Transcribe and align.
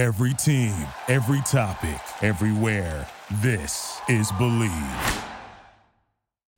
Every 0.00 0.32
team, 0.32 0.74
every 1.08 1.42
topic, 1.42 2.00
everywhere. 2.22 3.06
This 3.42 4.00
is 4.08 4.32
Bleav. 4.32 5.22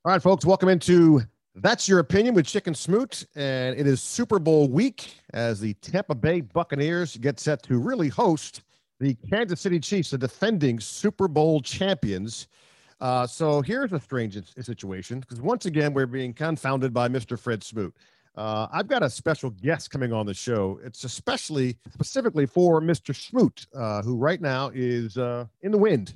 All 0.05 0.13
right, 0.13 0.21
folks, 0.21 0.45
welcome 0.45 0.69
into 0.69 1.21
That's 1.55 1.85
Your 1.89 1.99
Opinion 1.99 2.35
with 2.35 2.45
Chick 2.45 2.67
and 2.67 2.77
Smoot. 2.77 3.25
And 3.35 3.77
it 3.77 3.85
is 3.85 4.01
Super 4.01 4.39
Bowl 4.39 4.69
week 4.69 5.17
as 5.33 5.59
the 5.59 5.73
Tampa 5.81 6.15
Bay 6.15 6.39
Buccaneers 6.39 7.17
get 7.17 7.37
set 7.37 7.61
to 7.63 7.79
really 7.79 8.07
host 8.07 8.61
the 9.01 9.13
Kansas 9.29 9.59
City 9.59 9.81
Chiefs, 9.81 10.11
the 10.11 10.17
defending 10.17 10.79
Super 10.79 11.27
Bowl 11.27 11.59
champions. 11.59 12.47
Uh, 13.01 13.27
so 13.27 13.61
here's 13.61 13.91
a 13.91 13.99
strange 13.99 14.39
situation 14.55 15.19
because 15.19 15.41
once 15.41 15.65
again, 15.65 15.93
we're 15.93 16.05
being 16.05 16.33
confounded 16.33 16.93
by 16.93 17.09
Mr. 17.09 17.37
Fred 17.37 17.61
Smoot. 17.61 17.93
Uh, 18.35 18.67
I've 18.71 18.87
got 18.87 19.03
a 19.03 19.09
special 19.09 19.51
guest 19.51 19.91
coming 19.91 20.11
on 20.11 20.25
the 20.25 20.33
show. 20.33 20.79
It's 20.83 21.03
especially 21.03 21.77
specifically 21.93 22.45
for 22.47 22.81
Mr. 22.81 23.15
Smoot, 23.15 23.67
uh, 23.75 24.01
who 24.01 24.17
right 24.17 24.41
now 24.41 24.71
is 24.73 25.17
uh, 25.17 25.45
in 25.61 25.71
the 25.71 25.77
wind. 25.77 26.15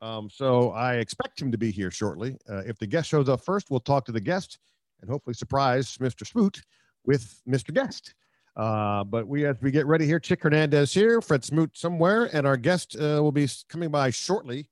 Um, 0.00 0.30
so 0.30 0.70
I 0.70 0.94
expect 0.94 1.40
him 1.40 1.52
to 1.52 1.58
be 1.58 1.70
here 1.70 1.90
shortly. 1.90 2.36
Uh, 2.48 2.62
if 2.66 2.78
the 2.78 2.86
guest 2.86 3.08
shows 3.08 3.28
up 3.28 3.44
first, 3.44 3.70
we'll 3.70 3.80
talk 3.80 4.04
to 4.06 4.12
the 4.12 4.20
guest 4.20 4.58
and 5.00 5.10
hopefully 5.10 5.34
surprise 5.34 5.98
Mr. 5.98 6.26
Smoot 6.26 6.62
with 7.04 7.40
Mr. 7.46 7.74
Guest. 7.74 8.14
Uh, 8.56 9.04
but 9.04 9.26
we 9.26 9.46
as 9.46 9.56
we 9.60 9.70
get 9.70 9.86
ready 9.86 10.06
here, 10.06 10.18
Chick 10.18 10.42
Hernandez 10.42 10.92
here, 10.92 11.20
Fred 11.20 11.44
Smoot 11.44 11.76
somewhere, 11.76 12.28
and 12.34 12.46
our 12.46 12.56
guest 12.56 12.96
uh, 12.96 13.20
will 13.22 13.32
be 13.32 13.48
coming 13.68 13.90
by 13.90 14.10
shortly. 14.10 14.68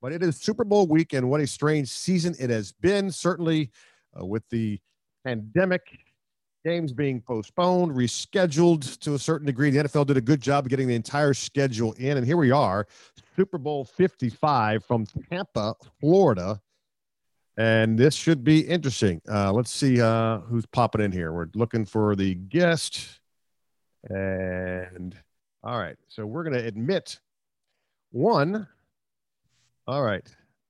But 0.00 0.12
it 0.12 0.22
is 0.22 0.36
Super 0.36 0.64
Bowl 0.64 0.86
week, 0.86 1.14
and 1.14 1.30
what 1.30 1.40
a 1.40 1.46
strange 1.46 1.88
season 1.88 2.36
it 2.38 2.50
has 2.50 2.72
been. 2.72 3.10
Certainly, 3.10 3.70
with 4.16 4.48
the 4.50 4.78
pandemic 5.24 6.03
games 6.64 6.92
being 6.92 7.20
postponed, 7.20 7.92
rescheduled 7.92 8.98
to 9.00 9.14
a 9.14 9.18
certain 9.18 9.46
degree. 9.46 9.70
The 9.70 9.84
NFL 9.84 10.06
did 10.06 10.16
a 10.16 10.22
good 10.22 10.40
job 10.40 10.68
getting 10.68 10.88
the 10.88 10.94
entire 10.94 11.34
schedule 11.34 11.92
in. 11.94 12.16
And 12.16 12.26
here 12.26 12.36
we 12.36 12.50
are, 12.50 12.86
Super 13.36 13.58
Bowl 13.58 13.84
55 13.84 14.84
from 14.84 15.06
Tampa, 15.30 15.74
Florida. 16.00 16.60
And 17.56 17.98
this 17.98 18.14
should 18.14 18.42
be 18.42 18.60
interesting. 18.60 19.20
Uh, 19.30 19.52
let's 19.52 19.70
see 19.70 20.00
uh, 20.00 20.38
who's 20.40 20.66
popping 20.66 21.02
in 21.02 21.12
here. 21.12 21.32
We're 21.32 21.48
looking 21.54 21.84
for 21.84 22.16
the 22.16 22.34
guest. 22.34 23.20
And 24.08 25.14
all 25.62 25.78
right. 25.78 25.96
So 26.08 26.26
we're 26.26 26.44
going 26.44 26.58
to 26.58 26.66
admit 26.66 27.20
one. 28.10 28.66
All 29.86 30.02
right. 30.02 30.26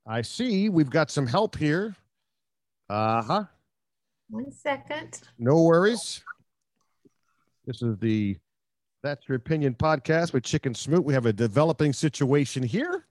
I 0.06 0.22
see 0.22 0.68
we've 0.68 0.90
got 0.90 1.10
some 1.10 1.26
help 1.26 1.56
here. 1.56 1.96
Uh 2.90 3.22
huh. 3.22 3.44
One 4.30 4.50
second. 4.52 5.20
No 5.38 5.62
worries. 5.62 6.22
This 7.66 7.82
is 7.82 7.98
the 7.98 8.36
That's 9.02 9.28
Your 9.28 9.36
Opinion 9.36 9.74
podcast 9.74 10.32
with 10.32 10.44
Chick 10.44 10.66
and 10.66 10.76
Smoot. 10.76 11.04
We 11.04 11.14
have 11.14 11.26
a 11.26 11.32
developing 11.32 11.92
situation 11.92 12.62
here. 12.62 13.06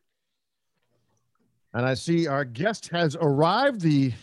And 1.73 1.85
I 1.85 1.93
see 1.93 2.27
our 2.27 2.45
guest 2.45 2.89
has 2.89 3.15
arrived, 3.19 3.81
the 3.81 4.13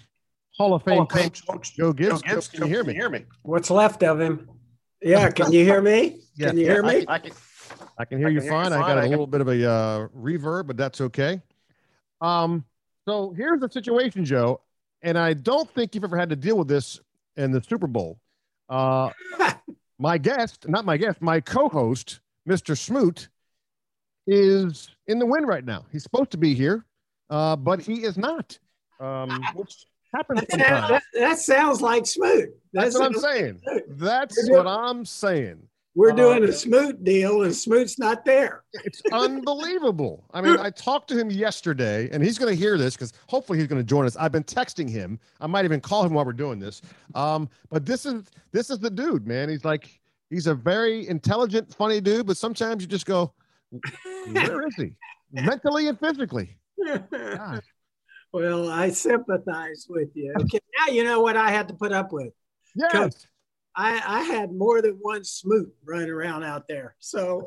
Hall 0.56 0.74
of 0.74 0.82
Fame, 0.82 0.94
Hall 0.94 1.02
of 1.04 1.12
Fame 1.12 1.30
coach, 1.30 1.46
coach, 1.46 1.76
Joe 1.76 1.92
Gibbs. 1.92 2.22
Joe 2.22 2.34
Gibbs. 2.34 2.48
Can, 2.48 2.62
you 2.62 2.68
hear 2.68 2.84
me? 2.84 2.94
hear 2.94 3.08
me? 3.08 3.24
What's 3.42 3.70
left 3.70 4.02
of 4.02 4.20
him? 4.20 4.48
Yeah, 5.00 5.30
can 5.30 5.52
you 5.52 5.64
hear 5.64 5.80
me? 5.80 6.20
yeah, 6.36 6.48
can 6.48 6.58
you 6.58 6.66
hear 6.66 6.82
me? 6.82 7.04
I, 7.08 7.14
I, 7.14 7.18
can, 7.18 7.32
I 7.98 8.04
can 8.04 8.18
hear 8.18 8.28
I 8.28 8.30
you 8.32 8.40
can 8.40 8.48
fine. 8.48 8.72
Hear 8.72 8.78
you 8.78 8.84
fine. 8.84 8.90
I 8.90 8.94
got 8.94 9.04
a 9.04 9.08
little 9.08 9.26
bit 9.26 9.40
of 9.40 9.48
a 9.48 9.70
uh, 9.70 10.08
reverb, 10.08 10.66
but 10.66 10.76
that's 10.76 11.00
okay. 11.00 11.40
Um, 12.20 12.64
so 13.08 13.32
here's 13.36 13.60
the 13.60 13.70
situation, 13.70 14.24
Joe 14.24 14.60
and 15.02 15.18
I 15.18 15.34
don't 15.34 15.68
think 15.70 15.94
you've 15.94 16.04
ever 16.04 16.16
had 16.16 16.30
to 16.30 16.36
deal 16.36 16.58
with 16.58 16.68
this 16.68 17.00
in 17.36 17.50
the 17.52 17.62
Super 17.62 17.86
Bowl. 17.86 18.18
Uh, 18.68 19.10
my 19.98 20.18
guest, 20.18 20.68
not 20.68 20.84
my 20.84 20.96
guest, 20.96 21.20
my 21.20 21.40
co-host, 21.40 22.20
Mr. 22.48 22.76
Smoot, 22.76 23.28
is 24.26 24.88
in 25.06 25.18
the 25.18 25.26
wind 25.26 25.46
right 25.46 25.64
now. 25.64 25.84
He's 25.90 26.02
supposed 26.02 26.30
to 26.32 26.38
be 26.38 26.54
here, 26.54 26.84
uh, 27.30 27.56
but 27.56 27.80
he 27.80 28.04
is 28.04 28.16
not. 28.16 28.58
Um, 29.00 29.42
which 29.54 29.86
happens 30.14 30.40
that, 30.50 30.58
that, 30.58 31.02
that, 31.14 31.38
sounds 31.38 31.80
like 31.80 32.06
Smoot. 32.06 32.50
That's, 32.72 32.94
That's 32.94 32.98
what 32.98 33.06
I'm 33.06 33.20
saying. 33.20 33.60
That's 33.88 34.50
what 34.50 34.66
I'm 34.66 35.04
saying. 35.04 35.62
We're 35.96 36.12
doing 36.12 36.44
uh, 36.44 36.48
a 36.48 36.52
Smoot 36.52 37.02
deal, 37.02 37.42
and 37.42 37.54
Smoot's 37.54 37.98
not 37.98 38.24
there. 38.24 38.62
It's 38.84 39.02
unbelievable. 39.12 40.24
I 40.32 40.40
mean, 40.40 40.56
I 40.56 40.70
talked 40.70 41.08
to 41.08 41.18
him 41.18 41.30
yesterday, 41.30 42.08
and 42.12 42.22
he's 42.22 42.38
going 42.38 42.52
to 42.52 42.58
hear 42.58 42.78
this 42.78 42.94
because 42.94 43.12
hopefully 43.28 43.58
he's 43.58 43.66
going 43.66 43.80
to 43.80 43.86
join 43.86 44.06
us. 44.06 44.16
I've 44.16 44.30
been 44.30 44.44
texting 44.44 44.88
him. 44.88 45.18
I 45.40 45.48
might 45.48 45.64
even 45.64 45.80
call 45.80 46.04
him 46.04 46.14
while 46.14 46.24
we're 46.24 46.32
doing 46.32 46.60
this. 46.60 46.80
Um, 47.14 47.48
but 47.70 47.84
this 47.84 48.06
is 48.06 48.24
this 48.52 48.70
is 48.70 48.78
the 48.78 48.90
dude, 48.90 49.26
man. 49.26 49.48
He's 49.48 49.64
like 49.64 50.00
he's 50.30 50.46
a 50.46 50.54
very 50.54 51.08
intelligent, 51.08 51.74
funny 51.74 52.00
dude, 52.00 52.26
but 52.26 52.36
sometimes 52.36 52.82
you 52.82 52.88
just 52.88 53.06
go, 53.06 53.32
where 54.32 54.66
is 54.68 54.74
he, 54.76 54.92
mentally 55.32 55.88
and 55.88 55.98
physically? 55.98 56.56
Well, 58.32 58.70
I 58.70 58.90
sympathize 58.90 59.86
with 59.88 60.10
you. 60.14 60.32
Okay, 60.40 60.60
now 60.78 60.92
you 60.92 61.02
know 61.02 61.20
what 61.20 61.36
I 61.36 61.50
had 61.50 61.66
to 61.66 61.74
put 61.74 61.90
up 61.90 62.12
with. 62.12 62.32
Yes. 62.76 63.26
I, 63.76 64.02
I 64.04 64.22
had 64.22 64.52
more 64.52 64.82
than 64.82 64.98
one 65.00 65.24
smoot 65.24 65.72
running 65.84 66.10
around 66.10 66.44
out 66.44 66.66
there. 66.68 66.96
So 66.98 67.46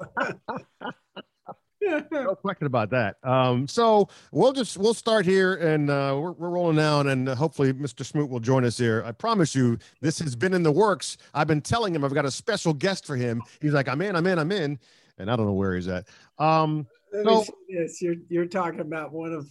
no 2.12 2.36
question 2.36 2.68
about 2.68 2.90
that. 2.92 3.18
Um, 3.24 3.68
so 3.68 4.08
we'll 4.32 4.54
just 4.54 4.78
we'll 4.78 4.94
start 4.94 5.26
here, 5.26 5.56
and 5.56 5.90
uh, 5.90 6.18
we're, 6.20 6.32
we're 6.32 6.50
rolling 6.50 6.76
now, 6.76 7.02
and 7.02 7.28
hopefully 7.28 7.74
Mr. 7.74 8.06
Smoot 8.06 8.30
will 8.30 8.40
join 8.40 8.64
us 8.66 8.78
here. 8.78 9.04
I 9.06 9.12
promise 9.12 9.56
you, 9.56 9.78
this 10.02 10.20
has 10.20 10.36
been 10.36 10.54
in 10.54 10.64
the 10.64 10.72
works. 10.72 11.18
I've 11.34 11.48
been 11.48 11.62
telling 11.62 11.94
him 11.94 12.04
I've 12.04 12.14
got 12.14 12.26
a 12.26 12.32
special 12.32 12.74
guest 12.74 13.06
for 13.06 13.16
him. 13.16 13.42
He's 13.62 13.74
like, 13.74 13.88
I'm 13.88 14.02
in, 14.02 14.16
I'm 14.16 14.28
in, 14.28 14.40
I'm 14.40 14.52
in, 14.52 14.80
and 15.18 15.30
I 15.30 15.36
don't 15.36 15.46
know 15.46 15.54
where 15.54 15.76
he's 15.76 15.88
at. 15.88 16.08
Um, 16.38 16.88
so, 17.12 17.46
yes, 17.68 18.02
you're 18.02 18.16
you're 18.30 18.46
talking 18.46 18.80
about 18.80 19.12
one 19.12 19.34
of 19.34 19.48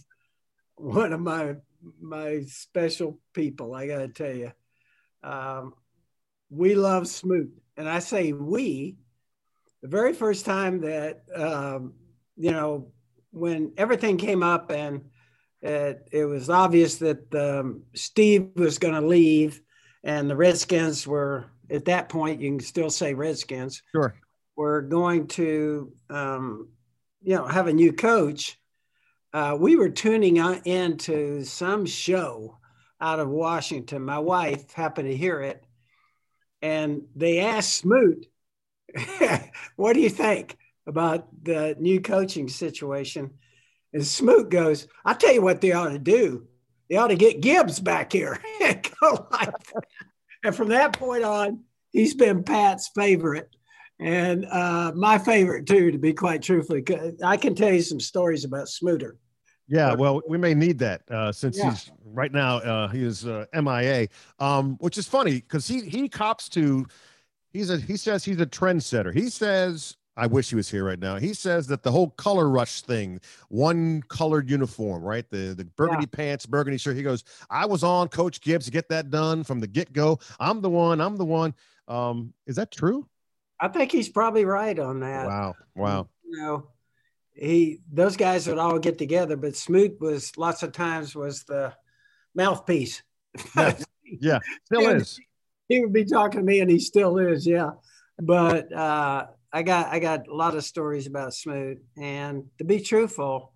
one 0.75 1.13
of 1.13 1.19
my 1.19 1.55
my 2.01 2.41
special 2.47 3.19
people. 3.33 3.73
I 3.73 3.87
got 3.87 3.99
to 3.99 4.07
tell 4.07 4.35
you. 4.35 4.51
Um, 5.23 5.73
we 6.53 6.75
love 6.75 7.07
Smoot. 7.07 7.51
And 7.77 7.89
I 7.89 7.99
say 7.99 8.31
we, 8.31 8.97
the 9.81 9.87
very 9.87 10.13
first 10.13 10.45
time 10.45 10.81
that, 10.81 11.23
um, 11.35 11.93
you 12.37 12.51
know, 12.51 12.91
when 13.31 13.73
everything 13.77 14.17
came 14.17 14.43
up 14.43 14.71
and 14.71 15.01
it, 15.61 16.07
it 16.11 16.25
was 16.25 16.49
obvious 16.49 16.97
that 16.97 17.33
um, 17.33 17.83
Steve 17.95 18.51
was 18.55 18.77
going 18.77 18.93
to 18.93 19.07
leave 19.07 19.61
and 20.03 20.29
the 20.29 20.35
Redskins 20.35 21.07
were, 21.07 21.45
at 21.69 21.85
that 21.85 22.09
point, 22.09 22.41
you 22.41 22.51
can 22.51 22.59
still 22.59 22.89
say 22.89 23.13
Redskins. 23.13 23.81
Sure. 23.91 24.13
Were 24.55 24.81
going 24.81 25.27
to, 25.29 25.91
um, 26.11 26.69
you 27.23 27.35
know, 27.35 27.47
have 27.47 27.67
a 27.67 27.73
new 27.73 27.91
coach. 27.91 28.59
Uh, 29.33 29.57
we 29.59 29.75
were 29.75 29.89
tuning 29.89 30.37
into 30.65 31.43
some 31.43 31.87
show 31.87 32.59
out 33.01 33.19
of 33.19 33.29
Washington. 33.29 34.03
My 34.03 34.19
wife 34.19 34.71
happened 34.73 35.09
to 35.09 35.17
hear 35.17 35.41
it 35.41 35.62
and 36.63 37.03
they 37.15 37.41
asked 37.41 37.75
Smoot, 37.75 38.25
"What 39.75 39.93
do 39.93 39.99
you 39.99 40.09
think 40.09 40.57
about 40.87 41.27
the 41.43 41.75
new 41.77 42.01
coaching 42.01 42.47
situation?" 42.47 43.31
And 43.93 44.03
Smoot 44.03 44.49
goes, 44.49 44.87
"I'll 45.05 45.13
tell 45.15 45.33
you 45.33 45.43
what 45.43 45.61
they 45.61 45.73
ought 45.73 45.89
to 45.89 45.99
do. 45.99 46.47
They 46.89 46.95
ought 46.95 47.09
to 47.09 47.15
get 47.15 47.41
Gibbs 47.41 47.79
back 47.79 48.11
here. 48.11 48.39
And 50.45 50.53
from 50.53 50.69
that 50.69 50.93
point 50.93 51.23
on, 51.23 51.63
he's 51.91 52.13
been 52.13 52.43
Pat's 52.43 52.89
favorite 52.93 53.49
and 53.99 54.45
uh, 54.45 54.91
my 54.93 55.17
favorite 55.17 55.65
too, 55.65 55.91
to 55.91 55.97
be 55.97 56.13
quite 56.13 56.41
truthfully. 56.41 56.83
I 57.23 57.37
can 57.37 57.55
tell 57.55 57.73
you 57.73 57.81
some 57.81 57.99
stories 57.99 58.43
about 58.43 58.67
Smooter. 58.67 59.13
Yeah, 59.73 59.95
well, 59.95 60.21
we 60.27 60.37
may 60.37 60.53
need 60.53 60.77
that 60.79 61.01
uh, 61.09 61.31
since 61.31 61.57
yeah. 61.57 61.71
he's 61.71 61.91
right 62.05 62.31
now 62.31 62.57
uh, 62.57 62.87
he 62.89 63.03
is 63.03 63.25
uh, 63.25 63.45
MIA, 63.53 64.07
um, 64.37 64.75
which 64.79 64.99
is 64.99 65.07
funny 65.07 65.35
because 65.35 65.67
he 65.67 65.81
he 65.81 66.07
cops 66.07 66.47
to 66.49 66.85
he's 67.53 67.71
a 67.71 67.77
he 67.77 67.97
says 67.97 68.23
he's 68.23 68.39
a 68.39 68.45
trendsetter. 68.45 69.11
He 69.11 69.29
says 69.29 69.97
I 70.15 70.27
wish 70.27 70.49
he 70.49 70.55
was 70.55 70.69
here 70.69 70.85
right 70.85 70.99
now. 70.99 71.17
He 71.17 71.33
says 71.33 71.65
that 71.67 71.81
the 71.81 71.91
whole 71.91 72.11
color 72.11 72.49
rush 72.49 72.81
thing, 72.81 73.19
one 73.49 74.03
colored 74.09 74.47
uniform, 74.47 75.01
right? 75.01 75.27
The 75.31 75.55
the 75.55 75.65
burgundy 75.65 76.07
yeah. 76.11 76.17
pants, 76.17 76.45
burgundy 76.45 76.77
shirt. 76.77 76.95
He 76.95 77.01
goes, 77.01 77.23
I 77.49 77.65
was 77.65 77.83
on 77.83 78.09
Coach 78.09 78.41
Gibbs 78.41 78.65
to 78.65 78.71
get 78.71 78.89
that 78.89 79.09
done 79.09 79.43
from 79.43 79.59
the 79.59 79.67
get 79.67 79.91
go. 79.91 80.19
I'm 80.39 80.61
the 80.61 80.69
one. 80.69 81.01
I'm 81.01 81.17
the 81.17 81.25
one. 81.25 81.55
Um, 81.87 82.33
is 82.45 82.57
that 82.57 82.69
true? 82.69 83.07
I 83.59 83.69
think 83.69 83.91
he's 83.91 84.09
probably 84.09 84.45
right 84.45 84.77
on 84.77 84.99
that. 84.99 85.25
Wow. 85.25 85.55
Wow. 85.75 86.09
You 86.23 86.37
know, 86.37 86.67
he 87.35 87.79
those 87.91 88.17
guys 88.17 88.47
would 88.47 88.59
all 88.59 88.79
get 88.79 88.97
together, 88.97 89.35
but 89.35 89.55
Smoot 89.55 89.99
was 89.99 90.37
lots 90.37 90.63
of 90.63 90.71
times 90.71 91.15
was 91.15 91.43
the 91.43 91.73
mouthpiece. 92.35 93.03
Yeah, 93.55 93.77
yeah 94.03 94.39
still 94.65 94.89
is. 94.89 95.19
He 95.67 95.79
would 95.81 95.93
be 95.93 96.05
talking 96.05 96.41
to 96.41 96.45
me, 96.45 96.59
and 96.59 96.69
he 96.69 96.79
still 96.79 97.17
is. 97.17 97.47
Yeah, 97.47 97.71
but 98.21 98.71
uh, 98.71 99.27
I 99.51 99.63
got 99.63 99.87
I 99.87 99.99
got 99.99 100.27
a 100.27 100.35
lot 100.35 100.55
of 100.55 100.63
stories 100.63 101.07
about 101.07 101.33
Smoot, 101.33 101.79
and 101.97 102.45
to 102.59 102.63
be 102.63 102.79
truthful, 102.79 103.53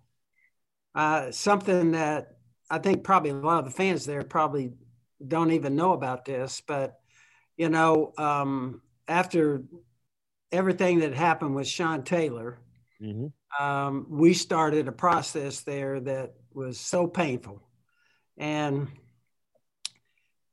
uh, 0.94 1.30
something 1.30 1.92
that 1.92 2.36
I 2.70 2.78
think 2.78 3.04
probably 3.04 3.30
a 3.30 3.34
lot 3.34 3.60
of 3.60 3.64
the 3.66 3.70
fans 3.70 4.04
there 4.04 4.22
probably 4.22 4.72
don't 5.26 5.52
even 5.52 5.76
know 5.76 5.92
about 5.92 6.24
this, 6.24 6.62
but 6.66 6.98
you 7.56 7.68
know, 7.68 8.12
um, 8.18 8.82
after 9.06 9.62
everything 10.52 11.00
that 11.00 11.14
happened 11.14 11.54
with 11.54 11.66
Sean 11.66 12.02
Taylor 12.02 12.58
mm-hmm. 13.02 13.26
Um, 13.58 14.06
we 14.08 14.34
started 14.34 14.88
a 14.88 14.92
process 14.92 15.60
there 15.60 16.00
that 16.00 16.34
was 16.52 16.78
so 16.78 17.06
painful. 17.06 17.62
And 18.36 18.88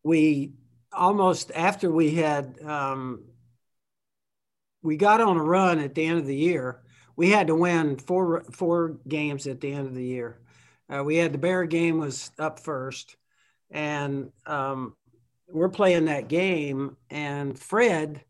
we 0.04 0.54
almost, 0.92 1.52
after 1.54 1.92
we 1.92 2.12
had, 2.12 2.60
um, 2.64 3.26
we 4.82 4.98
got 4.98 5.22
on 5.22 5.38
a 5.38 5.44
run 5.44 5.80
at 5.80 5.96
the 5.96 6.06
end 6.06 6.20
of 6.20 6.28
the 6.28 6.36
year, 6.36 6.82
we 7.16 7.30
had 7.30 7.48
to 7.48 7.56
win 7.56 7.98
four, 7.98 8.44
four 8.52 8.98
games 9.08 9.48
at 9.48 9.62
the 9.62 9.72
end 9.72 9.88
of 9.88 9.96
the 9.96 10.04
year. 10.04 10.40
Uh, 10.90 11.04
we 11.04 11.16
had 11.18 11.34
the 11.34 11.38
Bear 11.38 11.66
game 11.66 12.00
was 12.00 12.30
up 12.38 12.60
first, 12.60 13.16
and 13.72 14.32
um, 14.46 14.96
we're 15.48 15.70
playing 15.70 16.06
that 16.06 16.28
game, 16.28 16.98
and 17.10 17.58
Fred 17.58 18.24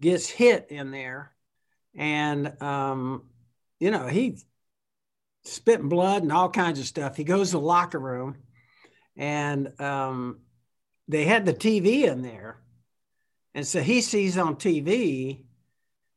gets 0.00 0.28
hit 0.28 0.66
in 0.70 0.90
there, 0.90 1.32
and 1.94 2.60
um, 2.62 3.22
you 3.80 3.90
know 3.90 4.06
he's 4.06 4.44
spitting 5.44 5.88
blood 5.88 6.22
and 6.22 6.32
all 6.32 6.50
kinds 6.50 6.78
of 6.78 6.86
stuff. 6.86 7.16
He 7.16 7.24
goes 7.24 7.50
to 7.50 7.56
the 7.56 7.62
locker 7.62 7.98
room, 7.98 8.36
and 9.16 9.80
um, 9.80 10.40
they 11.06 11.24
had 11.24 11.46
the 11.46 11.54
TV 11.54 12.04
in 12.04 12.22
there, 12.22 12.58
and 13.54 13.66
so 13.66 13.80
he 13.80 14.00
sees 14.00 14.36
on 14.38 14.56
TV 14.56 15.44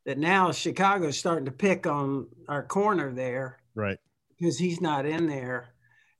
that 0.05 0.17
now 0.17 0.51
Chicago's 0.51 1.17
starting 1.17 1.45
to 1.45 1.51
pick 1.51 1.85
on 1.85 2.27
our 2.47 2.63
corner 2.63 3.11
there, 3.11 3.59
right? 3.75 3.97
Because 4.37 4.57
he's 4.57 4.81
not 4.81 5.05
in 5.05 5.27
there 5.27 5.71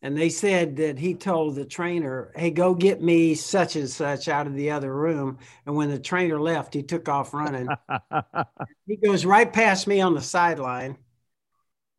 and 0.03 0.17
they 0.17 0.29
said 0.29 0.77
that 0.77 0.97
he 0.97 1.13
told 1.13 1.55
the 1.55 1.65
trainer, 1.65 2.31
"Hey, 2.35 2.49
go 2.49 2.73
get 2.73 3.01
me 3.01 3.35
such 3.35 3.75
and 3.75 3.89
such 3.89 4.27
out 4.27 4.47
of 4.47 4.55
the 4.55 4.71
other 4.71 4.93
room." 4.93 5.37
And 5.65 5.75
when 5.75 5.89
the 5.89 5.99
trainer 5.99 6.41
left, 6.41 6.73
he 6.73 6.81
took 6.81 7.07
off 7.07 7.33
running. 7.33 7.67
he 8.87 8.95
goes 8.95 9.25
right 9.25 9.51
past 9.51 9.87
me 9.87 10.01
on 10.01 10.15
the 10.15 10.21
sideline, 10.21 10.97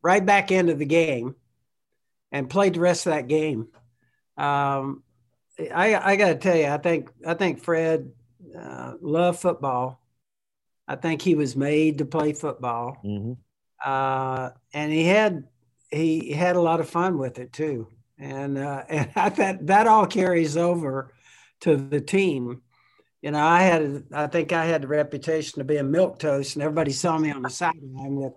right 0.03 0.23
back 0.23 0.51
into 0.51 0.75
the 0.75 0.85
game, 0.85 1.35
and 2.31 2.49
played 2.49 2.75
the 2.75 2.79
rest 2.79 3.07
of 3.07 3.13
that 3.13 3.27
game. 3.27 3.69
Um, 4.37 5.03
I, 5.59 5.95
I 5.95 6.15
got 6.15 6.27
to 6.29 6.35
tell 6.35 6.55
you, 6.55 6.67
I 6.67 6.77
think 6.77 7.09
I 7.25 7.33
think 7.35 7.63
Fred 7.63 8.11
uh, 8.57 8.93
loved 9.01 9.39
football. 9.39 9.99
I 10.87 10.95
think 10.95 11.21
he 11.21 11.35
was 11.35 11.55
made 11.55 11.99
to 11.99 12.05
play 12.05 12.33
football, 12.33 12.97
mm-hmm. 13.03 13.33
uh, 13.83 14.49
and 14.73 14.91
he 14.91 15.05
had 15.05 15.47
he 15.89 16.31
had 16.31 16.55
a 16.55 16.61
lot 16.61 16.79
of 16.79 16.89
fun 16.89 17.17
with 17.17 17.39
it 17.39 17.53
too, 17.53 17.87
and 18.19 18.57
uh, 18.57 18.83
and 18.89 19.09
I 19.15 19.29
thought 19.29 19.65
that 19.67 19.87
all 19.87 20.05
carries 20.05 20.57
over 20.57 21.13
to 21.61 21.77
the 21.77 22.01
team. 22.01 22.61
You 23.21 23.31
know, 23.31 23.39
I 23.39 23.61
had 23.61 24.03
I 24.11 24.27
think 24.27 24.51
I 24.51 24.65
had 24.65 24.83
the 24.83 24.87
reputation 24.87 25.61
of 25.61 25.67
being 25.67 25.91
milk 25.91 26.19
toast, 26.19 26.55
and 26.55 26.63
everybody 26.63 26.91
saw 26.91 27.17
me 27.17 27.31
on 27.31 27.43
the 27.43 27.49
sideline 27.49 28.15
with, 28.15 28.33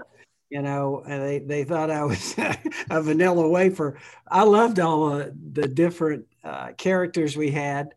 you 0.50 0.62
know, 0.62 1.02
and 1.06 1.22
they 1.22 1.38
they 1.38 1.64
thought 1.64 1.90
I 1.90 2.04
was 2.04 2.34
a 2.90 3.02
vanilla 3.02 3.48
wafer. 3.48 3.98
I 4.28 4.42
loved 4.44 4.78
all 4.80 5.10
the, 5.10 5.34
the 5.52 5.68
different 5.68 6.26
uh, 6.44 6.72
characters 6.72 7.36
we 7.36 7.50
had, 7.50 7.94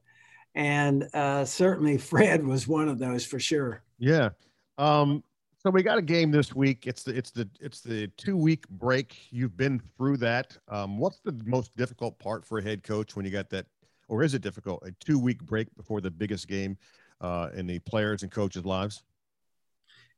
and 0.56 1.08
uh, 1.14 1.46
certainly 1.46 1.98
Fred 2.10 2.46
was 2.46 2.68
one 2.68 2.90
of 2.90 3.00
those 3.00 3.26
for 3.26 3.40
sure. 3.40 3.84
Yeah. 3.98 4.30
Um, 4.78 5.24
so 5.62 5.70
we 5.70 5.84
got 5.84 5.98
a 5.98 6.02
game 6.02 6.32
this 6.32 6.56
week. 6.56 6.88
It's 6.88 7.04
the 7.04 7.16
it's 7.16 7.32
the 7.32 7.50
it's 7.60 7.82
the 7.82 8.08
two 8.18 8.38
week 8.38 8.68
break. 8.70 9.28
You've 9.30 9.58
been 9.58 9.82
through 9.98 10.18
that. 10.18 10.58
Um, 10.70 10.98
what's 10.98 11.20
the 11.20 11.38
most 11.46 11.76
difficult 11.76 12.18
part 12.18 12.46
for 12.46 12.60
a 12.60 12.64
head 12.64 12.82
coach 12.82 13.16
when 13.16 13.26
you 13.26 13.32
got 13.32 13.50
that, 13.50 13.66
or 14.08 14.24
is 14.24 14.34
it 14.34 14.42
difficult? 14.42 14.82
A 14.86 14.92
two 15.00 15.20
week 15.20 15.44
break 15.44 15.68
before 15.76 16.00
the 16.00 16.12
biggest 16.12 16.48
game 16.48 16.78
uh, 17.20 17.50
in 17.54 17.68
the 17.68 17.80
players 17.80 18.24
and 18.24 18.32
coaches' 18.32 18.66
lives. 18.66 19.04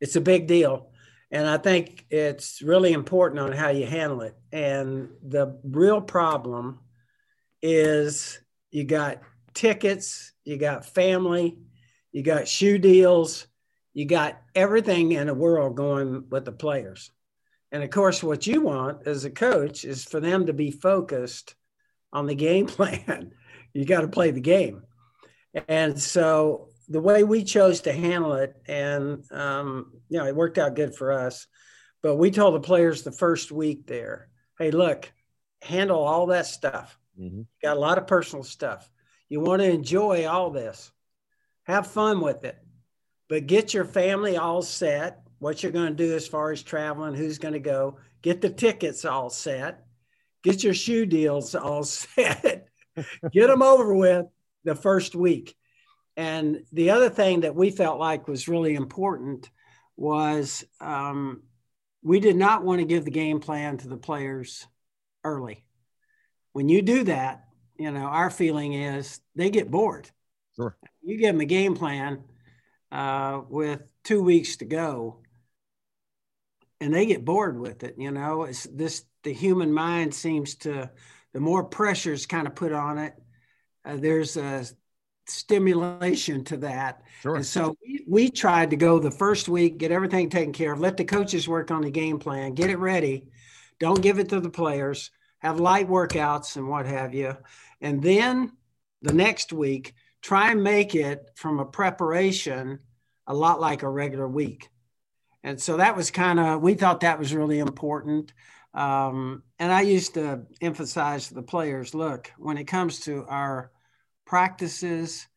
It's 0.00 0.14
a 0.14 0.20
big 0.20 0.46
deal, 0.46 0.90
and 1.32 1.48
I 1.48 1.56
think 1.56 2.06
it's 2.10 2.62
really 2.62 2.92
important 2.92 3.40
on 3.40 3.50
how 3.50 3.70
you 3.70 3.86
handle 3.86 4.20
it. 4.20 4.36
And 4.52 5.08
the 5.26 5.58
real 5.64 6.00
problem 6.00 6.78
is 7.60 8.38
you 8.70 8.84
got 8.84 9.22
tickets, 9.54 10.32
you 10.44 10.58
got 10.58 10.86
family, 10.86 11.58
you 12.12 12.22
got 12.22 12.46
shoe 12.46 12.78
deals 12.78 13.48
you 13.94 14.06
got 14.06 14.40
everything 14.54 15.12
in 15.12 15.26
the 15.26 15.34
world 15.34 15.76
going 15.76 16.24
with 16.30 16.44
the 16.44 16.52
players. 16.52 17.10
And 17.70 17.82
of 17.82 17.90
course, 17.90 18.22
what 18.22 18.46
you 18.46 18.62
want 18.62 19.06
as 19.06 19.24
a 19.24 19.30
coach 19.30 19.84
is 19.84 20.04
for 20.04 20.20
them 20.20 20.46
to 20.46 20.52
be 20.52 20.70
focused 20.70 21.54
on 22.12 22.26
the 22.26 22.34
game 22.34 22.66
plan. 22.68 23.32
you 23.72 23.84
got 23.84 24.02
to 24.02 24.08
play 24.08 24.30
the 24.30 24.40
game. 24.40 24.82
And 25.68 26.00
so 26.00 26.68
the 26.92 27.00
way 27.00 27.24
we 27.24 27.44
chose 27.44 27.82
to 27.82 27.92
handle 27.92 28.34
it, 28.34 28.54
and 28.66 29.24
um, 29.32 29.92
you 30.08 30.18
know, 30.18 30.26
it 30.26 30.36
worked 30.36 30.58
out 30.58 30.76
good 30.76 30.94
for 30.94 31.12
us. 31.12 31.46
But 32.02 32.16
we 32.16 32.30
told 32.30 32.54
the 32.54 32.60
players 32.60 33.02
the 33.02 33.12
first 33.12 33.52
week 33.52 33.86
there, 33.86 34.28
hey, 34.58 34.70
look, 34.72 35.12
handle 35.62 36.00
all 36.00 36.26
that 36.26 36.46
stuff. 36.46 36.98
Mm-hmm. 37.18 37.42
Got 37.62 37.76
a 37.76 37.80
lot 37.80 37.98
of 37.98 38.06
personal 38.06 38.42
stuff. 38.42 38.90
You 39.28 39.40
want 39.40 39.62
to 39.62 39.70
enjoy 39.70 40.26
all 40.26 40.50
this. 40.50 40.90
Have 41.64 41.86
fun 41.86 42.20
with 42.20 42.44
it 42.44 42.58
but 43.32 43.46
get 43.46 43.72
your 43.72 43.86
family 43.86 44.36
all 44.36 44.60
set, 44.60 45.22
what 45.38 45.62
you're 45.62 45.72
going 45.72 45.88
to 45.88 46.06
do 46.06 46.14
as 46.14 46.28
far 46.28 46.52
as 46.52 46.62
traveling, 46.62 47.14
who's 47.14 47.38
going 47.38 47.54
to 47.54 47.60
go, 47.60 47.96
get 48.20 48.42
the 48.42 48.50
tickets 48.50 49.06
all 49.06 49.30
set, 49.30 49.86
get 50.42 50.62
your 50.62 50.74
shoe 50.74 51.06
deals 51.06 51.54
all 51.54 51.82
set, 51.82 52.68
get 53.32 53.46
them 53.46 53.62
over 53.62 53.94
with 53.94 54.26
the 54.64 54.74
first 54.74 55.14
week. 55.14 55.56
And 56.16 56.64
the 56.72 56.90
other 56.90 57.08
thing 57.08 57.40
that 57.40 57.54
we 57.54 57.70
felt 57.70 57.98
like 57.98 58.28
was 58.28 58.48
really 58.48 58.74
important 58.74 59.50
was 59.96 60.64
um, 60.80 61.42
we 62.02 62.20
did 62.20 62.36
not 62.36 62.64
want 62.64 62.80
to 62.80 62.86
give 62.86 63.04
the 63.04 63.10
game 63.10 63.40
plan 63.40 63.78
to 63.78 63.88
the 63.88 63.96
players 63.96 64.66
early. 65.24 65.64
When 66.52 66.68
you 66.68 66.82
do 66.82 67.04
that, 67.04 67.44
you 67.78 67.90
know, 67.90 68.04
our 68.04 68.30
feeling 68.30 68.74
is 68.74 69.20
they 69.34 69.50
get 69.50 69.70
bored. 69.70 70.10
Sure. 70.56 70.76
You 71.00 71.16
give 71.18 71.32
them 71.32 71.40
a 71.40 71.46
game 71.46 71.74
plan, 71.74 72.22
uh, 72.92 73.40
with 73.48 73.80
two 74.04 74.22
weeks 74.22 74.56
to 74.56 74.66
go 74.66 75.22
and 76.80 76.92
they 76.92 77.06
get 77.06 77.24
bored 77.24 77.58
with 77.58 77.82
it 77.82 77.94
you 77.96 78.10
know 78.10 78.42
it's 78.42 78.64
this 78.64 79.04
the 79.22 79.32
human 79.32 79.72
mind 79.72 80.14
seems 80.14 80.56
to 80.56 80.90
the 81.32 81.40
more 81.40 81.64
pressures 81.64 82.26
kind 82.26 82.46
of 82.46 82.54
put 82.54 82.72
on 82.72 82.98
it 82.98 83.14
uh, 83.84 83.96
there's 83.96 84.36
a 84.36 84.64
stimulation 85.26 86.44
to 86.44 86.56
that 86.56 87.02
sure. 87.20 87.36
and 87.36 87.46
so 87.46 87.76
we, 87.86 88.04
we 88.08 88.30
tried 88.30 88.70
to 88.70 88.76
go 88.76 88.98
the 88.98 89.10
first 89.10 89.48
week 89.48 89.78
get 89.78 89.92
everything 89.92 90.28
taken 90.28 90.52
care 90.52 90.72
of 90.72 90.80
let 90.80 90.96
the 90.96 91.04
coaches 91.04 91.48
work 91.48 91.70
on 91.70 91.82
the 91.82 91.90
game 91.90 92.18
plan 92.18 92.54
get 92.54 92.70
it 92.70 92.78
ready 92.78 93.26
don't 93.78 94.02
give 94.02 94.18
it 94.18 94.28
to 94.28 94.40
the 94.40 94.50
players 94.50 95.10
have 95.38 95.60
light 95.60 95.88
workouts 95.88 96.56
and 96.56 96.68
what 96.68 96.86
have 96.86 97.14
you 97.14 97.36
and 97.80 98.02
then 98.02 98.52
the 99.02 99.12
next 99.12 99.52
week 99.52 99.94
try 100.22 100.52
and 100.52 100.62
make 100.62 100.94
it 100.94 101.30
from 101.34 101.58
a 101.58 101.64
preparation 101.64 102.78
a 103.26 103.34
lot 103.34 103.60
like 103.60 103.82
a 103.82 103.88
regular 103.88 104.28
week. 104.28 104.68
And 105.44 105.60
so 105.60 105.76
that 105.76 105.96
was 105.96 106.10
kind 106.10 106.38
of, 106.38 106.62
we 106.62 106.74
thought 106.74 107.00
that 107.00 107.18
was 107.18 107.34
really 107.34 107.58
important. 107.58 108.32
Um, 108.74 109.42
and 109.58 109.72
I 109.72 109.82
used 109.82 110.14
to 110.14 110.42
emphasize 110.60 111.28
to 111.28 111.34
the 111.34 111.42
players 111.42 111.94
look, 111.94 112.32
when 112.38 112.56
it 112.56 112.64
comes 112.64 113.00
to 113.00 113.24
our 113.28 113.71
practices 114.32 115.28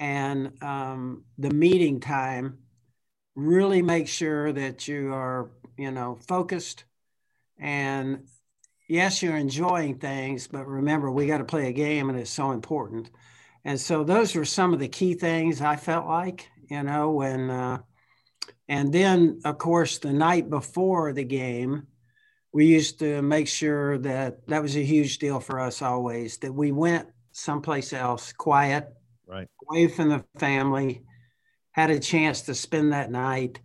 and 0.00 0.60
um, 0.60 1.22
the 1.38 1.50
meeting 1.50 2.00
time, 2.00 2.58
really 3.36 3.80
make 3.80 4.08
sure 4.08 4.52
that 4.52 4.88
you 4.88 5.14
are, 5.14 5.52
you 5.78 5.92
know, 5.92 6.18
focused 6.26 6.82
and 7.60 8.24
yes, 8.88 9.22
you're 9.22 9.36
enjoying 9.36 10.00
things, 10.00 10.48
but 10.48 10.66
remember, 10.66 11.12
we 11.12 11.28
got 11.28 11.38
to 11.38 11.44
play 11.44 11.68
a 11.68 11.72
game 11.72 12.10
and 12.10 12.18
it's 12.18 12.28
so 12.28 12.50
important. 12.50 13.08
And 13.64 13.80
so 13.80 14.02
those 14.02 14.34
were 14.34 14.44
some 14.44 14.74
of 14.74 14.80
the 14.80 14.88
key 14.88 15.14
things 15.14 15.60
I 15.60 15.76
felt 15.76 16.08
like, 16.08 16.50
you 16.68 16.82
know, 16.82 17.22
and 17.22 17.52
uh, 17.52 17.78
and 18.68 18.92
then 18.92 19.42
of 19.44 19.58
course 19.58 19.98
the 19.98 20.12
night 20.12 20.50
before 20.50 21.12
the 21.12 21.22
game, 21.22 21.86
we 22.52 22.66
used 22.66 22.98
to 22.98 23.22
make 23.22 23.46
sure 23.46 23.96
that 23.98 24.44
that 24.48 24.60
was 24.60 24.76
a 24.76 24.82
huge 24.82 25.18
deal 25.18 25.38
for 25.38 25.60
us 25.60 25.82
always 25.82 26.38
that 26.38 26.52
we 26.52 26.72
went 26.72 27.13
someplace 27.34 27.92
else, 27.92 28.32
quiet, 28.32 28.94
right, 29.26 29.48
away 29.68 29.88
from 29.88 30.08
the 30.08 30.24
family, 30.38 31.02
had 31.72 31.90
a 31.90 31.98
chance 31.98 32.42
to 32.42 32.54
spend 32.54 32.92
that 32.92 33.10
night, 33.10 33.60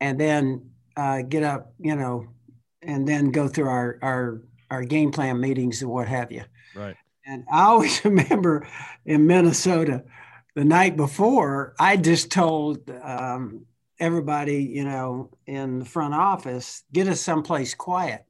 and 0.00 0.18
then 0.18 0.70
uh, 0.96 1.22
get 1.22 1.42
up, 1.42 1.74
you 1.78 1.96
know, 1.96 2.28
and 2.80 3.06
then 3.06 3.30
go 3.30 3.48
through 3.48 3.68
our 3.68 3.98
our 4.02 4.42
our 4.70 4.84
game 4.84 5.10
plan 5.10 5.38
meetings 5.40 5.82
and 5.82 5.90
what 5.90 6.08
have 6.08 6.32
you. 6.32 6.44
Right. 6.74 6.96
And 7.26 7.44
I 7.52 7.64
always 7.64 8.04
remember 8.04 8.66
in 9.04 9.26
Minnesota, 9.26 10.04
the 10.54 10.64
night 10.64 10.96
before, 10.96 11.74
I 11.78 11.96
just 11.96 12.30
told 12.30 12.90
um, 13.02 13.66
everybody, 13.98 14.62
you 14.64 14.84
know, 14.84 15.30
in 15.46 15.80
the 15.80 15.84
front 15.84 16.14
office, 16.14 16.84
get 16.92 17.08
us 17.08 17.20
someplace 17.20 17.74
quiet. 17.74 18.24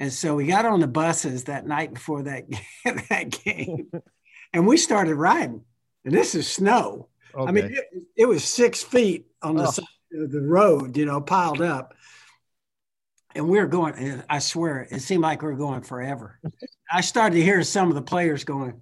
And 0.00 0.10
so 0.10 0.34
we 0.34 0.46
got 0.46 0.64
on 0.64 0.80
the 0.80 0.86
buses 0.88 1.44
that 1.44 1.66
night 1.66 1.92
before 1.92 2.22
that, 2.22 2.46
that 3.10 3.30
game, 3.44 3.92
and 4.54 4.66
we 4.66 4.78
started 4.78 5.14
riding. 5.14 5.62
And 6.06 6.14
this 6.14 6.34
is 6.34 6.48
snow. 6.48 7.08
Okay. 7.34 7.48
I 7.48 7.52
mean, 7.52 7.66
it, 7.66 8.02
it, 8.16 8.24
was 8.24 8.42
six 8.42 8.82
feet 8.82 9.26
on 9.42 9.56
the 9.56 9.68
oh. 9.68 9.70
side 9.70 9.84
of 10.14 10.32
the 10.32 10.40
road, 10.40 10.96
you 10.96 11.04
know, 11.04 11.20
piled 11.20 11.60
up. 11.60 11.94
and 13.34 13.46
we 13.46 13.58
were 13.58 13.66
going. 13.66 13.94
and 13.94 14.24
I 14.28 14.38
swear, 14.38 14.88
it 14.90 15.02
seemed 15.02 15.22
like 15.22 15.42
we 15.42 15.48
were 15.48 15.54
going 15.54 15.82
forever. 15.82 16.40
I 16.90 17.02
started 17.02 17.36
to 17.36 17.42
hear 17.42 17.62
some 17.62 17.90
of 17.90 17.94
the 17.94 18.02
players 18.02 18.42
going, 18.42 18.80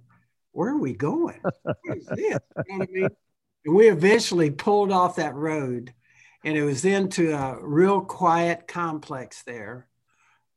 "Where 0.53 0.69
are 0.69 0.79
we 0.79 0.93
going? 0.93 1.41
What 1.63 1.97
is 1.97 2.05
this?" 2.05 2.17
You 2.19 2.29
know 2.29 2.39
what 2.77 2.89
I 2.89 2.91
mean? 2.91 3.09
And 3.65 3.75
we 3.75 3.89
eventually 3.89 4.51
pulled 4.51 4.91
off 4.91 5.17
that 5.17 5.35
road, 5.35 5.93
and 6.45 6.57
it 6.57 6.63
was 6.63 6.85
into 6.85 7.35
a 7.35 7.57
real 7.61 7.99
quiet 7.99 8.67
complex 8.67 9.43
there. 9.43 9.89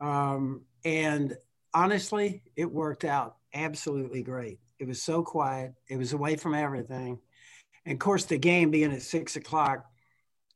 Um, 0.03 0.63
and 0.85 1.37
honestly, 1.73 2.43
it 2.57 2.71
worked 2.71 3.05
out 3.05 3.37
absolutely 3.55 4.23
great. 4.23 4.59
It 4.79 4.89
was 4.89 5.01
so 5.01 5.23
quiet. 5.23 5.75
It 5.89 5.97
was 5.97 6.13
away 6.13 6.37
from 6.37 6.55
everything. 6.55 7.21
And 7.87 7.95
of 7.95 7.99
course, 8.01 8.25
the 8.25 8.37
game 8.37 8.71
being 8.71 8.93
at 8.93 9.03
six 9.03 9.37
o'clock, 9.37 9.87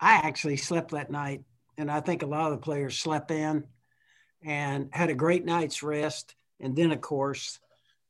I 0.00 0.14
actually 0.16 0.56
slept 0.56 0.90
that 0.90 1.10
night. 1.10 1.44
And 1.78 1.90
I 1.90 2.00
think 2.00 2.22
a 2.22 2.26
lot 2.26 2.50
of 2.50 2.58
the 2.58 2.64
players 2.64 2.98
slept 2.98 3.30
in 3.30 3.64
and 4.42 4.88
had 4.92 5.10
a 5.10 5.14
great 5.14 5.44
night's 5.44 5.82
rest. 5.82 6.34
And 6.58 6.74
then, 6.74 6.90
of 6.90 7.00
course, 7.00 7.60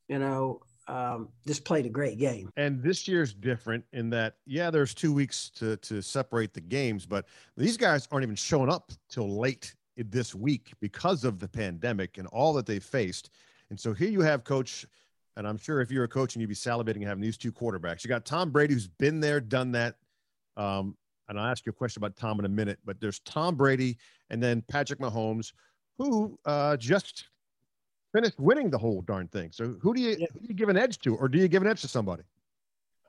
you 0.07 0.17
know, 0.17 0.61
um, 0.87 1.29
just 1.45 1.65
played 1.65 1.85
a 1.85 1.89
great 1.89 2.17
game. 2.17 2.49
And 2.55 2.81
this 2.81 3.07
year's 3.07 3.33
different 3.33 3.83
in 3.91 4.09
that, 4.11 4.35
yeah, 4.45 4.71
there's 4.71 4.93
two 4.93 5.13
weeks 5.13 5.49
to 5.55 5.77
to 5.77 6.01
separate 6.01 6.53
the 6.53 6.61
games, 6.61 7.05
but 7.05 7.25
these 7.57 7.77
guys 7.77 8.07
aren't 8.09 8.23
even 8.23 8.35
showing 8.35 8.71
up 8.71 8.91
till 9.09 9.37
late 9.37 9.75
this 9.97 10.35
week 10.35 10.73
because 10.79 11.23
of 11.23 11.39
the 11.39 11.47
pandemic 11.47 12.17
and 12.17 12.27
all 12.27 12.53
that 12.53 12.65
they 12.65 12.79
faced. 12.79 13.29
And 13.69 13.79
so 13.79 13.93
here 13.93 14.09
you 14.09 14.21
have 14.21 14.43
Coach, 14.43 14.85
and 15.35 15.47
I'm 15.47 15.57
sure 15.57 15.81
if 15.81 15.91
you're 15.91 16.03
a 16.03 16.07
coach 16.07 16.35
and 16.35 16.41
you'd 16.41 16.47
be 16.47 16.55
salivating 16.55 17.05
having 17.05 17.21
these 17.21 17.37
two 17.37 17.51
quarterbacks, 17.51 18.03
you 18.03 18.07
got 18.07 18.25
Tom 18.25 18.49
Brady 18.49 18.73
who's 18.73 18.87
been 18.87 19.19
there, 19.19 19.39
done 19.39 19.71
that. 19.73 19.95
Um, 20.55 20.95
and 21.29 21.39
I'll 21.39 21.45
ask 21.45 21.65
you 21.65 21.71
a 21.71 21.73
question 21.73 21.99
about 21.99 22.15
Tom 22.15 22.39
in 22.39 22.45
a 22.45 22.49
minute, 22.49 22.79
but 22.85 22.99
there's 22.99 23.19
Tom 23.19 23.55
Brady 23.55 23.97
and 24.29 24.41
then 24.41 24.63
Patrick 24.67 24.99
Mahomes, 24.99 25.53
who 25.97 26.39
uh, 26.45 26.77
just 26.77 27.25
finished 28.13 28.39
winning 28.39 28.69
the 28.69 28.77
whole 28.77 29.01
darn 29.01 29.27
thing. 29.27 29.51
So 29.51 29.75
who 29.81 29.93
do 29.93 30.01
you 30.01 30.15
yeah. 30.19 30.27
who 30.33 30.39
do 30.39 30.45
you 30.47 30.53
give 30.53 30.69
an 30.69 30.77
edge 30.77 30.99
to, 30.99 31.15
or 31.15 31.27
do 31.27 31.37
you 31.37 31.47
give 31.47 31.61
an 31.61 31.67
edge 31.67 31.81
to 31.81 31.87
somebody? 31.87 32.23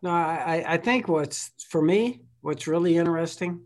No, 0.02 0.11
I, 0.11 0.64
I 0.66 0.76
think 0.76 1.09
what's 1.09 1.52
for 1.68 1.80
me, 1.80 2.21
what's 2.40 2.66
really 2.66 2.97
interesting 2.97 3.61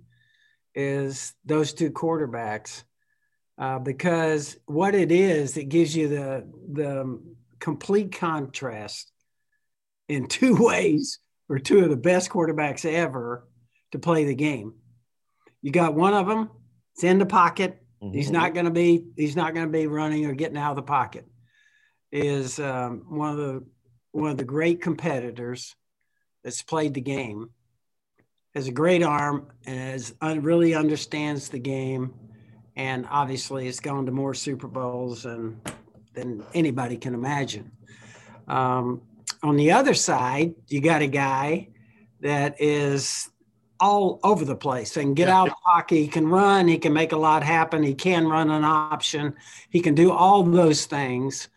is 0.75 1.35
those 1.45 1.73
two 1.73 1.91
quarterbacks. 1.91 2.85
Uh, 3.59 3.79
because 3.79 4.57
what 4.67 4.95
it 4.95 5.13
is, 5.13 5.57
it 5.57 5.69
gives 5.69 5.95
you 5.95 6.09
the 6.09 6.49
the 6.73 7.21
complete 7.59 8.13
contrast 8.13 9.13
in 10.09 10.27
two 10.27 10.57
ways 10.61 11.19
for 11.47 11.59
two 11.59 11.81
of 11.85 11.91
the 11.91 11.97
best 11.97 12.31
quarterbacks 12.31 12.85
ever 12.85 13.47
to 13.93 13.99
play 13.99 14.25
the 14.25 14.35
game. 14.35 14.75
You 15.61 15.71
got 15.71 15.95
one 15.95 16.15
of 16.15 16.27
them, 16.27 16.51
it's 16.95 17.05
in 17.05 17.19
the 17.19 17.27
pocket. 17.27 17.83
Mm-hmm. 18.03 18.17
He's 18.17 18.31
not 18.31 18.55
going 18.55 18.65
to 18.65 18.73
be 18.73 19.05
he's 19.17 19.37
not 19.37 19.55
going 19.55 19.67
to 19.67 19.73
be 19.73 19.87
running 19.87 20.27
or 20.27 20.35
getting 20.35 20.57
out 20.57 20.71
of 20.71 20.77
the 20.77 20.83
pocket 20.83 21.27
is 22.13 22.61
um, 22.61 23.05
one 23.09 23.31
of 23.31 23.37
the 23.39 23.65
one 24.13 24.31
of 24.31 24.37
the 24.37 24.45
great 24.45 24.83
competitors 24.83 25.75
that's 26.45 26.63
played 26.63 26.93
the 26.93 27.01
game, 27.01 27.49
has 28.55 28.69
a 28.69 28.73
great 28.73 29.03
arm, 29.03 29.49
and 29.67 29.79
has 29.79 30.15
un- 30.21 30.43
really 30.43 30.75
understands 30.75 31.49
the 31.49 31.59
game, 31.59 32.13
and 32.77 33.07
obviously 33.11 33.67
has 33.67 33.81
gone 33.81 34.07
to 34.07 34.13
more 34.13 34.35
Super 34.35 34.69
Bowls 34.69 35.25
than 35.25 35.61
than 36.15 36.45
anybody 36.55 36.97
can 36.97 37.15
imagine. 37.15 37.71
Um, 38.47 39.03
on 39.43 39.57
the 39.57 39.73
other 39.73 39.95
side, 39.95 40.55
you 40.69 40.81
got 40.81 41.03
a 41.03 41.07
guy 41.07 41.69
that 42.21 42.61
is 42.61 43.31
all 43.81 44.21
over 44.23 44.45
the 44.45 44.55
place 44.55 44.97
and 44.97 45.17
get 45.17 45.29
out 45.29 45.49
of 45.49 45.55
hockey. 45.65 46.03
He 46.03 46.09
can 46.09 46.29
run. 46.29 46.69
He 46.69 46.79
can 46.79 46.93
make 46.93 47.13
a 47.13 47.17
lot 47.17 47.43
happen. 47.43 47.83
He 47.83 47.95
can 47.95 48.29
run 48.29 48.51
an 48.51 48.63
option. 48.63 49.35
He 49.71 49.81
can 49.81 49.95
do 49.95 50.13
all 50.13 50.45
those 50.45 50.87
things. 50.87 51.49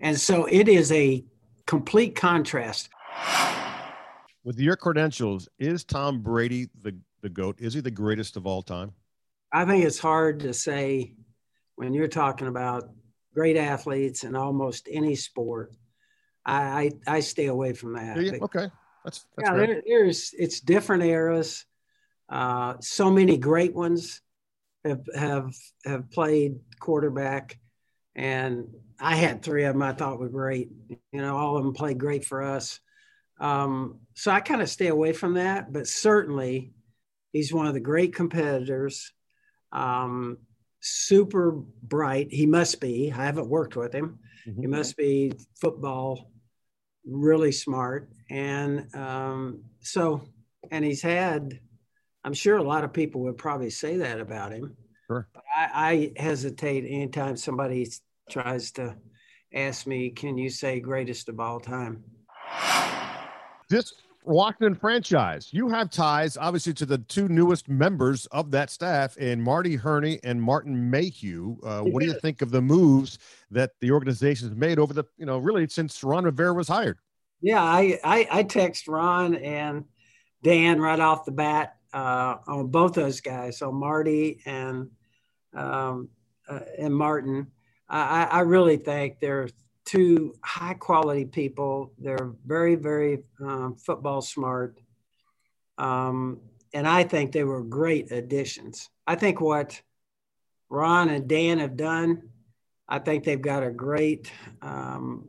And 0.00 0.18
so 0.18 0.46
it 0.46 0.68
is 0.68 0.92
a 0.92 1.24
complete 1.66 2.14
contrast. 2.14 2.88
With 4.44 4.60
your 4.60 4.76
credentials, 4.76 5.48
is 5.58 5.84
Tom 5.84 6.20
Brady 6.20 6.68
the, 6.82 6.96
the 7.20 7.28
GOAT? 7.28 7.60
Is 7.60 7.74
he 7.74 7.80
the 7.80 7.90
greatest 7.90 8.36
of 8.36 8.46
all 8.46 8.62
time? 8.62 8.92
I 9.52 9.64
think 9.64 9.84
it's 9.84 9.98
hard 9.98 10.40
to 10.40 10.54
say 10.54 11.14
when 11.76 11.92
you're 11.94 12.08
talking 12.08 12.48
about 12.48 12.84
great 13.34 13.56
athletes 13.56 14.24
in 14.24 14.34
almost 14.34 14.88
any 14.90 15.14
sport. 15.14 15.74
I, 16.44 16.90
I, 17.06 17.16
I 17.16 17.20
stay 17.20 17.46
away 17.46 17.72
from 17.72 17.94
that. 17.94 18.16
Okay. 18.42 18.70
That's, 19.04 19.26
that's 19.36 19.50
yeah, 19.50 19.56
there, 19.56 19.82
there's 19.86 20.34
it's 20.38 20.60
different 20.60 21.02
eras. 21.04 21.64
Uh, 22.28 22.74
so 22.80 23.10
many 23.10 23.36
great 23.36 23.74
ones 23.74 24.20
have 24.84 25.02
have 25.14 25.54
have 25.84 26.10
played 26.10 26.60
quarterback, 26.80 27.58
and 28.14 28.68
I 29.00 29.16
had 29.16 29.42
three 29.42 29.64
of 29.64 29.74
them 29.74 29.82
I 29.82 29.92
thought 29.92 30.18
were 30.18 30.28
great. 30.28 30.70
You 30.88 31.20
know, 31.20 31.36
all 31.36 31.56
of 31.56 31.64
them 31.64 31.74
played 31.74 31.98
great 31.98 32.24
for 32.24 32.42
us. 32.42 32.80
Um, 33.40 33.98
so 34.14 34.30
I 34.30 34.40
kind 34.40 34.62
of 34.62 34.68
stay 34.68 34.86
away 34.86 35.12
from 35.12 35.34
that, 35.34 35.72
but 35.72 35.88
certainly 35.88 36.72
he's 37.32 37.52
one 37.52 37.66
of 37.66 37.74
the 37.74 37.80
great 37.80 38.14
competitors. 38.14 39.12
Um, 39.72 40.38
super 40.80 41.52
bright. 41.82 42.28
He 42.30 42.46
must 42.46 42.80
be. 42.80 43.12
I 43.12 43.24
haven't 43.24 43.48
worked 43.48 43.76
with 43.76 43.92
him. 43.94 44.18
Mm-hmm. 44.46 44.60
He 44.60 44.66
must 44.66 44.96
be 44.96 45.32
football 45.60 46.30
really 47.06 47.52
smart. 47.52 48.10
And 48.30 48.94
um, 48.94 49.62
so, 49.80 50.28
and 50.70 50.84
he's 50.84 51.02
had, 51.02 51.58
I'm 52.24 52.34
sure 52.34 52.56
a 52.56 52.62
lot 52.62 52.84
of 52.84 52.92
people 52.92 53.22
would 53.22 53.38
probably 53.38 53.70
say 53.70 53.96
that 53.98 54.20
about 54.20 54.52
him. 54.52 54.76
Sure. 55.06 55.28
But 55.32 55.44
I, 55.56 56.12
I 56.16 56.20
hesitate 56.20 56.84
anytime 56.86 57.36
somebody 57.36 57.88
tries 58.30 58.70
to 58.72 58.96
ask 59.54 59.86
me, 59.86 60.10
can 60.10 60.38
you 60.38 60.50
say 60.50 60.80
greatest 60.80 61.28
of 61.28 61.40
all 61.40 61.60
time? 61.60 62.04
This 63.68 63.92
Washington 64.24 64.74
franchise, 64.74 65.48
you 65.52 65.68
have 65.68 65.90
ties 65.90 66.36
obviously 66.36 66.72
to 66.74 66.86
the 66.86 66.98
two 66.98 67.28
newest 67.28 67.68
members 67.68 68.26
of 68.26 68.50
that 68.52 68.70
staff, 68.70 69.16
and 69.18 69.42
Marty 69.42 69.76
Hurney 69.76 70.20
and 70.22 70.40
Martin 70.40 70.90
Mayhew. 70.90 71.56
Uh, 71.62 71.80
what 71.82 72.00
do 72.00 72.06
you 72.06 72.18
think 72.20 72.42
of 72.42 72.50
the 72.50 72.62
moves 72.62 73.18
that 73.50 73.72
the 73.80 73.90
organization 73.90 74.48
has 74.48 74.56
made 74.56 74.78
over 74.78 74.92
the, 74.94 75.04
you 75.16 75.26
know, 75.26 75.38
really 75.38 75.68
since 75.68 76.02
Ron 76.04 76.24
Rivera 76.24 76.54
was 76.54 76.68
hired? 76.68 76.98
Yeah, 77.40 77.62
I, 77.62 77.98
I, 78.04 78.28
I 78.30 78.42
text 78.44 78.86
Ron 78.86 79.34
and 79.34 79.84
Dan 80.42 80.80
right 80.80 81.00
off 81.00 81.24
the 81.24 81.32
bat 81.32 81.76
uh, 81.92 82.36
on 82.46 82.68
both 82.68 82.94
those 82.94 83.20
guys. 83.20 83.58
So 83.58 83.72
Marty 83.72 84.40
and 84.46 84.90
um, 85.54 86.08
uh, 86.48 86.60
and 86.78 86.94
Martin 86.94 87.48
I, 87.92 88.24
I 88.24 88.40
really 88.40 88.78
think 88.78 89.20
they're 89.20 89.48
two 89.84 90.34
high 90.44 90.74
quality 90.74 91.24
people. 91.24 91.92
They're 91.98 92.32
very, 92.46 92.76
very 92.76 93.24
um, 93.40 93.76
football 93.76 94.22
smart. 94.22 94.80
Um, 95.78 96.40
and 96.74 96.86
I 96.86 97.04
think 97.04 97.32
they 97.32 97.44
were 97.44 97.62
great 97.62 98.12
additions. 98.12 98.88
I 99.06 99.16
think 99.16 99.40
what 99.40 99.80
Ron 100.70 101.08
and 101.08 101.28
Dan 101.28 101.58
have 101.58 101.76
done, 101.76 102.30
I 102.88 102.98
think 102.98 103.24
they've 103.24 103.40
got 103.40 103.62
a 103.62 103.70
great 103.70 104.30
um, 104.62 105.28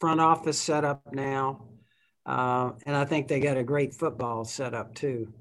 front 0.00 0.20
office 0.20 0.58
set 0.58 0.84
up 0.84 1.12
now. 1.12 1.64
Uh, 2.24 2.72
and 2.86 2.94
I 2.94 3.04
think 3.04 3.28
they 3.28 3.40
got 3.40 3.56
a 3.56 3.64
great 3.64 3.94
football 3.94 4.44
set 4.44 4.74
up 4.74 4.94
too. 4.94 5.32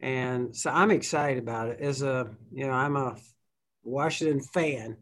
And 0.00 0.54
so 0.54 0.70
I'm 0.70 0.90
excited 0.90 1.42
about 1.42 1.68
it. 1.68 1.80
As 1.80 2.02
a, 2.02 2.30
you 2.52 2.66
know, 2.66 2.72
I'm 2.72 2.96
a 2.96 3.16
Washington 3.82 4.40
fan. 4.40 4.96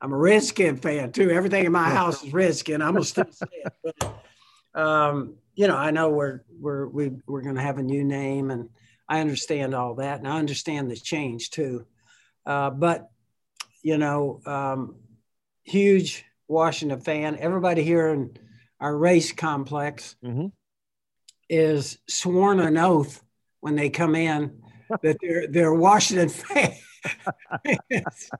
I'm 0.00 0.12
a 0.12 0.16
Redskin 0.16 0.76
fan 0.76 1.12
too. 1.12 1.30
Everything 1.30 1.64
in 1.64 1.72
my 1.72 1.90
house 1.90 2.22
is 2.22 2.32
Redskin. 2.32 2.82
I'm 2.82 2.94
gonna 2.94 3.04
still 3.04 3.26
say 3.30 3.46
it. 3.52 3.72
But, 3.82 4.80
um, 4.80 5.34
you 5.54 5.66
know, 5.66 5.76
I 5.76 5.90
know 5.90 6.10
we're 6.10 6.42
we're 6.60 6.86
we, 6.86 7.10
we're 7.26 7.42
going 7.42 7.56
to 7.56 7.60
have 7.60 7.78
a 7.78 7.82
new 7.82 8.04
name, 8.04 8.52
and 8.52 8.68
I 9.08 9.20
understand 9.20 9.74
all 9.74 9.96
that, 9.96 10.18
and 10.18 10.28
I 10.28 10.38
understand 10.38 10.90
the 10.90 10.96
change 10.96 11.50
too. 11.50 11.84
Uh, 12.46 12.70
but 12.70 13.10
you 13.82 13.98
know, 13.98 14.40
um, 14.46 14.96
huge 15.64 16.24
Washington 16.46 17.00
fan. 17.00 17.36
Everybody 17.40 17.82
here 17.82 18.08
in 18.08 18.36
our 18.80 18.96
race 18.96 19.32
complex 19.32 20.14
mm-hmm. 20.24 20.46
is 21.48 21.98
sworn 22.08 22.60
an 22.60 22.76
oath 22.76 23.20
when 23.60 23.74
they 23.74 23.90
come 23.90 24.14
in 24.14 24.62
that 25.02 25.16
they're 25.20 25.48
they're 25.48 25.74
Washington 25.74 26.28
fans. 27.58 28.30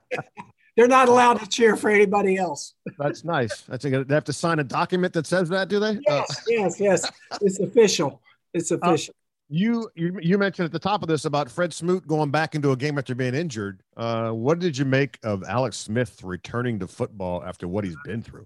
They're 0.79 0.87
not 0.87 1.09
allowed 1.09 1.37
to 1.41 1.45
cheer 1.45 1.75
for 1.75 1.89
anybody 1.89 2.37
else. 2.37 2.73
That's 2.97 3.25
nice. 3.25 3.63
That's 3.63 3.83
a, 3.83 4.05
they 4.05 4.13
have 4.13 4.23
to 4.23 4.33
sign 4.33 4.59
a 4.59 4.63
document 4.63 5.11
that 5.11 5.27
says 5.27 5.49
that, 5.49 5.67
do 5.67 5.77
they? 5.77 5.99
Yes, 6.07 6.29
uh, 6.29 6.41
yes, 6.47 6.79
yes. 6.79 7.11
It's 7.41 7.59
official. 7.59 8.21
It's 8.53 8.71
uh, 8.71 8.77
official. 8.77 9.11
Uh, 9.11 9.15
you, 9.49 9.89
you 9.95 10.17
you 10.21 10.37
mentioned 10.37 10.67
at 10.67 10.71
the 10.71 10.79
top 10.79 11.01
of 11.01 11.09
this 11.09 11.25
about 11.25 11.51
Fred 11.51 11.73
Smoot 11.73 12.07
going 12.07 12.31
back 12.31 12.55
into 12.55 12.71
a 12.71 12.77
game 12.77 12.97
after 12.97 13.13
being 13.13 13.35
injured. 13.35 13.83
Uh, 13.97 14.29
what 14.31 14.59
did 14.59 14.77
you 14.77 14.85
make 14.85 15.19
of 15.21 15.43
Alex 15.43 15.75
Smith 15.75 16.23
returning 16.23 16.79
to 16.79 16.87
football 16.87 17.43
after 17.43 17.67
what 17.67 17.83
he's 17.83 17.97
been 18.05 18.21
through? 18.21 18.45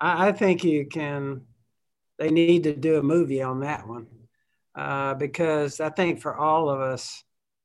I, 0.00 0.28
I 0.28 0.32
think 0.32 0.64
you 0.64 0.86
can. 0.86 1.42
They 2.18 2.30
need 2.30 2.62
to 2.62 2.74
do 2.74 2.96
a 2.96 3.02
movie 3.02 3.42
on 3.42 3.60
that 3.60 3.86
one 3.86 4.06
uh, 4.74 5.14
because 5.14 5.80
I 5.80 5.90
think 5.90 6.22
for 6.22 6.34
all 6.34 6.70
of 6.70 6.80
us, 6.80 7.22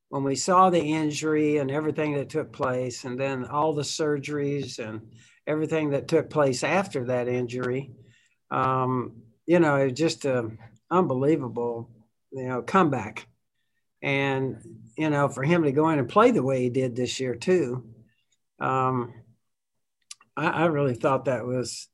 when 0.10 0.24
we 0.24 0.36
saw 0.36 0.70
the 0.70 0.82
injury 0.82 1.58
and 1.58 1.72
everything 1.72 2.16
that 2.16 2.30
took 2.30 2.51
place, 2.51 3.06
and 3.06 3.20
then 3.20 3.46
all 3.46 3.74
the 3.74 3.84
surgeries 3.84 4.80
and 4.80 5.01
everything 5.48 5.92
that 5.92 6.08
took 6.08 6.30
place 6.30 6.63
after 6.63 7.06
that 7.06 7.28
injury, 7.28 7.92
um, 8.51 9.22
you 9.46 9.60
know, 9.60 9.75
it 9.78 9.86
was 9.86 9.94
just 9.94 10.25
an 10.25 10.58
unbelievable, 10.92 11.89
you 12.32 12.48
know, 12.48 12.62
comeback. 12.62 13.28
And, 14.01 14.58
you 14.98 15.10
know, 15.10 15.28
for 15.28 15.44
him 15.44 15.63
to 15.63 15.72
go 15.72 15.89
in 15.89 16.00
and 16.00 16.10
play 16.10 16.32
the 16.32 16.44
way 16.44 16.62
he 16.62 16.70
did 16.70 16.96
this 16.96 17.20
year, 17.20 17.36
too, 17.36 17.86
um, 18.60 19.13
I, 20.36 20.48
I 20.48 20.66
really 20.66 20.96
thought 20.96 21.25
that 21.25 21.46
was 21.46 21.88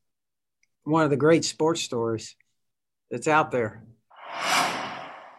one 0.84 1.04
of 1.04 1.10
the 1.10 1.16
great 1.16 1.44
sports 1.44 1.82
stories 1.82 2.36
that's 3.10 3.28
out 3.28 3.50
there. 3.50 3.82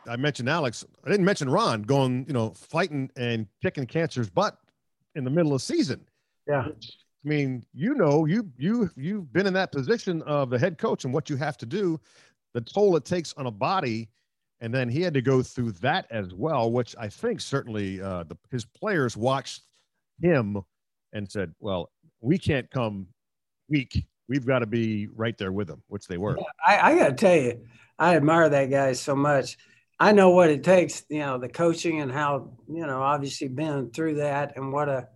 I 0.07 0.15
mentioned 0.15 0.49
Alex. 0.49 0.85
I 1.05 1.09
didn't 1.09 1.25
mention 1.25 1.49
Ron 1.49 1.83
going, 1.83 2.25
you 2.27 2.33
know, 2.33 2.51
fighting 2.51 3.09
and 3.15 3.47
kicking 3.61 3.85
cancer's 3.85 4.29
butt 4.29 4.57
in 5.15 5.23
the 5.23 5.29
middle 5.29 5.53
of 5.53 5.61
season. 5.61 6.05
Yeah. 6.47 6.67
I 6.67 7.27
mean, 7.27 7.65
you 7.73 7.95
know, 7.95 8.25
you 8.25 8.49
you 8.57 8.89
you've 8.95 9.33
been 9.33 9.47
in 9.47 9.53
that 9.53 9.71
position 9.71 10.21
of 10.23 10.49
the 10.49 10.57
head 10.57 10.77
coach 10.77 11.03
and 11.03 11.13
what 11.13 11.29
you 11.29 11.35
have 11.35 11.57
to 11.57 11.65
do, 11.65 11.99
the 12.53 12.61
toll 12.61 12.95
it 12.95 13.05
takes 13.05 13.33
on 13.33 13.47
a 13.47 13.51
body, 13.51 14.09
and 14.61 14.73
then 14.73 14.87
he 14.87 15.01
had 15.01 15.13
to 15.15 15.21
go 15.21 15.41
through 15.41 15.71
that 15.73 16.07
as 16.09 16.33
well, 16.33 16.71
which 16.71 16.95
I 16.97 17.09
think 17.09 17.41
certainly 17.41 18.01
uh, 18.01 18.23
the, 18.23 18.37
his 18.49 18.65
players 18.65 19.17
watched 19.17 19.63
him 20.21 20.61
and 21.11 21.29
said, 21.29 21.53
"Well, 21.59 21.91
we 22.21 22.37
can't 22.37 22.69
come 22.71 23.07
weak. 23.67 24.05
We've 24.29 24.45
got 24.45 24.59
to 24.59 24.65
be 24.65 25.07
right 25.15 25.37
there 25.37 25.51
with 25.51 25.67
them," 25.67 25.83
which 25.87 26.07
they 26.07 26.17
were. 26.17 26.37
Yeah, 26.37 26.43
I, 26.65 26.91
I 26.91 26.95
got 26.95 27.09
to 27.09 27.15
tell 27.15 27.35
you, 27.35 27.65
I 27.99 28.15
admire 28.15 28.47
that 28.49 28.69
guy 28.69 28.93
so 28.93 29.15
much. 29.15 29.57
I 29.99 30.11
know 30.11 30.29
what 30.29 30.49
it 30.49 30.63
takes, 30.63 31.03
you 31.09 31.19
know, 31.19 31.37
the 31.37 31.49
coaching 31.49 32.01
and 32.01 32.11
how, 32.11 32.51
you 32.67 32.85
know, 32.85 33.01
obviously 33.01 33.47
been 33.47 33.89
through 33.89 34.15
that 34.15 34.55
and 34.55 34.71
what 34.71 34.89
a 34.89 35.07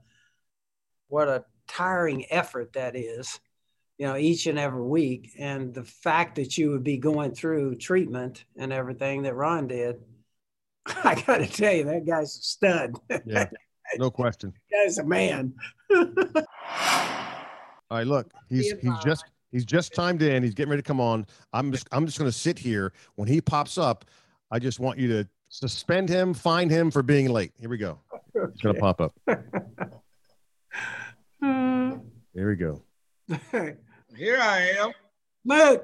what 1.07 1.27
a 1.27 1.45
tiring 1.67 2.25
effort 2.31 2.73
that 2.73 2.95
is, 2.95 3.39
you 3.97 4.07
know, 4.07 4.15
each 4.15 4.47
and 4.47 4.57
every 4.57 4.81
week. 4.81 5.33
And 5.37 5.73
the 5.73 5.83
fact 5.83 6.35
that 6.35 6.57
you 6.57 6.71
would 6.71 6.83
be 6.83 6.97
going 6.97 7.33
through 7.33 7.75
treatment 7.75 8.45
and 8.57 8.73
everything 8.73 9.23
that 9.23 9.35
Ron 9.35 9.67
did, 9.67 9.97
I 10.85 11.21
got 11.21 11.37
to 11.37 11.47
tell 11.47 11.73
you, 11.73 11.83
that 11.83 12.05
guy's 12.05 12.35
a 12.37 12.41
stud. 12.41 12.95
Yeah, 13.25 13.49
no 13.97 14.09
question. 14.09 14.53
guy's 14.71 14.97
a 14.97 15.03
man. 15.05 15.53
All 17.91 17.97
right, 17.97 18.07
look, 18.07 18.31
he's 18.49 18.71
he's 18.81 18.97
just 19.03 19.25
he's 19.51 19.65
just 19.65 19.93
timed 19.93 20.21
in. 20.21 20.41
He's 20.43 20.53
getting 20.55 20.71
ready 20.71 20.81
to 20.81 20.87
come 20.87 21.01
on. 21.01 21.27
I'm 21.53 21.71
just 21.71 21.87
I'm 21.91 22.05
just 22.05 22.17
going 22.17 22.31
to 22.31 22.37
sit 22.37 22.57
here 22.57 22.93
when 23.15 23.27
he 23.27 23.41
pops 23.41 23.77
up. 23.77 24.05
I 24.51 24.59
just 24.59 24.79
want 24.79 24.99
you 24.99 25.07
to 25.07 25.27
suspend 25.49 26.09
him, 26.09 26.33
fine 26.33 26.69
him 26.69 26.91
for 26.91 27.01
being 27.01 27.29
late. 27.29 27.53
Here 27.57 27.69
we 27.69 27.77
go. 27.77 27.99
It's 28.35 28.61
going 28.61 28.75
to 28.75 28.81
pop 28.81 29.01
up. 29.01 29.13
Uh, 31.43 31.97
here 32.35 32.49
we 32.49 32.55
go. 32.55 32.83
Here 34.15 34.39
I 34.39 34.75
am. 34.79 34.91
Moot, 35.43 35.81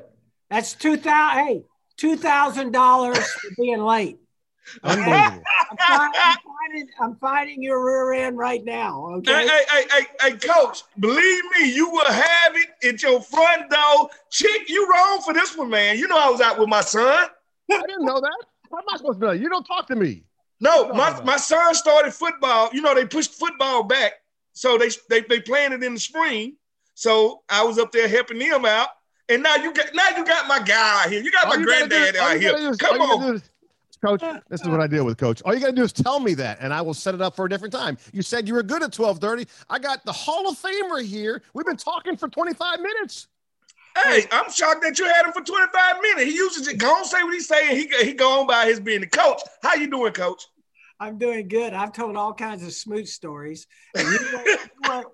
that's 0.51 0.73
two 0.73 0.97
thousand. 0.97 1.45
Hey, 1.45 1.63
two 1.97 2.15
thousand 2.15 2.71
dollars 2.73 3.17
for 3.17 3.49
being 3.57 3.81
late. 3.81 4.19
Unbelievable. 4.83 5.43
I'm, 5.71 5.77
fi- 5.77 6.11
I'm 6.13 6.37
finding, 6.45 6.87
I'm 7.01 7.15
finding 7.15 7.63
your 7.63 7.83
rear 7.83 8.27
end 8.27 8.37
right 8.37 8.63
now. 8.63 9.07
Okay. 9.15 9.31
Hey, 9.31 9.47
hey, 9.47 9.63
hey, 9.71 9.83
hey, 9.91 10.05
hey, 10.21 10.37
coach, 10.37 10.83
believe 10.99 11.43
me, 11.57 11.73
you 11.73 11.89
will 11.89 12.05
have 12.05 12.55
it 12.55 12.87
at 12.87 13.01
your 13.01 13.19
front 13.19 13.71
door. 13.71 14.09
Chick, 14.29 14.69
you 14.69 14.87
wrong 14.87 15.21
for 15.21 15.33
this 15.33 15.57
one, 15.57 15.71
man. 15.71 15.97
You 15.97 16.07
know 16.07 16.19
I 16.19 16.29
was 16.29 16.39
out 16.39 16.59
with 16.59 16.69
my 16.69 16.81
son. 16.81 17.29
I 17.71 17.81
didn't 17.81 18.05
know 18.05 18.21
that. 18.21 18.45
How 18.71 18.77
am 18.79 18.83
I 18.93 18.97
supposed 18.97 19.19
to 19.19 19.25
know? 19.27 19.31
You 19.31 19.49
don't 19.49 19.63
talk 19.65 19.87
to 19.87 19.95
me. 19.95 20.23
No, 20.59 20.91
my, 20.93 21.21
my 21.23 21.37
son 21.37 21.75
started 21.75 22.13
football. 22.13 22.69
You 22.73 22.81
know, 22.81 22.95
they 22.95 23.05
pushed 23.05 23.33
football 23.35 23.83
back. 23.83 24.13
So 24.53 24.77
they, 24.77 24.89
they 25.09 25.21
they 25.21 25.39
playing 25.39 25.71
it 25.73 25.83
in 25.83 25.93
the 25.93 25.99
spring. 25.99 26.55
So 26.95 27.43
I 27.47 27.63
was 27.63 27.77
up 27.77 27.91
there 27.91 28.07
helping 28.07 28.39
them 28.39 28.65
out. 28.65 28.89
And 29.29 29.43
now 29.43 29.55
you 29.57 29.71
got 29.73 29.87
now 29.93 30.09
you 30.17 30.25
got 30.25 30.47
my 30.47 30.59
guy 30.59 31.03
out 31.03 31.11
here. 31.11 31.21
You 31.21 31.31
got 31.31 31.45
All 31.45 31.53
my 31.53 31.59
you 31.59 31.65
gotta 31.67 31.83
do- 31.83 31.89
granddad 31.89 32.15
all 32.17 32.27
out 32.29 32.39
here. 32.39 32.51
gotta 32.53 32.63
do 32.63 32.69
is- 32.69 32.77
Come 32.77 32.97
gotta 32.97 33.13
on. 33.27 33.35
is- 33.35 33.51
Coach, 34.05 34.21
this 34.47 34.61
is 34.61 34.67
what 34.67 34.79
I 34.79 34.85
deal 34.85 35.03
with, 35.05 35.17
Coach. 35.17 35.41
All 35.43 35.55
you 35.55 35.59
got 35.59 35.67
to 35.67 35.71
do 35.73 35.81
is 35.81 35.91
tell 35.91 36.19
me 36.19 36.35
that, 36.35 36.59
and 36.61 36.71
I 36.71 36.83
will 36.83 36.93
set 36.93 37.15
it 37.15 37.21
up 37.21 37.35
for 37.35 37.45
a 37.45 37.49
different 37.49 37.73
time. 37.73 37.97
You 38.13 38.21
said 38.21 38.47
you 38.47 38.53
were 38.53 38.61
good 38.61 38.83
at 38.83 38.93
twelve 38.93 39.17
thirty. 39.17 39.47
I 39.71 39.79
got 39.79 40.05
the 40.05 40.11
Hall 40.11 40.47
of 40.47 40.55
Famer 40.55 41.03
here. 41.03 41.41
We've 41.55 41.65
been 41.65 41.77
talking 41.77 42.15
for 42.15 42.27
twenty 42.29 42.53
five 42.53 42.79
minutes. 42.79 43.27
Hey, 44.03 44.25
I'm 44.31 44.51
shocked 44.51 44.81
that 44.83 44.97
you 44.99 45.05
had 45.05 45.25
him 45.25 45.31
for 45.33 45.41
25 45.41 46.01
minutes. 46.01 46.23
He 46.23 46.35
uses 46.35 46.67
it. 46.67 46.77
Go 46.77 46.87
on, 46.89 47.05
say 47.05 47.23
what 47.23 47.33
he's 47.33 47.47
saying. 47.47 47.75
He 47.75 48.05
he 48.05 48.13
go 48.13 48.41
on 48.41 48.47
by 48.47 48.65
his 48.65 48.79
being 48.79 49.01
the 49.01 49.07
coach. 49.07 49.41
How 49.63 49.75
you 49.75 49.89
doing, 49.89 50.13
coach? 50.13 50.43
I'm 50.99 51.17
doing 51.17 51.47
good. 51.47 51.73
I've 51.73 51.93
told 51.93 52.15
all 52.15 52.33
kinds 52.33 52.63
of 52.63 52.73
Smoot 52.73 53.07
stories. 53.07 53.67
And 53.95 54.07
you, 54.07 54.19
weren't, 54.33 54.47
you, 54.47 54.89
weren't, 54.89 55.07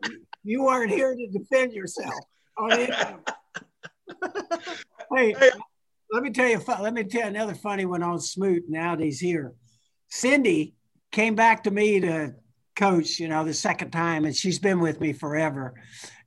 you 0.44 0.64
weren't 0.64 0.92
here 0.92 1.14
to 1.16 1.28
defend 1.28 1.74
yourself. 1.74 2.14
on 2.58 2.72
any 2.72 2.84
of 2.92 2.98
them. 3.00 3.20
hey, 5.16 5.34
Hey. 5.34 5.52
let 6.12 6.24
me 6.24 6.30
tell 6.30 6.48
you. 6.48 6.62
Let 6.80 6.94
me 6.94 7.04
tell 7.04 7.22
you 7.22 7.28
another 7.28 7.56
funny 7.56 7.86
one 7.86 8.04
on 8.04 8.20
Smoot. 8.20 8.64
Now 8.70 8.96
that 8.96 9.04
he's 9.04 9.20
here, 9.20 9.54
Cindy 10.10 10.76
came 11.12 11.36
back 11.36 11.64
to 11.66 11.72
me 11.72 12.00
to 12.02 12.36
coach. 12.76 13.20
You 13.20 13.28
know, 13.28 13.44
the 13.44 13.54
second 13.54 13.92
time, 13.92 14.26
and 14.26 14.36
she's 14.36 14.60
been 14.60 14.80
with 14.80 15.00
me 15.02 15.14
forever. 15.14 15.74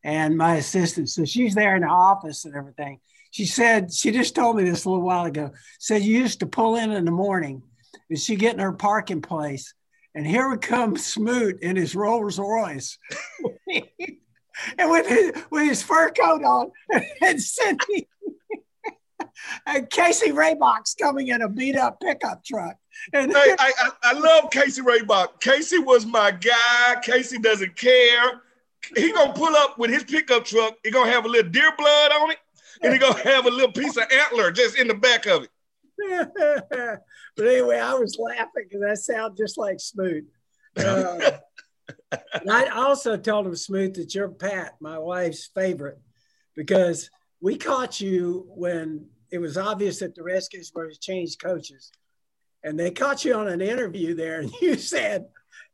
And 0.06 0.36
my 0.36 0.54
assistant, 0.54 1.10
so 1.10 1.24
she's 1.24 1.56
there 1.56 1.74
in 1.74 1.82
the 1.82 1.88
office 1.88 2.44
and 2.44 2.54
everything. 2.54 3.00
She 3.32 3.44
said 3.44 3.92
she 3.92 4.12
just 4.12 4.36
told 4.36 4.54
me 4.54 4.62
this 4.62 4.84
a 4.84 4.88
little 4.88 5.04
while 5.04 5.24
ago. 5.24 5.50
Said 5.80 6.02
you 6.02 6.16
used 6.16 6.38
to 6.40 6.46
pull 6.46 6.76
in 6.76 6.92
in 6.92 7.04
the 7.04 7.10
morning, 7.10 7.60
and 8.08 8.16
she 8.16 8.36
get 8.36 8.54
in 8.54 8.60
her 8.60 8.72
parking 8.72 9.20
place, 9.20 9.74
and 10.14 10.24
here 10.24 10.48
would 10.48 10.60
come 10.60 10.96
Smoot 10.96 11.60
in 11.60 11.74
his 11.74 11.96
Rolls 11.96 12.38
Royce, 12.38 12.96
and 14.78 14.90
with 14.92 15.08
his 15.08 15.32
with 15.50 15.68
his 15.68 15.82
fur 15.82 16.10
coat 16.12 16.44
on, 16.44 16.70
and 17.20 17.42
Cindy 17.42 18.08
and 19.66 19.90
Casey 19.90 20.30
Rabach's 20.30 20.94
coming 20.94 21.26
in 21.26 21.42
a 21.42 21.48
beat 21.48 21.76
up 21.76 21.98
pickup 22.00 22.44
truck, 22.44 22.76
and 23.12 23.32
Hey, 23.32 23.56
I, 23.58 23.72
I, 23.76 23.90
I 24.04 24.12
love 24.12 24.52
Casey 24.52 24.82
Rabach. 24.82 25.40
Casey 25.40 25.78
was 25.78 26.06
my 26.06 26.30
guy. 26.30 27.00
Casey 27.02 27.38
doesn't 27.40 27.74
care. 27.74 28.42
He 28.94 29.12
gonna 29.12 29.32
pull 29.32 29.54
up 29.56 29.78
with 29.78 29.90
his 29.90 30.04
pickup 30.04 30.44
truck. 30.44 30.74
He 30.84 30.90
gonna 30.90 31.10
have 31.10 31.24
a 31.24 31.28
little 31.28 31.50
deer 31.50 31.72
blood 31.76 32.12
on 32.12 32.30
it, 32.30 32.38
and 32.82 32.92
he 32.92 32.98
gonna 32.98 33.18
have 33.18 33.46
a 33.46 33.50
little 33.50 33.72
piece 33.72 33.96
of 33.96 34.04
antler 34.10 34.50
just 34.50 34.78
in 34.78 34.88
the 34.88 34.94
back 34.94 35.26
of 35.26 35.44
it. 35.44 35.50
but 37.36 37.46
anyway, 37.46 37.78
I 37.78 37.94
was 37.94 38.18
laughing 38.18 38.66
because 38.68 38.80
that 38.80 38.98
sounds 38.98 39.38
just 39.38 39.58
like 39.58 39.80
Smoot. 39.80 40.24
Uh, 40.76 41.30
and 42.12 42.50
I 42.50 42.66
also 42.66 43.16
told 43.16 43.46
him, 43.46 43.56
Smoot, 43.56 43.94
that 43.94 44.14
you're 44.14 44.28
Pat, 44.28 44.74
my 44.80 44.98
wife's 44.98 45.50
favorite, 45.54 45.98
because 46.54 47.10
we 47.40 47.56
caught 47.56 48.00
you 48.00 48.46
when 48.48 49.06
it 49.30 49.38
was 49.38 49.56
obvious 49.56 50.00
that 50.00 50.14
the 50.14 50.22
Redskins 50.22 50.72
were 50.74 50.88
to 50.88 50.98
change 50.98 51.38
coaches. 51.38 51.90
And 52.62 52.78
they 52.78 52.90
caught 52.90 53.24
you 53.24 53.34
on 53.34 53.48
an 53.48 53.60
interview 53.60 54.14
there, 54.14 54.40
and 54.40 54.52
you 54.60 54.76
said, 54.76 55.26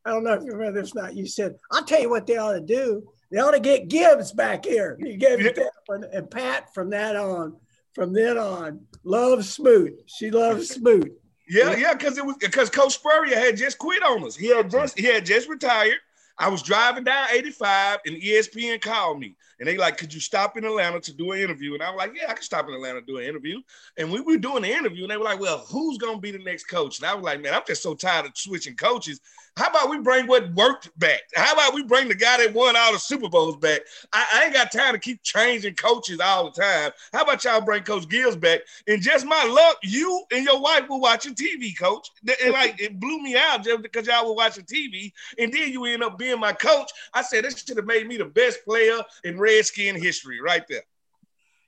I 0.05 0.11
don't 0.11 0.23
know 0.23 0.33
if 0.33 0.43
you 0.43 0.51
remember 0.51 0.81
this 0.81 0.95
or 0.95 1.01
not. 1.03 1.15
You 1.15 1.25
said, 1.25 1.55
I'll 1.71 1.83
tell 1.83 2.01
you 2.01 2.09
what 2.09 2.27
they 2.27 2.37
ought 2.37 2.53
to 2.53 2.61
do. 2.61 3.03
They 3.31 3.39
ought 3.39 3.51
to 3.51 3.59
get 3.59 3.87
Gibbs 3.87 4.31
back 4.31 4.65
here. 4.65 4.97
You 4.99 5.17
gave 5.17 5.39
it 5.43 5.55
that 5.55 5.71
one. 5.87 6.03
And 6.13 6.29
Pat, 6.29 6.73
from 6.73 6.89
that 6.91 7.15
on, 7.15 7.55
from 7.93 8.13
then 8.13 8.37
on, 8.37 8.81
loves 9.03 9.49
Smoot. 9.49 10.03
She 10.05 10.29
loves 10.29 10.69
Smoot. 10.69 11.19
Yeah, 11.49 11.75
yeah, 11.75 11.93
because 11.93 12.17
it 12.17 12.25
was 12.25 12.37
because 12.39 12.69
Coach 12.69 12.93
Spurrier 12.93 13.37
had 13.37 13.57
just 13.57 13.77
quit 13.77 14.03
on 14.03 14.23
us. 14.23 14.35
He 14.35 14.47
had 14.47 14.69
just 14.69 14.97
he 14.97 15.05
had 15.05 15.25
just 15.25 15.49
retired. 15.49 15.97
I 16.37 16.49
was 16.49 16.63
driving 16.63 17.03
down 17.03 17.27
85 17.31 17.99
and 18.05 18.15
ESPN 18.15 18.81
called 18.81 19.19
me 19.19 19.35
and 19.63 19.69
they 19.69 19.77
like, 19.77 19.97
could 19.97 20.13
you 20.13 20.19
stop 20.19 20.57
in 20.57 20.65
Atlanta 20.65 20.99
to 20.99 21.13
do 21.13 21.31
an 21.31 21.39
interview? 21.39 21.73
And 21.73 21.81
I 21.81 21.89
was 21.89 21.97
like, 21.97 22.11
yeah, 22.13 22.29
I 22.29 22.33
can 22.33 22.43
stop 22.43 22.67
in 22.67 22.73
Atlanta 22.73 22.99
to 22.99 23.05
do 23.05 23.19
an 23.19 23.23
interview. 23.23 23.61
And 23.97 24.11
we 24.11 24.19
were 24.19 24.35
doing 24.35 24.63
the 24.63 24.69
interview 24.69 25.03
and 25.03 25.11
they 25.11 25.15
were 25.15 25.23
like, 25.23 25.39
well, 25.39 25.59
who's 25.59 25.97
to 25.99 26.17
be 26.17 26.31
the 26.31 26.39
next 26.39 26.65
coach? 26.65 26.99
And 26.99 27.07
I 27.07 27.15
was 27.15 27.23
like, 27.23 27.41
man, 27.41 27.53
I'm 27.53 27.61
just 27.65 27.81
so 27.81 27.95
tired 27.95 28.25
of 28.25 28.33
switching 28.35 28.75
coaches. 28.75 29.21
How 29.55 29.69
about 29.69 29.89
we 29.89 29.99
bring 29.99 30.25
what 30.25 30.51
worked 30.55 30.97
back? 30.97 31.21
How 31.35 31.53
about 31.53 31.75
we 31.75 31.83
bring 31.83 32.07
the 32.07 32.15
guy 32.15 32.37
that 32.37 32.55
won 32.55 32.75
all 32.75 32.91
the 32.91 32.97
Super 32.97 33.29
Bowls 33.29 33.55
back? 33.57 33.81
I, 34.11 34.25
I 34.33 34.43
ain't 34.45 34.53
got 34.53 34.71
time 34.71 34.93
to 34.93 34.99
keep 34.99 35.21
changing 35.21 35.75
coaches 35.75 36.19
all 36.19 36.45
the 36.49 36.59
time. 36.59 36.91
How 37.13 37.21
about 37.21 37.43
y'all 37.43 37.61
bring 37.61 37.83
Coach 37.83 38.09
Gibbs 38.09 38.35
back? 38.35 38.61
And 38.87 38.99
just 38.99 39.27
my 39.27 39.43
luck, 39.45 39.77
you 39.83 40.23
and 40.31 40.43
your 40.43 40.59
wife 40.59 40.89
were 40.89 40.97
watching 40.97 41.35
TV, 41.35 41.77
coach. 41.77 42.09
And 42.43 42.53
like 42.53 42.81
it 42.81 42.99
blew 42.99 43.21
me 43.21 43.37
out 43.37 43.63
just 43.63 43.83
because 43.83 44.07
y'all 44.07 44.27
were 44.27 44.33
watching 44.33 44.63
TV. 44.63 45.11
And 45.37 45.53
then 45.53 45.71
you 45.71 45.85
end 45.85 46.03
up 46.03 46.17
being 46.17 46.39
my 46.39 46.53
coach. 46.53 46.89
I 47.13 47.21
said 47.21 47.43
this 47.43 47.63
should 47.63 47.77
have 47.77 47.85
made 47.85 48.07
me 48.07 48.17
the 48.17 48.25
best 48.25 48.65
player 48.65 49.01
in 49.23 49.37
Redskin 49.53 50.01
history 50.01 50.41
right 50.41 50.63
there. 50.67 50.83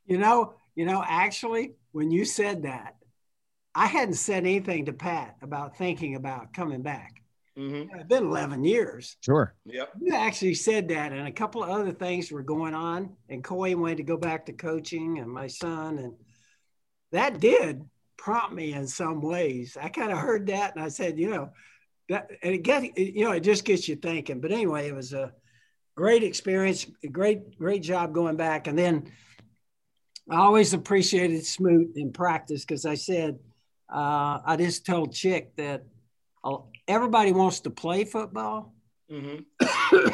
You 0.06 0.18
know, 0.18 0.54
you 0.76 0.86
know, 0.86 1.04
actually, 1.06 1.74
when 1.92 2.12
you 2.12 2.26
said 2.26 2.64
that, 2.64 2.96
I 3.74 3.88
hadn't 3.88 4.16
said 4.16 4.44
anything 4.44 4.86
to 4.86 4.94
Pat 4.94 5.36
about 5.42 5.78
thinking 5.78 6.16
about 6.16 6.54
coming 6.54 6.82
back. 6.82 7.22
Mm-hmm. 7.58 7.96
It's 7.96 8.08
been 8.08 8.26
11 8.26 8.64
years. 8.66 9.16
Sure. 9.22 9.54
Yep. 9.66 9.92
You 10.02 10.14
actually 10.14 10.56
said 10.56 10.90
that, 10.90 11.14
and 11.14 11.28
a 11.28 11.32
couple 11.32 11.64
of 11.64 11.70
other 11.70 11.92
things 11.92 12.32
were 12.32 12.44
going 12.44 12.74
on. 12.74 13.16
And 13.30 13.44
Coy 13.44 13.76
wanted 13.76 13.98
to 13.98 14.04
go 14.04 14.18
back 14.18 14.46
to 14.46 14.54
coaching, 14.54 15.20
and 15.20 15.32
my 15.32 15.48
son, 15.48 15.98
and 15.98 16.14
that 17.12 17.40
did 17.40 17.84
prompt 18.18 18.54
me 18.54 18.74
in 18.74 18.88
some 18.88 19.22
ways. 19.22 19.78
I 19.82 19.90
kind 19.90 20.12
of 20.12 20.18
heard 20.18 20.48
that, 20.48 20.76
and 20.76 20.84
I 20.84 20.90
said, 20.90 21.18
you 21.18 21.30
know, 21.30 21.52
that 22.10 22.30
and 22.44 22.54
it 22.54 22.60
get 22.60 22.98
you 22.98 23.26
know 23.26 23.32
it 23.32 23.42
just 23.42 23.66
gets 23.66 23.88
you 23.88 23.96
thinking. 23.96 24.42
But 24.42 24.52
anyway, 24.52 24.88
it 24.88 24.96
was 24.96 25.14
a 25.14 25.34
great 25.96 26.24
experience, 26.24 26.86
great 27.12 27.58
great 27.58 27.82
job 27.82 28.14
going 28.14 28.36
back, 28.36 28.68
and 28.68 28.78
then 28.78 29.12
I 30.30 30.38
always 30.38 30.74
appreciated 30.74 31.46
Smoot 31.46 31.92
in 31.96 32.12
practice 32.12 32.66
because 32.66 32.86
I 32.86 32.96
said 32.96 33.40
uh, 33.94 34.40
I 34.46 34.56
just 34.58 34.86
told 34.86 35.14
Chick 35.14 35.56
that 35.58 35.84
uh, 36.44 36.58
everybody 36.88 37.32
wants 37.32 37.62
to 37.62 37.70
play 37.70 38.06
football. 38.06 38.74
Mm-hmm. 39.12 40.08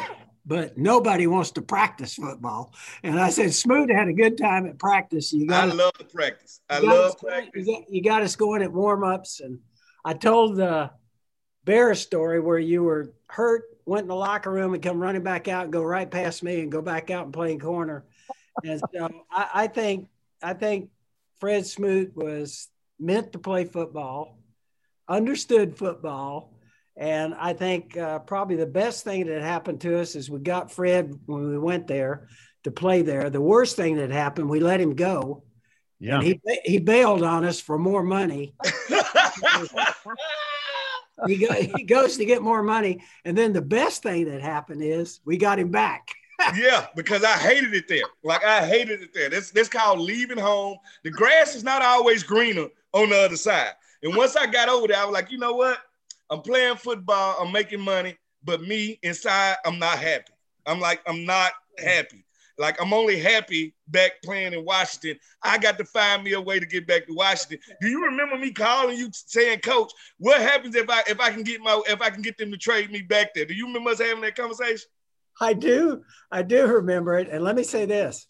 but 0.44 0.76
nobody 0.76 1.26
wants 1.26 1.52
to 1.52 1.62
practice 1.62 2.14
football. 2.14 2.74
And 3.02 3.18
I 3.18 3.30
said, 3.30 3.54
Smoot 3.54 3.90
had 3.90 4.08
a 4.08 4.12
good 4.12 4.36
time 4.36 4.66
at 4.66 4.78
practice. 4.78 5.32
You 5.32 5.46
got 5.46 5.70
I 5.70 5.72
love 5.72 5.92
the 5.98 6.04
practice. 6.04 6.60
I 6.68 6.80
love 6.80 7.16
going- 7.20 7.32
practice. 7.32 7.66
You 7.66 7.74
got, 7.74 7.90
you 7.90 8.02
got 8.02 8.22
us 8.22 8.36
going 8.36 8.62
at 8.62 8.72
warm 8.72 9.04
ups. 9.04 9.40
And 9.40 9.60
I 10.04 10.14
told 10.14 10.56
the 10.56 10.90
Bear 11.64 11.94
story 11.94 12.40
where 12.40 12.58
you 12.58 12.82
were 12.82 13.14
hurt, 13.28 13.62
went 13.84 14.04
in 14.04 14.08
the 14.08 14.14
locker 14.14 14.50
room 14.50 14.74
and 14.74 14.82
come 14.82 15.00
running 15.00 15.22
back 15.22 15.48
out 15.48 15.64
and 15.64 15.72
go 15.72 15.82
right 15.82 16.10
past 16.10 16.42
me 16.42 16.60
and 16.60 16.72
go 16.72 16.82
back 16.82 17.10
out 17.10 17.24
and 17.24 17.32
play 17.32 17.52
in 17.52 17.60
corner. 17.60 18.04
And 18.64 18.80
so 18.92 19.08
I, 19.30 19.48
I 19.54 19.66
think, 19.66 20.08
I 20.42 20.54
think 20.54 20.90
Fred 21.40 21.66
Smoot 21.66 22.16
was 22.16 22.68
meant 22.98 23.32
to 23.32 23.38
play 23.38 23.64
football, 23.64 24.38
understood 25.08 25.76
football. 25.76 26.54
And 26.96 27.34
I 27.34 27.54
think 27.54 27.96
uh, 27.96 28.18
probably 28.20 28.56
the 28.56 28.66
best 28.66 29.04
thing 29.04 29.26
that 29.26 29.40
happened 29.42 29.80
to 29.80 29.98
us 29.98 30.14
is 30.14 30.30
we 30.30 30.40
got 30.40 30.70
Fred 30.70 31.18
when 31.26 31.48
we 31.48 31.58
went 31.58 31.86
there 31.86 32.28
to 32.64 32.70
play 32.70 33.02
there. 33.02 33.30
The 33.30 33.40
worst 33.40 33.76
thing 33.76 33.96
that 33.96 34.10
happened, 34.10 34.48
we 34.48 34.60
let 34.60 34.80
him 34.80 34.94
go. 34.94 35.42
Yeah. 35.98 36.16
And 36.16 36.24
he 36.24 36.40
he 36.64 36.78
bailed 36.78 37.22
on 37.22 37.44
us 37.44 37.60
for 37.60 37.78
more 37.78 38.02
money. 38.02 38.54
He, 41.26 41.46
go, 41.46 41.52
he 41.52 41.84
goes 41.84 42.16
to 42.16 42.24
get 42.24 42.42
more 42.42 42.62
money, 42.62 43.02
and 43.24 43.36
then 43.36 43.52
the 43.52 43.62
best 43.62 44.02
thing 44.02 44.24
that 44.26 44.40
happened 44.40 44.82
is 44.82 45.20
we 45.24 45.36
got 45.36 45.58
him 45.58 45.70
back. 45.70 46.08
yeah, 46.56 46.86
because 46.96 47.24
I 47.24 47.36
hated 47.36 47.74
it 47.74 47.88
there. 47.88 48.04
Like 48.24 48.44
I 48.44 48.66
hated 48.66 49.02
it 49.02 49.14
there. 49.14 49.28
This 49.28 49.50
this 49.50 49.68
called 49.68 50.00
leaving 50.00 50.38
home. 50.38 50.78
The 51.04 51.10
grass 51.10 51.54
is 51.54 51.62
not 51.62 51.82
always 51.82 52.22
greener 52.22 52.68
on 52.92 53.10
the 53.10 53.18
other 53.18 53.36
side. 53.36 53.72
And 54.02 54.16
once 54.16 54.36
I 54.36 54.46
got 54.46 54.68
over 54.68 54.88
there, 54.88 54.96
I 54.96 55.04
was 55.04 55.12
like, 55.12 55.30
you 55.30 55.38
know 55.38 55.54
what? 55.54 55.78
I'm 56.30 56.40
playing 56.40 56.76
football. 56.76 57.36
I'm 57.40 57.52
making 57.52 57.80
money, 57.80 58.16
but 58.42 58.62
me 58.62 58.98
inside, 59.02 59.56
I'm 59.64 59.78
not 59.78 59.98
happy. 59.98 60.32
I'm 60.66 60.80
like, 60.80 61.00
I'm 61.06 61.24
not 61.24 61.52
happy. 61.78 62.24
Like 62.62 62.80
I'm 62.80 62.92
only 62.92 63.18
happy 63.18 63.74
back 63.88 64.22
playing 64.22 64.52
in 64.52 64.64
Washington. 64.64 65.18
I 65.42 65.58
got 65.58 65.78
to 65.78 65.84
find 65.84 66.22
me 66.22 66.34
a 66.34 66.40
way 66.40 66.60
to 66.60 66.64
get 66.64 66.86
back 66.86 67.08
to 67.08 67.12
Washington. 67.12 67.58
Do 67.80 67.88
you 67.88 68.04
remember 68.04 68.38
me 68.38 68.52
calling 68.52 68.96
you 68.96 69.10
saying, 69.12 69.58
Coach, 69.58 69.90
what 70.18 70.40
happens 70.40 70.76
if 70.76 70.88
I 70.88 71.02
if 71.08 71.18
I 71.18 71.30
can 71.30 71.42
get 71.42 71.60
my 71.60 71.82
if 71.88 72.00
I 72.00 72.08
can 72.08 72.22
get 72.22 72.38
them 72.38 72.52
to 72.52 72.56
trade 72.56 72.92
me 72.92 73.02
back 73.02 73.34
there? 73.34 73.46
Do 73.46 73.52
you 73.52 73.66
remember 73.66 73.90
us 73.90 73.98
having 73.98 74.22
that 74.22 74.36
conversation? 74.36 74.86
I 75.40 75.54
do, 75.54 76.04
I 76.30 76.42
do 76.42 76.68
remember 76.68 77.18
it. 77.18 77.28
And 77.30 77.42
let 77.42 77.56
me 77.56 77.64
say 77.64 77.84
this: 77.84 78.28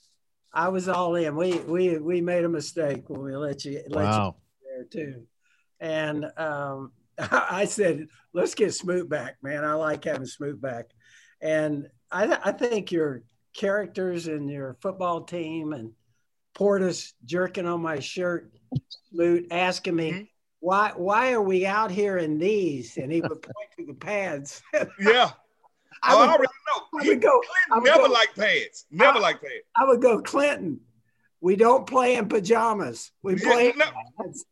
I 0.54 0.70
was 0.70 0.88
all 0.88 1.14
in. 1.16 1.36
We 1.36 1.58
we 1.58 1.98
we 1.98 2.22
made 2.22 2.44
a 2.44 2.48
mistake 2.48 3.10
when 3.10 3.22
we 3.22 3.36
let 3.36 3.66
you 3.66 3.82
let 3.90 4.04
you 4.04 4.10
Wow. 4.10 4.36
there 4.64 4.84
too. 4.90 5.26
And 5.78 6.24
um, 6.38 6.92
I 7.18 7.66
said, 7.66 8.06
let's 8.32 8.54
get 8.54 8.72
Smoot 8.72 9.10
back, 9.10 9.36
man. 9.42 9.62
I 9.62 9.74
like 9.74 10.04
having 10.04 10.24
Smoot 10.24 10.58
back. 10.58 10.86
And 11.42 11.88
I, 12.10 12.38
I 12.42 12.52
think 12.52 12.92
your 12.92 13.24
characters 13.54 14.26
and 14.26 14.50
your 14.50 14.76
football 14.80 15.22
team 15.22 15.72
and 15.72 15.92
Portis 16.54 17.12
jerking 17.24 17.66
on 17.66 17.80
my 17.82 17.98
shirt, 18.00 18.52
Smoot 19.10 19.46
asking 19.50 19.96
me, 19.96 20.10
Mhm. 20.12 20.28
why, 20.60 20.92
why 20.96 21.32
are 21.32 21.42
we 21.42 21.66
out 21.66 21.90
here 21.90 22.18
in 22.18 22.38
these? 22.38 22.96
And 22.96 23.10
he 23.12 23.20
would 23.20 23.42
point 23.42 23.68
to 23.78 23.86
the 23.86 23.94
pads. 23.94 24.62
Yeah. 25.00 25.30
I 26.04 26.14
oh, 26.14 26.18
would, 26.20 26.28
I 26.30 26.32
already 26.32 26.52
know. 26.66 27.00
I 27.00 27.06
would 27.06 27.22
go, 27.22 27.28
I 27.28 27.40
Clinton 27.46 27.82
would 27.82 27.84
never 27.84 28.08
go- 28.08 28.12
liked 28.14 28.36
pads. 28.36 28.86
Never 28.90 29.18
I- 29.18 29.20
liked 29.20 29.42
pads. 29.42 29.64
I 29.76 29.84
would 29.84 30.02
go, 30.02 30.20
Clinton, 30.20 30.80
we 31.40 31.54
don't 31.56 31.86
play 31.86 32.16
in 32.16 32.28
pajamas. 32.28 33.12
We 33.22 33.34
Yeah, 33.36 33.50
play 33.52 33.70
in 33.70 33.78
no. 33.78 33.84
pads." 34.20 34.44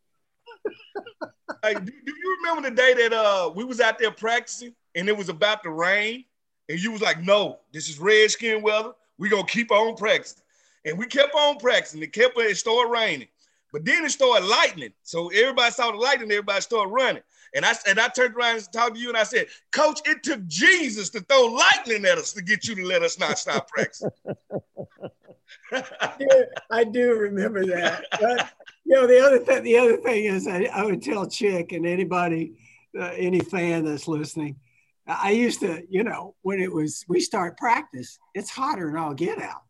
Hey, 1.65 1.75
do, 1.75 1.81
do 1.81 1.93
you 2.07 2.37
remember 2.43 2.69
the 2.71 2.75
day 2.77 2.95
that 2.95 3.13
uh 3.13 3.51
we 3.55 3.65
was 3.65 3.81
out 3.81 3.99
there 3.99 4.11
practicing 4.11 4.75
and 4.95 5.09
it 5.09 5.17
was 5.17 5.29
about 5.29 5.63
to 5.65 5.71
rain 5.71 6.25
and 6.71 6.81
you 6.81 6.93
was 6.93 7.03
like, 7.03 7.21
no, 7.21 7.59
this 7.73 7.89
is 7.89 7.99
redskin 7.99 8.63
weather. 8.63 8.93
We 9.19 9.29
gonna 9.29 9.45
keep 9.45 9.73
on 9.73 9.97
practicing. 9.97 10.43
And 10.85 10.97
we 10.97 11.07
kept 11.07 11.35
on 11.35 11.59
practicing. 11.59 12.01
It 12.01 12.13
kept 12.13 12.39
it 12.39 12.57
started 12.57 12.91
raining. 12.91 13.29
But 13.73 13.85
then 13.85 14.05
it 14.05 14.11
started 14.11 14.47
lightning. 14.47 14.93
So 15.03 15.29
everybody 15.29 15.73
saw 15.73 15.91
the 15.91 15.99
lightning, 15.99 16.31
everybody 16.31 16.61
started 16.61 16.91
running. 16.91 17.23
And 17.55 17.65
I 17.65 17.75
and 17.89 17.99
I 17.99 18.07
turned 18.07 18.37
around 18.37 18.57
and 18.59 18.73
talked 18.73 18.95
to 18.95 19.01
you 19.01 19.09
and 19.09 19.17
I 19.19 19.25
said, 19.25 19.49
Coach, 19.73 20.01
it 20.05 20.23
took 20.23 20.47
Jesus 20.47 21.11
to 21.11 21.21
throw 21.21 21.47
lightning 21.47 22.05
at 22.05 22.19
us 22.19 22.33
to 22.35 22.43
get 22.43 22.69
you 22.69 22.77
to 22.77 22.87
let 22.87 23.03
us 23.03 23.19
not 23.19 23.39
stop 23.39 23.69
practicing. 23.69 24.11
I 25.73 26.15
do- 26.19 26.45
I 26.71 26.85
do 26.85 27.15
remember 27.15 27.67
that. 27.67 28.05
But 28.21 28.49
you 28.85 28.95
know, 28.95 29.09
the 29.09 29.19
other 29.19 29.41
thing, 29.41 29.65
the 29.65 29.77
other 29.77 29.97
thing 29.97 30.25
is, 30.25 30.47
I, 30.47 30.65
I 30.73 30.85
would 30.85 31.03
tell 31.03 31.27
Chick 31.29 31.73
and 31.73 31.85
anybody, 31.85 32.55
uh, 32.99 33.13
any 33.17 33.41
fan 33.41 33.85
that's 33.85 34.07
listening, 34.07 34.57
I 35.21 35.31
used 35.31 35.61
to, 35.61 35.83
you 35.89 36.05
know, 36.05 36.35
when 36.43 36.61
it 36.61 36.73
was 36.73 37.05
we 37.09 37.21
start 37.21 37.57
practice, 37.57 38.19
it's 38.35 38.51
hotter 38.51 38.89
and 38.89 38.99
I'll 38.99 39.15
get 39.15 39.41
out. 39.41 39.63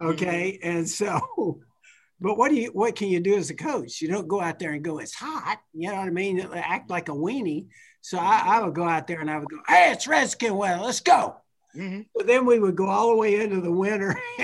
Okay, 0.00 0.58
and 0.62 0.88
so, 0.88 1.20
but 2.20 2.38
what 2.38 2.50
do 2.50 2.54
you, 2.54 2.68
what 2.68 2.94
can 2.94 3.08
you 3.08 3.20
do 3.20 3.36
as 3.36 3.50
a 3.50 3.54
coach? 3.54 4.00
You 4.00 4.08
don't 4.08 4.28
go 4.28 4.40
out 4.40 4.58
there 4.58 4.72
and 4.72 4.84
go, 4.84 4.98
it's 4.98 5.14
hot. 5.14 5.58
You 5.74 5.88
know 5.88 5.96
what 5.96 6.06
I 6.06 6.10
mean? 6.10 6.40
Act 6.54 6.88
like 6.90 7.08
a 7.08 7.12
weenie. 7.12 7.66
So 8.00 8.18
I, 8.18 8.42
I 8.46 8.64
would 8.64 8.74
go 8.74 8.84
out 8.88 9.06
there 9.08 9.20
and 9.20 9.30
I 9.30 9.38
would 9.38 9.48
go, 9.50 9.58
hey, 9.66 9.90
it's 9.92 10.06
Redskin 10.06 10.54
weather. 10.54 10.82
Let's 10.82 11.00
go. 11.00 11.36
Mhm. 11.76 12.06
But 12.14 12.26
then 12.26 12.46
we 12.46 12.58
would 12.58 12.76
go 12.76 12.86
all 12.86 13.10
the 13.10 13.16
way 13.16 13.40
into 13.40 13.60
the 13.60 13.70
winter, 13.70 14.18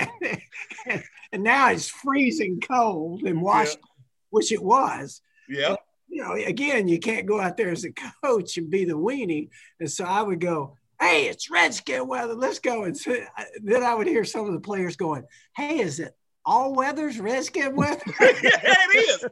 and, 0.86 1.02
and 1.32 1.42
now 1.42 1.70
it's 1.70 1.88
freezing 1.88 2.60
cold 2.60 3.22
in 3.22 3.40
Washington, 3.40 3.88
which 4.30 4.52
it 4.52 4.62
was. 4.62 5.22
Yeah. 5.48 5.76
You 6.14 6.22
know, 6.22 6.34
again, 6.34 6.86
you 6.86 7.00
can't 7.00 7.26
go 7.26 7.40
out 7.40 7.56
there 7.56 7.70
as 7.70 7.84
a 7.84 7.92
coach 8.22 8.56
and 8.56 8.70
be 8.70 8.84
the 8.84 8.96
weenie. 8.96 9.48
And 9.80 9.90
so 9.90 10.04
I 10.04 10.22
would 10.22 10.38
go, 10.40 10.76
"Hey, 11.00 11.26
it's 11.26 11.50
Redskin 11.50 12.06
weather. 12.06 12.34
Let's 12.34 12.60
go." 12.60 12.84
And 12.84 12.96
so, 12.96 13.12
uh, 13.12 13.44
then 13.64 13.82
I 13.82 13.94
would 13.94 14.06
hear 14.06 14.24
some 14.24 14.46
of 14.46 14.52
the 14.52 14.60
players 14.60 14.94
going, 14.94 15.24
"Hey, 15.56 15.80
is 15.80 15.98
it 15.98 16.16
all 16.46 16.72
weather's 16.72 17.18
Redskin 17.18 17.74
weather?" 17.76 18.00
yeah, 18.20 18.30
it 18.44 19.08
is. 19.08 19.24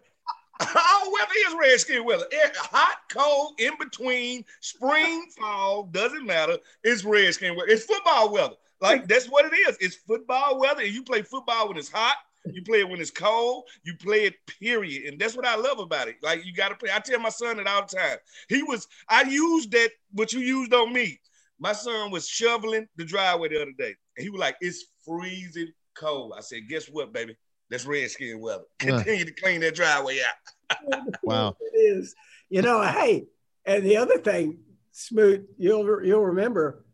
All 0.60 1.12
weather 1.12 1.32
is 1.48 1.54
redskin 1.54 2.04
weather. 2.04 2.26
It- 2.30 2.56
hot, 2.56 2.98
cold, 3.08 3.54
in 3.58 3.72
between, 3.78 4.44
spring, 4.60 5.26
fall, 5.38 5.84
doesn't 5.84 6.26
matter. 6.26 6.58
It's 6.84 7.04
redskin 7.04 7.56
weather. 7.56 7.70
It's 7.70 7.84
football 7.84 8.32
weather. 8.32 8.54
Like 8.80 9.06
that's 9.06 9.26
what 9.28 9.44
it 9.44 9.56
is. 9.68 9.76
It's 9.80 9.96
football 9.96 10.58
weather. 10.58 10.82
And 10.82 10.92
you 10.92 11.04
play 11.04 11.22
football 11.22 11.68
when 11.68 11.76
it's 11.78 11.90
hot. 11.90 12.16
You 12.46 12.62
play 12.62 12.80
it 12.80 12.88
when 12.88 13.00
it's 13.00 13.10
cold. 13.10 13.68
You 13.84 13.94
play 13.96 14.24
it, 14.24 14.34
period. 14.60 15.12
And 15.12 15.20
that's 15.20 15.36
what 15.36 15.46
I 15.46 15.56
love 15.56 15.78
about 15.78 16.08
it. 16.08 16.16
Like 16.22 16.44
you 16.44 16.52
got 16.52 16.68
to 16.68 16.74
play. 16.74 16.90
I 16.92 16.98
tell 16.98 17.20
my 17.20 17.28
son 17.28 17.60
it 17.60 17.66
all 17.66 17.86
the 17.86 17.96
time. 17.96 18.18
He 18.48 18.62
was. 18.62 18.86
I 19.08 19.22
used 19.22 19.70
that. 19.72 19.90
What 20.12 20.32
you 20.32 20.40
used 20.40 20.74
on 20.74 20.92
me. 20.92 21.20
My 21.58 21.72
son 21.72 22.10
was 22.10 22.26
shoveling 22.26 22.88
the 22.96 23.04
driveway 23.04 23.48
the 23.48 23.62
other 23.62 23.72
day, 23.78 23.94
and 24.16 24.24
he 24.24 24.30
was 24.30 24.40
like, 24.40 24.56
"It's 24.60 24.86
freezing 25.04 25.72
cold." 25.94 26.34
I 26.36 26.40
said, 26.40 26.68
"Guess 26.68 26.86
what, 26.86 27.12
baby? 27.12 27.36
That's 27.70 27.86
redskin 27.86 28.40
weather. 28.40 28.64
Yeah. 28.82 28.96
Continue 28.96 29.24
to 29.26 29.32
clean 29.32 29.60
that 29.60 29.74
driveway 29.74 30.20
out." 30.20 31.04
Wow. 31.22 31.56
it 31.60 31.76
is. 31.76 32.14
You 32.48 32.62
know, 32.62 32.82
hey, 32.82 33.26
and 33.64 33.84
the 33.84 33.98
other 33.98 34.18
thing, 34.18 34.58
Smoot, 34.90 35.48
you'll 35.56 36.04
you'll 36.04 36.24
remember 36.24 36.84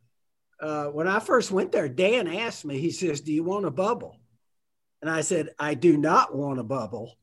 uh, 0.60 0.86
when 0.86 1.06
I 1.06 1.20
first 1.20 1.50
went 1.50 1.72
there, 1.72 1.88
Dan 1.88 2.26
asked 2.26 2.64
me, 2.64 2.78
he 2.78 2.90
says, 2.90 3.20
Do 3.20 3.32
you 3.32 3.44
want 3.44 3.66
a 3.66 3.70
bubble? 3.70 4.16
And 5.00 5.10
I 5.10 5.20
said, 5.20 5.50
I 5.58 5.74
do 5.74 5.96
not 5.96 6.34
want 6.34 6.58
a 6.58 6.64
bubble. 6.64 7.14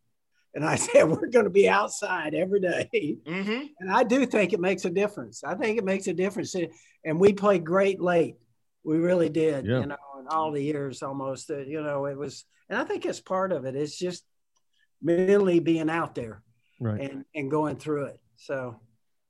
And 0.53 0.63
I 0.63 0.75
said, 0.85 1.03
We're 1.09 1.27
going 1.27 1.45
to 1.45 1.49
be 1.51 1.67
outside 1.67 2.33
every 2.33 2.59
day. 2.61 3.17
Mm-hmm. 3.25 3.65
And 3.79 3.91
I 3.91 4.03
do 4.03 4.25
think 4.25 4.53
it 4.53 4.59
makes 4.59 4.85
a 4.85 4.89
difference. 4.89 5.43
I 5.43 5.55
think 5.55 5.77
it 5.77 5.83
makes 5.85 6.07
a 6.07 6.13
difference. 6.13 6.55
And 7.03 7.19
we 7.19 7.33
played 7.33 7.65
great 7.65 7.99
late. 8.01 8.35
We 8.83 8.97
really 8.97 9.29
did, 9.29 9.65
Yeah. 9.65 9.79
you 9.81 9.85
know, 9.87 9.97
in 10.19 10.27
all 10.27 10.51
the 10.51 10.63
years 10.63 11.03
almost. 11.03 11.49
Uh, 11.49 11.57
you 11.59 11.81
know, 11.83 12.05
it 12.05 12.17
was, 12.17 12.45
and 12.69 12.79
I 12.79 12.83
think 12.83 13.05
it's 13.05 13.19
part 13.19 13.51
of 13.51 13.65
it. 13.65 13.75
It's 13.75 13.97
just 13.97 14.23
mentally 15.01 15.59
being 15.59 15.89
out 15.89 16.15
there 16.15 16.41
Right. 16.79 17.01
and, 17.01 17.25
and 17.35 17.51
going 17.51 17.75
through 17.77 18.05
it. 18.05 18.19
So, 18.37 18.79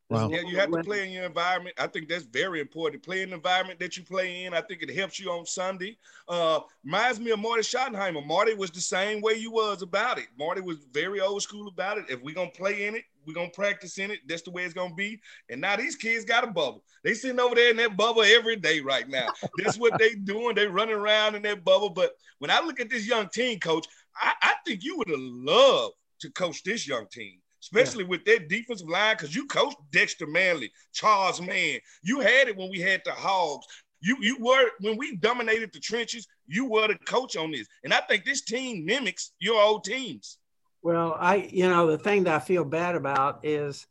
Wow. 0.09 0.29
Yeah, 0.29 0.41
you 0.41 0.55
have 0.57 0.71
to 0.71 0.83
play 0.83 1.07
in 1.07 1.11
your 1.11 1.23
environment. 1.23 1.75
I 1.79 1.87
think 1.87 2.09
that's 2.09 2.25
very 2.25 2.59
important. 2.59 3.01
Play 3.01 3.23
in 3.23 3.29
the 3.29 3.35
environment 3.35 3.79
that 3.79 3.97
you 3.97 4.03
play 4.03 4.43
in. 4.43 4.53
I 4.53 4.61
think 4.61 4.83
it 4.83 4.93
helps 4.93 5.19
you 5.19 5.31
on 5.31 5.47
Sunday. 5.47 5.97
Uh, 6.27 6.59
reminds 6.83 7.19
me 7.19 7.31
of 7.31 7.39
Marty 7.39 7.63
Schottenheimer. 7.63 8.23
Marty 8.23 8.53
was 8.53 8.69
the 8.69 8.81
same 8.81 9.19
way 9.21 9.33
you 9.33 9.49
was 9.49 9.81
about 9.81 10.19
it. 10.19 10.27
Marty 10.37 10.61
was 10.61 10.77
very 10.91 11.21
old 11.21 11.41
school 11.41 11.67
about 11.67 11.97
it. 11.97 12.05
If 12.07 12.21
we're 12.21 12.35
gonna 12.35 12.51
play 12.51 12.85
in 12.85 12.95
it, 12.95 13.03
we're 13.25 13.33
gonna 13.33 13.49
practice 13.49 13.97
in 13.97 14.11
it. 14.11 14.19
That's 14.27 14.43
the 14.43 14.51
way 14.51 14.63
it's 14.63 14.75
gonna 14.75 14.93
be. 14.93 15.19
And 15.49 15.59
now 15.59 15.75
these 15.75 15.95
kids 15.95 16.23
got 16.23 16.43
a 16.43 16.47
bubble. 16.47 16.83
They 17.03 17.15
sitting 17.15 17.39
over 17.39 17.55
there 17.55 17.71
in 17.71 17.77
that 17.77 17.97
bubble 17.97 18.21
every 18.21 18.57
day 18.57 18.81
right 18.81 19.09
now. 19.09 19.29
That's 19.57 19.79
what 19.79 19.97
they 19.97 20.13
doing. 20.23 20.53
They 20.53 20.67
running 20.67 20.95
around 20.95 21.33
in 21.33 21.41
that 21.43 21.65
bubble. 21.65 21.89
But 21.89 22.15
when 22.37 22.51
I 22.51 22.59
look 22.61 22.79
at 22.79 22.91
this 22.91 23.07
young 23.07 23.27
team, 23.29 23.59
coach, 23.59 23.87
I, 24.15 24.33
I 24.39 24.53
think 24.67 24.83
you 24.83 24.97
would 24.99 25.09
have 25.09 25.19
loved 25.19 25.95
to 26.19 26.29
coach 26.29 26.63
this 26.63 26.87
young 26.87 27.07
team. 27.11 27.39
Especially 27.65 28.03
with 28.03 28.23
that 28.25 28.47
defensive 28.47 28.87
line, 28.87 29.15
because 29.15 29.35
you 29.35 29.47
coached 29.47 29.77
Dexter 29.91 30.27
Manley, 30.27 30.71
Charles 30.93 31.41
Mann. 31.41 31.79
You 32.03 32.19
had 32.19 32.47
it 32.47 32.55
when 32.55 32.69
we 32.69 32.79
had 32.79 33.01
the 33.05 33.11
Hogs. 33.11 33.65
You 34.01 34.17
you 34.21 34.37
were 34.39 34.69
when 34.81 34.97
we 34.97 35.15
dominated 35.15 35.71
the 35.73 35.79
trenches. 35.79 36.27
You 36.47 36.65
were 36.65 36.87
the 36.87 36.97
coach 37.05 37.35
on 37.35 37.51
this, 37.51 37.67
and 37.83 37.93
I 37.93 38.01
think 38.01 38.23
this 38.23 38.41
team 38.41 38.85
mimics 38.85 39.31
your 39.39 39.61
old 39.61 39.83
teams. 39.83 40.37
Well, 40.83 41.15
I 41.19 41.49
you 41.51 41.67
know 41.67 41.87
the 41.87 41.97
thing 41.97 42.25
that 42.25 42.35
I 42.35 42.39
feel 42.39 42.63
bad 42.63 42.95
about 42.95 43.39
is 43.43 43.87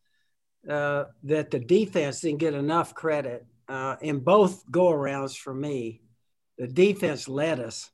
uh, 0.68 1.04
that 1.24 1.50
the 1.50 1.58
defense 1.58 2.20
didn't 2.20 2.38
get 2.38 2.54
enough 2.54 2.94
credit 2.94 3.44
uh, 3.68 3.96
in 4.00 4.20
both 4.20 4.70
go 4.70 4.90
arounds 4.90 5.36
for 5.36 5.52
me. 5.52 6.00
The 6.58 6.68
defense 6.68 7.28
led 7.28 7.58
us. 7.58 7.90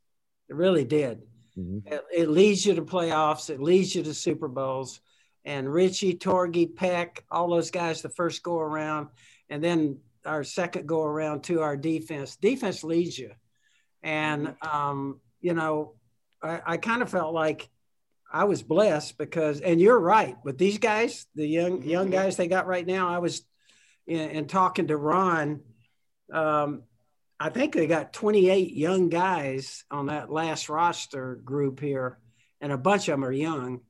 It 0.48 0.56
really 0.56 0.84
did. 0.84 1.22
Mm-hmm. 1.58 1.92
It, 1.92 2.04
it, 2.14 2.28
leads 2.28 2.66
you 2.66 2.74
to 2.74 2.82
playoffs. 2.82 3.50
It 3.50 3.60
leads 3.60 3.94
you 3.94 4.02
to 4.02 4.14
Super 4.14 4.48
Bowls. 4.48 5.00
And 5.44 5.72
Richie, 5.72 6.14
Torgy, 6.14 6.66
Peck, 6.66 7.24
all 7.30 7.48
those 7.48 7.70
guys, 7.70 8.02
the 8.02 8.08
first 8.10 8.42
go 8.42 8.58
around, 8.58 9.08
and 9.48 9.64
then 9.64 9.98
our 10.26 10.44
second 10.44 10.86
go 10.86 11.02
around 11.02 11.44
to 11.44 11.62
our 11.62 11.76
defense. 11.76 12.36
Defense 12.36 12.84
leads 12.84 13.18
you. 13.18 13.32
And, 14.02 14.48
mm-hmm. 14.48 14.68
um, 14.68 15.20
you 15.40 15.54
know, 15.54 15.94
I, 16.42 16.60
I 16.66 16.76
kind 16.76 17.02
of 17.02 17.10
felt 17.10 17.32
like 17.32 17.68
I 18.32 18.44
was 18.44 18.62
blessed 18.62 19.18
because, 19.18 19.60
and 19.60 19.80
you're 19.80 19.98
right, 19.98 20.36
with 20.44 20.58
these 20.58 20.78
guys, 20.78 21.26
the 21.34 21.46
young 21.46 21.82
young 21.82 22.06
mm-hmm. 22.06 22.12
guys 22.12 22.36
they 22.36 22.46
got 22.48 22.66
right 22.66 22.86
now. 22.86 23.08
I 23.08 23.18
was 23.18 23.42
in, 24.06 24.30
in 24.30 24.46
talking 24.46 24.88
to 24.88 24.96
Ron. 24.96 25.60
Um, 26.32 26.84
I 27.38 27.48
think 27.48 27.74
they 27.74 27.86
got 27.86 28.12
28 28.12 28.74
young 28.74 29.08
guys 29.08 29.84
on 29.90 30.06
that 30.06 30.30
last 30.30 30.68
roster 30.68 31.36
group 31.36 31.80
here, 31.80 32.18
and 32.60 32.70
a 32.70 32.78
bunch 32.78 33.08
of 33.08 33.14
them 33.14 33.24
are 33.24 33.32
young. 33.32 33.80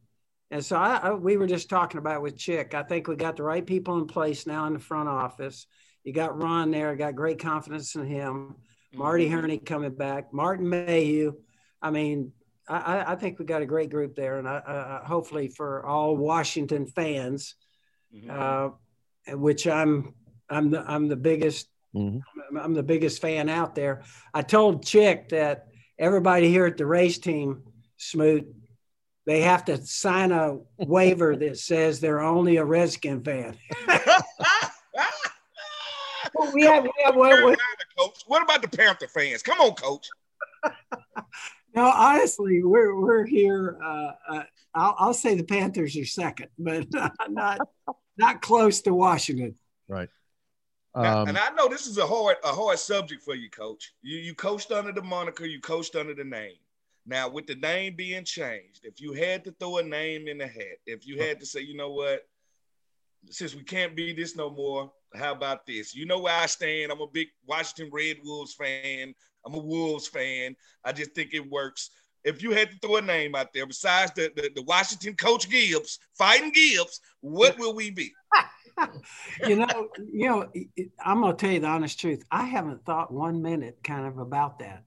And 0.50 0.64
so 0.64 0.76
I, 0.76 0.96
I, 0.96 1.12
we 1.12 1.36
were 1.36 1.46
just 1.46 1.70
talking 1.70 1.98
about 1.98 2.22
with 2.22 2.36
Chick. 2.36 2.74
I 2.74 2.82
think 2.82 3.06
we 3.06 3.16
got 3.16 3.36
the 3.36 3.42
right 3.42 3.64
people 3.64 3.98
in 3.98 4.06
place 4.06 4.46
now 4.46 4.66
in 4.66 4.72
the 4.72 4.80
front 4.80 5.08
office. 5.08 5.66
You 6.02 6.12
got 6.12 6.40
Ron 6.40 6.70
there, 6.70 6.96
got 6.96 7.14
great 7.14 7.38
confidence 7.38 7.94
in 7.94 8.04
him. 8.04 8.56
Marty 8.92 9.28
mm-hmm. 9.28 9.64
Coming 9.64 9.94
back, 9.94 10.32
Martin 10.32 10.68
Mayhew. 10.68 11.34
I 11.80 11.90
mean, 11.90 12.32
I, 12.68 13.12
I 13.12 13.14
think 13.16 13.38
we 13.38 13.44
got 13.44 13.62
a 13.62 13.66
great 13.66 13.90
group 13.90 14.14
there, 14.14 14.38
and 14.38 14.48
I, 14.48 14.56
uh, 14.56 15.04
hopefully 15.04 15.48
for 15.48 15.84
all 15.86 16.16
Washington 16.16 16.86
fans, 16.86 17.54
mm-hmm. 18.14 18.30
uh, 18.30 19.36
which 19.36 19.66
I'm 19.66 20.14
I'm 20.48 20.70
the 20.70 20.82
I'm 20.88 21.08
the 21.08 21.16
biggest 21.16 21.68
mm-hmm. 21.94 22.56
I'm 22.56 22.74
the 22.74 22.82
biggest 22.82 23.20
fan 23.20 23.48
out 23.48 23.74
there. 23.74 24.02
I 24.34 24.42
told 24.42 24.84
Chick 24.84 25.28
that 25.30 25.66
everybody 25.98 26.48
here 26.48 26.66
at 26.66 26.76
the 26.76 26.86
race 26.86 27.18
team, 27.18 27.62
Smoot, 27.96 28.46
they 29.26 29.42
have 29.42 29.64
to 29.66 29.76
sign 29.84 30.32
a 30.32 30.58
waiver 30.78 31.36
that 31.36 31.58
says 31.58 32.00
they're 32.00 32.20
only 32.20 32.56
a 32.56 32.64
Redskin 32.64 33.22
fan. 33.22 33.56
well, 36.34 36.52
we 36.54 36.64
have, 36.64 36.84
we 36.84 36.92
have 37.04 37.16
what, 37.16 37.44
what, 37.96 38.24
what 38.26 38.42
about 38.42 38.62
the 38.62 38.68
Panther 38.68 39.08
fans? 39.08 39.42
Come 39.42 39.60
on, 39.60 39.74
coach. 39.74 40.08
No, 41.74 41.84
honestly, 41.84 42.62
we're 42.64 42.98
we're 42.98 43.24
here. 43.24 43.78
Uh, 43.82 44.12
uh, 44.28 44.42
I'll, 44.74 44.94
I'll 44.98 45.14
say 45.14 45.36
the 45.36 45.44
Panthers 45.44 45.96
are 45.96 46.04
second, 46.04 46.48
but 46.58 46.86
not 47.28 47.60
not 48.18 48.42
close 48.42 48.80
to 48.82 48.94
Washington. 48.94 49.54
Right. 49.88 50.08
Um, 50.94 51.02
now, 51.04 51.22
and 51.24 51.38
I 51.38 51.50
know 51.50 51.68
this 51.68 51.86
is 51.86 51.98
a 51.98 52.06
hard 52.06 52.36
a 52.44 52.48
hard 52.48 52.78
subject 52.78 53.22
for 53.22 53.34
you, 53.34 53.48
Coach. 53.50 53.92
You 54.02 54.18
you 54.18 54.34
coached 54.34 54.72
under 54.72 54.90
the 54.92 55.02
moniker, 55.02 55.44
you 55.46 55.60
coached 55.60 55.94
under 55.94 56.14
the 56.14 56.24
name. 56.24 56.56
Now, 57.06 57.28
with 57.28 57.46
the 57.46 57.54
name 57.56 57.96
being 57.96 58.24
changed, 58.24 58.84
if 58.84 59.00
you 59.00 59.12
had 59.12 59.44
to 59.44 59.52
throw 59.52 59.78
a 59.78 59.82
name 59.82 60.28
in 60.28 60.38
the 60.38 60.46
hat, 60.46 60.78
if 60.86 61.06
you 61.06 61.18
had 61.18 61.40
to 61.40 61.46
say, 61.46 61.60
you 61.60 61.76
know 61.76 61.90
what, 61.90 62.20
since 63.28 63.54
we 63.54 63.62
can't 63.62 63.96
be 63.96 64.12
this 64.12 64.36
no 64.36 64.50
more, 64.50 64.92
how 65.14 65.32
about 65.32 65.66
this? 65.66 65.94
You 65.94 66.06
know 66.06 66.20
where 66.20 66.36
I 66.36 66.46
stand. 66.46 66.92
I'm 66.92 67.00
a 67.00 67.06
big 67.06 67.28
Washington 67.46 67.90
Red 67.92 68.18
Wolves 68.22 68.54
fan. 68.54 69.14
I'm 69.44 69.54
a 69.54 69.58
Wolves 69.58 70.08
fan. 70.08 70.54
I 70.84 70.92
just 70.92 71.12
think 71.14 71.34
it 71.34 71.50
works. 71.50 71.90
If 72.22 72.42
you 72.42 72.52
had 72.52 72.70
to 72.70 72.78
throw 72.78 72.96
a 72.96 73.02
name 73.02 73.34
out 73.34 73.52
there 73.54 73.66
besides 73.66 74.12
the, 74.14 74.30
the, 74.36 74.50
the 74.54 74.62
Washington 74.62 75.16
coach 75.16 75.48
Gibbs, 75.48 75.98
fighting 76.16 76.52
Gibbs, 76.52 77.00
what 77.20 77.58
will 77.58 77.74
we 77.74 77.90
be? 77.90 78.12
you 79.46 79.56
know, 79.56 79.88
you 80.12 80.28
know, 80.28 80.46
I'm 81.02 81.22
gonna 81.22 81.34
tell 81.34 81.50
you 81.50 81.60
the 81.60 81.66
honest 81.66 81.98
truth. 81.98 82.22
I 82.30 82.44
haven't 82.44 82.84
thought 82.84 83.12
one 83.12 83.42
minute 83.42 83.78
kind 83.82 84.06
of 84.06 84.18
about 84.18 84.58
that. 84.58 84.84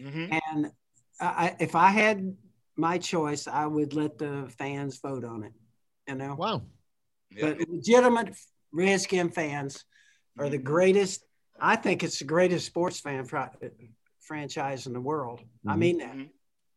Mm-hmm. 0.00 0.38
And 0.48 0.70
I, 1.20 1.56
if 1.60 1.74
I 1.74 1.88
had 1.88 2.36
my 2.76 2.98
choice, 2.98 3.46
I 3.46 3.66
would 3.66 3.94
let 3.94 4.18
the 4.18 4.52
fans 4.58 4.98
vote 4.98 5.24
on 5.24 5.44
it. 5.44 5.52
You 6.08 6.14
know. 6.16 6.34
Wow. 6.34 6.62
But 7.40 7.58
legitimate 7.68 8.36
Redskin 8.72 9.30
fans 9.30 9.84
are 10.38 10.48
the 10.48 10.56
mm-hmm. 10.56 10.66
greatest. 10.66 11.24
I 11.60 11.76
think 11.76 12.02
it's 12.02 12.18
the 12.18 12.24
greatest 12.24 12.66
sports 12.66 13.00
fan 13.00 13.26
franchise 14.20 14.86
in 14.86 14.92
the 14.92 15.00
world. 15.00 15.40
Mm-hmm. 15.40 15.70
I 15.70 15.76
mean 15.76 15.98
that. 15.98 16.12
Mm-hmm. 16.12 16.24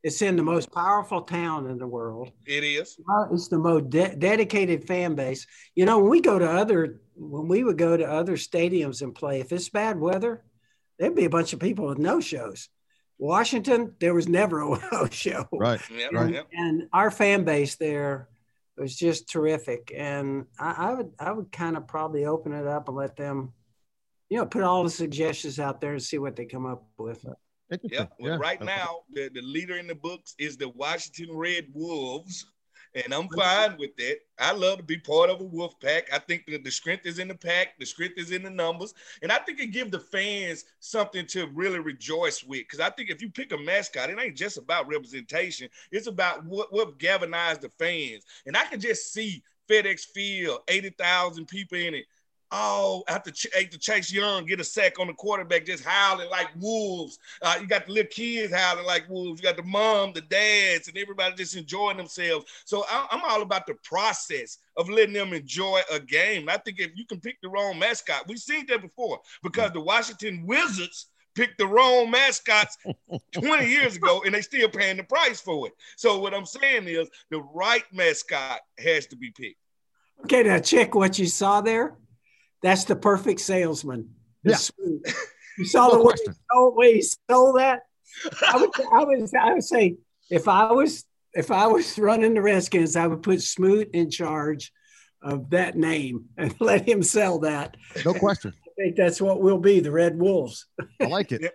It's 0.02 0.22
in 0.22 0.38
the 0.38 0.44
most 0.44 0.72
powerful 0.72 1.24
town 1.24 1.70
in 1.70 1.78
the 1.78 1.86
world. 1.86 2.32
It 2.46 2.64
is. 2.64 2.98
It's 3.34 3.50
the 3.50 3.60
most 3.60 3.90
de- 3.90 4.16
dedicated 4.16 4.88
fan 4.88 5.14
base. 5.16 5.46
You 5.76 5.84
know, 5.84 6.00
when 6.00 6.10
we 6.10 6.22
go 6.22 6.40
to 6.40 6.50
other, 6.50 7.02
when 7.16 7.50
we 7.50 7.66
would 7.66 7.78
go 7.78 7.98
to 7.98 8.10
other 8.10 8.38
stadiums 8.38 9.02
and 9.02 9.14
play, 9.14 9.42
if 9.42 9.52
it's 9.52 9.68
bad 9.68 10.00
weather, 10.00 10.46
there'd 10.98 11.16
be 11.16 11.26
a 11.26 11.30
bunch 11.30 11.52
of 11.52 11.60
people 11.60 11.86
with 11.86 11.98
no 11.98 12.22
shows. 12.22 12.70
Washington, 13.20 13.94
there 14.00 14.14
was 14.14 14.28
never 14.28 14.62
a 14.62 14.80
no 14.92 15.08
show. 15.12 15.48
Right. 15.52 15.82
Yep, 15.92 16.12
right. 16.14 16.34
Yep. 16.34 16.48
And 16.54 16.88
our 16.94 17.12
fan 17.12 17.44
base 17.44 17.76
there 17.76 18.30
was 18.78 18.96
just 18.96 19.30
terrific. 19.30 19.94
And 19.96 20.46
I, 20.58 20.76
I 20.78 20.94
would, 20.94 21.12
I 21.20 21.32
would 21.32 21.52
kind 21.52 21.78
of 21.78 21.86
probably 21.86 22.26
open 22.26 22.54
it 22.54 22.66
up 22.66 22.88
and 22.88 22.98
let 22.98 23.18
them, 23.18 23.54
you 24.30 24.38
know, 24.38 24.46
put 24.46 24.64
all 24.64 24.84
the 24.84 24.90
suggestions 24.90 25.60
out 25.60 25.82
there 25.82 25.92
and 25.92 26.02
see 26.02 26.18
what 26.18 26.36
they 26.36 26.46
come 26.46 26.66
up 26.66 26.88
with. 26.98 27.24
Yeah. 27.84 28.06
Well, 28.20 28.32
yeah. 28.32 28.38
right 28.38 28.62
now, 28.64 29.02
the, 29.12 29.30
the 29.34 29.42
leader 29.42 29.78
in 29.78 29.86
the 29.86 29.96
books 29.96 30.34
is 30.40 30.58
the 30.58 30.70
Washington 30.70 31.36
Red 31.36 31.68
Wolves. 31.74 32.46
And 32.96 33.14
I'm 33.14 33.28
fine 33.30 33.78
with 33.78 33.96
that. 33.98 34.18
I 34.40 34.52
love 34.52 34.78
to 34.78 34.84
be 34.84 34.98
part 34.98 35.30
of 35.30 35.42
a 35.42 35.44
wolf 35.44 35.80
pack. 35.80 36.12
I 36.12 36.18
think 36.18 36.46
that 36.48 36.64
the 36.64 36.72
strength 36.72 37.06
is 37.06 37.20
in 37.20 37.28
the 37.28 37.36
pack, 37.36 37.78
the 37.78 37.86
strength 37.86 38.18
is 38.18 38.32
in 38.32 38.42
the 38.42 38.50
numbers. 38.50 38.94
And 39.22 39.32
I 39.32 39.38
think 39.38 39.60
it 39.60 39.68
gives 39.68 39.92
the 39.92 40.00
fans 40.00 40.66
something 40.80 41.28
to 41.28 41.48
really 41.54 41.80
rejoice 41.80 42.44
with. 42.44 42.62
Because 42.62 42.80
I 42.80 42.90
think 42.90 43.10
if 43.10 43.22
you 43.22 43.30
pick 43.30 43.52
a 43.52 43.58
mascot, 43.58 44.10
it 44.10 44.20
ain't 44.20 44.36
just 44.36 44.58
about 44.58 44.88
representation, 44.88 45.70
it's 45.92 46.08
about 46.08 46.44
what, 46.46 46.74
what 46.74 46.98
galvanized 46.98 47.62
the 47.62 47.70
fans. 47.70 48.26
And 48.48 48.58
I 48.58 48.66
can 48.66 48.80
just 48.80 49.14
see 49.14 49.44
FedEx 49.70 50.06
Field, 50.06 50.62
80,000 50.68 51.46
people 51.48 51.78
in 51.78 51.94
it 51.94 52.06
Oh, 52.52 53.04
after, 53.08 53.30
Ch- 53.30 53.48
after 53.56 53.78
Chase 53.78 54.12
Young 54.12 54.46
get 54.46 54.60
a 54.60 54.64
sack 54.64 55.00
on 55.00 55.08
the 55.08 55.14
quarterback, 55.14 55.66
just 55.66 55.84
howling 55.84 56.30
like 56.30 56.48
wolves. 56.60 57.20
Uh, 57.42 57.58
you 57.62 57.68
got 57.68 57.86
the 57.86 57.94
little 57.94 58.10
kids 58.10 58.54
howling 58.54 58.86
like 58.86 59.08
wolves. 59.08 59.40
You 59.40 59.48
got 59.48 59.58
the 59.58 59.64
mom, 59.64 60.14
the 60.14 60.22
dads, 60.22 60.88
and 60.88 60.98
everybody 60.98 61.36
just 61.36 61.56
enjoying 61.56 61.98
themselves. 61.98 62.46
So 62.66 62.86
I, 62.90 63.08
am 63.12 63.22
all 63.28 63.44
about 63.44 63.68
the 63.68 63.76
process 63.84 64.58
of 64.78 64.90
letting 64.90 65.14
them 65.14 65.34
enjoy 65.34 65.82
a 65.92 66.00
game. 66.00 66.50
I 66.50 66.58
think 66.58 66.80
if 66.80 66.92
you 66.96 67.06
can 67.06 67.20
pick 67.20 67.38
the 67.42 67.50
wrong 67.50 67.78
mascot, 67.78 68.28
we've 68.28 68.40
seen 68.40 68.66
that 68.68 68.82
before 68.82 69.20
because 69.44 69.72
the 69.72 69.82
Washington 69.82 70.46
Wizards 70.48 71.08
picked 71.36 71.58
the 71.60 71.68
wrong 71.68 72.10
mascots 72.10 72.78
20 73.34 73.68
years 73.68 73.96
ago 73.96 74.24
and 74.26 74.34
they 74.34 74.42
still 74.42 74.70
paying 74.70 74.98
the 74.98 75.04
price 75.04 75.40
for 75.40 75.68
it. 75.68 75.74
So 75.98 76.20
what 76.20 76.34
I'm 76.34 76.46
saying 76.46 76.88
is 76.88 77.10
the 77.30 77.42
right 77.54 77.84
mascot 77.94 78.62
has 78.80 79.06
to 79.08 79.16
be 79.16 79.32
picked. 79.32 79.58
Okay, 80.26 80.44
now 80.44 80.60
check 80.60 80.96
what 80.96 81.18
you 81.18 81.28
saw 81.28 81.62
there. 81.62 81.96
That's 82.62 82.84
the 82.86 82.96
perfect 82.96 83.40
salesman. 83.40 84.10
Yeah. 84.44 84.58
You 85.58 85.66
saw 85.66 85.88
no 85.88 85.98
the 85.98 86.04
way 86.06 86.14
he, 86.26 86.32
stole, 86.32 86.76
way 86.76 86.94
he 86.94 87.02
stole 87.02 87.54
that. 87.54 87.82
I 88.48 88.58
would, 88.58 88.70
I 88.94 89.04
would, 89.04 89.36
I 89.36 89.54
would 89.54 89.64
say 89.64 89.98
if 90.30 90.48
I 90.48 90.72
was 90.72 91.06
if 91.34 91.52
I 91.52 91.68
was 91.68 91.98
running 92.00 92.34
the 92.34 92.42
Redskins, 92.42 92.96
I 92.96 93.08
would 93.08 93.24
put 93.24 93.42
Smoot 93.42 93.90
in 93.94 94.10
charge 94.10 94.72
of 95.22 95.50
that 95.52 95.76
name 95.76 96.26
and 96.38 96.56
let 96.62 96.88
him 96.88 97.04
sell 97.04 97.40
that. 97.40 97.78
No 98.06 98.14
question. 98.14 98.54
I 98.66 98.84
think 98.84 98.96
that's 98.96 99.22
what 99.22 99.42
we'll 99.42 99.60
be, 99.60 99.80
the 99.80 99.92
Red 99.92 100.18
Wolves. 100.18 100.66
I 101.02 101.06
like 101.06 101.32
it. 101.32 101.54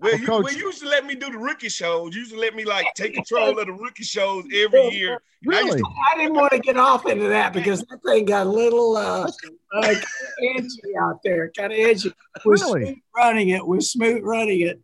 Well, 0.00 0.18
you, 0.18 0.26
well, 0.26 0.52
you 0.52 0.66
used 0.66 0.82
to 0.82 0.88
let 0.88 1.04
me 1.04 1.14
do 1.14 1.30
the 1.30 1.38
rookie 1.38 1.68
shows. 1.68 2.14
You 2.14 2.20
used 2.20 2.32
to 2.32 2.38
let 2.38 2.54
me 2.54 2.64
like 2.64 2.86
take 2.94 3.14
control 3.14 3.58
of 3.58 3.66
the 3.66 3.72
rookie 3.72 4.02
shows 4.02 4.44
every 4.54 4.88
year. 4.88 5.20
Really? 5.44 5.72
I, 5.72 5.76
to, 5.76 5.84
I 6.12 6.16
didn't 6.16 6.34
want 6.34 6.52
to 6.52 6.58
get 6.58 6.76
off 6.76 7.06
into 7.06 7.28
that 7.28 7.52
because 7.52 7.80
that 7.82 7.98
thing 8.06 8.24
got 8.24 8.46
a 8.46 8.50
little 8.50 8.96
uh, 8.96 9.30
like 9.80 10.02
edgy 10.56 10.96
out 11.00 11.20
there, 11.22 11.50
kind 11.56 11.72
of 11.72 11.78
edgy. 11.78 12.14
With 12.44 12.62
really? 12.62 13.02
Running 13.14 13.50
it, 13.50 13.66
with 13.66 13.84
Smoot 13.84 14.22
running 14.22 14.62
it. 14.62 14.80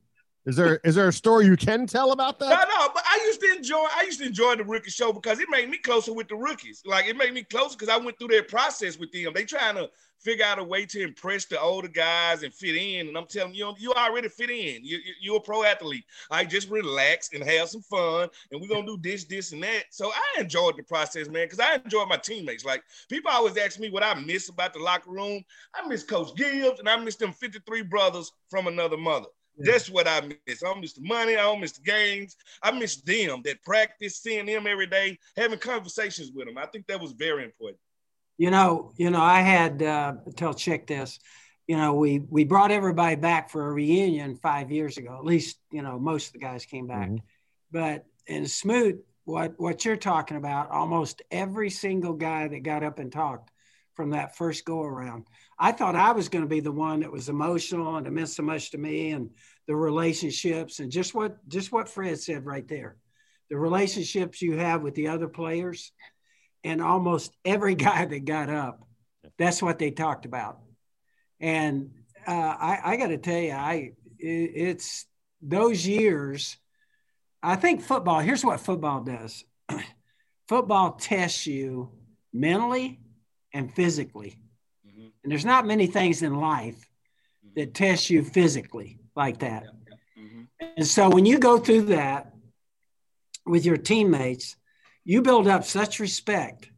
Is 0.47 0.55
there 0.55 0.81
is 0.85 0.95
there 0.95 1.09
a 1.09 1.13
story 1.13 1.45
you 1.47 1.57
can 1.57 1.87
tell 1.87 2.13
about 2.13 2.39
that? 2.39 2.51
No, 2.51 2.57
no, 2.57 2.91
but 2.95 3.03
I 3.05 3.21
used 3.27 3.41
to 3.41 3.53
enjoy. 3.57 3.85
I 3.97 4.05
used 4.05 4.21
to 4.21 4.27
enjoy 4.27 4.55
the 4.55 4.65
rookie 4.65 4.91
show 4.91 5.13
because 5.13 5.41
it 5.41 5.49
made 5.51 5.69
me 5.69 5.79
closer 5.79 6.13
with 6.13 6.29
the 6.29 6.37
rookies. 6.37 6.83
Like 6.87 7.07
it 7.07 7.17
made 7.17 7.35
me 7.35 7.43
closer 7.43 7.77
because 7.77 7.89
I 7.89 7.97
went 7.97 8.17
through 8.19 8.29
their 8.29 8.45
process 8.45 8.97
with 8.97 9.11
them. 9.11 9.33
They 9.35 9.45
trying 9.45 9.75
to 9.75 9.91
figure 10.19 10.45
out 10.45 10.59
a 10.59 10.65
way 10.65 10.85
to 10.87 11.03
impress 11.03 11.45
the 11.45 11.61
older 11.61 11.89
guys 11.89 12.43
and 12.43 12.53
fit 12.53 12.77
in. 12.77 13.09
And 13.09 13.17
I'm 13.17 13.27
telling 13.27 13.55
you, 13.55 13.73
you 13.79 13.93
already 13.93 14.29
fit 14.29 14.51
in. 14.51 14.85
You, 14.85 14.99
you, 15.21 15.35
are 15.35 15.39
a 15.39 15.41
pro 15.41 15.63
athlete. 15.65 16.05
I 16.31 16.45
just 16.45 16.69
relax 16.69 17.31
and 17.33 17.43
have 17.45 17.69
some 17.69 17.83
fun, 17.83 18.29
and 18.51 18.61
we're 18.61 18.69
gonna 18.69 18.87
do 18.87 18.99
this, 19.01 19.25
this, 19.25 19.53
and 19.53 19.63
that. 19.63 19.85
So 19.91 20.11
I 20.11 20.41
enjoyed 20.41 20.77
the 20.77 20.83
process, 20.83 21.29
man, 21.29 21.47
because 21.47 21.61
I 21.61 21.77
enjoyed 21.77 22.09
my 22.09 22.17
teammates. 22.17 22.65
Like 22.65 22.83
people 23.09 23.31
always 23.31 23.57
ask 23.57 23.79
me 23.79 23.91
what 23.91 24.03
I 24.03 24.15
miss 24.15 24.49
about 24.49 24.73
the 24.73 24.81
locker 24.81 25.11
room. 25.11 25.43
I 25.75 25.87
miss 25.87 26.03
Coach 26.03 26.35
Gibbs, 26.37 26.81
and 26.81 26.89
I 26.89 26.97
miss 26.97 27.17
them 27.17 27.33
53 27.33 27.83
brothers 27.83 28.33
from 28.51 28.67
another 28.67 28.97
mother. 28.97 29.27
Yeah. 29.59 29.73
That's 29.73 29.89
what 29.89 30.07
I 30.07 30.21
miss. 30.21 30.63
I 30.63 30.69
don't 30.69 30.81
miss 30.81 30.93
the 30.93 31.03
money. 31.03 31.35
I 31.35 31.43
don't 31.43 31.61
miss 31.61 31.73
the 31.73 31.83
games. 31.83 32.37
I 32.63 32.71
miss 32.73 32.97
them 32.97 33.41
that 33.45 33.63
practice, 33.63 34.17
seeing 34.17 34.47
them 34.47 34.67
every 34.67 34.87
day, 34.87 35.19
having 35.37 35.59
conversations 35.59 36.31
with 36.35 36.47
them. 36.47 36.59
I 36.59 36.67
think 36.67 36.87
that 36.87 37.01
was 37.01 37.13
very 37.13 37.45
important. 37.45 37.79
You 38.39 38.51
know, 38.51 38.93
you 38.97 39.11
know, 39.11 39.21
I 39.21 39.41
had 39.41 39.83
uh, 39.83 40.15
tell 40.37 40.55
Chick 40.55 40.87
this. 40.87 41.19
You 41.67 41.77
know, 41.77 41.95
we 41.95 42.21
we 42.21 42.45
brought 42.45 42.71
everybody 42.71 43.17
back 43.17 43.51
for 43.51 43.67
a 43.67 43.73
reunion 43.73 44.37
five 44.37 44.71
years 44.71 44.99
ago. 44.99 45.17
At 45.19 45.25
least, 45.25 45.59
you 45.71 45.83
know, 45.83 45.99
most 45.99 46.29
of 46.29 46.33
the 46.35 46.39
guys 46.39 46.65
came 46.65 46.87
back. 46.87 47.09
Mm-hmm. 47.09 47.25
But 47.73 48.07
in 48.27 48.47
Smoot, 48.47 49.05
what 49.25 49.55
what 49.59 49.85
you're 49.85 49.97
talking 49.97 50.37
about, 50.37 50.71
almost 50.71 51.23
every 51.31 51.71
single 51.71 52.15
guy 52.15 52.47
that 52.49 52.63
got 52.63 52.85
up 52.85 52.99
and 52.99 53.11
talked 53.11 53.51
from 53.95 54.11
that 54.11 54.37
first 54.37 54.65
go 54.65 54.83
around. 54.83 55.27
I 55.59 55.73
thought 55.73 55.97
I 55.97 56.13
was 56.13 56.29
going 56.29 56.45
to 56.45 56.49
be 56.49 56.61
the 56.61 56.71
one 56.71 57.01
that 57.01 57.11
was 57.11 57.31
emotional 57.31 57.97
and 57.97 58.07
it 58.07 58.13
meant 58.13 58.29
so 58.29 58.43
much 58.43 58.71
to 58.71 58.79
me 58.79 59.11
and 59.11 59.31
the 59.67 59.75
relationships 59.75 60.81
and 60.81 60.93
just 60.93 61.15
what 61.15 61.37
just 61.49 61.73
what 61.73 61.89
Fred 61.89 62.21
said 62.21 62.45
right 62.45 62.69
there. 62.69 62.97
The 63.49 63.57
relationships 63.57 64.43
you 64.43 64.59
have 64.59 64.83
with 64.83 64.95
the 64.95 65.09
other 65.09 65.29
players 65.29 65.93
and 66.65 66.83
almost 66.83 67.35
every 67.45 67.75
guy 67.89 68.05
that 68.05 68.25
got 68.25 68.51
up, 68.51 68.87
that's 69.39 69.63
what 69.63 69.79
they 69.79 69.91
talked 69.91 70.25
about. 70.25 70.61
And 71.41 71.91
uh, 72.27 72.33
I, 72.33 72.81
I 72.85 72.97
got 72.97 73.09
to 73.09 73.19
tell 73.19 73.39
you, 73.39 73.53
I 73.53 73.93
it, 74.19 74.51
it's 74.55 75.07
those 75.43 75.87
years. 75.87 76.57
I 77.43 77.57
think 77.57 77.83
football. 77.83 78.21
Here's 78.21 78.45
what 78.45 78.61
football 78.61 79.03
does. 79.03 79.45
football 80.49 80.93
tests 80.93 81.47
you 81.47 81.91
mentally 82.33 83.01
and 83.53 83.73
physically. 83.73 84.39
Mm-hmm. 84.87 85.07
And 85.23 85.33
there's 85.33 85.45
not 85.45 85.67
many 85.67 85.87
things 85.87 86.23
in 86.23 86.41
life 86.41 86.89
that 87.55 87.75
test 87.75 88.11
you 88.11 88.23
physically 88.23 88.99
like 89.15 89.39
that. 89.41 89.65
Mm-hmm. 90.19 90.43
And 90.77 90.87
so 90.87 91.09
when 91.09 91.27
you 91.27 91.39
go 91.39 91.59
through 91.59 91.83
that 91.83 92.33
with 93.47 93.65
your 93.65 93.77
teammates, 93.77 94.57
you 95.07 95.23
build 95.23 95.47
up 95.47 95.65
such 95.65 96.01
respect 96.01 96.69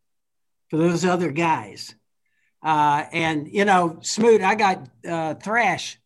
for 0.69 0.77
those 0.77 1.05
other 1.05 1.33
guys. 1.33 1.95
Uh, 2.63 3.05
and, 3.11 3.49
you 3.49 3.65
know, 3.65 3.99
Smoot, 4.03 4.43
I 4.43 4.55
got 4.55 4.87
uh, 5.09 5.35
Thrash 5.35 5.99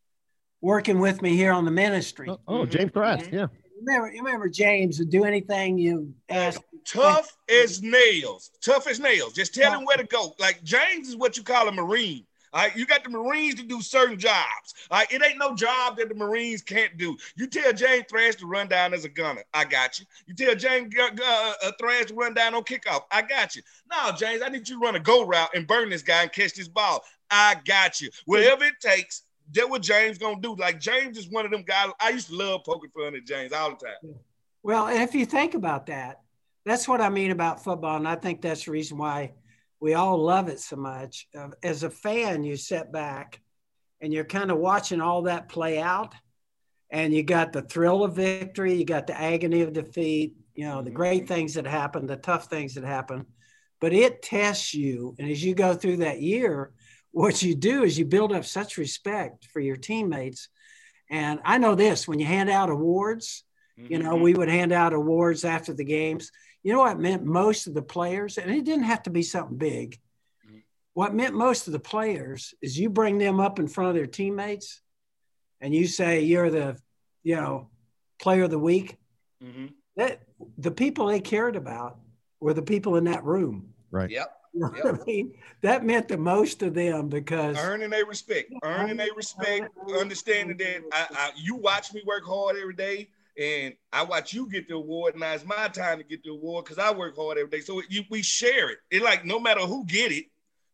working 0.60 1.00
with 1.00 1.20
me 1.20 1.36
here 1.36 1.52
on 1.52 1.64
the 1.64 1.72
ministry. 1.72 2.28
Oh, 2.30 2.38
oh 2.46 2.64
James 2.64 2.92
Thrash, 2.92 3.24
yeah. 3.32 3.48
Remember, 3.84 4.12
you 4.12 4.22
remember 4.22 4.48
James 4.48 5.00
would 5.00 5.10
do 5.10 5.24
anything 5.24 5.76
you 5.76 6.14
ask. 6.28 6.62
Tough 6.86 7.36
as 7.48 7.82
nails. 7.82 8.50
Tough 8.60 8.86
as 8.86 9.00
nails. 9.00 9.32
Just 9.32 9.54
tell 9.54 9.72
him 9.72 9.84
where 9.84 9.96
to 9.96 10.04
go. 10.04 10.34
Like 10.38 10.62
James 10.62 11.08
is 11.08 11.16
what 11.16 11.36
you 11.36 11.42
call 11.42 11.66
a 11.68 11.72
Marine. 11.72 12.24
Right, 12.54 12.76
you 12.76 12.84
got 12.84 13.02
the 13.02 13.08
Marines 13.10 13.54
to 13.56 13.62
do 13.62 13.80
certain 13.80 14.18
jobs. 14.18 14.74
Right, 14.90 15.10
it 15.10 15.22
ain't 15.24 15.38
no 15.38 15.54
job 15.54 15.96
that 15.96 16.10
the 16.10 16.14
Marines 16.14 16.60
can't 16.60 16.98
do. 16.98 17.16
You 17.34 17.46
tell 17.46 17.72
James 17.72 18.04
Thrash 18.10 18.36
to 18.36 18.46
run 18.46 18.68
down 18.68 18.92
as 18.92 19.06
a 19.06 19.08
gunner. 19.08 19.42
I 19.54 19.64
got 19.64 19.98
you. 19.98 20.06
You 20.26 20.34
tell 20.34 20.54
James 20.54 20.94
uh, 20.98 21.52
uh, 21.64 21.72
Thrash 21.80 22.06
to 22.06 22.14
run 22.14 22.34
down 22.34 22.54
on 22.54 22.62
kickoff. 22.64 23.04
I 23.10 23.22
got 23.22 23.56
you. 23.56 23.62
No, 23.90 24.12
James, 24.12 24.42
I 24.42 24.48
need 24.48 24.68
you 24.68 24.78
to 24.78 24.84
run 24.84 24.96
a 24.96 25.00
go 25.00 25.24
route 25.24 25.50
and 25.54 25.66
burn 25.66 25.88
this 25.88 26.02
guy 26.02 26.22
and 26.22 26.32
catch 26.32 26.54
this 26.54 26.68
ball. 26.68 27.02
I 27.30 27.56
got 27.64 28.02
you. 28.02 28.10
Whatever 28.26 28.64
it 28.64 28.74
takes, 28.80 29.22
that 29.52 29.68
what 29.68 29.82
James 29.82 30.18
gonna 30.18 30.40
do. 30.40 30.54
Like 30.54 30.78
James 30.78 31.16
is 31.16 31.28
one 31.30 31.44
of 31.44 31.50
them 31.50 31.62
guys. 31.62 31.90
I 32.00 32.10
used 32.10 32.28
to 32.28 32.36
love 32.36 32.64
poking 32.64 32.90
fun 32.90 33.14
at 33.14 33.24
James 33.24 33.52
all 33.52 33.70
the 33.70 33.76
time. 33.76 34.14
Well, 34.62 34.88
if 34.88 35.14
you 35.14 35.26
think 35.26 35.54
about 35.54 35.86
that, 35.86 36.20
that's 36.64 36.86
what 36.86 37.00
I 37.00 37.08
mean 37.08 37.30
about 37.30 37.64
football, 37.64 37.96
and 37.96 38.06
I 38.06 38.14
think 38.14 38.40
that's 38.40 38.66
the 38.66 38.70
reason 38.70 38.98
why 38.98 39.32
we 39.82 39.94
all 39.94 40.16
love 40.16 40.48
it 40.48 40.60
so 40.60 40.76
much. 40.76 41.26
Uh, 41.36 41.48
as 41.60 41.82
a 41.82 41.90
fan, 41.90 42.44
you 42.44 42.54
sit 42.56 42.92
back 42.92 43.40
and 44.00 44.12
you're 44.12 44.24
kind 44.24 44.52
of 44.52 44.58
watching 44.58 45.00
all 45.00 45.22
that 45.22 45.48
play 45.48 45.80
out, 45.80 46.14
and 46.88 47.12
you 47.12 47.24
got 47.24 47.52
the 47.52 47.62
thrill 47.62 48.04
of 48.04 48.14
victory, 48.14 48.74
you 48.74 48.84
got 48.84 49.08
the 49.08 49.20
agony 49.20 49.62
of 49.62 49.72
defeat, 49.72 50.36
you 50.54 50.66
know, 50.66 50.82
the 50.82 50.90
mm-hmm. 50.90 50.96
great 50.96 51.26
things 51.26 51.54
that 51.54 51.66
happen, 51.66 52.06
the 52.06 52.16
tough 52.16 52.46
things 52.46 52.74
that 52.74 52.84
happen. 52.84 53.26
But 53.80 53.92
it 53.92 54.22
tests 54.22 54.72
you. 54.72 55.16
And 55.18 55.28
as 55.28 55.42
you 55.42 55.52
go 55.52 55.74
through 55.74 55.96
that 55.96 56.20
year, 56.20 56.72
what 57.10 57.42
you 57.42 57.56
do 57.56 57.82
is 57.82 57.98
you 57.98 58.04
build 58.04 58.32
up 58.32 58.44
such 58.44 58.78
respect 58.78 59.46
for 59.46 59.58
your 59.58 59.76
teammates. 59.76 60.48
And 61.10 61.40
I 61.44 61.58
know 61.58 61.74
this 61.74 62.06
when 62.06 62.20
you 62.20 62.26
hand 62.26 62.50
out 62.50 62.70
awards, 62.70 63.42
you 63.76 63.98
know, 63.98 64.14
mm-hmm. 64.14 64.22
we 64.22 64.34
would 64.34 64.48
hand 64.48 64.70
out 64.70 64.92
awards 64.92 65.44
after 65.44 65.74
the 65.74 65.84
games 65.84 66.30
you 66.62 66.72
know 66.72 66.80
what 66.80 66.98
meant 66.98 67.24
most 67.24 67.66
of 67.66 67.74
the 67.74 67.82
players, 67.82 68.38
and 68.38 68.50
it 68.50 68.64
didn't 68.64 68.84
have 68.84 69.02
to 69.04 69.10
be 69.10 69.22
something 69.22 69.56
big. 69.56 69.98
Mm-hmm. 70.46 70.58
What 70.94 71.14
meant 71.14 71.34
most 71.34 71.66
of 71.66 71.72
the 71.72 71.80
players 71.80 72.54
is 72.62 72.78
you 72.78 72.88
bring 72.88 73.18
them 73.18 73.40
up 73.40 73.58
in 73.58 73.68
front 73.68 73.90
of 73.90 73.96
their 73.96 74.06
teammates, 74.06 74.80
and 75.60 75.74
you 75.74 75.86
say 75.86 76.22
you're 76.22 76.50
the, 76.50 76.76
you 77.22 77.36
know, 77.36 77.68
player 78.20 78.44
of 78.44 78.50
the 78.50 78.58
week. 78.58 78.96
Mm-hmm. 79.42 79.66
That 79.96 80.22
the 80.56 80.70
people 80.70 81.06
they 81.06 81.20
cared 81.20 81.56
about 81.56 81.98
were 82.40 82.54
the 82.54 82.62
people 82.62 82.96
in 82.96 83.04
that 83.04 83.24
room. 83.24 83.74
Right. 83.90 84.10
Yep. 84.10 84.32
You 84.54 84.60
know 84.60 84.72
yep. 84.76 85.00
I 85.00 85.04
mean? 85.04 85.34
That 85.62 85.84
meant 85.84 86.08
the 86.08 86.18
most 86.18 86.60
to 86.60 86.70
them 86.70 87.08
because 87.08 87.56
earning 87.58 87.90
their 87.90 88.04
respect, 88.06 88.52
earning 88.62 88.96
their 88.96 89.14
respect, 89.16 89.68
understanding 89.98 90.56
that 90.58 90.82
I, 90.92 91.06
I, 91.10 91.30
you 91.36 91.56
watch 91.56 91.92
me 91.94 92.02
work 92.06 92.24
hard 92.24 92.56
every 92.56 92.74
day 92.74 93.08
and 93.38 93.74
I 93.92 94.04
watch 94.04 94.32
you 94.32 94.48
get 94.48 94.68
the 94.68 94.74
award. 94.74 95.16
Now 95.16 95.32
it's 95.32 95.44
my 95.44 95.68
time 95.68 95.98
to 95.98 96.04
get 96.04 96.22
the 96.22 96.30
award 96.30 96.64
because 96.64 96.78
I 96.78 96.92
work 96.92 97.16
hard 97.16 97.38
every 97.38 97.50
day. 97.50 97.60
So 97.60 97.82
you, 97.88 98.02
we 98.10 98.22
share 98.22 98.70
it. 98.70 98.78
It 98.90 99.02
like 99.02 99.24
no 99.24 99.40
matter 99.40 99.60
who 99.60 99.84
get 99.86 100.12
it, 100.12 100.26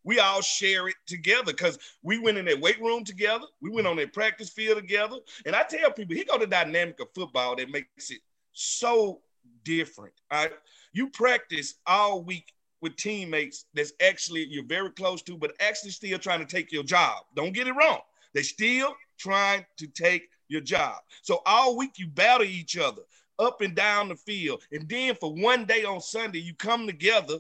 we 0.05 0.19
all 0.19 0.41
share 0.41 0.89
it 0.89 0.95
together 1.07 1.53
because 1.53 1.79
we 2.03 2.19
went 2.19 2.39
in 2.39 2.47
that 2.47 2.61
weight 2.61 2.81
room 2.81 3.05
together. 3.05 3.45
We 3.61 3.71
went 3.71 3.87
on 3.87 3.97
that 3.97 4.13
practice 4.13 4.49
field 4.49 4.79
together. 4.79 5.17
And 5.45 5.55
I 5.55 5.65
tell 5.65 5.91
people, 5.91 6.17
he 6.17 6.25
got 6.25 6.41
the 6.41 6.47
dynamic 6.47 6.99
of 7.01 7.09
football 7.15 7.57
that 7.57 7.71
makes 7.71 8.11
it 8.11 8.21
so 8.53 9.21
different. 9.65 10.15
Right? 10.33 10.53
You 10.93 11.11
practice 11.11 11.75
all 11.87 12.23
week 12.23 12.53
with 12.81 12.97
teammates 12.97 13.67
that's 13.75 13.93
actually 14.01 14.47
you're 14.49 14.65
very 14.65 14.91
close 14.91 15.23
to, 15.23 15.37
but 15.37 15.53
actually 15.61 15.91
still 15.91 16.19
trying 16.19 16.41
to 16.41 16.47
take 16.47 16.73
your 16.73 16.85
job. 16.85 17.25
Don't 17.35 17.53
get 17.53 17.67
it 17.67 17.73
wrong. 17.73 18.01
They're 18.35 18.45
still 18.45 18.95
trying 19.19 19.67
to 19.79 19.87
take 19.89 20.29
your 20.49 20.61
job. 20.61 20.97
So 21.23 21.43
all 21.47 21.77
week 21.77 21.93
you 21.99 22.07
battle 22.07 22.47
each 22.47 22.77
other 22.77 23.03
up 23.39 23.61
and 23.61 23.75
down 23.75 24.09
the 24.09 24.17
field. 24.17 24.63
And 24.73 24.89
then 24.89 25.15
for 25.15 25.33
one 25.33 25.65
day 25.65 25.85
on 25.85 26.01
Sunday, 26.01 26.41
you 26.41 26.55
come 26.55 26.87
together 26.87 27.39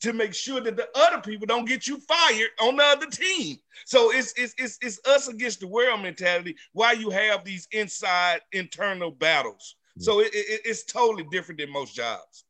to 0.00 0.12
make 0.12 0.34
sure 0.34 0.60
that 0.60 0.76
the 0.76 0.88
other 0.94 1.20
people 1.20 1.46
don't 1.46 1.66
get 1.66 1.86
you 1.86 1.98
fired 1.98 2.50
on 2.60 2.76
the 2.76 2.84
other 2.84 3.06
team. 3.06 3.56
So 3.86 4.12
it's 4.12 4.34
it's 4.36 4.54
it's, 4.58 4.78
it's 4.82 5.00
us 5.06 5.28
against 5.28 5.60
the 5.60 5.66
world 5.66 6.02
mentality 6.02 6.56
why 6.72 6.92
you 6.92 7.10
have 7.10 7.44
these 7.44 7.66
inside 7.72 8.40
internal 8.52 9.10
battles. 9.10 9.76
Hmm. 9.96 10.02
So 10.02 10.20
it, 10.20 10.30
it, 10.34 10.60
it's 10.64 10.84
totally 10.84 11.26
different 11.30 11.60
than 11.60 11.72
most 11.72 11.94
jobs. 11.94 12.44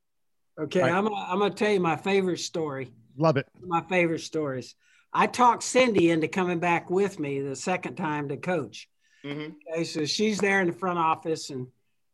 Okay, 0.59 0.81
right. 0.81 0.93
I'm 0.93 1.05
gonna, 1.05 1.27
I'm 1.29 1.39
gonna 1.39 1.55
tell 1.55 1.71
you 1.71 1.81
my 1.81 1.97
favorite 1.97 2.39
story. 2.39 2.91
Love 3.17 3.37
it. 3.37 3.47
My 3.61 3.83
favorite 3.89 4.21
stories. 4.21 4.75
I 5.13 5.27
talked 5.27 5.63
Cindy 5.63 6.11
into 6.11 6.29
coming 6.29 6.59
back 6.59 6.91
with 6.91 7.19
me 7.19 7.41
the 7.41 7.57
second 7.57 7.97
time 7.97 8.29
to 8.29 8.37
coach. 8.37 8.89
Mm-hmm. 9.27 9.53
Okay, 9.73 9.85
so 9.85 10.05
she's 10.05 10.39
there 10.39 10.61
in 10.61 10.69
the 10.69 10.73
front 10.73 10.99
office 10.99 11.51
and 11.51 11.67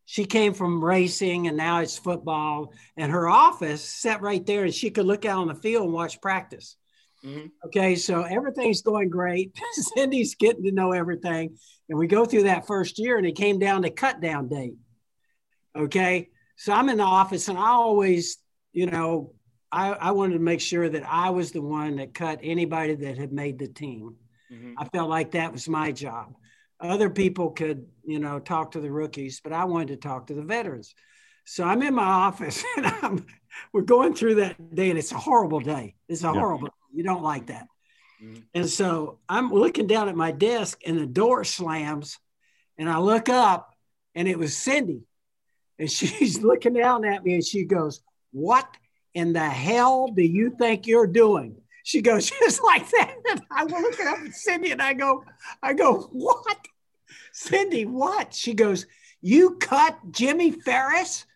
she 0.07 0.25
came 0.25 0.55
from 0.55 0.83
racing 0.83 1.47
and 1.47 1.57
now 1.57 1.81
it's 1.81 1.99
football. 1.99 2.73
And 2.97 3.13
her 3.13 3.29
office 3.29 3.83
sat 3.85 4.23
right 4.23 4.45
there 4.47 4.65
and 4.65 4.75
she 4.75 4.91
could 4.91 5.07
look 5.07 5.25
out 5.25 5.39
on 5.39 5.49
the 5.49 5.55
field 5.55 5.85
and 5.85 5.93
watch 5.93 6.21
practice. 6.21 6.77
Mm-hmm. 7.25 7.47
Okay, 7.67 7.95
so 7.97 8.23
everything's 8.23 8.83
going 8.83 9.11
great. 9.11 9.57
Cindy's 9.73 10.35
getting 10.35 10.65
to 10.65 10.73
know 10.73 10.93
everything. 10.93 11.57
And 11.89 11.99
we 11.99 12.07
go 12.07 12.25
through 12.25 12.45
that 12.45 12.67
first 12.67 12.99
year 12.99 13.19
and 13.19 13.27
it 13.27 13.37
came 13.37 13.59
down 13.59 13.83
to 13.83 13.91
cut 13.91 14.21
down 14.21 14.49
date. 14.49 14.75
Okay, 15.77 16.31
so 16.57 16.73
I'm 16.73 16.89
in 16.89 16.99
the 16.99 17.05
office 17.05 17.49
and 17.49 17.59
I 17.59 17.69
always, 17.69 18.39
you 18.73 18.87
know, 18.87 19.35
I, 19.71 19.93
I 19.93 20.11
wanted 20.13 20.35
to 20.35 20.41
make 20.41 20.61
sure 20.61 20.89
that 20.89 21.05
I 21.09 21.31
was 21.31 21.53
the 21.53 21.63
one 21.63 21.97
that 21.97 22.15
cut 22.15 22.41
anybody 22.43 22.95
that 22.95 23.19
had 23.19 23.33
made 23.33 23.59
the 23.59 23.69
team. 23.69 24.17
Mm-hmm. 24.53 24.75
I 24.79 24.85
felt 24.87 25.09
like 25.09 25.31
that 25.33 25.53
was 25.53 25.69
my 25.69 25.93
job. 25.93 26.35
Other 26.83 27.11
people 27.11 27.51
could, 27.51 27.87
you 28.05 28.19
know, 28.19 28.39
talk 28.39 28.73
to 28.73 28.81
the 28.81 28.91
rookies, 28.91 29.41
but 29.43 29.53
I 29.53 29.65
wanted 29.65 29.89
to 29.89 29.97
talk 29.97 30.27
to 30.27 30.35
the 30.35 30.43
veterans. 30.43 30.95
So 31.45 31.65
I'm 31.65 31.83
in 31.83 31.95
my 31.95 32.05
office 32.05 32.65
and 32.77 32.87
I'm, 32.87 33.27
we're 33.73 33.83
going 33.83 34.15
through 34.15 34.37
that 34.37 34.75
day, 34.75 34.91
and 34.91 34.99
it's 34.99 35.13
a 35.13 35.19
horrible 35.19 35.61
day. 35.61 35.95
It's 36.09 36.23
a 36.23 36.27
yeah. 36.27 36.33
horrible. 36.33 36.69
You 36.93 37.05
don't 37.05 37.23
like 37.23 37.47
that. 37.47 37.67
Mm-hmm. 38.23 38.41
And 38.55 38.69
so 38.69 39.19
I'm 39.29 39.51
looking 39.51 39.87
down 39.87 40.09
at 40.09 40.17
my 40.17 40.33
desk, 40.33 40.81
and 40.87 40.99
the 40.99 41.07
door 41.07 41.45
slams, 41.45 42.19
and 42.79 42.89
I 42.89 42.99
look 42.99 43.29
up, 43.29 43.75
and 44.15 44.27
it 44.29 44.39
was 44.39 44.57
Cindy. 44.57 45.03
And 45.79 45.91
she's 45.91 46.43
looking 46.43 46.75
down 46.75 47.05
at 47.05 47.25
me 47.25 47.35
and 47.35 47.45
she 47.45 47.65
goes, 47.65 48.03
What 48.33 48.69
in 49.15 49.33
the 49.33 49.49
hell 49.49 50.09
do 50.09 50.23
you 50.23 50.55
think 50.59 50.87
you're 50.87 51.07
doing? 51.07 51.57
She 51.85 52.01
goes, 52.01 52.31
just 52.41 52.63
like 52.63 52.89
that. 52.91 53.15
And 53.31 53.43
I 53.51 53.65
look 53.65 54.01
up 54.01 54.19
at 54.21 54.35
Cindy 54.35 54.71
and 54.71 54.83
I 54.83 54.95
go, 54.95 55.25
I 55.63 55.75
go, 55.75 56.09
what? 56.13 56.69
Cindy, 57.33 57.85
what? 57.85 58.35
She 58.35 58.55
goes, 58.55 58.87
you 59.21 59.57
cut 59.57 59.99
Jimmy 60.11 60.51
Farris? 60.51 61.27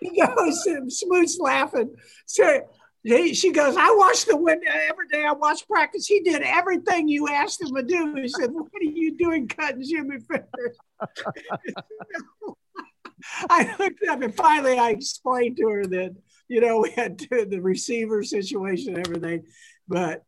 he 0.00 0.20
goes, 0.20 0.66
um, 0.68 0.88
Smoot's 0.88 1.38
laughing. 1.38 1.94
So 2.26 2.62
he, 3.02 3.34
she 3.34 3.50
goes, 3.52 3.76
I 3.76 3.94
watch 3.96 4.26
the 4.26 4.36
window 4.36 4.70
uh, 4.70 4.78
every 4.88 5.08
day. 5.08 5.24
I 5.24 5.32
watch 5.32 5.66
practice. 5.66 6.06
He 6.06 6.20
did 6.20 6.42
everything 6.42 7.08
you 7.08 7.28
asked 7.28 7.62
him 7.62 7.74
to 7.74 7.82
do. 7.82 8.14
He 8.14 8.28
said, 8.28 8.50
What 8.52 8.66
are 8.66 8.84
you 8.84 9.16
doing 9.16 9.48
cutting 9.48 9.82
Jimmy 9.82 10.18
Farris? 10.20 10.76
I 13.50 13.74
looked 13.78 14.02
up 14.08 14.22
and 14.22 14.34
finally 14.34 14.78
I 14.78 14.90
explained 14.90 15.56
to 15.58 15.68
her 15.68 15.86
that, 15.86 16.14
you 16.48 16.60
know, 16.60 16.80
we 16.80 16.90
had 16.90 17.18
to, 17.18 17.46
the 17.46 17.60
receiver 17.60 18.22
situation 18.22 18.96
and 18.96 19.06
everything. 19.06 19.44
But 19.88 20.24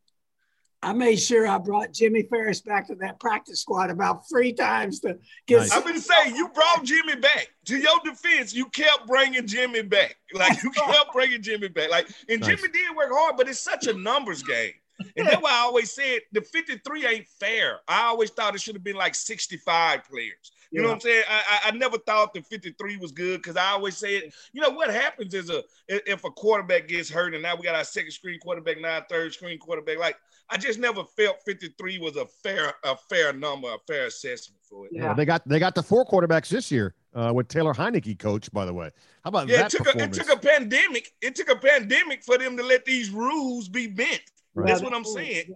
I 0.85 0.93
made 0.93 1.17
sure 1.17 1.47
I 1.47 1.59
brought 1.59 1.93
Jimmy 1.93 2.23
Farris 2.23 2.61
back 2.61 2.89
to 2.89 2.97
that 2.97 3.21
practice 3.21 3.61
squad 3.61 3.91
about 3.91 4.29
three 4.29 4.53
times 4.53 4.99
to 5.01 5.17
get. 5.47 5.61
Nice. 5.61 5.73
I'm 5.73 5.83
going 5.83 5.95
to 5.95 6.01
say 6.01 6.35
you 6.35 6.49
brought 6.49 6.83
Jimmy 6.83 7.15
back. 7.17 7.49
To 7.67 7.77
your 7.77 8.01
defense, 8.05 8.53
you 8.53 8.67
kept 8.67 9.07
bringing 9.07 9.47
Jimmy 9.47 9.83
back. 9.83 10.17
Like 10.35 10.61
you 10.63 10.71
kept 10.75 11.13
bringing 11.13 11.41
Jimmy 11.41 11.69
back. 11.69 11.91
Like 11.91 12.09
and 12.29 12.41
nice. 12.41 12.51
Jimmy 12.51 12.73
did 12.73 12.97
work 12.97 13.11
hard, 13.13 13.37
but 13.37 13.49
it's 13.49 13.61
such 13.61 13.87
a 13.87 13.93
numbers 13.93 14.43
game. 14.43 14.73
And 15.17 15.27
that's 15.27 15.43
why 15.43 15.53
I 15.53 15.61
always 15.61 15.93
said 15.93 16.21
the 16.33 16.41
53 16.41 17.07
ain't 17.07 17.29
fair. 17.29 17.81
I 17.89 18.05
always 18.05 18.31
thought 18.31 18.55
it 18.55 18.61
should 18.61 18.75
have 18.75 18.85
been 18.85 18.97
like 18.97 19.15
65 19.15 20.05
players. 20.05 20.53
You 20.71 20.81
yeah. 20.81 20.83
know 20.83 20.89
what 20.89 20.95
I'm 20.95 21.01
saying? 21.01 21.25
I, 21.29 21.61
I, 21.67 21.71
never 21.73 21.99
thought 21.99 22.33
the 22.33 22.41
53 22.41 22.97
was 22.97 23.13
good 23.13 23.43
because 23.43 23.57
I 23.57 23.71
always 23.73 23.97
said, 23.97 24.31
you 24.53 24.63
know, 24.63 24.71
what 24.71 24.91
happens 24.91 25.35
is 25.35 25.51
a 25.51 25.63
if 25.89 26.25
a 26.25 26.31
quarterback 26.31 26.89
gets 26.89 27.11
hurt 27.11 27.35
and 27.35 27.43
now 27.43 27.57
we 27.57 27.65
got 27.65 27.75
our 27.75 27.85
second 27.85 28.13
screen 28.13 28.39
quarterback, 28.41 28.81
now 28.81 29.05
third 29.09 29.35
screen 29.35 29.59
quarterback. 29.59 29.99
Like 29.99 30.17
I 30.53 30.59
just 30.59 30.79
never 30.79 31.03
felt 31.17 31.39
53 31.47 31.99
was 31.99 32.17
a 32.17 32.27
fair 32.27 32.75
a 32.85 32.95
fair 33.09 33.33
number, 33.33 33.69
a 33.69 33.79
fair 33.87 34.07
assessment 34.07 34.61
for 34.69 34.87
it. 34.87 34.93
Yeah, 34.93 35.05
yeah 35.05 35.15
they 35.15 35.25
got 35.25 35.47
they 35.49 35.59
got 35.59 35.75
the 35.75 35.83
four 35.83 36.05
quarterbacks 36.05 36.49
this 36.49 36.71
year 36.71 36.95
uh, 37.15 37.33
with 37.35 37.49
Taylor 37.49 37.73
Heinicke 37.73 38.19
coach, 38.19 38.53
by 38.53 38.67
the 38.67 38.75
way. 38.75 38.91
How 39.25 39.29
about 39.29 39.49
yeah, 39.49 39.63
that? 39.63 39.75
It 39.75 39.79
took, 39.79 39.95
a, 39.95 40.03
it 40.03 40.13
took 40.13 40.31
a 40.31 40.37
pandemic. 40.37 41.11
It 41.23 41.35
took 41.35 41.51
a 41.51 41.57
pandemic 41.57 42.23
for 42.23 42.37
them 42.37 42.57
to 42.59 42.63
let 42.63 42.85
these 42.85 43.11
rules 43.11 43.69
be 43.69 43.87
bent. 43.87 44.21
Right. 44.55 44.69
That's 44.69 44.83
what 44.83 44.93
I'm 44.93 45.05
saying. 45.05 45.55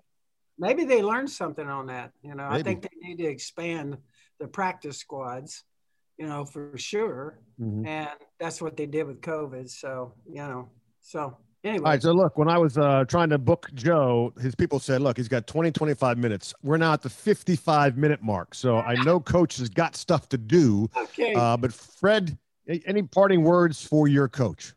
Maybe 0.59 0.87
they 0.87 1.03
learned 1.03 1.31
something 1.31 1.67
on 1.69 1.87
that. 1.87 2.13
You 2.23 2.35
know, 2.35 2.49
Maybe. 2.49 2.61
I 2.61 2.63
think 2.63 2.83
they 2.83 3.09
need 3.09 3.19
to 3.19 3.27
expand 3.27 3.99
the 4.41 4.49
practice 4.49 4.97
squads, 4.97 5.65
you 6.17 6.27
know, 6.27 6.47
for 6.47 6.73
sure. 6.79 7.39
Mm-hmm. 7.61 7.87
And 7.87 8.09
that's 8.41 8.63
what 8.63 8.79
they 8.79 8.87
did 8.87 9.07
with 9.07 9.21
COVID. 9.21 9.69
So, 9.69 10.15
you 10.27 10.37
know, 10.37 10.71
so 11.03 11.37
anyway. 11.67 11.85
All 11.85 11.93
right. 11.93 12.03
So, 12.03 12.13
look, 12.13 12.39
when 12.39 12.49
I 12.49 12.59
was 12.59 12.79
uh, 12.79 13.05
trying 13.07 13.31
to 13.31 13.39
book 13.39 13.71
Joe, 13.75 14.33
his 14.41 14.55
people 14.55 14.79
said, 14.79 15.01
look, 15.01 15.17
he's 15.17 15.29
got 15.29 15.47
20, 15.47 15.73
25 15.73 16.19
minutes. 16.19 16.55
We're 16.63 16.77
now 16.77 16.93
at 16.93 17.03
the 17.03 17.11
55 17.11 17.97
minute 17.97 18.23
mark. 18.23 18.55
So 18.55 18.79
I 18.79 18.95
know 19.05 19.21
coach 19.21 19.57
has 19.59 19.69
got 19.69 19.97
stuff 19.97 20.29
to 20.31 20.39
do. 20.39 20.89
Okay. 20.97 21.35
Uh, 21.35 21.57
but, 21.57 21.73
Fred, 21.73 22.37
any 22.69 23.03
parting 23.03 23.43
words 23.43 23.83
for 23.87 24.09
your 24.09 24.29
coach? 24.29 24.73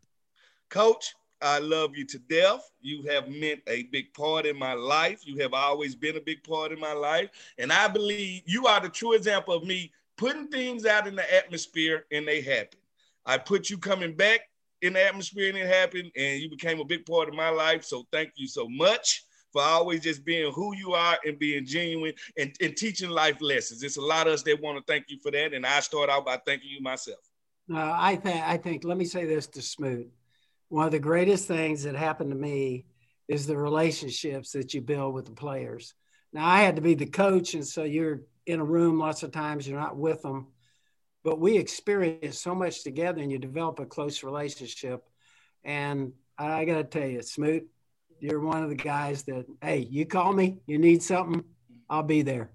Coach, 0.70 1.16
I 1.42 1.60
love 1.60 1.96
you 1.96 2.06
to 2.06 2.20
death. 2.20 2.70
You 2.82 3.04
have 3.04 3.30
meant 3.30 3.62
a 3.68 3.84
big 3.84 4.14
part 4.14 4.46
in 4.46 4.58
my 4.58 4.74
life. 4.74 5.22
You 5.26 5.38
have 5.42 5.54
always 5.54 5.96
been 5.96 6.18
a 6.18 6.22
big 6.22 6.44
part 6.44 6.72
in 6.72 6.80
my 6.80 6.94
life. 6.94 7.30
And 7.58 7.72
I 7.72 7.88
believe 7.88 8.44
you 8.46 8.68
are 8.68 8.80
the 8.80 8.90
true 8.90 9.14
example 9.14 9.54
of 9.54 9.64
me 9.64 9.92
putting 10.18 10.48
things 10.48 10.86
out 10.86 11.08
in 11.08 11.16
the 11.16 11.34
atmosphere 11.34 12.06
and 12.12 12.28
they 12.28 12.42
happen. 12.42 12.80
I 13.26 13.38
put 13.38 13.70
you 13.70 13.78
coming 13.78 14.16
back 14.16 14.42
in 14.82 14.94
the 14.94 15.06
atmosphere 15.06 15.50
and 15.50 15.58
it 15.58 15.68
happened, 15.68 16.12
and 16.16 16.42
you 16.42 16.50
became 16.50 16.80
a 16.80 16.86
big 16.86 17.06
part 17.06 17.30
of 17.30 17.36
my 17.36 17.50
life. 17.50 17.84
So 17.84 18.06
thank 18.12 18.32
you 18.36 18.48
so 18.48 18.68
much 18.70 19.24
for 19.52 19.62
always 19.62 20.02
just 20.02 20.24
being 20.24 20.52
who 20.54 20.76
you 20.76 20.94
are 20.94 21.18
and 21.26 21.40
being 21.40 21.66
genuine 21.66 22.14
and, 22.38 22.56
and 22.62 22.76
teaching 22.78 23.10
life 23.10 23.42
lessons. 23.42 23.82
It's 23.84 23.98
a 23.98 24.02
lot 24.02 24.28
of 24.28 24.34
us 24.34 24.44
that 24.44 24.62
want 24.62 24.78
to 24.78 24.84
thank 24.92 25.06
you 25.10 25.18
for 25.22 25.32
that. 25.32 25.54
And 25.54 25.66
I 25.66 25.80
start 25.80 26.10
out 26.10 26.26
by 26.26 26.38
thanking 26.46 26.70
you 26.70 26.82
myself. 26.82 27.20
Uh, 27.72 27.96
I 27.98 28.16
think 28.16 28.44
I 28.44 28.58
think 28.58 28.84
let 28.84 28.98
me 28.98 29.06
say 29.06 29.26
this 29.26 29.46
to 29.48 29.62
Smoot 29.62 30.10
one 30.70 30.86
of 30.86 30.92
the 30.92 31.00
greatest 31.00 31.48
things 31.48 31.84
that 31.84 31.96
happened 31.96 32.30
to 32.30 32.38
me 32.38 32.86
is 33.28 33.46
the 33.46 33.58
relationships 33.58 34.52
that 34.52 34.74
you 34.74 34.82
build 34.82 35.14
with 35.14 35.26
the 35.26 35.32
players. 35.32 35.94
Now, 36.32 36.48
I 36.48 36.62
had 36.62 36.76
to 36.76 36.82
be 36.82 36.94
the 36.94 37.08
coach, 37.08 37.56
and 37.56 37.66
so 37.66 37.84
you're 37.84 38.22
in 38.46 38.60
a 38.60 38.66
room 38.66 39.00
lots 39.00 39.24
of 39.24 39.32
times, 39.32 39.68
you're 39.68 39.80
not 39.80 39.98
with 39.98 40.22
them, 40.22 40.48
but 41.24 41.40
we 41.40 41.58
experience 41.58 42.40
so 42.40 42.56
much 42.56 42.84
together 42.84 43.22
and 43.22 43.32
you 43.32 43.38
develop 43.38 43.80
a 43.80 43.86
close 43.86 44.24
relationship. 44.24 45.04
And 45.64 46.14
I 46.38 46.66
got 46.66 46.78
to 46.78 46.84
tell 46.84 47.08
you, 47.08 47.22
Smoot, 47.22 47.68
you're 48.20 48.40
one 48.40 48.64
of 48.64 48.70
the 48.70 48.76
guys 48.76 49.24
that, 49.24 49.46
hey, 49.62 49.80
you 49.90 50.06
call 50.06 50.34
me, 50.34 50.60
you 50.66 50.78
need 50.78 51.04
something, 51.04 51.44
I'll 51.90 52.04
be 52.04 52.22
there. 52.22 52.52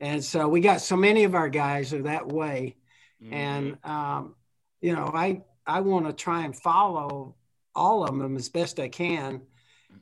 And 0.00 0.22
so 0.22 0.48
we 0.48 0.60
got 0.60 0.80
so 0.80 0.96
many 0.96 1.24
of 1.24 1.34
our 1.34 1.48
guys 1.48 1.94
are 1.94 2.02
that 2.02 2.28
way. 2.28 2.76
Mm-hmm. 3.22 3.32
And, 3.32 3.78
um, 3.84 4.34
you 4.80 4.94
know, 4.94 5.10
I, 5.14 5.42
I 5.66 5.80
want 5.80 6.06
to 6.06 6.12
try 6.12 6.44
and 6.44 6.54
follow 6.54 7.34
all 7.74 8.04
of 8.04 8.16
them 8.16 8.36
as 8.36 8.48
best 8.48 8.78
I 8.78 8.88
can. 8.88 9.40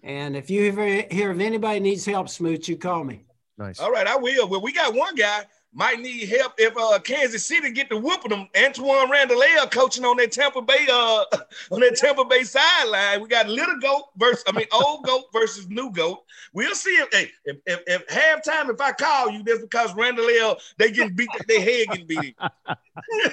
And 0.02 0.36
if 0.36 0.50
you 0.50 0.66
ever 0.68 0.84
hear 0.84 1.30
if 1.30 1.40
anybody 1.40 1.80
needs 1.80 2.04
help, 2.04 2.28
Smooch, 2.28 2.68
you 2.68 2.76
call 2.76 3.04
me. 3.04 3.24
Nice. 3.56 3.78
All 3.78 3.90
right, 3.90 4.06
I 4.06 4.16
will. 4.16 4.48
Well, 4.48 4.60
we 4.60 4.72
got 4.72 4.94
one 4.94 5.14
guy 5.14 5.44
might 5.74 6.00
need 6.00 6.28
help 6.28 6.52
if 6.56 6.76
uh, 6.76 6.98
Kansas 7.00 7.44
City 7.44 7.70
get 7.72 7.90
to 7.90 7.96
whooping 7.96 8.30
them. 8.30 8.48
Antoine 8.56 9.10
Randle 9.10 9.42
El 9.42 9.66
coaching 9.66 10.04
on 10.04 10.16
that 10.18 10.30
Tampa 10.30 10.62
Bay 10.62 10.86
uh 10.90 11.24
on 11.70 11.80
that 11.80 11.96
Tampa 11.96 12.24
Bay 12.24 12.44
sideline. 12.44 13.20
We 13.20 13.28
got 13.28 13.48
little 13.48 13.78
goat 13.80 14.04
versus 14.16 14.44
I 14.46 14.52
mean 14.52 14.66
old 14.72 15.04
goat 15.04 15.24
versus 15.32 15.68
new 15.68 15.90
goat. 15.90 16.24
We'll 16.52 16.74
see 16.74 16.90
if 16.90 17.12
hey 17.12 17.30
if, 17.44 17.56
if, 17.66 17.80
if 17.86 18.06
halftime 18.06 18.70
if 18.70 18.80
I 18.80 18.92
call 18.92 19.30
you 19.30 19.42
that's 19.42 19.60
because 19.60 19.94
Randle 19.94 20.28
El 20.28 20.56
they 20.78 20.92
get 20.92 21.16
beat 21.16 21.28
their 21.48 21.60
head 21.60 21.88
getting 21.88 22.06
beat. 22.06 22.36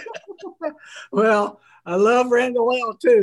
well, 1.12 1.62
I 1.86 1.96
love 1.96 2.32
Randle 2.32 2.72
El 2.74 2.96
too. 2.96 3.22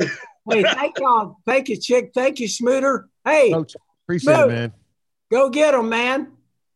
Hey, 0.49 0.63
thank 0.73 0.97
y'all. 0.97 1.37
Thank 1.45 1.69
you, 1.69 1.77
Chick. 1.77 2.11
Thank 2.13 2.39
you, 2.39 2.47
Smooter. 2.47 3.05
Hey, 3.25 3.51
Coach, 3.51 3.75
appreciate 4.05 4.33
Smoot, 4.33 4.45
it, 4.45 4.53
man. 4.53 4.73
Go 5.29 5.49
get 5.49 5.71
them, 5.71 5.89
man. 5.89 6.31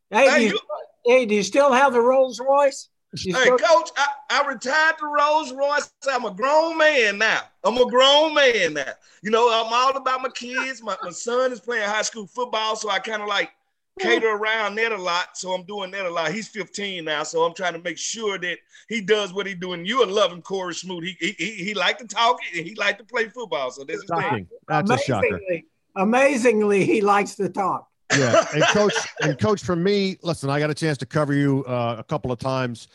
Hey, 0.10 0.30
hey, 0.30 0.44
you, 0.44 0.50
you, 0.50 0.60
hey, 1.06 1.26
do 1.26 1.36
you 1.36 1.44
still 1.44 1.72
have 1.72 1.94
the 1.94 2.02
Rolls 2.02 2.40
Royce? 2.40 2.90
Hey, 3.16 3.32
still- 3.32 3.58
Coach, 3.58 3.90
I, 3.96 4.08
I 4.32 4.48
retired 4.48 4.96
the 5.00 5.06
Rolls 5.06 5.54
Royce. 5.54 5.92
I'm 6.10 6.26
a 6.26 6.32
grown 6.32 6.78
man 6.78 7.18
now. 7.20 7.42
I'm 7.64 7.78
a 7.78 7.90
grown 7.90 8.34
man 8.34 8.74
now. 8.74 8.94
You 9.22 9.30
know, 9.32 9.50
I'm 9.50 9.72
all 9.72 9.96
about 9.96 10.22
my 10.22 10.30
kids. 10.30 10.82
My, 10.82 10.98
my 11.04 11.12
son 11.12 11.52
is 11.52 11.60
playing 11.60 11.88
high 11.88 12.02
school 12.02 12.28
football, 12.28 12.76
so 12.76 12.90
I 12.90 13.00
kind 13.00 13.22
of 13.22 13.28
like 13.28 13.52
cater 14.00 14.30
around 14.30 14.76
that 14.76 14.92
a 14.92 14.98
lot. 14.98 15.38
So 15.38 15.54
I'm 15.54 15.64
doing 15.64 15.92
that 15.92 16.06
a 16.06 16.10
lot. 16.10 16.32
He's 16.32 16.48
15 16.48 17.06
now, 17.06 17.24
so 17.24 17.44
I'm 17.44 17.54
trying 17.54 17.74
to 17.74 17.80
make 17.80 17.98
sure 17.98 18.38
that 18.40 18.58
he 18.90 19.00
does 19.00 19.32
what 19.32 19.46
he's 19.46 19.58
doing. 19.58 19.86
You 19.86 20.02
are 20.02 20.08
loving 20.08 20.42
Corey 20.42 20.74
Smoot. 20.74 21.04
He 21.04 21.16
he 21.20 21.32
he, 21.38 21.52
he 21.64 21.74
like 21.74 22.00
to 22.00 22.08
talk 22.08 22.40
and 22.56 22.66
he 22.66 22.76
like 22.76 22.98
to 22.98 23.04
play 23.04 23.30
football. 23.30 23.72
So 23.72 23.84
this 23.84 23.98
is 23.98 24.10
thing. 24.10 24.48
That's 24.68 24.90
amazingly, 24.90 25.28
a 25.30 25.32
shocker. 25.32 25.62
Amazingly, 25.96 26.86
he 26.86 27.02
likes 27.02 27.36
to 27.36 27.50
talk. 27.50 27.88
Yeah, 28.12 28.46
and 28.54 28.64
coach, 28.66 28.94
and 29.22 29.40
coach, 29.40 29.64
for 29.64 29.76
me, 29.76 30.18
listen, 30.22 30.50
I 30.50 30.60
got 30.60 30.70
a 30.70 30.76
chance 30.76 30.98
to 31.00 31.06
cover 31.06 31.34
you 31.34 31.64
uh, 31.66 31.96
a 32.00 32.04
couple 32.04 32.32
of 32.32 32.40
times. 32.40 32.88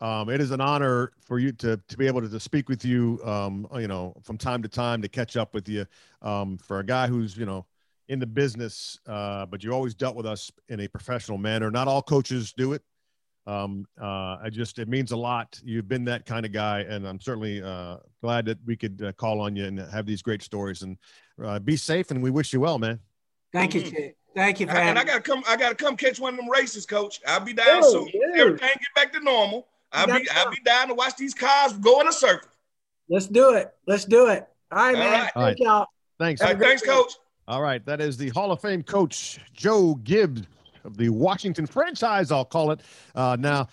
Um, 0.00 0.28
it 0.28 0.40
is 0.40 0.50
an 0.50 0.60
honor 0.60 1.12
for 1.24 1.38
you 1.38 1.52
to 1.52 1.80
to 1.88 1.96
be 1.96 2.06
able 2.06 2.20
to, 2.20 2.28
to 2.28 2.40
speak 2.40 2.68
with 2.68 2.84
you. 2.84 3.20
Um, 3.24 3.66
you 3.76 3.88
know, 3.88 4.14
from 4.22 4.36
time 4.36 4.62
to 4.62 4.68
time 4.68 5.00
to 5.02 5.08
catch 5.08 5.36
up 5.36 5.54
with 5.54 5.68
you. 5.68 5.86
Um, 6.20 6.58
for 6.58 6.80
a 6.80 6.84
guy 6.84 7.06
who's 7.06 7.36
you 7.36 7.46
know 7.46 7.64
in 8.08 8.18
the 8.18 8.26
business, 8.26 8.98
uh, 9.06 9.46
but 9.46 9.64
you 9.64 9.72
always 9.72 9.94
dealt 9.94 10.16
with 10.16 10.26
us 10.26 10.50
in 10.68 10.80
a 10.80 10.88
professional 10.88 11.38
manner. 11.38 11.70
Not 11.70 11.88
all 11.88 12.02
coaches 12.02 12.52
do 12.52 12.72
it. 12.72 12.82
Um, 13.46 13.86
uh, 14.00 14.38
I 14.42 14.48
just, 14.50 14.78
it 14.78 14.88
means 14.88 15.12
a 15.12 15.16
lot. 15.16 15.60
You've 15.64 15.88
been 15.88 16.04
that 16.06 16.26
kind 16.26 16.44
of 16.44 16.52
guy, 16.52 16.80
and 16.80 17.06
I'm 17.06 17.20
certainly 17.20 17.62
uh, 17.62 17.98
glad 18.20 18.44
that 18.46 18.58
we 18.66 18.76
could 18.76 19.02
uh, 19.02 19.12
call 19.12 19.40
on 19.40 19.54
you 19.54 19.66
and 19.66 19.78
have 19.78 20.04
these 20.04 20.20
great 20.20 20.42
stories. 20.42 20.82
And 20.82 20.98
uh, 21.42 21.58
be 21.60 21.76
safe, 21.76 22.10
and 22.10 22.22
we 22.22 22.30
wish 22.30 22.52
you 22.52 22.60
well, 22.60 22.78
man. 22.78 22.98
Thank 23.52 23.74
you, 23.74 23.82
Chick. 23.82 24.16
Thank 24.36 24.60
you, 24.60 24.68
And 24.68 24.98
I 24.98 25.04
gotta 25.04 25.22
come. 25.22 25.42
I 25.48 25.56
gotta 25.56 25.74
come 25.74 25.96
catch 25.96 26.20
one 26.20 26.34
of 26.34 26.38
them 26.38 26.50
races, 26.50 26.84
Coach. 26.84 27.22
I'll 27.26 27.40
be 27.40 27.54
down 27.54 27.82
soon. 27.82 28.04
Dude. 28.04 28.22
Everything 28.36 28.68
get 28.68 28.94
back 28.94 29.10
to 29.14 29.20
normal. 29.20 29.66
I'll 29.92 30.06
be. 30.06 30.28
I'll 30.30 30.50
be 30.50 30.60
down 30.62 30.88
to 30.88 30.94
watch 30.94 31.16
these 31.16 31.32
cars 31.32 31.72
go 31.72 32.02
in 32.02 32.08
a 32.08 32.12
circle. 32.12 32.50
Let's 33.08 33.28
do 33.28 33.54
it. 33.54 33.72
Let's 33.86 34.04
do 34.04 34.28
it. 34.28 34.46
All 34.70 34.78
right, 34.78 34.94
All 34.94 35.00
man. 35.00 35.12
Right. 35.12 35.20
Thank 35.22 35.36
right. 35.36 35.58
y'all. 35.58 35.86
Thanks. 36.18 36.42
thanks, 36.42 36.82
Coach. 36.82 37.14
All 37.48 37.62
right, 37.62 37.84
that 37.86 38.00
is 38.00 38.18
the 38.18 38.28
Hall 38.30 38.52
of 38.52 38.60
Fame 38.60 38.82
coach 38.82 39.38
Joe 39.54 39.94
Gibbs 40.04 40.42
of 40.84 40.98
the 40.98 41.08
Washington 41.08 41.64
franchise. 41.64 42.30
I'll 42.30 42.44
call 42.44 42.72
it 42.72 42.80
uh, 43.14 43.36
now. 43.40 43.68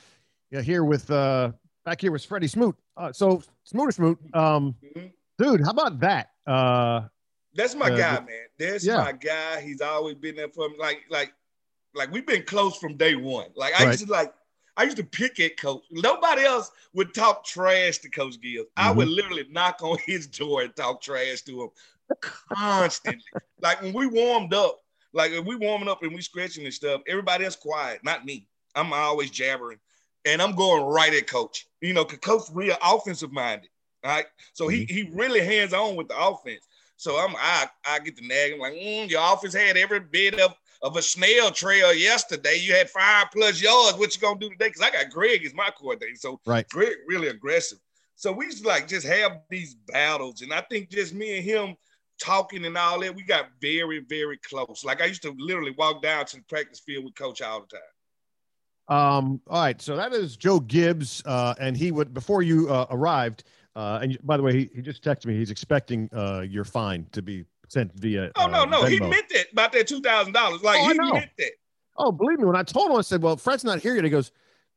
Yeah, 0.49 0.61
here 0.61 0.85
with 0.85 1.11
uh, 1.11 1.51
back 1.83 1.99
here 1.99 2.11
with 2.13 2.23
Freddie 2.23 2.47
Smoot. 2.47 2.75
Uh, 2.95 3.11
so 3.11 3.41
Smooter 3.69 3.93
Smoot, 3.93 4.19
um, 4.33 4.75
mm-hmm. 4.81 5.07
dude, 5.37 5.61
how 5.61 5.71
about 5.71 5.99
that? 5.99 6.29
Uh, 6.47 7.01
That's 7.55 7.75
my 7.75 7.87
uh, 7.87 7.97
guy, 7.97 8.19
man. 8.19 8.47
That's 8.57 8.85
yeah. 8.85 8.97
my 8.97 9.11
guy. 9.11 9.61
He's 9.61 9.81
always 9.81 10.15
been 10.15 10.35
there 10.35 10.49
for 10.49 10.69
me. 10.69 10.75
Like, 10.79 11.01
like, 11.09 11.33
like 11.93 12.11
we've 12.11 12.25
been 12.25 12.43
close 12.43 12.77
from 12.77 12.97
day 12.97 13.15
one. 13.15 13.47
Like 13.55 13.79
I 13.79 13.85
right. 13.85 13.91
used 13.91 14.07
to 14.07 14.11
like 14.11 14.33
I 14.75 14.83
used 14.83 14.97
to 14.97 15.03
pick 15.03 15.39
at 15.39 15.57
Coach. 15.57 15.83
Nobody 15.91 16.43
else 16.43 16.71
would 16.93 17.13
talk 17.13 17.45
trash 17.45 17.99
to 17.99 18.09
Coach 18.09 18.41
Gibbs. 18.41 18.69
I 18.75 18.91
would 18.91 19.07
literally 19.07 19.45
knock 19.49 19.81
on 19.81 19.97
his 20.05 20.27
door 20.27 20.63
and 20.63 20.75
talk 20.75 21.01
trash 21.01 21.41
to 21.43 21.63
him 21.63 21.69
constantly. 22.19 23.23
like 23.61 23.81
when 23.81 23.93
we 23.93 24.07
warmed 24.07 24.53
up, 24.53 24.79
like 25.13 25.31
if 25.31 25.45
we 25.45 25.55
warming 25.55 25.89
up 25.89 26.01
and 26.01 26.13
we 26.13 26.21
stretching 26.21 26.65
and 26.65 26.73
stuff, 26.73 27.01
everybody 27.07 27.45
else 27.45 27.55
quiet, 27.55 28.03
not 28.03 28.25
me. 28.25 28.47
I'm 28.75 28.91
always 28.91 29.29
jabbering, 29.29 29.77
and 30.25 30.41
I'm 30.41 30.55
going 30.55 30.83
right 30.83 31.13
at 31.13 31.27
Coach. 31.27 31.67
You 31.81 31.93
know, 31.93 32.05
Coach 32.05 32.43
real 32.51 32.75
offensive 32.83 33.31
minded. 33.31 33.69
All 34.03 34.11
right, 34.11 34.25
so 34.53 34.67
he 34.67 34.85
he 34.85 35.11
really 35.13 35.41
hands 35.41 35.73
on 35.73 35.95
with 35.95 36.07
the 36.07 36.19
offense. 36.19 36.65
So 37.03 37.17
I'm 37.17 37.35
I 37.37 37.67
I 37.85 37.99
get 37.99 38.15
the 38.15 38.25
nag. 38.25 38.53
I'm 38.53 38.59
like, 38.59 38.75
mm, 38.75 39.09
your 39.09 39.19
office 39.19 39.53
had 39.53 39.75
every 39.75 39.99
bit 39.99 40.39
of 40.39 40.55
of 40.81 40.95
a 40.95 41.01
snail 41.01 41.51
trail 41.51 41.93
yesterday. 41.93 42.55
You 42.55 42.73
had 42.73 42.89
five 42.89 43.27
plus 43.33 43.61
yards. 43.61 43.97
What 43.97 44.15
you 44.15 44.21
gonna 44.21 44.39
do 44.39 44.49
today? 44.49 44.69
Because 44.69 44.81
I 44.81 44.89
got 44.89 45.09
Greg 45.11 45.45
as 45.45 45.53
my 45.53 45.69
coordinator. 45.77 46.15
So 46.15 46.39
Right. 46.45 46.65
Greg 46.69 46.93
really 47.05 47.27
aggressive. 47.27 47.79
So 48.15 48.31
we 48.31 48.47
to 48.49 48.65
like 48.65 48.87
just 48.87 49.05
have 49.05 49.41
these 49.49 49.75
battles, 49.75 50.43
and 50.43 50.53
I 50.53 50.61
think 50.61 50.89
just 50.89 51.13
me 51.13 51.35
and 51.35 51.43
him 51.43 51.75
talking 52.21 52.63
and 52.63 52.77
all 52.77 53.01
that, 53.01 53.13
we 53.13 53.23
got 53.23 53.47
very 53.61 53.99
very 54.07 54.37
close. 54.37 54.85
Like 54.85 55.01
I 55.01 55.05
used 55.05 55.23
to 55.23 55.35
literally 55.37 55.75
walk 55.77 56.01
down 56.01 56.25
to 56.27 56.37
the 56.37 56.43
practice 56.43 56.79
field 56.79 57.03
with 57.03 57.15
Coach 57.15 57.41
all 57.41 57.65
the 57.69 57.77
time. 57.77 57.81
Um, 58.87 59.41
all 59.49 59.61
right, 59.61 59.81
so 59.81 59.97
that 59.97 60.13
is 60.13 60.37
Joe 60.37 60.59
Gibbs, 60.61 61.21
uh, 61.25 61.55
and 61.59 61.75
he 61.75 61.91
would 61.91 62.13
before 62.13 62.43
you 62.43 62.69
uh, 62.69 62.85
arrived. 62.89 63.43
Uh, 63.75 63.99
and 64.01 64.17
by 64.23 64.37
the 64.37 64.43
way, 64.43 64.53
he, 64.53 64.69
he 64.75 64.81
just 64.81 65.03
texted 65.03 65.25
me. 65.25 65.35
He's 65.35 65.51
expecting 65.51 66.09
uh, 66.13 66.41
your 66.41 66.63
fine 66.63 67.07
to 67.11 67.21
be 67.21 67.45
sent 67.67 67.91
via. 67.99 68.31
Oh 68.35 68.47
no, 68.47 68.61
uh, 68.61 68.65
no, 68.65 68.83
he 68.85 68.99
Venmo. 68.99 69.09
meant 69.09 69.29
that 69.29 69.51
about 69.51 69.71
that 69.71 69.87
two 69.87 70.01
thousand 70.01 70.33
dollars. 70.33 70.61
Like 70.61 70.79
Oh, 70.79 70.89
he 70.89 71.11
meant 71.11 71.31
that. 71.37 71.51
Oh, 71.97 72.11
believe 72.11 72.39
me, 72.39 72.45
when 72.45 72.55
I 72.55 72.63
told 72.63 72.91
him, 72.91 72.97
I 72.97 73.01
said, 73.01 73.21
"Well, 73.21 73.37
Fred's 73.37 73.63
not 73.63 73.79
here 73.79 73.95
yet." 73.95 74.03
He 74.03 74.09
goes, 74.09 74.31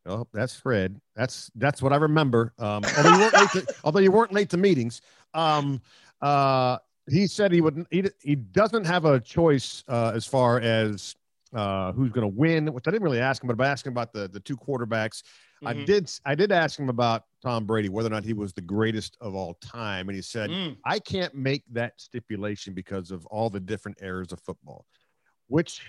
"Oh, 0.07 0.27
that's 0.33 0.55
Fred. 0.55 1.01
That's 1.15 1.51
that's 1.57 1.83
what 1.83 1.93
I 1.93 1.97
remember." 1.97 2.55
Um, 2.59 2.83
although 2.97 3.13
you 3.13 3.19
weren't 3.21 3.35
late 3.35 3.51
to, 3.51 3.75
although 3.85 4.01
you 4.01 4.13
weren't 4.13 4.33
late 4.33 4.51
to 4.51 4.57
meetings, 4.57 5.03
um, 5.35 5.81
uh, 6.23 6.79
he 7.09 7.27
said 7.27 7.53
he 7.53 7.61
wouldn't. 7.61 7.87
He, 7.91 8.05
he 8.21 8.35
doesn't 8.35 8.85
have 8.85 9.05
a 9.05 9.21
choice 9.21 9.85
uh, 9.89 10.13
as 10.15 10.27
far 10.27 10.61
as 10.61 11.17
uh, 11.55 11.93
who's 11.93 12.11
going 12.13 12.29
to 12.31 12.35
win, 12.35 12.73
which 12.73 12.89
I 12.89 12.91
didn't 12.91 13.05
really 13.05 13.21
ask 13.21 13.43
him, 13.43 13.49
but 13.55 13.63
I 13.63 13.69
asked 13.69 13.87
him 13.87 13.93
about 13.93 14.13
the 14.13 14.29
the 14.29 14.41
two 14.41 14.57
quarterbacks. 14.57 15.23
I 15.65 15.73
Mhm. 15.75 15.87
did 15.87 16.11
I 16.25 16.35
did 16.35 16.53
ask 16.53 16.79
him 16.79 16.89
about 16.89 17.25
Tom 17.43 17.65
Brady, 17.65 17.89
whether 17.89 18.09
or 18.09 18.11
not 18.11 18.25
he 18.25 18.33
was 18.35 18.53
the 18.53 18.61
greatest 18.61 19.17
of 19.21 19.35
all 19.35 19.55
time, 19.55 20.09
and 20.09 20.17
he 20.17 20.23
said, 20.23 20.51
Mm. 20.51 20.77
I 20.85 20.99
can't 20.99 21.35
make 21.35 21.63
that 21.73 21.99
stipulation 22.01 22.75
because 22.75 23.11
of 23.11 23.25
all 23.27 23.49
the 23.49 23.61
different 23.61 23.99
eras 24.03 24.33
of 24.33 24.41
football, 24.41 24.85
which 25.47 25.81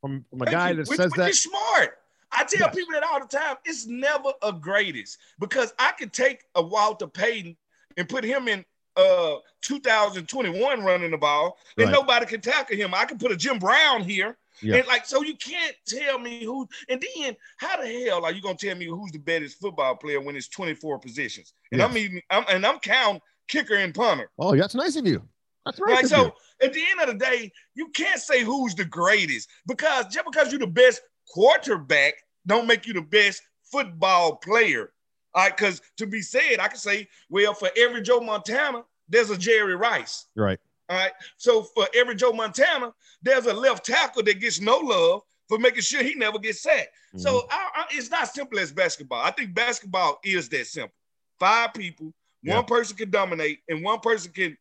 from, 0.00 0.24
from 0.30 0.42
a 0.42 0.46
guy 0.46 0.72
that 0.72 0.86
which, 0.88 0.96
says 0.96 1.12
which 1.12 1.18
that, 1.18 1.30
is 1.30 1.42
smart. 1.42 1.98
I 2.32 2.44
tell 2.44 2.66
Yes. 2.66 2.74
people 2.74 2.92
that 2.94 3.02
all 3.04 3.20
the 3.20 3.26
time. 3.26 3.56
It's 3.64 3.86
never 3.86 4.32
a 4.42 4.52
greatest 4.52 5.18
because 5.38 5.72
I 5.78 5.92
could 5.92 6.12
take 6.12 6.44
a 6.54 6.62
Walter 6.62 7.06
Payton 7.06 7.56
and 7.96 8.08
put 8.08 8.24
him 8.24 8.48
in 8.48 8.64
uh 8.96 9.36
2021 9.60 10.82
running 10.84 11.10
the 11.10 11.18
ball, 11.18 11.58
and 11.76 11.86
Right. 11.86 11.92
nobody 11.92 12.26
can 12.26 12.40
tackle 12.40 12.76
him. 12.76 12.94
I 12.94 13.04
can 13.04 13.18
put 13.18 13.32
a 13.32 13.36
Jim 13.36 13.58
Brown 13.58 14.02
here. 14.04 14.36
Yeah. 14.62 14.76
And 14.76 14.86
like, 14.86 15.04
so 15.06 15.22
you 15.22 15.34
can't 15.36 15.74
tell 15.86 16.18
me 16.18 16.44
who, 16.44 16.66
and 16.88 17.02
then 17.16 17.36
how 17.58 17.80
the 17.80 17.86
hell 18.06 18.24
are 18.24 18.32
you 18.32 18.40
gonna 18.42 18.56
tell 18.56 18.74
me 18.76 18.86
who's 18.86 19.10
the 19.12 19.18
best 19.18 19.58
football 19.60 19.96
player 19.96 20.20
when 20.20 20.36
it's 20.36 20.48
24 20.48 20.98
positions? 20.98 21.52
And 21.72 21.80
Yes. 21.80 21.90
I'm 21.90 21.96
even, 21.98 22.22
I'm, 22.30 22.44
and 22.48 22.64
I'm 22.66 22.78
counting 22.78 23.20
kicker 23.48 23.74
and 23.74 23.94
punter. 23.94 24.30
oh, 24.38 24.56
that's 24.56 24.74
nice 24.74 24.96
of 24.96 25.06
you. 25.06 25.22
That's 25.66 25.80
Right. 25.80 26.04
of 26.04 26.10
So 26.10 26.24
you. 26.26 26.32
at 26.62 26.72
the 26.72 26.82
end 26.90 27.00
of 27.00 27.06
the 27.08 27.24
day, 27.24 27.50
you 27.74 27.88
can't 27.88 28.20
say 28.20 28.42
who's 28.44 28.74
the 28.74 28.84
greatest 28.84 29.48
because 29.66 30.06
just 30.06 30.24
because 30.26 30.50
you're 30.52 30.60
the 30.60 30.66
best 30.66 31.00
quarterback 31.32 32.14
don't 32.46 32.66
make 32.66 32.86
you 32.86 32.92
the 32.94 33.00
best 33.02 33.42
football 33.70 34.36
player. 34.36 34.92
All 35.34 35.42
right, 35.42 35.56
because 35.56 35.80
to 35.96 36.06
be 36.06 36.22
said, 36.22 36.60
I 36.60 36.68
can 36.68 36.76
say, 36.78 37.08
well, 37.28 37.54
for 37.54 37.68
every 37.76 38.02
Joe 38.02 38.20
Montana, 38.20 38.84
there's 39.08 39.30
a 39.30 39.36
Jerry 39.36 39.74
Rice. 39.74 40.26
Right. 40.36 40.60
All 40.88 40.96
right. 40.96 41.12
So 41.36 41.62
for 41.62 41.86
every 41.94 42.14
Joe 42.14 42.32
Montana, 42.32 42.92
there's 43.22 43.46
a 43.46 43.54
left 43.54 43.86
tackle 43.86 44.22
that 44.24 44.40
gets 44.40 44.60
no 44.60 44.76
love 44.78 45.22
for 45.48 45.58
making 45.58 45.82
sure 45.82 46.02
he 46.02 46.14
never 46.14 46.38
gets 46.38 46.62
sacked. 46.62 46.88
Mm-hmm. 47.08 47.18
So 47.18 47.46
I, 47.50 47.68
I, 47.74 47.84
it's 47.92 48.10
not 48.10 48.28
simple 48.28 48.58
as 48.58 48.72
basketball. 48.72 49.22
I 49.22 49.30
think 49.30 49.54
basketball 49.54 50.18
is 50.24 50.48
that 50.50 50.66
simple. 50.66 50.94
Five 51.38 51.74
people, 51.74 52.12
Yeah. 52.42 52.56
one 52.56 52.64
person 52.64 52.96
can 52.96 53.10
dominate, 53.10 53.60
and 53.68 53.82
one 53.82 54.00
person 54.00 54.32
can 54.32 54.56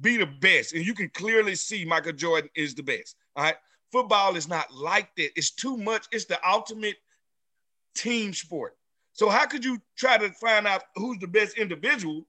be 0.00 0.16
the 0.16 0.26
best. 0.26 0.72
And 0.74 0.84
you 0.84 0.94
can 0.94 1.08
clearly 1.10 1.54
see 1.54 1.84
Michael 1.84 2.12
Jordan 2.12 2.50
is 2.56 2.74
the 2.74 2.82
best. 2.82 3.16
All 3.36 3.44
right. 3.44 3.56
Football 3.92 4.34
is 4.36 4.48
not 4.48 4.72
like 4.74 5.14
that. 5.16 5.30
It's 5.36 5.52
too 5.52 5.76
much. 5.76 6.06
It's 6.10 6.24
the 6.24 6.38
ultimate 6.48 6.96
team 7.94 8.32
sport. 8.34 8.76
So 9.12 9.28
how 9.28 9.46
could 9.46 9.64
you 9.64 9.80
try 9.96 10.18
to 10.18 10.30
find 10.30 10.66
out 10.66 10.82
who's 10.96 11.18
the 11.18 11.28
best 11.28 11.56
individual 11.56 12.26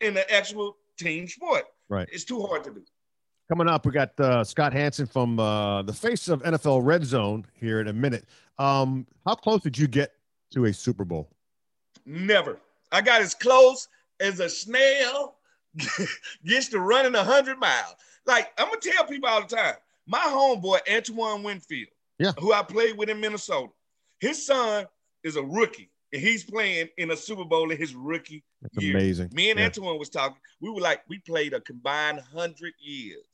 in 0.00 0.14
the 0.14 0.28
actual 0.34 0.76
team 0.98 1.28
sport? 1.28 1.64
Right. 1.88 2.08
It's 2.12 2.24
too 2.24 2.42
hard 2.42 2.64
to 2.64 2.70
do. 2.70 2.82
Coming 3.48 3.68
up, 3.68 3.86
we 3.86 3.92
got 3.92 4.18
uh, 4.20 4.44
Scott 4.44 4.72
Hansen 4.74 5.06
from 5.06 5.38
uh, 5.40 5.82
the 5.82 5.92
face 5.92 6.28
of 6.28 6.42
NFL 6.42 6.84
Red 6.84 7.04
Zone 7.04 7.46
here 7.54 7.80
in 7.80 7.88
a 7.88 7.92
minute. 7.92 8.26
Um, 8.58 9.06
how 9.24 9.34
close 9.34 9.62
did 9.62 9.78
you 9.78 9.86
get 9.88 10.12
to 10.52 10.66
a 10.66 10.72
Super 10.72 11.04
Bowl? 11.04 11.30
Never. 12.04 12.58
I 12.92 13.00
got 13.00 13.22
as 13.22 13.34
close 13.34 13.88
as 14.20 14.40
a 14.40 14.48
snail 14.48 15.36
gets 16.44 16.68
to 16.68 16.80
running 16.80 17.12
100 17.14 17.58
miles. 17.58 17.94
Like, 18.26 18.52
I'm 18.58 18.68
going 18.68 18.80
to 18.80 18.90
tell 18.90 19.04
people 19.04 19.28
all 19.28 19.40
the 19.46 19.56
time 19.56 19.74
my 20.06 20.18
homeboy, 20.20 20.78
Antoine 20.90 21.42
Winfield, 21.42 21.88
Yeah. 22.18 22.32
who 22.38 22.52
I 22.52 22.62
played 22.62 22.96
with 22.96 23.08
in 23.10 23.20
Minnesota, 23.20 23.72
his 24.20 24.44
son 24.44 24.86
is 25.22 25.36
a 25.36 25.42
rookie, 25.42 25.90
and 26.12 26.22
he's 26.22 26.44
playing 26.44 26.88
in 26.96 27.10
a 27.10 27.16
Super 27.16 27.44
Bowl 27.44 27.70
in 27.70 27.76
his 27.78 27.94
rookie 27.94 28.44
That's 28.62 28.82
year. 28.82 28.96
amazing. 28.96 29.30
Me 29.32 29.50
and 29.50 29.58
Yeah. 29.58 29.66
Antoine 29.66 29.98
was 29.98 30.08
talking. 30.08 30.38
We 30.60 30.70
were 30.70 30.80
like, 30.80 31.02
we 31.08 31.18
played 31.18 31.52
a 31.52 31.60
combined 31.60 32.18
100 32.32 32.72
years. 32.80 33.24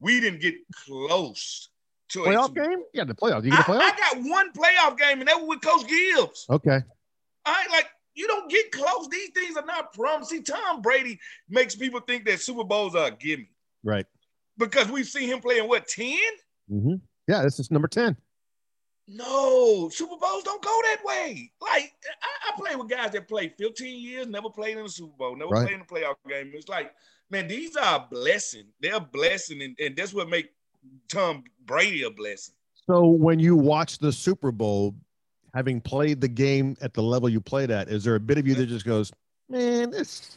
We 0.00 0.20
didn't 0.20 0.40
get 0.40 0.54
close 0.72 1.68
to 2.10 2.24
a 2.24 2.28
Playoff 2.28 2.54
game? 2.54 2.78
Yeah, 2.94 3.04
the 3.04 3.14
playoff. 3.14 3.44
You 3.44 3.50
get 3.50 3.60
a 3.60 3.62
I, 3.62 3.64
playoff? 3.64 3.80
I 3.80 3.96
got 3.96 4.16
one 4.30 4.52
playoff 4.52 4.96
game, 4.98 5.20
and 5.20 5.28
that 5.28 5.38
was 5.38 5.48
with 5.48 5.60
Coach 5.60 5.86
Gibbs. 5.88 6.46
okay. 6.50 6.78
I 7.44 7.66
like 7.70 7.86
you 8.14 8.26
don't 8.26 8.50
get 8.50 8.72
close. 8.72 9.08
These 9.08 9.30
things 9.30 9.56
are 9.56 9.64
not 9.64 9.92
promised. 9.92 10.30
See, 10.30 10.40
Tom 10.42 10.82
Brady 10.82 11.18
makes 11.48 11.74
people 11.76 12.00
think 12.00 12.24
that 12.26 12.40
Super 12.40 12.64
Bowls 12.64 12.94
are 12.94 13.06
a 13.08 13.10
gimme 13.10 13.48
Right. 13.84 14.06
because 14.58 14.90
we've 14.90 15.06
seen 15.06 15.28
him 15.28 15.40
playing 15.40 15.68
what 15.68 15.86
10? 15.86 16.16
hmm 16.68 16.94
Yeah, 17.28 17.42
this 17.42 17.58
is 17.60 17.70
number 17.70 17.88
10. 17.88 18.16
No, 19.10 19.88
Super 19.88 20.16
Bowls 20.20 20.42
don't 20.44 20.62
go 20.62 20.80
that 20.84 20.98
way. 21.02 21.50
Like 21.62 21.94
I, 22.22 22.50
I 22.50 22.60
play 22.60 22.76
with 22.76 22.90
guys 22.90 23.12
that 23.12 23.26
play 23.26 23.48
15 23.48 24.00
years, 24.00 24.26
never 24.26 24.50
played 24.50 24.76
in 24.76 24.84
a 24.84 24.88
Super 24.88 25.16
Bowl, 25.16 25.34
never 25.34 25.50
Right. 25.50 25.66
played 25.66 25.76
in 25.76 25.80
a 25.80 25.84
playoff 25.84 26.16
game. 26.28 26.52
It's 26.54 26.68
like, 26.68 26.92
man, 27.30 27.48
these 27.48 27.74
are 27.76 27.96
a 27.96 28.06
blessing. 28.10 28.66
They're 28.80 28.96
a 28.96 29.00
blessing, 29.00 29.62
and, 29.62 29.74
and 29.80 29.96
that's 29.96 30.12
what 30.12 30.28
make 30.28 30.50
Tom 31.08 31.44
Brady 31.64 32.02
a 32.02 32.10
blessing. 32.10 32.54
So 32.86 33.06
when 33.06 33.38
you 33.38 33.56
watch 33.56 33.98
the 33.98 34.12
Super 34.12 34.52
Bowl, 34.52 34.94
having 35.54 35.80
played 35.80 36.20
the 36.20 36.28
game 36.28 36.76
at 36.82 36.92
the 36.92 37.02
level 37.02 37.30
you 37.30 37.40
played 37.40 37.70
at, 37.70 37.88
is 37.88 38.04
there 38.04 38.14
a 38.14 38.20
bit 38.20 38.36
of 38.36 38.46
you 38.46 38.54
that 38.56 38.66
just 38.66 38.84
goes, 38.84 39.10
man, 39.48 39.90
this, 39.90 40.36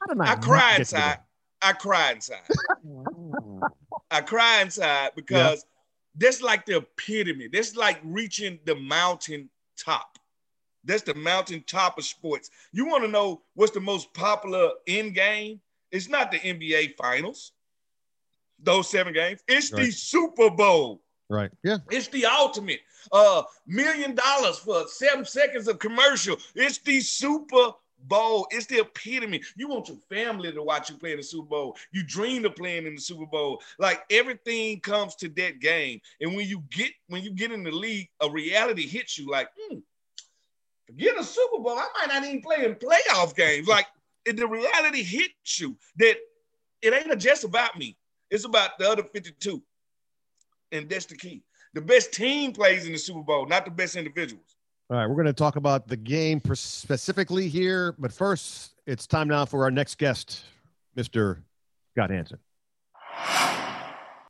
how 0.00 0.06
did 0.06 0.20
I, 0.20 0.32
I 0.32 0.34
not 0.36 0.42
cry 0.42 0.78
get 0.78 0.86
to 0.86 0.94
the 0.94 1.00
inside. 1.00 1.18
I 1.62 1.72
cry 1.72 2.12
inside. 2.12 2.42
I 4.10 4.20
cry 4.20 4.62
inside 4.62 5.10
because 5.16 5.66
that's 6.18 6.42
like 6.42 6.66
the 6.66 6.78
epitome. 6.78 7.48
That's 7.48 7.76
like 7.76 8.00
reaching 8.04 8.58
the 8.64 8.74
mountain 8.74 9.48
top. 9.76 10.18
That's 10.84 11.02
the 11.02 11.14
mountain 11.14 11.64
top 11.66 11.98
of 11.98 12.04
sports. 12.04 12.50
You 12.72 12.86
want 12.86 13.04
to 13.04 13.10
know 13.10 13.42
what's 13.54 13.72
the 13.72 13.80
most 13.80 14.12
popular 14.14 14.70
in 14.86 15.12
game? 15.12 15.60
It's 15.90 16.08
not 16.08 16.30
the 16.30 16.38
NBA 16.38 16.96
finals, 16.96 17.52
those 18.58 18.90
seven 18.90 19.12
games. 19.12 19.40
It's 19.48 19.70
the 19.70 19.90
Super 19.90 20.50
Bowl. 20.50 21.02
Right. 21.30 21.50
Yeah. 21.62 21.78
It's 21.90 22.08
the 22.08 22.26
ultimate. 22.26 22.80
Uh, 23.12 23.42
million 23.66 24.14
dollars 24.14 24.58
for 24.58 24.86
seven 24.88 25.24
seconds 25.24 25.68
of 25.68 25.78
commercial. 25.78 26.36
It's 26.54 26.78
the 26.78 27.00
Super 27.00 27.72
Bowl. 28.04 28.46
It's 28.50 28.66
the 28.66 28.80
epitome. 28.80 29.42
You 29.56 29.68
want 29.68 29.88
your 29.88 29.98
family 30.08 30.52
to 30.52 30.62
watch 30.62 30.90
you 30.90 30.96
play 30.96 31.12
in 31.12 31.18
the 31.18 31.22
Super 31.22 31.48
Bowl. 31.48 31.76
You 31.92 32.02
dream 32.02 32.44
of 32.44 32.56
playing 32.56 32.86
in 32.86 32.94
the 32.94 33.00
Super 33.00 33.26
Bowl. 33.26 33.62
Like 33.78 34.02
everything 34.10 34.80
comes 34.80 35.14
to 35.16 35.28
that 35.30 35.60
game. 35.60 36.00
And 36.20 36.34
when 36.34 36.48
you 36.48 36.62
get 36.70 36.92
when 37.08 37.22
you 37.22 37.30
get 37.30 37.52
in 37.52 37.62
the 37.64 37.70
league, 37.70 38.08
a 38.20 38.30
reality 38.30 38.86
hits 38.86 39.18
you. 39.18 39.30
Like, 39.30 39.48
hmm, 39.58 39.78
forget 40.86 41.18
a 41.18 41.24
Super 41.24 41.62
Bowl. 41.62 41.78
I 41.78 41.88
might 41.98 42.14
not 42.14 42.24
even 42.24 42.42
play 42.42 42.64
in 42.64 42.74
playoff 42.74 43.34
games. 43.34 43.68
Like 43.68 43.86
the 44.24 44.46
reality 44.46 45.02
hits 45.02 45.60
you 45.60 45.76
that 45.96 46.16
it 46.82 46.94
ain't 46.94 47.20
just 47.20 47.44
about 47.44 47.78
me. 47.78 47.96
It's 48.30 48.44
about 48.44 48.78
the 48.78 48.88
other 48.88 49.02
52. 49.02 49.62
And 50.72 50.88
that's 50.88 51.06
the 51.06 51.16
key. 51.16 51.42
The 51.74 51.80
best 51.80 52.12
team 52.12 52.52
plays 52.52 52.86
in 52.86 52.92
the 52.92 52.98
Super 52.98 53.22
Bowl, 53.22 53.46
not 53.46 53.64
the 53.64 53.70
best 53.70 53.96
individuals. 53.96 54.57
All 54.90 54.96
right, 54.96 55.06
we're 55.06 55.16
going 55.16 55.26
to 55.26 55.34
talk 55.34 55.56
about 55.56 55.86
the 55.86 55.98
game 55.98 56.40
specifically 56.54 57.46
here, 57.46 57.94
but 57.98 58.10
first, 58.10 58.72
it's 58.86 59.06
time 59.06 59.28
now 59.28 59.44
for 59.44 59.64
our 59.64 59.70
next 59.70 59.98
guest, 59.98 60.44
Mr. 60.96 61.42
Scott 61.94 62.08
Hansen. 62.08 62.38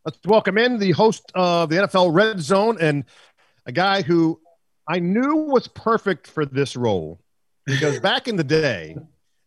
Let's 0.05 0.19
welcome 0.25 0.59
in 0.59 0.79
the 0.79 0.91
host 0.91 1.31
of 1.37 1.69
the 1.71 1.77
NFL 1.77 2.13
Red 2.13 2.41
Zone 2.41 2.77
and 2.81 3.05
a 3.67 3.73
guy 3.73 4.03
who 4.03 4.41
I 4.89 4.99
knew 4.99 5.37
was 5.37 5.69
perfect 5.69 6.27
for 6.27 6.45
this 6.45 6.75
role 6.75 7.21
because 7.65 8.01
back 8.01 8.27
in 8.27 8.35
the 8.35 8.43
day, 8.43 8.97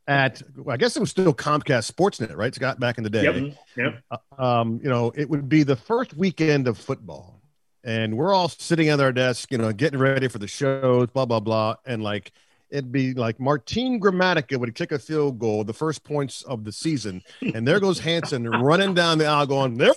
at 0.08 0.42
I 0.70 0.78
guess 0.78 0.96
it 0.96 1.02
was 1.02 1.10
still 1.10 1.34
Comcast 1.34 1.92
Sportsnet, 1.92 2.38
right, 2.38 2.56
Scott? 2.56 2.80
Back 2.80 2.98
in 2.98 3.04
the 3.04 3.10
day, 3.10 3.24
Yep. 3.24 3.58
Yep. 3.76 4.04
uh, 4.12 4.42
um, 4.42 4.80
you 4.82 4.90
know, 4.90 5.12
it 5.14 5.30
would 5.30 5.50
be 5.50 5.64
the 5.64 5.76
first 5.76 6.14
weekend 6.14 6.70
of 6.70 6.78
football, 6.78 7.41
and 7.84 8.18
we're 8.18 8.34
all 8.34 8.50
sitting 8.50 8.90
at 8.90 9.00
our 9.00 9.12
desk, 9.12 9.52
you 9.52 9.58
know, 9.58 9.72
getting 9.72 10.00
ready 10.00 10.28
for 10.28 10.40
the 10.40 10.48
shows, 10.48 11.08
blah 11.08 11.26
blah 11.26 11.40
blah, 11.40 11.76
and 11.86 12.04
like 12.04 12.32
it'd 12.70 12.92
be 12.92 13.14
like 13.14 13.40
Martin 13.40 14.00
Gramatica 14.00 14.58
would 14.60 14.74
kick 14.76 14.92
a 14.92 15.00
field 15.00 15.40
goal, 15.40 15.64
the 15.64 15.74
first 15.74 16.04
points 16.04 16.42
of 16.44 16.64
the 16.64 16.72
season, 16.72 17.22
and 17.54 17.68
there 17.68 17.80
goes 17.80 18.00
Hansen 18.00 18.50
running 18.50 18.94
down 18.94 19.18
the 19.18 19.26
aisle, 19.26 19.48
going, 19.48 19.78
"There, 19.78 19.94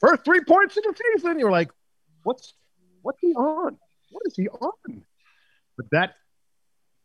first 0.00 0.24
three 0.24 0.40
points 0.46 0.76
of 0.76 0.82
the 0.84 0.94
season." 1.14 1.38
You're 1.38 1.52
like, 1.52 1.70
"What's 2.22 2.54
what's 3.02 3.18
he 3.20 3.32
on? 3.34 3.76
What 4.10 4.22
is 4.26 4.36
he 4.36 4.48
on?" 4.48 5.04
But 5.76 5.86
that 5.92 6.14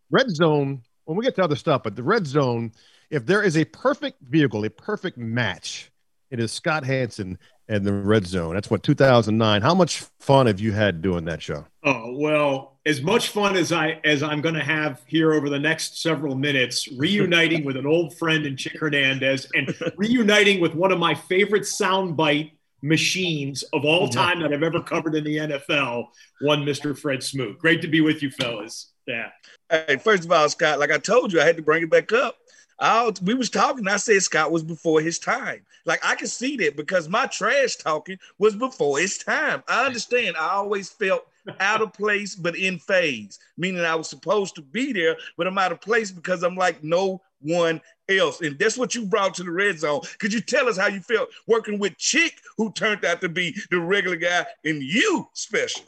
red 0.10 0.30
zone, 0.30 0.82
when 1.06 1.18
we 1.18 1.26
get 1.26 1.36
to 1.36 1.44
other 1.44 1.56
stuff, 1.56 1.84
but 1.84 1.96
the 1.96 2.04
red 2.04 2.26
zone, 2.26 2.72
if 3.10 3.26
there 3.26 3.44
is 3.44 3.58
a 3.58 3.66
perfect 3.66 4.22
vehicle, 4.22 4.64
a 4.66 4.70
perfect 4.70 5.18
match, 5.18 5.91
it 6.32 6.40
is 6.40 6.52
Scott 6.52 6.86
Hansen 6.86 7.38
and 7.68 7.86
the 7.86 7.94
red 7.94 8.26
zone. 8.26 8.56
That's 8.56 8.70
what 8.70 8.84
2009. 8.84 9.62
How 9.62 9.76
much 9.76 10.04
fun 10.20 10.48
have 10.48 10.60
you 10.60 10.72
had 10.72 11.02
doing 11.02 11.26
that 11.26 11.42
show? 11.42 11.66
Oh 11.84 12.16
well, 12.18 12.80
as 12.86 13.02
much 13.02 13.30
fun 13.30 13.56
as 13.56 13.72
I 13.72 14.00
as 14.04 14.24
I'm 14.24 14.42
going 14.42 14.56
to 14.56 14.64
have 14.64 15.02
here 15.06 15.34
over 15.34 15.50
the 15.50 15.60
next 15.60 16.02
several 16.02 16.36
minutes, 16.36 16.88
reuniting 16.98 17.64
with 17.64 17.78
an 17.78 17.86
old 17.86 18.18
friend 18.18 18.46
in 18.46 18.58
Chick 18.58 18.80
Hernandez, 18.80 19.48
and 19.54 19.76
reuniting 19.98 20.60
with 20.60 20.74
one 20.74 20.92
of 20.92 21.00
my 21.00 21.14
favorite 21.14 21.64
soundbite 21.64 22.52
machines 22.82 23.64
of 23.74 23.86
all 23.86 24.10
time 24.10 24.42
that 24.42 24.52
I've 24.52 24.64
ever 24.64 24.82
covered 24.82 25.16
in 25.16 25.24
the 25.24 25.38
NFL, 25.38 26.08
one 26.42 26.66
Mr. 26.66 26.98
Fred 26.98 27.22
Smoot. 27.22 27.60
Great 27.60 27.82
to 27.82 27.88
be 27.88 28.02
with 28.02 28.24
you, 28.24 28.32
fellas. 28.32 28.92
Yeah. 29.08 29.30
Hey, 29.70 29.98
first 29.98 30.26
of 30.26 30.32
all, 30.32 30.50
Scott, 30.50 30.80
like 30.80 30.92
I 30.92 30.98
told 30.98 31.32
you, 31.32 31.42
I 31.42 31.46
had 31.46 31.58
to 31.58 31.64
bring 31.64 31.84
it 31.84 31.90
back 31.90 32.12
up. 32.12 32.36
I, 32.82 33.12
we 33.22 33.36
was 33.36 33.50
talking. 33.50 33.88
I 33.88 33.98
said 33.98 34.22
Scott 34.24 34.52
was 34.52 34.64
before 34.64 35.02
his 35.02 35.20
time. 35.20 35.62
Like 35.86 36.04
I 36.04 36.16
can 36.16 36.28
see 36.28 36.58
that 36.58 36.76
because 36.76 37.08
my 37.08 37.28
trash 37.28 37.76
talking 37.76 38.18
was 38.40 38.56
before 38.56 39.00
his 39.00 39.20
time. 39.20 39.64
I 39.68 39.86
understand. 39.86 40.36
I 40.36 40.50
always 40.50 40.90
felt 40.90 41.28
out 41.60 41.82
of 41.82 41.94
place, 41.94 42.36
but 42.36 42.56
in 42.56 42.80
phase, 42.80 43.40
meaning 43.58 43.82
I 43.86 43.96
was 43.96 44.10
supposed 44.10 44.56
to 44.56 44.62
be 44.62 44.94
there, 44.94 45.16
but 45.38 45.48
I'm 45.48 45.58
out 45.58 45.72
of 45.72 45.82
place 45.82 46.12
because 46.12 46.44
I'm 46.44 46.56
like 46.56 46.84
no 46.84 47.22
one 47.40 47.82
else. 48.10 48.42
And 48.42 48.58
that's 48.58 48.78
what 48.78 48.96
you 48.96 49.06
brought 49.06 49.36
to 49.36 49.44
the 49.44 49.52
red 49.52 49.80
zone. 49.80 50.02
Could 50.20 50.34
you 50.34 50.42
tell 50.42 50.68
us 50.68 50.78
how 50.78 50.88
you 50.88 51.02
felt 51.02 51.30
working 51.48 51.80
with 51.80 51.98
Chick, 51.98 52.34
who 52.58 52.72
turned 52.72 53.06
out 53.06 53.22
to 53.22 53.30
be 53.30 53.56
the 53.70 53.80
regular 53.80 54.18
guy, 54.18 54.46
and 54.66 54.82
you 54.82 55.28
special? 55.34 55.84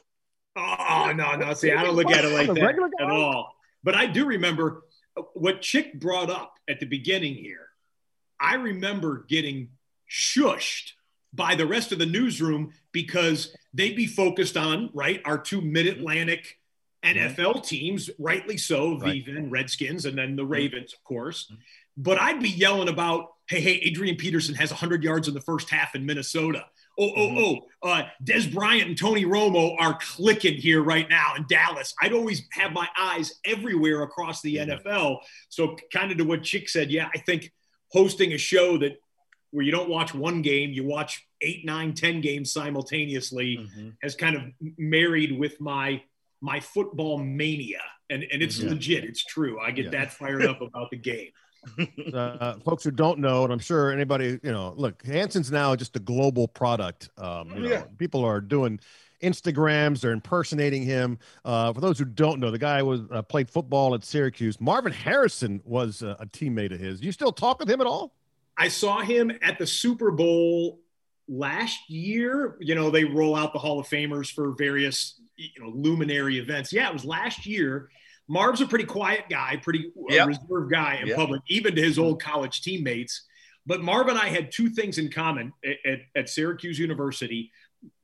Oh 0.56 1.12
no, 1.16 1.36
no. 1.36 1.54
See, 1.56 1.72
I 1.72 1.84
don't 1.84 1.96
look 1.96 2.12
at 2.12 2.24
it 2.24 2.34
like 2.34 2.54
that 2.56 2.92
at 3.00 3.10
all. 3.10 3.56
But 3.84 3.96
I 3.96 4.06
do 4.06 4.26
remember 4.26 4.84
what 5.34 5.62
Chick 5.62 6.00
brought 6.00 6.30
up 6.30 6.56
at 6.68 6.80
the 6.80 6.86
beginning 6.86 7.36
here. 7.36 7.68
I 8.40 8.56
remember 8.56 9.26
getting 9.28 9.70
shushed 10.10 10.92
by 11.34 11.56
the 11.56 11.66
rest 11.66 11.92
of 11.92 12.00
the 12.00 12.06
newsroom 12.06 12.74
because 12.92 13.56
they'd 13.74 13.96
be 13.96 14.06
focused 14.06 14.58
on 14.58 14.90
right 14.94 15.22
our 15.26 15.38
two 15.38 15.62
mid-Atlantic 15.62 16.60
mm-hmm. 17.04 17.42
NFL 17.42 17.66
teams, 17.66 18.10
rightly 18.20 18.58
so, 18.58 18.98
Right. 18.98 19.14
Viva 19.26 19.38
and 19.38 19.52
Redskins, 19.52 20.06
and 20.06 20.18
then 20.18 20.36
the 20.36 20.44
mm-hmm. 20.44 20.52
Ravens, 20.52 20.94
of 20.94 21.04
course. 21.04 21.46
Mm-hmm. 21.46 21.62
But 21.98 22.20
I'd 22.20 22.42
be 22.42 22.50
yelling 22.50 22.90
about, 22.90 23.34
hey, 23.48 23.62
hey, 23.62 23.76
Adrian 23.84 24.16
Peterson 24.16 24.56
has 24.56 24.72
100 24.72 25.04
yards 25.04 25.28
in 25.28 25.34
the 25.34 25.42
first 25.42 25.70
half 25.70 25.96
in 25.96 26.06
Minnesota. 26.06 26.66
Oh, 27.00 27.12
oh, 27.16 27.28
mm-hmm. 27.28 27.38
oh, 27.82 27.90
uh, 27.90 28.04
Dez 28.24 28.52
Bryant 28.54 28.88
and 28.88 28.98
Tony 28.98 29.26
Romo 29.26 29.76
are 29.80 29.98
clicking 30.00 30.54
here 30.56 30.84
right 30.84 31.10
now 31.10 31.34
in 31.36 31.46
Dallas. 31.48 31.94
I'd 32.02 32.14
always 32.14 32.48
have 32.52 32.72
my 32.72 32.88
eyes 32.98 33.40
everywhere 33.46 34.04
across 34.04 34.42
the 34.42 34.58
mm-hmm. 34.58 34.88
NFL. 34.88 35.18
So, 35.50 35.76
kind 35.92 36.12
of 36.12 36.18
to 36.20 36.24
what 36.24 36.44
Chick 36.44 36.70
said, 36.70 36.92
yeah, 36.92 37.10
I 37.14 37.18
think 37.20 37.52
hosting 37.92 38.34
a 38.34 38.38
show 38.38 38.78
that 38.78 38.98
where 39.52 39.64
you 39.64 39.72
don't 39.72 39.90
watch 39.90 40.14
one 40.14 40.42
game, 40.42 40.72
you 40.72 40.84
watch 40.84 41.28
eight, 41.42 41.66
nine, 41.66 41.94
ten 41.94 42.22
games 42.22 42.52
simultaneously 42.52 43.58
mm-hmm. 43.58 43.90
has 44.02 44.16
kind 44.16 44.36
of 44.36 44.44
married 44.78 45.38
with 45.38 45.60
my 45.62 46.02
my 46.42 46.60
football 46.60 47.18
mania. 47.18 47.82
And, 48.10 48.24
and 48.32 48.44
it's 48.44 48.60
Yeah. 48.60 48.72
legit. 48.72 49.06
It's 49.06 49.24
true. 49.24 49.60
I 49.60 49.72
get 49.72 49.86
Yeah. 49.86 49.92
that 49.92 50.14
fired 50.14 50.46
up 50.52 50.62
about 50.62 50.92
the 50.92 50.98
game. 50.98 51.30
uh, 52.14 52.56
folks 52.66 52.84
who 52.84 52.92
don't 52.92 53.20
know, 53.20 53.44
and 53.44 53.54
I'm 53.54 53.60
sure 53.60 53.92
anybody, 53.92 54.40
you 54.44 54.52
know, 54.52 54.74
look, 54.78 55.06
Hansen's 55.06 55.52
now 55.52 55.76
just 55.76 55.96
a 55.96 56.00
global 56.00 56.48
product. 56.48 57.10
Um, 57.18 57.50
you 57.52 57.60
know, 57.62 57.70
Yeah. 57.70 57.84
people 57.98 58.24
are 58.24 58.42
doing 58.42 58.80
Instagrams, 59.22 60.02
they're 60.02 60.12
impersonating 60.12 60.84
him. 60.84 61.18
Uh, 61.46 61.72
for 61.72 61.80
those 61.82 61.98
who 61.98 62.06
don't 62.06 62.40
know, 62.40 62.52
the 62.52 62.58
guy 62.58 62.84
was 62.84 63.02
uh, 63.12 63.22
played 63.22 63.50
football 63.50 63.96
at 63.96 64.04
Syracuse. 64.04 64.60
Marvin 64.60 64.92
Harrison 64.92 65.62
was 65.64 66.04
uh, 66.04 66.16
a 66.20 66.26
teammate 66.26 66.74
of 66.74 66.80
his. 66.80 67.02
You 67.02 67.12
still 67.14 67.32
talk 67.32 67.60
with 67.60 67.70
him 67.70 67.80
at 67.80 67.88
all? 67.88 68.14
I 68.58 68.68
saw 68.68 69.00
him 69.00 69.32
at 69.42 69.58
the 69.58 69.66
Super 69.66 70.12
Bowl 70.12 70.82
last 71.30 71.90
year. 71.90 72.58
You 72.60 72.76
know, 72.76 72.90
they 72.90 73.06
roll 73.06 73.36
out 73.36 73.54
the 73.54 73.60
Hall 73.60 73.80
of 73.80 73.88
Famers 73.88 74.30
for 74.32 74.52
various, 74.52 75.20
you 75.38 75.64
know, 75.64 75.72
luminary 75.74 76.38
events. 76.38 76.74
Yeah, 76.74 76.88
it 76.90 76.94
was 76.94 77.06
last 77.06 77.46
year. 77.46 77.90
Marv's 78.28 78.62
a 78.62 78.68
pretty 78.68 78.86
quiet 78.86 79.26
guy, 79.30 79.58
pretty 79.58 79.92
uh, 79.98 80.14
Yep. 80.14 80.28
reserved 80.28 80.72
guy 80.72 80.96
in 81.02 81.08
Yep. 81.08 81.18
public, 81.18 81.42
even 81.48 81.76
to 81.76 81.82
his 81.82 82.00
old 82.00 82.22
college 82.22 82.62
teammates. 82.62 83.26
But 83.66 83.82
Marv 83.82 84.08
and 84.08 84.18
I 84.18 84.28
had 84.28 84.52
two 84.52 84.70
things 84.70 84.98
in 84.98 85.10
common 85.12 85.54
at, 85.66 85.92
at, 85.92 86.00
at 86.16 86.30
Syracuse 86.30 86.78
University. 86.80 87.52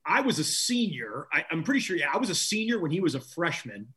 I 0.06 0.22
was 0.22 0.40
a 0.40 0.44
senior. 0.44 1.28
I, 1.32 1.46
I'm 1.52 1.64
pretty 1.64 1.82
sure, 1.82 1.96
yeah, 1.98 2.10
I 2.14 2.18
was 2.18 2.30
a 2.30 2.36
senior 2.36 2.80
when 2.80 2.92
he 2.92 3.00
was 3.00 3.16
a 3.16 3.20
freshman. 3.20 3.94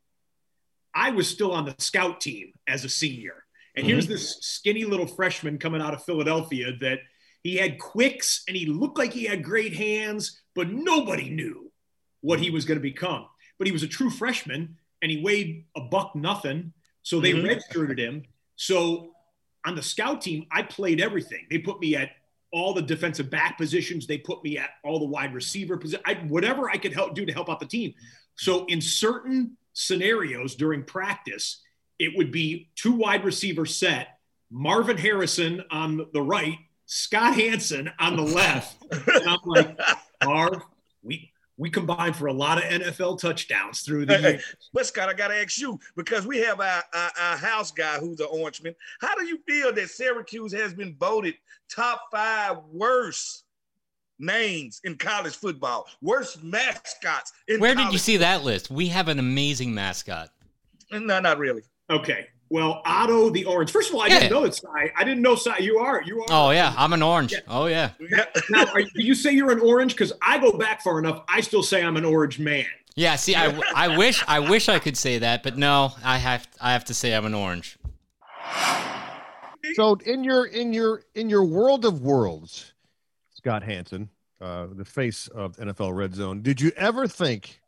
I 0.93 1.11
was 1.11 1.27
still 1.27 1.51
on 1.51 1.65
the 1.65 1.75
scout 1.79 2.21
team 2.21 2.53
as 2.67 2.85
a 2.85 2.89
senior. 2.89 3.43
And 3.75 3.85
here's 3.87 4.07
this 4.07 4.37
skinny 4.41 4.83
little 4.85 5.07
freshman 5.07 5.57
coming 5.57 5.81
out 5.81 5.93
of 5.95 6.03
Philadelphia 6.03 6.73
that 6.81 6.99
he 7.41 7.55
had 7.55 7.79
quicks 7.79 8.43
and 8.47 8.55
he 8.55 8.67
looked 8.67 8.99
like 8.99 9.11
he 9.11 9.23
had 9.25 9.43
great 9.43 9.73
hands, 9.73 10.39
but 10.53 10.69
nobody 10.69 11.29
knew 11.29 11.71
what 12.21 12.39
he 12.39 12.51
was 12.51 12.65
going 12.65 12.77
to 12.77 12.81
become. 12.83 13.25
But 13.57 13.65
he 13.67 13.73
was 13.73 13.81
a 13.83 13.87
true 13.87 14.11
freshman 14.11 14.77
and 15.03 15.11
he 15.11 15.21
weighed 15.21 15.65
a 15.75 15.81
buck 15.81 16.15
nothing. 16.15 16.73
So 17.03 17.19
they 17.19 17.33
Mhm. 17.33 17.43
redshirted 17.43 17.99
him. 17.99 18.23
So 18.55 19.13
on 19.65 19.75
the 19.75 19.83
scout 19.83 20.21
team, 20.21 20.47
I 20.49 20.63
played 20.63 21.01
everything. 21.01 21.45
They 21.49 21.59
put 21.59 21.79
me 21.79 21.95
at 21.95 22.11
all 22.51 22.73
the 22.73 22.81
defensive 22.81 23.29
back 23.29 23.57
positions. 23.57 24.07
They 24.07 24.17
put 24.17 24.43
me 24.43 24.57
at 24.57 24.69
all 24.83 24.99
the 24.99 25.05
wide 25.05 25.33
receiver 25.33 25.75
positions. 25.77 26.03
I, 26.05 26.13
whatever 26.15 26.69
I 26.69 26.77
could 26.77 26.93
help 26.93 27.15
do 27.15 27.25
to 27.25 27.33
help 27.33 27.49
out 27.49 27.59
the 27.59 27.65
team. 27.65 27.93
So 28.35 28.65
in 28.65 28.79
certain 28.79 29.57
scenarios 29.73 30.55
during 30.55 30.83
practice, 30.83 31.61
it 31.99 32.15
would 32.15 32.31
be 32.31 32.69
two 32.75 32.93
wide 32.93 33.25
receiver 33.25 33.65
set, 33.65 34.19
Marvin 34.49 34.97
Harrison 34.97 35.63
on 35.69 36.07
the 36.13 36.21
right, 36.21 36.57
Scott 36.85 37.35
Hansen 37.35 37.91
on 37.99 38.15
the 38.15 38.23
left. 38.23 38.77
and 38.91 39.27
I'm 39.27 39.39
like, 39.45 39.79
Marv, 40.23 40.61
we 41.01 41.32
we 41.57 41.69
combined 41.69 42.15
for 42.15 42.27
a 42.27 42.33
lot 42.33 42.57
of 42.57 42.63
NFL 42.63 43.19
touchdowns 43.19 43.81
through 43.81 44.05
the 44.05 44.15
Hey, 44.15 44.21
hey, 44.21 44.31
year. 44.31 44.41
But 44.73 44.85
Scott, 44.85 45.09
I 45.09 45.13
gotta 45.13 45.35
ask 45.39 45.59
you 45.59 45.79
because 45.95 46.25
we 46.25 46.39
have 46.39 46.59
our, 46.59 46.83
our, 46.93 47.11
our 47.19 47.37
house 47.37 47.71
guy 47.71 47.97
who's 47.99 48.19
an 48.19 48.27
Orangeman. 48.27 48.75
How 49.01 49.15
do 49.15 49.25
you 49.25 49.37
feel 49.47 49.71
that 49.73 49.89
Syracuse 49.89 50.51
has 50.53 50.73
been 50.73 50.95
voted 50.99 51.35
top 51.69 52.01
five 52.11 52.57
worst 52.71 53.43
names 54.19 54.81
in 54.83 54.95
college 54.97 55.35
football, 55.35 55.87
worst 56.01 56.43
mascots 56.43 57.31
in 57.47 57.59
Where 57.59 57.71
did 57.75 57.79
you 57.81 57.85
college- 57.85 58.01
see 58.01 58.17
that 58.17 58.43
list? 58.43 58.71
We 58.71 58.87
have 58.89 59.07
an 59.07 59.19
amazing 59.19 59.73
mascot. 59.73 60.29
No, 60.91 61.19
not 61.19 61.37
really. 61.39 61.63
Okay. 61.89 62.27
Well, 62.53 62.83
Otto 62.85 63.31
the 63.31 63.45
Orange. 63.45 63.71
First 63.71 63.89
of 63.89 63.95
all, 63.95 64.01
I 64.03 64.07
Yeah. 64.09 64.19
didn't 64.19 64.31
know 64.33 64.43
that. 64.43 64.53
Cy. 64.53 64.91
I 64.95 65.03
didn't 65.03 65.23
know 65.23 65.33
Cy. 65.33 65.57
You 65.57 65.79
are. 65.79 66.03
You 66.03 66.21
are. 66.21 66.27
Oh 66.29 66.51
yeah, 66.51 66.71
I'm 66.77 66.93
an 66.93 67.01
orange. 67.01 67.31
Yeah. 67.31 67.39
Oh 67.47 67.65
yeah. 67.65 67.89
Now, 68.51 68.65
are, 68.67 68.83
do 68.83 68.89
you 68.95 69.15
say 69.15 69.31
you're 69.31 69.51
an 69.51 69.59
orange? 69.59 69.93
Because 69.93 70.13
I 70.21 70.37
go 70.37 70.55
back 70.55 70.83
far 70.83 70.99
enough. 70.99 71.23
I 71.27 71.41
still 71.41 71.63
say 71.63 71.83
I'm 71.83 71.97
an 71.97 72.05
orange 72.05 72.37
man. 72.37 72.67
Yeah, 72.95 73.15
see, 73.15 73.33
I, 73.33 73.59
I 73.75 73.97
wish 73.97 74.23
I 74.27 74.37
wish 74.37 74.69
I 74.69 74.77
could 74.77 74.95
say 74.95 75.17
that, 75.17 75.41
but 75.41 75.57
no, 75.57 75.93
I 76.03 76.19
have 76.19 76.47
I 76.61 76.73
have 76.73 76.85
to 76.85 76.93
say 76.93 77.15
I'm 77.15 77.25
an 77.25 77.33
orange. 77.33 77.79
So 79.73 79.95
in 80.05 80.23
your 80.23 80.45
in 80.45 80.73
your 80.73 81.01
in 81.15 81.29
your 81.29 81.45
world 81.45 81.85
of 81.85 82.01
worlds, 82.03 82.73
Scott 83.31 83.63
Hansen, 83.63 84.09
uh, 84.39 84.67
the 84.71 84.85
face 84.85 85.27
of 85.29 85.57
NFL 85.57 85.95
Red 85.95 86.13
Zone, 86.13 86.43
did 86.43 86.61
you 86.61 86.71
ever 86.77 87.07
think 87.07 87.61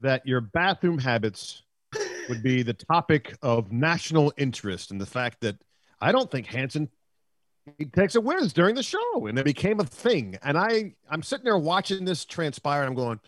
that 0.00 0.26
your 0.26 0.40
bathroom 0.40 0.96
habits 0.96 1.60
would 2.28 2.42
be 2.42 2.62
the 2.62 2.74
topic 2.74 3.36
of 3.42 3.72
national 3.72 4.32
interest 4.36 4.90
and 4.90 5.00
the 5.00 5.06
fact 5.06 5.40
that 5.40 5.56
I 6.00 6.12
don't 6.12 6.30
think 6.30 6.46
Hansen 6.46 6.88
he 7.76 7.84
takes 7.84 8.14
a 8.14 8.20
whiz 8.20 8.52
during 8.52 8.74
the 8.74 8.82
show 8.82 9.26
and 9.26 9.38
it 9.38 9.44
became 9.44 9.80
a 9.80 9.84
thing. 9.84 10.38
And 10.42 10.56
I 10.56 10.94
I'm 11.10 11.22
sitting 11.22 11.44
there 11.44 11.58
watching 11.58 12.04
this 12.04 12.24
transpire 12.24 12.82
and 12.82 12.90
I'm 12.90 12.94
going, 12.94 13.20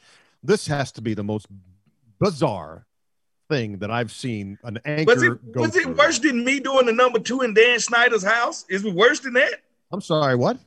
this 0.42 0.66
has 0.66 0.92
to 0.92 1.02
be 1.02 1.14
the 1.14 1.24
most 1.24 1.46
bizarre 2.18 2.86
thing 3.48 3.78
that 3.78 3.90
I've 3.90 4.12
seen 4.12 4.58
an 4.62 4.78
anchor 4.84 5.14
Was 5.14 5.22
it 5.22 5.38
was 5.54 5.76
it 5.76 5.96
worse 5.96 6.18
than 6.18 6.44
me 6.44 6.60
doing 6.60 6.86
the 6.86 6.92
number 6.92 7.18
two 7.18 7.42
in 7.42 7.52
Dan 7.54 7.80
Snyder's 7.80 8.24
house? 8.24 8.64
Is 8.68 8.84
it 8.84 8.94
worse 8.94 9.20
than 9.20 9.34
that? 9.34 9.54
I'm 9.92 10.00
sorry, 10.00 10.36
what? 10.36 10.58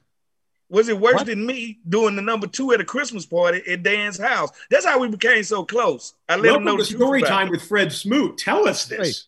Was 0.69 0.89
it 0.89 0.99
worse 0.99 1.15
What? 1.15 1.27
than 1.27 1.45
me 1.45 1.79
doing 1.87 2.15
the 2.15 2.21
number 2.21 2.47
two 2.47 2.71
at 2.73 2.81
a 2.81 2.85
Christmas 2.85 3.25
party 3.25 3.61
at 3.71 3.83
Dan's 3.83 4.17
house? 4.17 4.49
That's 4.69 4.85
how 4.85 4.99
we 4.99 5.07
became 5.07 5.43
so 5.43 5.63
close. 5.63 6.13
I 6.27 6.35
let 6.35 6.55
him 6.55 6.63
know 6.63 6.77
the 6.77 6.85
story 6.85 7.19
about 7.19 7.27
it. 7.27 7.29
time 7.29 7.49
with 7.49 7.61
Fred 7.63 7.91
Smoot. 7.91 8.37
Tell 8.37 8.67
us 8.67 8.85
this. 8.85 9.27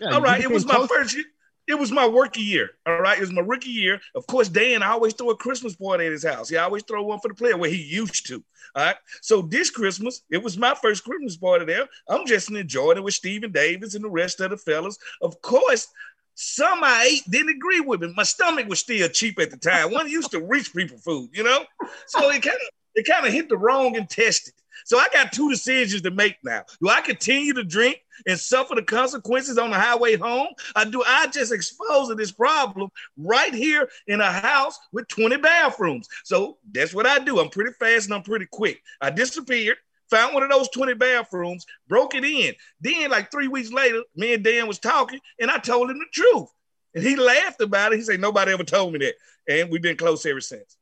Yeah, 0.00 0.08
All 0.08 0.20
you 0.20 0.24
right, 0.24 0.40
it 0.40 0.50
was 0.50 0.64
my 0.64 0.86
first 0.86 1.14
year. 1.14 1.24
It 1.68 1.76
was 1.76 1.90
my 1.90 2.04
rookie 2.06 2.42
year. 2.42 2.70
All 2.86 3.00
right, 3.00 3.18
it 3.18 3.20
was 3.20 3.32
my 3.32 3.40
rookie 3.42 3.70
year. 3.70 4.00
Of 4.14 4.26
course, 4.28 4.48
Dan, 4.48 4.82
I 4.84 4.90
always 4.90 5.14
throw 5.14 5.30
a 5.30 5.36
Christmas 5.36 5.74
party 5.74 6.06
at 6.06 6.12
his 6.12 6.24
house. 6.24 6.48
He 6.48 6.56
always 6.56 6.84
throw 6.84 7.02
one 7.02 7.18
for 7.18 7.26
the 7.28 7.34
player 7.34 7.56
where 7.56 7.68
he 7.70 7.82
used 7.82 8.26
to. 8.28 8.42
All 8.76 8.84
right. 8.84 8.96
So 9.20 9.42
this 9.42 9.68
Christmas, 9.70 10.22
it 10.30 10.40
was 10.42 10.56
my 10.56 10.74
first 10.80 11.02
Christmas 11.02 11.36
party 11.36 11.64
there. 11.64 11.88
I'm 12.08 12.24
just 12.24 12.50
enjoying 12.50 12.98
it 12.98 13.02
with 13.04 13.14
Stephen 13.14 13.50
Davis 13.50 13.94
and 13.96 14.04
the 14.04 14.08
rest 14.10 14.40
of 14.40 14.50
the 14.50 14.56
fellas. 14.56 14.96
Of 15.20 15.40
course, 15.42 15.88
some 16.36 16.84
I 16.84 17.08
ate 17.10 17.30
didn't 17.30 17.56
agree 17.56 17.80
with 17.80 18.02
me. 18.02 18.12
My 18.14 18.22
stomach 18.22 18.68
was 18.68 18.78
still 18.78 19.08
cheap 19.08 19.40
at 19.40 19.50
the 19.50 19.56
time. 19.56 19.90
One 19.90 20.08
used 20.08 20.30
to 20.32 20.40
rich 20.40 20.72
people 20.74 20.98
food, 20.98 21.30
you 21.32 21.42
know? 21.42 21.64
So 22.06 22.30
it 22.30 22.42
kind 22.42 22.56
of 22.56 22.68
it 22.94 23.06
kind 23.06 23.26
of 23.26 23.32
hit 23.32 23.48
the 23.48 23.56
wrong 23.56 23.94
intestine. 23.96 24.54
So 24.84 24.98
I 24.98 25.08
got 25.12 25.32
two 25.32 25.50
decisions 25.50 26.02
to 26.02 26.10
make 26.10 26.36
now. 26.44 26.64
Do 26.82 26.90
I 26.90 27.00
continue 27.00 27.54
to 27.54 27.64
drink 27.64 28.02
and 28.26 28.38
suffer 28.38 28.74
the 28.74 28.82
consequences 28.82 29.58
on 29.58 29.70
the 29.70 29.78
highway 29.78 30.16
home? 30.16 30.48
Or 30.76 30.84
do 30.84 31.02
I 31.06 31.26
just 31.28 31.52
expose 31.52 32.08
to 32.08 32.14
this 32.14 32.32
problem 32.32 32.90
right 33.16 33.54
here 33.54 33.88
in 34.06 34.20
a 34.20 34.30
house 34.30 34.78
with 34.92 35.08
20 35.08 35.38
bathrooms? 35.38 36.06
So 36.24 36.58
that's 36.70 36.94
what 36.94 37.06
I 37.06 37.18
do. 37.18 37.40
I'm 37.40 37.48
pretty 37.48 37.72
fast 37.72 38.06
and 38.06 38.14
I'm 38.14 38.22
pretty 38.22 38.46
quick. 38.50 38.82
I 39.00 39.10
disappeared, 39.10 39.78
found 40.10 40.34
one 40.34 40.42
of 40.42 40.50
those 40.50 40.68
20 40.70 40.94
bathrooms, 40.94 41.66
broke 41.88 42.14
it 42.14 42.24
in. 42.24 42.54
Then, 42.80 43.10
like 43.10 43.30
three 43.30 43.48
weeks 43.48 43.72
later, 43.72 44.02
me 44.14 44.34
and 44.34 44.44
Dan 44.44 44.66
was 44.66 44.78
talking, 44.78 45.20
and 45.38 45.50
I 45.50 45.58
told 45.58 45.90
him 45.90 45.98
the 45.98 46.06
truth. 46.12 46.48
And 46.94 47.04
he 47.04 47.16
laughed 47.16 47.60
about 47.60 47.92
it. 47.92 47.96
He 47.96 48.02
said, 48.02 48.20
Nobody 48.20 48.52
ever 48.52 48.64
told 48.64 48.92
me 48.92 49.00
that. 49.00 49.14
And 49.48 49.70
we've 49.70 49.82
been 49.82 49.96
close 49.96 50.24
ever 50.26 50.40
since. 50.40 50.76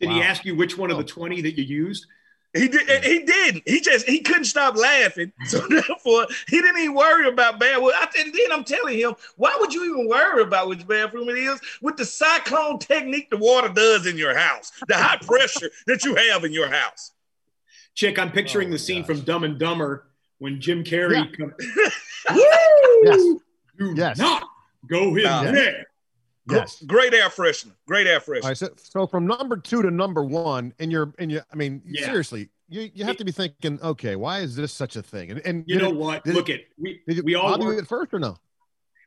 Did 0.00 0.10
he 0.10 0.22
ask 0.22 0.44
you 0.44 0.54
which 0.54 0.76
one 0.76 0.90
of 0.90 0.96
the 0.96 1.04
20 1.04 1.40
that 1.42 1.56
you 1.56 1.64
used? 1.64 2.06
He 2.54 2.68
did. 2.68 3.04
He 3.04 3.24
didn't. 3.24 3.64
He 3.66 3.80
just 3.80 4.08
he 4.08 4.20
couldn't 4.20 4.44
stop 4.44 4.76
laughing. 4.76 5.32
So 5.46 5.58
therefore, 5.68 6.26
he 6.48 6.60
didn't 6.60 6.80
even 6.80 6.94
worry 6.94 7.28
about 7.28 7.58
bad. 7.58 7.82
Well, 7.82 7.92
I, 7.94 8.06
and 8.18 8.32
then 8.32 8.52
I'm 8.52 8.64
telling 8.64 8.96
him, 8.98 9.14
why 9.36 9.56
would 9.60 9.74
you 9.74 9.84
even 9.84 10.08
worry 10.08 10.42
about 10.42 10.68
which 10.68 10.86
bathroom 10.86 11.28
it 11.28 11.36
is 11.36 11.60
with 11.82 11.96
the 11.96 12.04
cyclone 12.04 12.78
technique 12.78 13.28
the 13.30 13.36
water 13.36 13.68
does 13.68 14.06
in 14.06 14.16
your 14.16 14.38
house, 14.38 14.70
the 14.86 14.96
high 14.96 15.16
pressure 15.22 15.70
that 15.86 16.04
you 16.04 16.14
have 16.14 16.44
in 16.44 16.52
your 16.52 16.68
house. 16.68 17.10
Chick, 17.94 18.18
I'm 18.18 18.32
picturing 18.32 18.68
Oh, 18.68 18.72
the 18.72 18.78
scene 18.78 19.02
gosh. 19.02 19.06
from 19.06 19.20
Dumb 19.20 19.44
and 19.44 19.58
Dumber 19.58 20.06
when 20.38 20.60
Jim 20.60 20.82
Carrey 20.84 21.14
Yeah. 21.14 21.36
comes. 21.36 21.54
Yes. 23.04 23.20
Do 23.78 23.94
Yes. 23.96 24.18
not 24.18 24.44
go 24.88 25.14
in 25.16 25.24
No. 25.24 25.52
there. 25.52 25.84
Yes. 26.50 26.82
Great 26.86 27.12
air 27.12 27.28
freshener. 27.28 27.72
Great 27.86 28.06
air 28.06 28.18
freshener. 28.20 28.42
All 28.44 28.48
right, 28.50 28.56
so, 28.56 28.68
so 28.76 29.06
from 29.06 29.26
number 29.26 29.56
two 29.58 29.82
to 29.82 29.90
number 29.90 30.24
one, 30.24 30.72
and 30.78 30.90
you're 30.90 31.12
and 31.18 31.30
you, 31.30 31.40
I 31.52 31.56
mean, 31.56 31.82
Yeah. 31.86 32.06
seriously, 32.06 32.48
you, 32.68 32.90
you 32.94 33.04
have 33.04 33.16
to 33.18 33.24
be 33.24 33.32
thinking, 33.32 33.78
okay, 33.82 34.16
why 34.16 34.40
is 34.40 34.56
this 34.56 34.72
such 34.72 34.96
a 34.96 35.02
thing? 35.02 35.30
And 35.32 35.40
and 35.44 35.64
You 35.66 35.78
know 35.78 35.90
it- 35.90 35.96
what? 35.96 36.26
Look 36.26 36.48
it- 36.48 36.60
at 36.60 36.66
we 36.78 37.00
did 37.06 37.18
it 37.18 37.24
we 37.24 37.34
all 37.34 37.58
work, 37.58 37.78
at 37.78 37.86
first 37.86 38.14
or 38.14 38.18
no? 38.18 38.36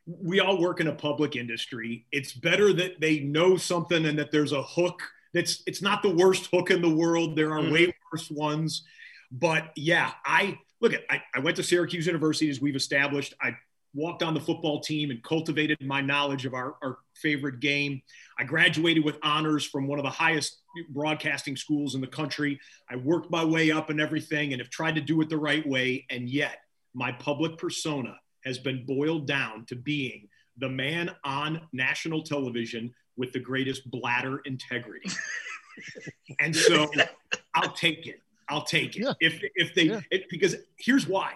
we 0.06 0.40
all 0.40 0.60
work 0.60 0.80
in 0.80 0.86
a 0.86 0.94
public 0.94 1.34
industry. 1.36 2.06
It's 2.12 2.32
better 2.32 2.72
that 2.74 3.00
they 3.00 3.18
know 3.20 3.56
something 3.56 4.06
and 4.06 4.18
that 4.18 4.30
there's 4.30 4.52
a 4.52 4.62
hook. 4.62 5.02
That's 5.34 5.62
it's 5.66 5.82
not 5.82 6.02
the 6.02 6.14
worst 6.14 6.48
hook 6.52 6.70
in 6.70 6.82
the 6.82 6.94
world. 6.94 7.36
There 7.36 7.52
are 7.52 7.60
Mhm. 7.60 7.72
way 7.72 7.94
worse 8.12 8.30
ones. 8.30 8.84
But 9.30 9.72
yeah, 9.76 10.12
I 10.24 10.58
look 10.80 10.94
at 10.94 11.02
I, 11.10 11.22
I 11.34 11.40
went 11.40 11.56
to 11.56 11.62
Syracuse 11.62 12.06
University 12.06 12.48
as 12.50 12.60
we've 12.60 12.76
established. 12.76 13.34
I 13.40 13.56
walked 13.94 14.22
on 14.22 14.34
the 14.34 14.40
football 14.40 14.80
team 14.80 15.10
and 15.10 15.22
cultivated 15.22 15.78
my 15.80 16.00
knowledge 16.00 16.44
of 16.44 16.54
our, 16.54 16.76
our 16.82 16.98
favorite 17.14 17.58
game. 17.58 18.00
I 18.38 18.44
graduated 18.44 19.04
with 19.04 19.18
honors 19.22 19.64
from 19.64 19.86
one 19.88 19.98
of 19.98 20.04
the 20.04 20.10
highest 20.10 20.58
broadcasting 20.90 21.56
schools 21.56 21.94
in 21.94 22.00
the 22.00 22.06
country. 22.06 22.60
I 22.88 22.96
worked 22.96 23.30
my 23.30 23.44
way 23.44 23.70
up 23.70 23.90
and 23.90 24.00
everything 24.00 24.52
and 24.52 24.60
have 24.60 24.70
tried 24.70 24.94
to 24.96 25.00
do 25.00 25.20
it 25.22 25.28
the 25.30 25.38
right 25.38 25.66
way. 25.66 26.06
And 26.10 26.28
yet, 26.28 26.58
my 26.94 27.12
public 27.12 27.56
persona 27.58 28.14
has 28.44 28.58
been 28.58 28.84
boiled 28.86 29.26
down 29.26 29.64
to 29.66 29.74
being 29.74 30.28
the 30.58 30.68
man 30.68 31.10
on 31.24 31.62
national 31.72 32.22
television 32.22 32.94
with 33.18 33.32
the 33.32 33.40
greatest 33.40 33.90
bladder 33.90 34.38
integrity. 34.46 35.10
and 36.40 36.56
so 36.56 36.90
I'll 37.54 37.72
take 37.72 38.06
it. 38.06 38.22
I'll 38.48 38.62
take 38.64 38.96
it. 38.96 39.02
Yeah. 39.02 39.12
If 39.20 39.42
if 39.56 39.74
they 39.74 39.82
Yeah. 39.82 40.00
it, 40.10 40.30
because 40.30 40.56
here's 40.78 41.06
why. 41.06 41.32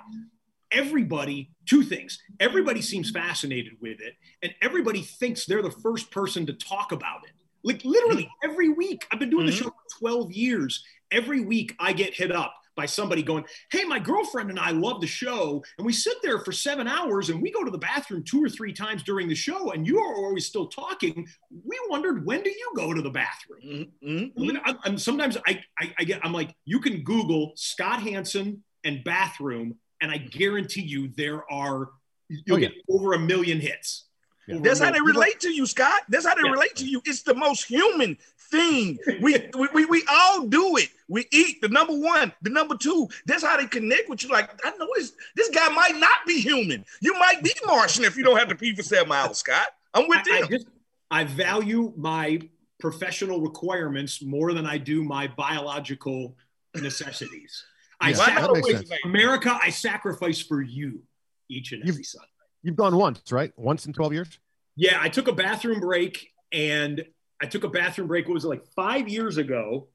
Everybody, 0.71 1.51
two 1.67 1.83
things. 1.83 2.19
Everybody 2.41 2.81
seems 2.81 3.11
fascinated 3.11 3.75
with 3.83 4.01
it, 4.01 4.15
and 4.43 4.55
everybody 4.63 5.03
thinks 5.03 5.45
they're 5.45 5.61
the 5.61 5.71
first 5.71 6.11
person 6.11 6.47
to 6.47 6.55
talk 6.55 6.93
about 6.93 7.25
it. 7.25 7.33
Like 7.63 7.85
literally 7.85 8.31
every 8.43 8.71
week. 8.71 9.05
I've 9.13 9.19
been 9.19 9.29
doing 9.29 9.45
the 9.47 9.53
Mhm. 9.53 9.59
show 9.59 9.65
for 9.71 9.99
12 9.99 10.33
years. 10.33 10.83
Every 11.11 11.41
week 11.41 11.75
I 11.79 11.93
get 11.93 12.15
hit 12.15 12.33
up 12.33 12.55
by 12.77 12.87
somebody 12.87 13.23
going, 13.23 13.45
Hey, 13.71 13.85
my 13.85 13.99
girlfriend 13.99 14.51
and 14.51 14.59
I 14.59 14.71
love 14.71 15.01
the 15.01 15.07
show. 15.07 15.63
And 15.79 15.87
we 15.87 15.93
sit 15.93 16.17
there 16.23 16.39
for 16.39 16.53
seven 16.53 16.89
hours 16.89 17.29
and 17.31 17.43
we 17.43 17.51
go 17.51 17.65
to 17.65 17.71
the 17.71 17.79
bathroom 17.79 18.23
two 18.25 18.43
or 18.43 18.49
three 18.49 18.73
times 18.73 19.03
during 19.03 19.29
the 19.29 19.35
show, 19.35 19.73
and 19.73 19.87
you 19.87 19.99
are 19.99 20.15
always 20.17 20.47
still 20.47 20.67
talking. 20.67 21.27
We 21.51 21.79
wondered, 21.89 22.25
when 22.25 22.43
do 22.43 22.51
you 22.51 22.73
go 22.77 22.93
to 22.95 23.03
the 23.03 23.11
bathroom? 23.11 23.93
Mhm, 24.03 24.35
mhm, 24.35 24.61
I 24.65 24.71
I'm, 24.71 24.79
I'm- 24.85 24.99
sometimes 24.99 25.37
I, 25.47 25.63
I, 25.79 25.95
I 25.99 26.05
get, 26.05 26.25
I'm 26.25 26.33
like, 26.33 26.55
you 26.65 26.81
can 26.81 27.03
Google 27.03 27.53
Scott 27.57 28.03
Hansen 28.03 28.63
and 28.85 29.05
bathroom, 29.05 29.75
and 30.01 30.11
I 30.11 30.19
guarantee 30.19 30.83
you 30.83 31.09
there 31.17 31.51
are, 31.53 31.91
you'll 32.29 32.57
Oh, 32.57 32.57
yeah. 32.57 32.69
get 32.69 32.79
over 32.89 33.13
a 33.13 33.19
million 33.19 33.61
hits. 33.61 34.07
Yeah. 34.49 34.59
That's 34.61 34.81
how 34.81 34.91
they 34.91 35.01
relate 35.01 35.39
to 35.41 35.51
you, 35.51 35.67
Scott. 35.67 36.03
That's 36.09 36.27
how 36.27 36.35
they 36.35 36.43
Yeah. 36.45 36.51
relate 36.51 36.75
to 36.77 36.85
you. 36.89 37.01
It's 37.05 37.23
the 37.23 37.35
most 37.35 37.65
human 37.65 38.19
thing. 38.53 38.99
We, 39.21 39.37
we, 39.59 39.69
we, 39.75 39.85
we 39.87 40.05
all 40.09 40.47
do 40.47 40.77
it. 40.77 40.91
We 41.09 41.27
eat 41.33 41.61
the 41.61 41.69
number 41.69 41.95
one, 41.95 42.33
the 42.43 42.51
number 42.51 42.77
two. 42.77 43.09
That's 43.27 43.43
how 43.43 43.57
they 43.57 43.67
connect 43.67 44.09
with 44.09 44.23
you. 44.23 44.29
Like, 44.31 44.51
I 44.65 44.71
know 44.77 44.87
this, 44.95 45.13
this 45.35 45.49
guy 45.49 45.69
might 45.71 45.97
not 45.99 46.25
be 46.27 46.41
human. 46.41 46.85
You 47.01 47.15
might 47.15 47.43
be 47.43 47.53
Martian 47.67 48.05
if 48.05 48.17
you 48.17 48.23
don't 48.23 48.39
have 48.39 48.49
to 48.49 48.55
pee 48.55 48.75
for 48.77 48.83
seven 48.83 49.09
miles, 49.09 49.39
Scott. 49.39 49.67
I'm 49.95 50.09
with 50.09 50.25
you. 50.27 50.35
I 50.37 50.47
just 50.47 50.67
I 51.11 51.25
value 51.25 51.93
my 51.97 52.41
professional 52.79 53.41
requirements 53.41 54.23
more 54.23 54.53
than 54.53 54.67
I 54.67 54.79
do 54.79 55.03
my 55.03 55.29
biological 55.29 56.37
necessities. 56.75 57.65
I 58.01 58.11
Yeah, 58.11 58.19
Why 58.19 58.27
that 58.41 58.53
makes 58.53 58.69
sense. 58.89 58.91
America, 59.05 59.59
I 59.63 59.71
sacrifice 59.71 60.41
for 60.41 60.63
you 60.63 61.03
each 61.49 61.73
and 61.73 61.81
You've- 61.81 61.91
every 61.91 62.05
Sunday. 62.05 62.27
You've 62.63 62.77
gone 62.77 62.97
once, 62.97 63.33
right? 63.33 63.53
Once 63.57 63.87
in 63.87 63.93
12 63.93 64.13
years? 64.13 64.39
Yeah, 64.77 64.99
I 65.01 65.09
took 65.09 65.27
a 65.27 65.33
bathroom 65.33 65.81
break 65.81 66.33
and 66.53 67.05
I 67.43 67.47
took 67.47 67.65
a 67.65 67.69
bathroom 67.69 68.07
break. 68.07 68.29
What 68.29 68.35
was 68.35 68.45
it 68.45 68.49
like 68.49 68.65
five 68.77 69.09
years 69.09 69.37
ago? 69.37 69.89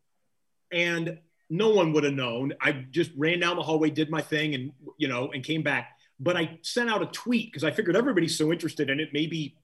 And 0.71 1.19
no 1.49 1.69
one 1.69 1.93
would 1.93 2.03
have 2.03 2.13
known. 2.13 2.53
I 2.59 2.73
just 2.91 3.11
ran 3.15 3.39
down 3.39 3.55
the 3.55 3.63
hallway, 3.63 3.89
did 3.89 4.09
my 4.09 4.21
thing, 4.21 4.53
and 4.53 4.73
you 4.97 5.07
know, 5.07 5.31
and 5.31 5.43
came 5.43 5.63
back. 5.63 5.97
But 6.19 6.35
I 6.35 6.59
sent 6.61 6.89
out 6.89 7.01
a 7.01 7.05
tweet 7.05 7.47
because 7.51 7.63
I 7.63 7.71
figured 7.71 7.95
everybody's 7.95 8.37
so 8.37 8.51
interested 8.51 8.89
in 8.89 8.99
it. 8.99 9.09
Maybe, 9.13 9.55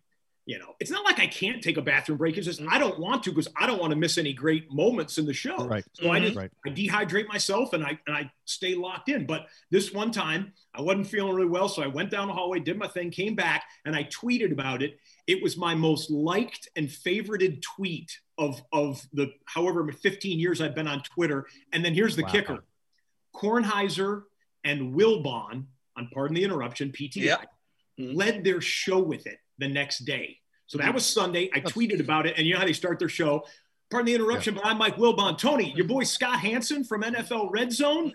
you 0.45 0.59
know, 0.59 0.75
it's 0.79 0.91
not 0.91 1.03
like 1.03 1.19
I 1.19 1.27
can't 1.27 1.61
take 1.61 1.75
a 1.75 1.81
bathroom 1.81 2.17
break. 2.19 2.37
It's 2.37 2.45
just 2.45 2.61
I 2.69 2.79
don't 2.79 2.99
want 2.99 3.23
to 3.23 3.31
because 3.31 3.49
I 3.57 3.67
don't 3.67 3.81
want 3.81 3.91
to 3.91 3.97
miss 3.97 4.17
any 4.17 4.31
great 4.31 4.71
moments 4.71 5.17
in 5.17 5.25
the 5.25 5.33
show. 5.33 5.65
Right. 5.67 5.83
So 5.93 6.09
I 6.09 6.19
Mhm. 6.19 6.23
just 6.23 6.35
Right. 6.37 6.51
I 6.65 6.69
dehydrate 6.69 7.27
myself 7.27 7.73
and 7.73 7.83
I 7.83 7.99
and 8.07 8.15
I 8.15 8.31
stay 8.45 8.75
locked 8.75 9.09
in. 9.09 9.25
But 9.25 9.47
this 9.71 9.91
one 9.91 10.11
time 10.11 10.53
I 10.73 10.79
wasn't 10.79 11.07
feeling 11.07 11.33
really 11.35 11.49
well, 11.49 11.67
so 11.67 11.81
I 11.83 11.87
went 11.87 12.11
down 12.11 12.27
the 12.27 12.33
hallway, 12.33 12.59
did 12.59 12.77
my 12.77 12.87
thing, 12.87 13.11
came 13.11 13.35
back, 13.35 13.65
and 13.83 13.93
I 13.93 14.05
tweeted 14.05 14.53
about 14.53 14.81
it. 14.83 14.99
It 15.27 15.41
was 15.41 15.55
my 15.57 15.73
most 15.73 16.09
liked 16.11 16.67
and 16.75 16.87
favorited 16.89 17.61
tweet 17.61 18.11
of 18.37 18.61
of 18.71 19.01
the 19.13 19.31
however 19.45 19.89
15 19.91 20.39
years 20.39 20.59
I've 20.61 20.75
been 20.75 20.87
on 20.87 21.01
Twitter. 21.03 21.47
And 21.71 21.83
then 21.83 21.93
here's 21.93 22.15
the 22.15 22.23
Wow. 22.23 22.31
kicker: 22.31 22.63
Kornheiser 23.33 24.23
and 24.63 24.93
Wilbon 24.93 25.65
on 25.95 26.09
Pardon 26.13 26.35
the 26.35 26.43
Interruption 26.43 26.91
(PTI) 26.91 27.23
Yep. 27.23 27.49
Mhm. 27.99 28.15
led 28.15 28.43
their 28.43 28.59
show 28.61 28.99
with 28.99 29.27
it 29.27 29.39
the 29.59 29.67
next 29.67 29.99
day. 29.99 30.39
So 30.67 30.77
Mm-hmm. 30.77 30.87
that 30.87 30.93
was 30.93 31.05
Sunday. 31.05 31.49
I 31.53 31.59
tweeted 31.59 31.99
about 31.99 32.25
it, 32.25 32.35
and 32.37 32.47
you 32.47 32.53
know 32.53 32.59
how 32.59 32.65
they 32.65 32.73
start 32.73 32.99
their 32.99 33.09
show. 33.09 33.45
Pardon 33.93 34.07
the 34.07 34.15
interruption, 34.15 34.55
but 34.55 34.65
I'm 34.65 34.79
Mike 34.79 34.95
Wilbon. 34.97 35.37
Tony, 35.37 35.71
your 35.75 35.85
boy 35.85 36.03
Scott 36.03 36.39
Hansen 36.39 36.83
from 36.83 37.03
NFL 37.03 37.49
Red 37.51 37.71
Zone. 37.71 38.11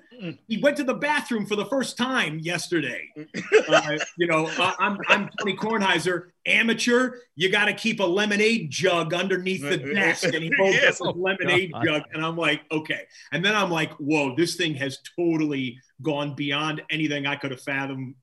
He 0.49 0.59
went 0.59 0.77
to 0.79 0.83
the 0.83 0.93
bathroom 0.95 1.47
for 1.47 1.55
the 1.55 1.67
first 1.67 1.97
time 1.97 2.41
yesterday. 2.41 3.09
Uh, 3.69 3.99
you 4.17 4.27
know, 4.27 4.47
uh, 4.59 4.73
I'm 4.79 4.99
I'm 5.09 5.29
Tony 5.39 5.55
Kornheiser, 5.55 6.29
amateur. 6.47 7.19
You 7.37 7.51
got 7.51 7.67
to 7.67 7.75
keep 7.75 8.01
a 8.01 8.05
lemonade 8.05 8.71
jug 8.71 9.13
underneath 9.15 9.61
the 9.63 9.77
desk, 9.95 10.25
and 10.25 10.37
he 10.43 10.51
holds 10.59 10.75
Yes. 10.77 11.01
up 11.01 11.15
his 11.15 11.17
lemonade 11.23 11.73
God. 11.73 11.85
jug, 11.85 12.03
and 12.15 12.25
I'm 12.25 12.37
like, 12.37 12.63
okay. 12.73 13.03
And 13.31 13.45
then 13.45 13.55
I'm 13.55 13.71
like, 13.71 13.93
whoa, 13.99 14.35
this 14.35 14.57
thing 14.57 14.75
has 14.77 14.99
totally 15.17 15.79
gone 16.03 16.35
beyond 16.35 16.83
anything 16.91 17.27
I 17.27 17.37
could 17.37 17.51
have 17.51 17.61
fathomed. 17.61 18.15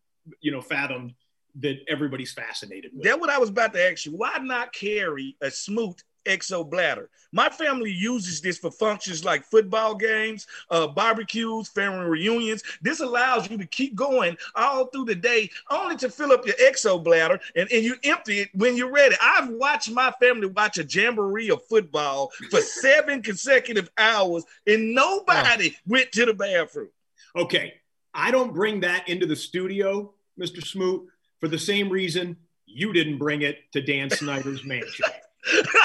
You 0.42 0.52
know, 0.52 0.62
fathomed 0.62 1.14
that 1.60 1.78
everybody's 1.88 2.34
fascinated 2.34 2.92
with. 2.94 3.04
That's 3.04 3.20
what 3.20 3.30
I 3.30 3.38
was 3.38 3.50
about 3.50 3.72
to 3.74 3.92
ask 3.92 4.06
you. 4.06 4.12
Why 4.12 4.38
not 4.42 4.74
carry 4.74 5.38
a 5.42 5.50
smoot 5.52 6.04
exobladder. 6.26 7.08
My 7.32 7.50
family 7.50 7.92
uses 7.92 8.42
this 8.42 8.58
for 8.58 8.72
functions 8.72 9.26
like 9.26 9.44
football 9.44 9.96
games, 9.96 10.48
uh, 10.70 10.88
barbecues, 10.88 11.70
family 11.70 12.06
reunions. 12.06 12.64
This 12.82 13.00
allows 13.00 13.50
you 13.50 13.58
to 13.58 13.66
keep 13.66 13.96
going 13.96 14.38
all 14.56 14.88
through 14.88 15.06
the 15.06 15.16
day, 15.16 15.50
only 15.70 15.96
to 15.98 16.10
fill 16.10 16.32
up 16.32 16.46
your 16.46 16.56
exobladder 16.56 17.40
and, 17.56 17.72
and 17.72 17.84
you 17.84 17.96
empty 18.04 18.40
it 18.40 18.50
when 18.54 18.78
you're 18.78 18.92
ready. 18.92 19.16
I've 19.22 19.50
watched 19.50 19.92
my 19.92 20.12
family 20.22 20.48
watch 20.48 20.78
a 20.78 20.84
jamboree 20.84 21.50
of 21.50 21.66
football 21.66 22.32
for 22.50 22.62
seven 22.62 23.22
consecutive 23.22 23.90
hours, 23.98 24.44
and 24.68 24.94
nobody 24.94 25.76
went 25.86 26.12
to 26.14 26.26
the 26.26 26.34
bathroom. 26.34 26.90
Okay, 27.36 27.74
I 28.14 28.32
don't 28.32 28.54
bring 28.54 28.80
that 28.82 29.10
into 29.10 29.26
the 29.26 29.36
studio, 29.36 30.14
Mr. 30.40 30.66
Smoot, 30.66 31.08
for 31.42 31.50
the 31.50 31.60
same 31.60 31.90
reason 31.90 32.38
you 32.66 32.94
didn't 32.94 33.18
bring 33.18 33.42
it 33.42 33.72
to 33.74 33.82
Dan 33.82 34.10
Snyder's 34.12 34.64
mansion. 34.64 35.06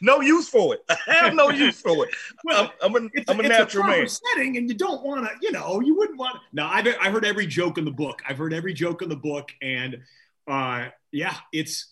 no 0.00 0.20
use 0.20 0.48
for 0.48 0.74
it. 0.74 0.84
I 0.88 0.96
have 1.14 1.34
no 1.34 1.50
use 1.50 1.80
for 1.80 2.06
it. 2.06 2.14
Well, 2.44 2.72
I'm, 2.82 2.94
I'm 2.96 3.04
a, 3.04 3.08
it's, 3.14 3.30
I'm 3.30 3.38
a 3.38 3.42
it's 3.42 3.48
natural 3.48 3.84
proper 3.84 3.98
man. 3.98 4.08
setting, 4.08 4.56
and 4.56 4.68
you 4.68 4.74
don't 4.76 5.02
want 5.02 5.26
to, 5.26 5.32
you 5.42 5.52
know, 5.52 5.80
you 5.80 5.94
wouldn't 5.96 6.18
want. 6.18 6.36
No, 6.52 6.66
I've, 6.66 6.86
I 7.00 7.10
heard 7.10 7.24
every 7.24 7.46
joke 7.46 7.78
in 7.78 7.84
the 7.84 7.90
book. 7.90 8.22
I've 8.28 8.38
heard 8.38 8.52
every 8.52 8.72
joke 8.74 9.02
in 9.02 9.08
the 9.08 9.16
book, 9.16 9.50
and 9.62 9.98
uh, 10.48 10.88
yeah, 11.12 11.34
it's, 11.52 11.90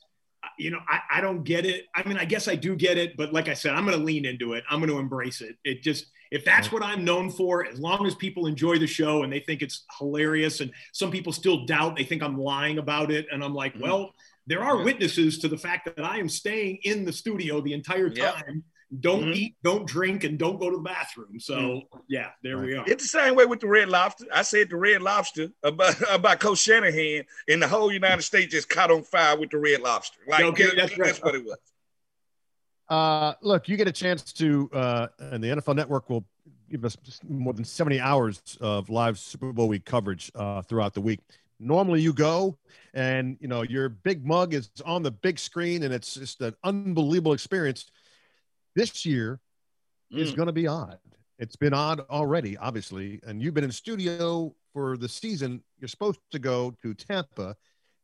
you 0.59 0.71
know, 0.71 0.81
I, 0.89 1.19
I 1.19 1.21
don't 1.21 1.45
get 1.45 1.67
it. 1.67 1.87
I 1.95 2.07
mean, 2.09 2.17
I 2.17 2.25
guess 2.25 2.49
I 2.49 2.55
do 2.57 2.75
get 2.77 2.97
it, 2.99 3.17
but 3.17 3.33
like 3.33 3.49
I 3.49 3.55
said, 3.55 3.75
I'm 3.75 3.85
going 3.85 3.99
to 3.99 4.05
lean 4.05 4.25
into 4.25 4.55
it. 4.55 4.65
I'm 4.71 4.79
going 4.81 4.91
to 4.91 4.99
embrace 4.99 5.41
it. 5.41 5.57
It 5.65 5.83
just, 5.83 6.07
if 6.31 6.45
that's 6.45 6.71
what 6.73 6.83
I'm 6.83 7.05
known 7.05 7.31
for, 7.31 7.67
as 7.67 7.79
long 7.79 8.07
as 8.07 8.15
people 8.15 8.47
enjoy 8.47 8.79
the 8.79 8.87
show 8.87 9.23
and 9.23 9.33
they 9.33 9.41
think 9.41 9.63
it's 9.63 9.85
hilarious, 9.99 10.61
and 10.61 10.71
some 10.93 11.11
people 11.11 11.33
still 11.33 11.65
doubt, 11.67 11.97
they 11.97 12.05
think 12.05 12.23
I'm 12.23 12.39
lying 12.39 12.79
about 12.79 13.11
it, 13.11 13.27
and 13.33 13.43
I'm 13.45 13.55
like, 13.55 13.75
Mhm. 13.75 13.83
well, 13.83 14.15
there 14.49 14.63
are 14.65 14.79
Yeah. 14.79 14.85
witnesses 14.85 15.39
to 15.41 15.49
the 15.49 15.59
fact 15.59 15.85
that 15.95 16.05
I 16.05 16.19
am 16.19 16.29
staying 16.29 16.79
in 16.83 17.05
the 17.05 17.13
studio 17.13 17.61
the 17.61 17.73
entire 17.75 18.09
Yeah. 18.09 18.33
time. 18.33 18.65
Don't 19.01 19.25
Mhm. 19.25 19.37
eat, 19.37 19.57
don't 19.63 19.87
drink, 19.87 20.25
and 20.25 20.39
don't 20.39 20.59
go 20.59 20.71
to 20.71 20.77
the 20.79 20.83
bathroom. 20.83 21.39
So 21.39 21.83
yeah, 22.09 22.31
there 22.43 22.57
we 22.57 22.75
are. 22.75 22.85
It's 22.89 23.03
the 23.05 23.09
same 23.21 23.35
way 23.35 23.45
with 23.45 23.61
the 23.61 23.67
Red 23.69 23.91
Lobster. 23.91 24.25
I 24.33 24.41
said 24.41 24.71
the 24.71 24.77
Red 24.77 25.03
Lobster 25.03 25.49
about, 25.63 25.95
about 26.11 26.41
Coach 26.41 26.59
Shanahan, 26.61 27.27
and 27.49 27.63
the 27.63 27.69
whole 27.69 27.93
United 27.93 28.23
States 28.23 28.51
just 28.51 28.71
caught 28.71 28.91
on 28.91 29.03
fire 29.03 29.37
with 29.39 29.51
the 29.51 29.59
Red 29.59 29.83
Lobster. 29.83 30.19
Like 30.27 30.45
Okay, 30.47 30.71
that's, 30.75 30.77
that's 30.97 30.99
right. 31.21 31.25
what 31.25 31.35
it 31.35 31.45
was. 31.45 31.59
Uh, 32.89 33.35
look, 33.43 33.69
you 33.69 33.77
get 33.77 33.87
a 33.89 33.93
chance 33.93 34.33
to, 34.33 34.71
uh, 34.73 35.09
and 35.19 35.45
the 35.45 35.49
NFL 35.49 35.75
Network 35.77 36.09
will 36.09 36.25
give 36.71 36.85
us 36.87 36.97
more 37.29 37.53
than 37.53 37.65
70 37.65 38.01
hours 38.01 38.41
of 38.61 38.89
live 38.89 39.19
Super 39.19 39.53
Bowl 39.53 39.69
week 39.69 39.85
coverage 39.85 40.33
uh, 40.35 40.63
throughout 40.63 40.95
the 40.95 41.01
week. 41.03 41.21
Normally, 41.61 42.01
you 42.01 42.13
go 42.13 42.57
and 42.95 43.37
you 43.41 43.49
know 43.49 43.63
your 43.63 43.89
big 43.89 44.25
mug 44.25 44.55
is 44.55 44.71
on 44.85 45.03
the 45.03 45.11
big 45.11 45.39
screen, 45.39 45.83
and 45.83 45.93
it's 45.93 46.15
just 46.15 46.41
an 46.41 46.55
unbelievable 46.65 47.33
experience. 47.33 47.91
This 48.75 49.05
year 49.05 49.41
is 50.11 50.33
Mm. 50.33 50.37
going 50.37 50.47
to 50.47 50.53
be 50.53 50.67
odd. 50.67 50.99
It's 51.39 51.57
been 51.57 51.75
odd 51.75 52.01
already, 52.11 52.57
obviously, 52.57 53.21
and 53.27 53.43
you've 53.43 53.55
been 53.55 53.65
in 53.65 53.73
studio 53.73 54.55
for 54.73 54.97
the 54.97 55.09
season. 55.09 55.63
You're 55.79 55.89
supposed 55.89 56.21
to 56.31 56.39
go 56.39 56.75
to 56.83 56.95
Tampa 56.95 57.57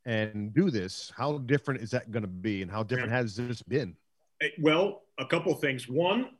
and 0.04 0.52
do 0.52 0.70
this. 0.70 1.12
How 1.16 1.38
different 1.38 1.80
is 1.80 1.90
that 1.92 2.10
going 2.10 2.22
to 2.22 2.28
be, 2.28 2.62
and 2.62 2.70
how 2.70 2.82
different 2.82 3.12
has 3.12 3.36
this 3.36 3.62
been? 3.62 3.96
Well, 4.60 5.02
a 5.18 5.26
couple 5.26 5.54
things. 5.54 5.88
One, 5.88 6.30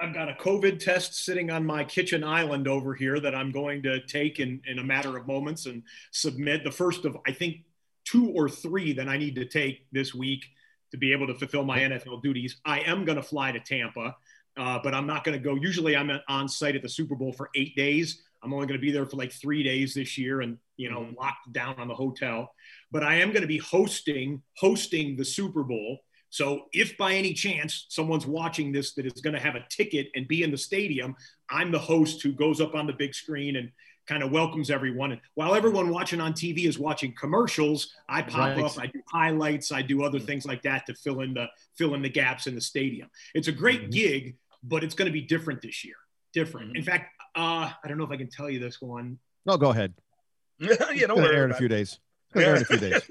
I've 0.00 0.14
got 0.14 0.28
a 0.28 0.34
COVID 0.34 0.78
test 0.78 1.24
sitting 1.24 1.50
on 1.50 1.66
my 1.66 1.82
kitchen 1.82 2.22
island 2.22 2.68
over 2.68 2.94
here 2.94 3.18
that 3.18 3.34
I'm 3.34 3.50
going 3.50 3.82
to 3.82 4.00
take 4.06 4.38
in, 4.38 4.60
in 4.66 4.78
a 4.78 4.84
matter 4.84 5.16
of 5.16 5.26
moments 5.26 5.66
and 5.66 5.82
submit. 6.12 6.62
The 6.62 6.70
first 6.70 7.04
of, 7.04 7.16
I 7.26 7.32
think, 7.32 7.64
two 8.04 8.30
or 8.30 8.48
three 8.48 8.92
that 8.92 9.08
I 9.08 9.18
need 9.18 9.34
to 9.34 9.44
take 9.44 9.86
this 9.90 10.14
week 10.14 10.44
to 10.92 10.96
be 10.96 11.12
able 11.12 11.26
to 11.26 11.34
fulfill 11.34 11.64
my 11.64 11.80
NFL 11.80 12.22
duties. 12.22 12.60
I 12.64 12.80
am 12.80 13.04
going 13.04 13.16
to 13.16 13.22
fly 13.22 13.50
to 13.50 13.60
Tampa, 13.60 14.16
uh, 14.56 14.78
but 14.82 14.94
I'm 14.94 15.06
not 15.06 15.24
going 15.24 15.36
to 15.36 15.42
go. 15.42 15.56
Usually 15.56 15.96
I'm 15.96 16.10
on 16.28 16.48
site 16.48 16.76
at 16.76 16.82
the 16.82 16.88
Super 16.88 17.16
Bowl 17.16 17.32
for 17.32 17.50
eight 17.56 17.76
days. 17.76 18.22
I'm 18.42 18.54
only 18.54 18.66
going 18.66 18.78
to 18.78 18.84
be 18.84 18.92
there 18.92 19.04
for 19.04 19.16
like 19.16 19.32
three 19.32 19.64
days 19.64 19.94
this 19.94 20.16
year 20.16 20.42
and, 20.42 20.58
you 20.76 20.90
know, 20.90 21.08
locked 21.18 21.52
down 21.52 21.74
on 21.78 21.88
the 21.88 21.94
hotel. 21.94 22.52
But 22.92 23.02
I 23.02 23.16
am 23.16 23.32
going 23.32 23.42
to 23.42 23.48
be 23.48 23.58
hosting 23.58 24.42
hosting 24.56 25.16
the 25.16 25.24
Super 25.24 25.64
Bowl. 25.64 25.98
So 26.30 26.66
if 26.72 26.96
by 26.98 27.14
any 27.14 27.32
chance 27.32 27.86
someone's 27.88 28.26
watching 28.26 28.70
this 28.72 28.92
that 28.94 29.06
is 29.06 29.14
going 29.14 29.34
to 29.34 29.40
have 29.40 29.54
a 29.54 29.64
ticket 29.70 30.08
and 30.14 30.28
be 30.28 30.42
in 30.42 30.50
the 30.50 30.58
stadium, 30.58 31.16
I'm 31.50 31.70
the 31.72 31.78
host 31.78 32.22
who 32.22 32.32
goes 32.32 32.60
up 32.60 32.74
on 32.74 32.86
the 32.86 32.92
big 32.92 33.14
screen 33.14 33.56
and 33.56 33.70
kind 34.06 34.22
of 34.22 34.30
welcomes 34.30 34.70
everyone. 34.70 35.12
And 35.12 35.20
while 35.34 35.54
everyone 35.54 35.90
watching 35.90 36.20
on 36.20 36.32
TV 36.32 36.66
is 36.66 36.78
watching 36.78 37.14
commercials, 37.18 37.94
I 38.08 38.22
pop 38.22 38.56
Right. 38.56 38.64
up, 38.64 38.78
I 38.78 38.86
do 38.86 39.02
highlights, 39.10 39.70
I 39.72 39.82
do 39.82 40.02
other 40.02 40.18
things 40.18 40.46
like 40.46 40.62
that 40.62 40.86
to 40.86 40.94
fill 40.94 41.20
in 41.20 41.34
the 41.34 41.46
fill 41.76 41.94
in 41.94 42.02
the 42.02 42.08
gaps 42.08 42.46
in 42.46 42.54
the 42.54 42.60
stadium. 42.60 43.10
It's 43.34 43.48
a 43.48 43.52
great 43.52 43.82
Mhm. 43.88 43.92
gig, 43.92 44.36
but 44.62 44.82
it's 44.82 44.94
going 44.94 45.06
to 45.06 45.12
be 45.12 45.20
different 45.22 45.60
this 45.62 45.84
year. 45.84 45.96
Different. 46.32 46.72
Mhm. 46.72 46.76
In 46.76 46.82
fact, 46.82 47.14
uh, 47.36 47.70
I 47.82 47.88
don't 47.88 47.98
know 47.98 48.04
if 48.04 48.10
I 48.10 48.16
can 48.16 48.30
tell 48.30 48.48
you 48.50 48.58
this 48.60 48.80
one. 48.80 49.18
No, 49.46 49.56
go 49.58 49.70
ahead. 49.70 49.94
yeah, 50.58 50.70
It's 50.72 50.78
don't 50.78 50.88
going 50.90 51.08
to 51.08 51.14
worry 51.16 51.36
air 51.36 51.44
in 51.44 51.50
a 51.52 51.54
few 51.54 51.68
days. 51.68 51.98
It's 52.34 52.44
air 52.44 52.56
in 52.56 52.62
a 52.62 52.64
few 52.64 52.78
days. 52.78 53.06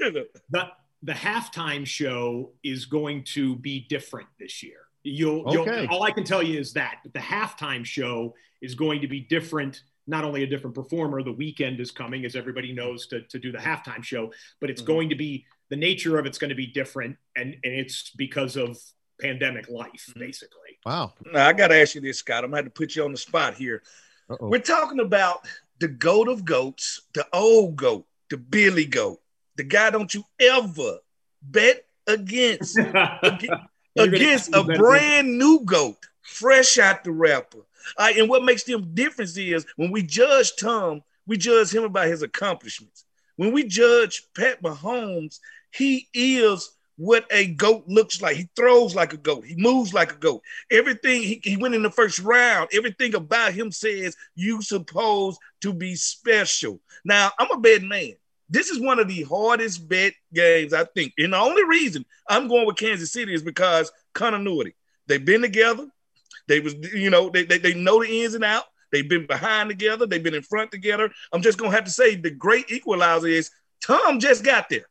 the 0.50 0.72
the 1.04 1.14
halftime 1.14 1.86
show 1.86 2.52
is 2.64 2.86
going 2.86 3.24
to 3.24 3.56
be 3.58 3.82
different 3.90 4.28
this 4.40 4.64
year. 4.64 4.80
You'll, 5.04 5.44
you'll 5.54 5.88
all 5.90 6.04
I 6.04 6.12
can 6.12 6.24
tell 6.24 6.44
you 6.44 6.60
is 6.60 6.74
that, 6.74 6.98
but 7.04 7.14
the 7.14 7.20
halftime 7.20 7.86
show 7.86 8.34
is 8.62 8.76
going 8.76 9.02
to 9.02 9.08
be 9.08 9.22
different. 9.22 9.84
Not 10.06 10.24
only 10.24 10.44
a 10.44 10.48
different 10.48 10.76
performer, 10.76 11.22
the 11.24 11.34
Weeknd 11.34 11.80
is 11.80 11.92
coming, 11.92 12.26
as 12.26 12.36
everybody 12.36 12.74
knows, 12.74 13.08
to, 13.08 13.22
to 13.22 13.40
do 13.40 13.52
the 13.52 13.58
halftime 13.58 14.04
show, 14.04 14.32
but 14.60 14.70
it's 14.70 14.82
Mhm. 14.82 14.86
going 14.88 15.10
to 15.10 15.16
be 15.16 15.46
the 15.70 15.76
nature 15.76 16.18
of 16.18 16.26
it's 16.26 16.38
going 16.38 16.50
to 16.50 16.56
be 16.56 16.68
different, 16.68 17.18
and, 17.36 17.56
and 17.64 17.74
it's 17.74 18.12
because 18.12 18.56
of 18.56 18.78
pandemic 19.22 19.70
life, 19.70 20.10
Mhm. 20.10 20.20
basically. 20.20 20.80
Wow. 20.86 21.14
Now 21.32 21.48
I 21.48 21.54
got 21.54 21.68
to 21.70 21.76
ask 21.80 21.96
you 21.96 22.02
this, 22.02 22.20
Scott. 22.20 22.44
I'm 22.44 22.52
going 22.52 22.64
to 22.64 22.70
put 22.70 22.96
you 22.96 23.04
on 23.04 23.12
the 23.12 23.18
spot 23.18 23.56
here. 23.56 23.84
Uh-oh. 24.30 24.50
We're 24.50 24.60
talking 24.60 25.00
about 25.00 25.48
the 25.80 25.88
goat 25.88 26.28
of 26.28 26.44
goats, 26.44 27.02
the 27.14 27.26
old 27.34 27.76
goat, 27.76 28.06
the 28.30 28.38
Billy 28.38 28.86
goat, 28.86 29.22
the 29.58 29.64
guy 29.64 29.90
don't 29.90 30.14
you 30.14 30.24
ever 30.40 31.00
bet 31.42 31.86
against 32.08 32.78
You're 33.98 34.14
against 34.14 34.54
a 34.54 34.64
brand 34.64 35.38
new 35.38 35.62
goat, 35.66 35.98
fresh 36.22 36.78
out 36.78 37.04
the 37.04 37.12
wrapper. 37.12 37.60
Uh, 37.98 38.10
and 38.18 38.30
what 38.30 38.44
makes 38.44 38.64
them 38.64 38.94
difference 38.94 39.38
is 39.38 39.66
when 39.76 39.92
we 39.92 40.04
judge 40.04 40.56
Tom, 40.56 41.02
we 41.26 41.38
judge 41.38 41.74
him 41.74 41.84
about 41.84 42.08
his 42.08 42.22
accomplishments. 42.22 43.06
When 43.38 43.52
we 43.52 43.64
judge 43.64 44.24
Pat 44.36 44.62
Mahomes, 44.62 45.40
he 45.72 46.08
is 46.14 46.72
what 46.98 47.26
a 47.32 47.48
goat 47.48 47.84
looks 47.88 48.22
like. 48.22 48.36
He 48.36 48.50
throws 48.56 48.96
like 48.96 49.14
a 49.14 49.18
goat. 49.18 49.46
He 49.46 49.56
moves 49.56 49.94
like 49.94 50.12
a 50.14 50.18
goat. 50.18 50.42
Everything 50.72 51.22
he, 51.22 51.40
he 51.44 51.56
went 51.56 51.76
in 51.76 51.84
the 51.84 51.92
first 51.92 52.20
round. 52.20 52.70
Everything 52.74 53.16
about 53.16 53.54
him 53.54 53.72
says 53.72 54.18
you 54.36 54.62
supposed 54.62 55.40
to 55.62 55.74
be 55.74 55.96
special. 55.96 56.82
Now 57.06 57.32
I'm 57.40 57.52
a 57.52 57.60
bad 57.60 57.84
man. 57.84 58.14
This 58.50 58.70
is 58.70 58.80
one 58.80 59.00
of 59.00 59.08
the 59.08 59.24
hardest 59.24 59.88
bet 59.90 60.14
games 60.34 60.74
I 60.74 60.86
think, 60.86 61.14
and 61.18 61.34
the 61.34 61.38
only 61.38 61.66
reason 61.66 62.06
I'm 62.30 62.48
going 62.48 62.66
with 62.66 62.78
Kansas 62.78 63.12
City 63.12 63.34
is 63.34 63.44
because 63.44 63.92
continuity. 64.14 64.76
They've 65.08 65.24
been 65.24 65.42
together. 65.42 65.88
They 66.48 66.60
was 66.60 66.76
you 66.94 67.10
know 67.10 67.30
they 67.30 67.44
they, 67.44 67.58
they 67.58 67.74
know 67.74 68.02
the 68.02 68.24
ins 68.24 68.34
and 68.34 68.44
out. 68.44 68.64
They've 68.92 69.08
been 69.08 69.28
behind 69.28 69.70
together. 69.70 70.06
They've 70.06 70.24
been 70.24 70.34
in 70.34 70.44
front 70.44 70.72
together. 70.72 71.12
I'm 71.34 71.42
just 71.42 71.58
gonna 71.58 71.72
have 71.72 71.86
to 71.86 71.92
say 71.92 72.16
the 72.16 72.32
great 72.32 72.72
equalizer 72.72 73.28
is 73.28 73.52
Tom 73.86 74.20
just 74.20 74.44
got 74.44 74.70
there. 74.70 74.88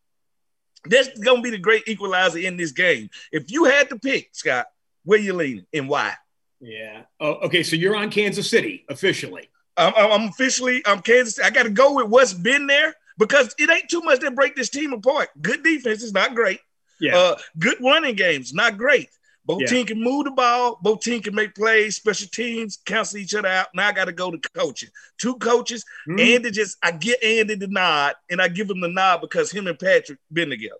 That's 0.84 1.18
gonna 1.18 1.42
be 1.42 1.50
the 1.50 1.58
great 1.58 1.88
equalizer 1.88 2.38
in 2.38 2.56
this 2.56 2.72
game. 2.72 3.08
If 3.32 3.50
you 3.50 3.64
had 3.64 3.88
to 3.88 3.98
pick, 3.98 4.30
Scott, 4.32 4.66
where 5.04 5.18
you 5.18 5.32
leaning 5.32 5.66
and 5.72 5.88
why? 5.88 6.14
Yeah. 6.60 7.02
Oh, 7.20 7.34
okay. 7.46 7.62
So 7.62 7.76
you're 7.76 7.96
on 7.96 8.10
Kansas 8.10 8.50
City 8.50 8.84
officially. 8.88 9.48
I'm, 9.76 9.92
I'm 9.96 10.28
officially 10.28 10.82
I'm 10.86 11.00
Kansas. 11.00 11.38
I 11.38 11.50
got 11.50 11.64
to 11.64 11.70
go 11.70 11.94
with 11.94 12.08
what's 12.08 12.32
been 12.32 12.66
there 12.66 12.94
because 13.18 13.54
it 13.58 13.70
ain't 13.70 13.88
too 13.88 14.00
much 14.00 14.20
that 14.20 14.34
break 14.34 14.56
this 14.56 14.70
team 14.70 14.92
apart. 14.92 15.28
Good 15.40 15.62
defense 15.62 16.02
is 16.02 16.12
not 16.12 16.34
great. 16.34 16.60
Yeah. 17.00 17.16
Uh, 17.16 17.36
good 17.58 17.76
running 17.80 18.14
games, 18.14 18.52
not 18.54 18.78
great. 18.78 19.08
Both 19.44 19.60
Yeah. 19.62 19.68
teams 19.68 19.88
can 19.88 20.02
move 20.02 20.24
the 20.24 20.32
ball. 20.32 20.78
Both 20.82 21.02
teams 21.02 21.22
can 21.22 21.34
make 21.34 21.54
plays. 21.54 21.94
Special 21.96 22.26
teams 22.28 22.78
cancel 22.84 23.18
each 23.18 23.32
other 23.34 23.46
out. 23.48 23.68
Now 23.74 23.88
I 23.88 23.92
got 23.92 24.06
to 24.06 24.12
go 24.12 24.30
to 24.32 24.38
coaching. 24.54 24.88
Two 25.18 25.36
coaches. 25.36 25.84
Hmm. 26.06 26.18
Andy 26.18 26.50
just 26.50 26.76
I 26.82 26.90
get 26.90 27.22
Andy 27.22 27.54
the 27.54 27.68
nod, 27.68 28.14
and 28.28 28.42
I 28.42 28.48
give 28.48 28.68
him 28.68 28.80
the 28.80 28.88
nod 28.88 29.20
because 29.20 29.52
him 29.52 29.66
and 29.68 29.78
Patrick 29.78 30.18
been 30.32 30.50
together. 30.50 30.74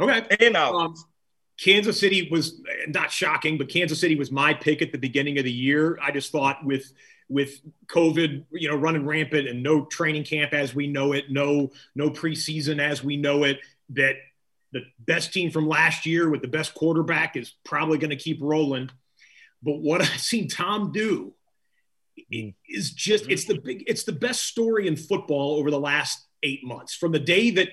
okay. 0.00 0.36
And 0.40 0.56
all. 0.56 0.76
Um, 0.78 0.94
Kansas 1.60 2.00
City 2.00 2.28
was 2.28 2.60
not 2.88 3.12
shocking, 3.12 3.56
but 3.56 3.68
Kansas 3.68 4.00
City 4.00 4.16
was 4.16 4.32
my 4.32 4.52
pick 4.52 4.82
at 4.82 4.90
the 4.90 4.98
beginning 4.98 5.38
of 5.38 5.44
the 5.44 5.52
year. 5.52 5.96
I 6.02 6.10
just 6.10 6.32
thought 6.32 6.64
with 6.64 6.92
with 7.32 7.60
COVID, 7.86 8.44
you 8.52 8.68
know, 8.68 8.76
running 8.76 9.06
rampant 9.06 9.48
and 9.48 9.62
no 9.62 9.86
training 9.86 10.24
camp 10.24 10.52
as 10.52 10.74
we 10.74 10.86
know 10.86 11.12
it, 11.12 11.30
no 11.30 11.70
no 11.94 12.10
preseason 12.10 12.78
as 12.78 13.02
we 13.02 13.16
know 13.16 13.44
it, 13.44 13.58
that 13.90 14.16
the 14.72 14.82
best 14.98 15.32
team 15.32 15.50
from 15.50 15.66
last 15.66 16.04
year 16.04 16.30
with 16.30 16.42
the 16.42 16.48
best 16.48 16.74
quarterback 16.74 17.36
is 17.36 17.54
probably 17.64 17.98
going 17.98 18.10
to 18.10 18.16
keep 18.16 18.38
rolling. 18.42 18.90
But 19.62 19.78
what 19.78 20.02
I've 20.02 20.20
seen 20.20 20.48
Tom 20.48 20.92
do 20.92 21.32
mm-hmm. 22.32 22.50
is 22.68 22.90
just 22.92 23.28
it's 23.30 23.46
the 23.46 23.58
big 23.58 23.84
it's 23.86 24.04
the 24.04 24.12
best 24.12 24.44
story 24.44 24.86
in 24.86 24.96
football 24.96 25.56
over 25.56 25.70
the 25.70 25.80
last 25.80 26.26
eight 26.42 26.64
months. 26.64 26.94
From 26.94 27.12
the 27.12 27.18
day 27.18 27.50
that 27.52 27.68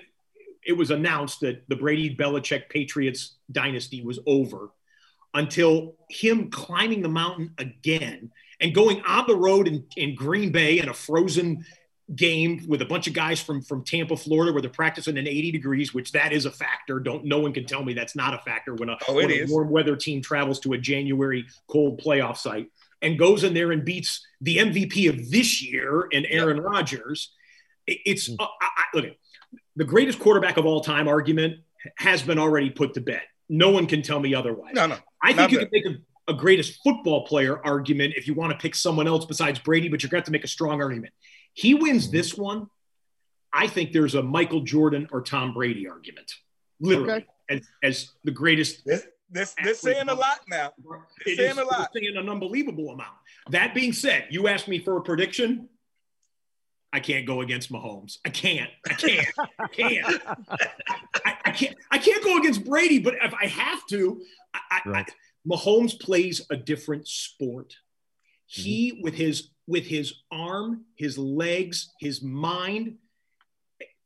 it 0.65 0.73
was 0.73 0.91
announced 0.91 1.41
that 1.41 1.67
the 1.67 1.75
Brady 1.75 2.15
Belichick 2.15 2.69
Patriots 2.69 3.35
dynasty 3.51 4.01
was 4.03 4.19
over, 4.25 4.69
until 5.33 5.95
him 6.09 6.49
climbing 6.49 7.01
the 7.01 7.09
mountain 7.09 7.53
again 7.57 8.31
and 8.59 8.73
going 8.73 9.01
on 9.03 9.25
the 9.27 9.35
road 9.35 9.67
in, 9.67 9.85
in 9.95 10.15
Green 10.15 10.51
Bay 10.51 10.79
in 10.79 10.89
a 10.89 10.93
frozen 10.93 11.65
game 12.15 12.65
with 12.67 12.81
a 12.81 12.85
bunch 12.85 13.05
of 13.07 13.13
guys 13.13 13.39
from 13.39 13.61
from 13.61 13.83
Tampa, 13.83 14.17
Florida, 14.17 14.51
where 14.51 14.61
they're 14.61 14.71
practicing 14.71 15.15
in 15.17 15.27
80 15.27 15.51
degrees, 15.51 15.93
which 15.93 16.11
that 16.13 16.33
is 16.33 16.45
a 16.45 16.51
factor. 16.51 16.99
Don't 16.99 17.25
no 17.25 17.39
one 17.39 17.53
can 17.53 17.65
tell 17.65 17.83
me 17.83 17.93
that's 17.93 18.15
not 18.15 18.33
a 18.33 18.39
factor 18.39 18.73
when 18.73 18.89
a, 18.89 18.97
Oh, 19.07 19.15
when 19.15 19.31
a 19.31 19.45
warm 19.45 19.69
weather 19.69 19.95
team 19.95 20.21
travels 20.21 20.59
to 20.61 20.73
a 20.73 20.77
January 20.77 21.45
cold 21.67 22.01
playoff 22.01 22.37
site 22.37 22.67
and 23.01 23.17
goes 23.17 23.43
in 23.43 23.53
there 23.53 23.71
and 23.71 23.85
beats 23.85 24.25
the 24.41 24.57
MVP 24.57 25.07
of 25.09 25.29
this 25.31 25.61
year 25.63 26.07
and 26.11 26.25
Aaron 26.29 26.59
Rodgers. 26.59 27.31
It- 27.87 27.99
It's 28.05 28.27
Hmm. 28.27 28.35
uh, 28.39 28.47
I, 28.61 28.67
look 28.95 29.05
the 29.75 29.85
greatest 29.85 30.19
quarterback 30.19 30.57
of 30.57 30.65
all 30.65 30.81
time 30.81 31.07
argument 31.07 31.59
has 31.97 32.21
been 32.23 32.37
already 32.39 32.69
put 32.71 32.95
to 32.95 33.01
bed. 33.01 33.21
No 33.47 33.69
one 33.69 33.85
can 33.87 34.01
tell 34.01 34.19
me 34.19 34.35
otherwise. 34.35 34.73
No, 34.75 34.85
no. 34.87 34.97
I 35.23 35.31
think 35.33 35.51
you 35.51 35.59
can 35.59 35.69
make 35.71 35.85
a, 35.85 35.95
a 36.29 36.33
greatest 36.33 36.79
football 36.83 37.25
player 37.25 37.59
argument 37.65 38.13
if 38.15 38.27
you 38.27 38.33
want 38.33 38.51
to 38.51 38.57
pick 38.57 38.75
someone 38.75 39.07
else 39.07 39.25
besides 39.25 39.59
Brady, 39.59 39.89
but 39.89 40.01
you're 40.01 40.09
going 40.09 40.21
to 40.21 40.21
have 40.21 40.25
to 40.25 40.31
make 40.31 40.43
a 40.43 40.47
strong 40.47 40.81
argument. 40.81 41.13
He 41.53 41.73
wins 41.73 42.05
mm-hmm. 42.05 42.15
this 42.15 42.35
one. 42.35 42.67
I 43.51 43.67
think 43.67 43.91
there's 43.91 44.15
a 44.15 44.21
Michael 44.21 44.61
Jordan 44.61 45.07
or 45.11 45.21
Tom 45.21 45.53
Brady 45.53 45.89
argument, 45.89 46.31
literally, 46.79 47.11
Okay. 47.13 47.25
as, 47.49 47.61
as 47.83 48.11
the 48.23 48.31
greatest. 48.31 48.85
This 48.85 49.07
this 49.31 49.55
this 49.63 49.79
saying 49.79 50.09
a 50.09 50.13
lot 50.13 50.41
now. 50.47 50.71
It 51.25 51.37
saying 51.37 51.51
is 51.51 51.57
a 51.57 51.63
lot. 51.63 51.89
saying 51.93 52.15
an 52.15 52.29
unbelievable 52.29 52.91
amount. 52.91 53.15
That 53.49 53.73
being 53.73 53.93
said, 53.93 54.27
you 54.29 54.47
asked 54.47 54.67
me 54.67 54.79
for 54.79 54.97
a 54.97 55.01
prediction. 55.01 55.67
I 56.91 56.99
can't 56.99 57.25
go 57.25 57.41
against 57.41 57.71
Mahomes. 57.71 58.17
I 58.25 58.29
can't. 58.29 58.69
I 58.87 58.93
can't. 58.93 59.27
I 59.59 59.67
can't. 59.67 60.21
I, 61.25 61.35
I 61.45 61.51
can't. 61.51 61.75
I 61.91 61.97
can't 61.99 62.23
go 62.23 62.37
against 62.37 62.65
Brady. 62.65 62.99
But 62.99 63.15
if 63.21 63.33
I 63.33 63.45
have 63.45 63.85
to, 63.89 64.21
I, 64.53 64.59
I, 64.71 64.89
Right. 64.89 65.09
I, 65.09 65.13
Mahomes 65.49 65.99
plays 65.99 66.45
a 66.49 66.55
different 66.55 67.07
sport. 67.07 67.75
He 68.45 68.91
mm-hmm. 68.91 69.03
with 69.03 69.13
his 69.15 69.49
with 69.67 69.85
his 69.85 70.13
arm, 70.31 70.85
his 70.95 71.17
legs, 71.17 71.91
his 71.99 72.23
mind, 72.23 72.95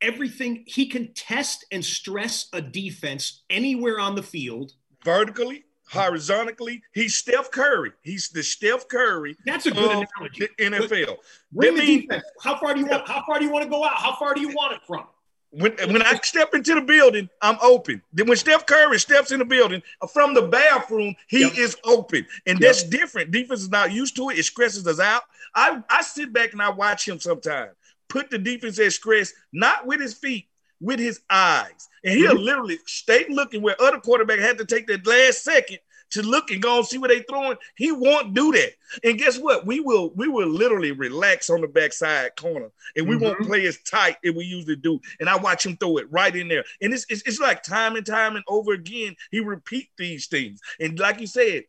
everything 0.01 0.63
he 0.67 0.87
can 0.87 1.13
test 1.13 1.65
and 1.71 1.83
stress 1.83 2.47
a 2.53 2.61
defense 2.61 3.43
anywhere 3.49 3.99
on 3.99 4.15
the 4.15 4.23
field. 4.23 4.73
Vertically, 5.05 5.63
horizontally, 5.89 6.81
he's 6.93 7.15
Steph 7.15 7.49
Curry. 7.51 7.93
He's 8.01 8.29
the 8.29 8.43
Steph 8.43 8.87
Curry 8.87 9.35
That's 9.45 9.65
a 9.65 9.71
good 9.71 9.85
analogy. 9.85 10.47
the 10.57 10.63
NFL. 10.65 11.17
Bring 11.51 11.75
the 11.75 11.81
mean- 11.81 12.01
defense. 12.01 12.25
How 12.41 12.57
far 12.57 12.73
do 12.73 12.81
you 12.81 12.85
want? 12.87 13.07
How 13.07 13.23
far 13.25 13.39
do 13.39 13.45
you 13.45 13.51
want 13.51 13.63
to 13.63 13.69
go 13.69 13.83
out? 13.83 13.95
How 13.95 14.15
far 14.15 14.33
do 14.33 14.41
you 14.41 14.49
want 14.49 14.73
it 14.73 14.81
from? 14.85 15.05
When, 15.55 15.73
when 15.91 16.01
I 16.01 16.15
step 16.23 16.55
into 16.55 16.73
the 16.73 16.81
building, 16.81 17.29
I'm 17.41 17.57
open. 17.61 18.01
Then 18.11 18.27
when 18.27 18.37
Steph 18.37 18.65
Curry 18.65 18.99
steps 18.99 19.31
in 19.31 19.37
the 19.37 19.45
building 19.45 19.83
uh, 20.01 20.07
from 20.07 20.33
the 20.33 20.41
bathroom, 20.41 21.15
he 21.27 21.41
Yep. 21.41 21.57
is 21.57 21.77
open. 21.83 22.25
And 22.47 22.59
Yep. 22.59 22.67
that's 22.67 22.83
different. 22.83 23.29
Defense 23.31 23.61
is 23.61 23.69
not 23.69 23.91
used 23.91 24.15
to 24.15 24.29
it. 24.29 24.39
It 24.39 24.43
stresses 24.45 24.87
us 24.87 24.99
out. 24.99 25.21
I, 25.53 25.83
I 25.89 26.01
sit 26.01 26.33
back 26.33 26.53
and 26.53 26.61
I 26.61 26.69
watch 26.69 27.07
him 27.07 27.19
sometimes. 27.19 27.71
Put 28.09 28.31
the 28.31 28.39
defense 28.39 28.79
at 28.79 28.93
stress, 28.93 29.31
not 29.51 29.85
with 29.85 29.99
his 30.01 30.15
feet, 30.15 30.47
with 30.81 30.99
his 30.99 31.21
eyes. 31.29 31.87
And 32.03 32.17
he'll 32.17 32.35
literally 32.35 32.79
stay 32.87 33.25
looking 33.29 33.61
where 33.61 33.79
other 33.81 33.99
quarterback 33.99 34.39
had 34.39 34.57
to 34.57 34.65
take 34.65 34.87
that 34.87 35.05
last 35.05 35.43
second 35.43 35.77
to 36.13 36.23
look 36.23 36.49
and 36.51 36.61
go 36.61 36.77
and 36.77 36.87
see 36.87 36.97
what 36.97 37.09
they 37.09 37.21
throwing. 37.23 37.57
He 37.75 37.91
won't 37.91 38.33
do 38.33 38.51
that. 38.53 38.71
And 39.03 39.17
guess 39.17 39.37
what? 39.37 39.65
We 39.65 39.79
will 39.79 40.11
we 40.15 40.27
will 40.27 40.47
literally 40.47 40.91
relax 40.91 41.49
on 41.49 41.61
the 41.61 41.67
backside 41.67 42.35
corner 42.35 42.69
and 42.95 43.07
we 43.07 43.15
won't 43.17 43.39
Mhm. 43.39 43.47
play 43.47 43.65
as 43.67 43.77
tight 43.83 44.17
as 44.25 44.33
we 44.33 44.45
usually 44.45 44.75
do. 44.75 44.99
And 45.19 45.29
I 45.29 45.35
watch 45.37 45.65
him 45.65 45.77
throw 45.77 45.97
it 45.97 46.07
right 46.11 46.35
in 46.35 46.47
there. 46.47 46.63
And 46.81 46.93
it's, 46.93 47.05
it's, 47.09 47.23
it's 47.23 47.39
like 47.39 47.63
time 47.63 47.95
and 47.95 48.05
time 48.05 48.35
and 48.35 48.45
over 48.47 48.73
again, 48.73 49.15
he 49.31 49.39
repeat 49.39 49.89
these 49.97 50.27
things. 50.27 50.59
And 50.79 50.99
like 50.99 51.19
you 51.19 51.27
said, 51.27 51.65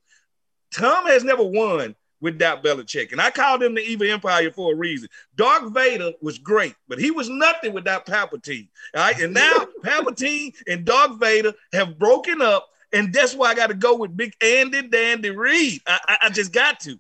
Tom 0.71 1.07
has 1.07 1.25
never 1.25 1.45
won 1.45 1.95
without 2.21 2.65
Belichick. 2.65 3.13
And 3.13 3.21
I 3.21 3.31
called 3.31 3.63
him 3.63 3.75
the 3.75 3.83
evil 3.83 4.11
empire 4.11 4.51
for 4.51 4.73
a 4.73 4.77
reason. 4.77 5.09
Darth 5.37 5.73
Vader 5.75 6.13
was 6.23 6.39
great, 6.39 6.75
but 6.89 6.99
he 6.99 7.11
was 7.11 7.29
nothing 7.29 7.73
without 7.75 8.07
Palpatine. 8.07 8.69
All 8.95 9.03
right. 9.03 9.21
And 9.21 9.35
now 9.35 9.53
Palpatine 9.85 10.55
and 10.67 10.85
Darth 10.85 11.19
Vader 11.21 11.53
have 11.73 11.99
broken 11.99 12.41
up. 12.43 12.69
And 12.95 13.13
that's 13.13 13.35
why 13.35 13.49
I 13.51 13.55
got 13.55 13.67
to 13.67 13.75
go 13.75 13.97
with 13.97 14.17
Big 14.17 14.33
Andy 14.41 14.89
Dandy 14.89 15.31
Reid. 15.31 15.81
I, 15.87 15.99
I, 16.09 16.17
I 16.23 16.31
just 16.31 16.53
got 16.53 16.81
to. 16.81 16.99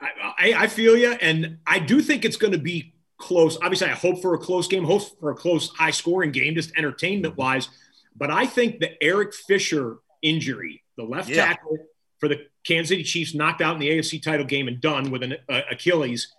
I, 0.00 0.54
I, 0.56 0.66
feel 0.68 0.96
you, 0.96 1.10
and 1.10 1.58
I 1.66 1.80
do 1.80 2.00
think 2.00 2.24
it's 2.24 2.36
going 2.36 2.52
to 2.52 2.58
be 2.58 2.94
close. 3.18 3.58
Obviously, 3.60 3.88
I 3.88 3.94
hope 3.94 4.22
for 4.22 4.34
a 4.34 4.38
close 4.38 4.68
game, 4.68 4.84
hope 4.84 5.02
for 5.18 5.30
a 5.30 5.34
close, 5.34 5.70
high 5.70 5.90
scoring 5.90 6.30
game, 6.30 6.54
just 6.54 6.72
entertainment 6.76 7.36
wise. 7.36 7.68
But 8.16 8.30
I 8.30 8.46
think 8.46 8.78
the 8.78 9.00
Eric 9.02 9.34
Fisher 9.34 9.98
injury, 10.22 10.84
the 10.96 11.02
left 11.02 11.28
Yeah. 11.28 11.46
tackle 11.46 11.78
for 12.18 12.28
the 12.28 12.46
Kansas 12.64 12.90
City 12.90 13.02
Chiefs, 13.02 13.34
knocked 13.34 13.60
out 13.60 13.74
in 13.74 13.80
the 13.80 13.90
AFC 13.90 14.22
title 14.22 14.46
game 14.46 14.68
and 14.68 14.80
done 14.80 15.10
with 15.10 15.22
an 15.24 15.36
uh, 15.48 15.62
Achilles, 15.70 16.32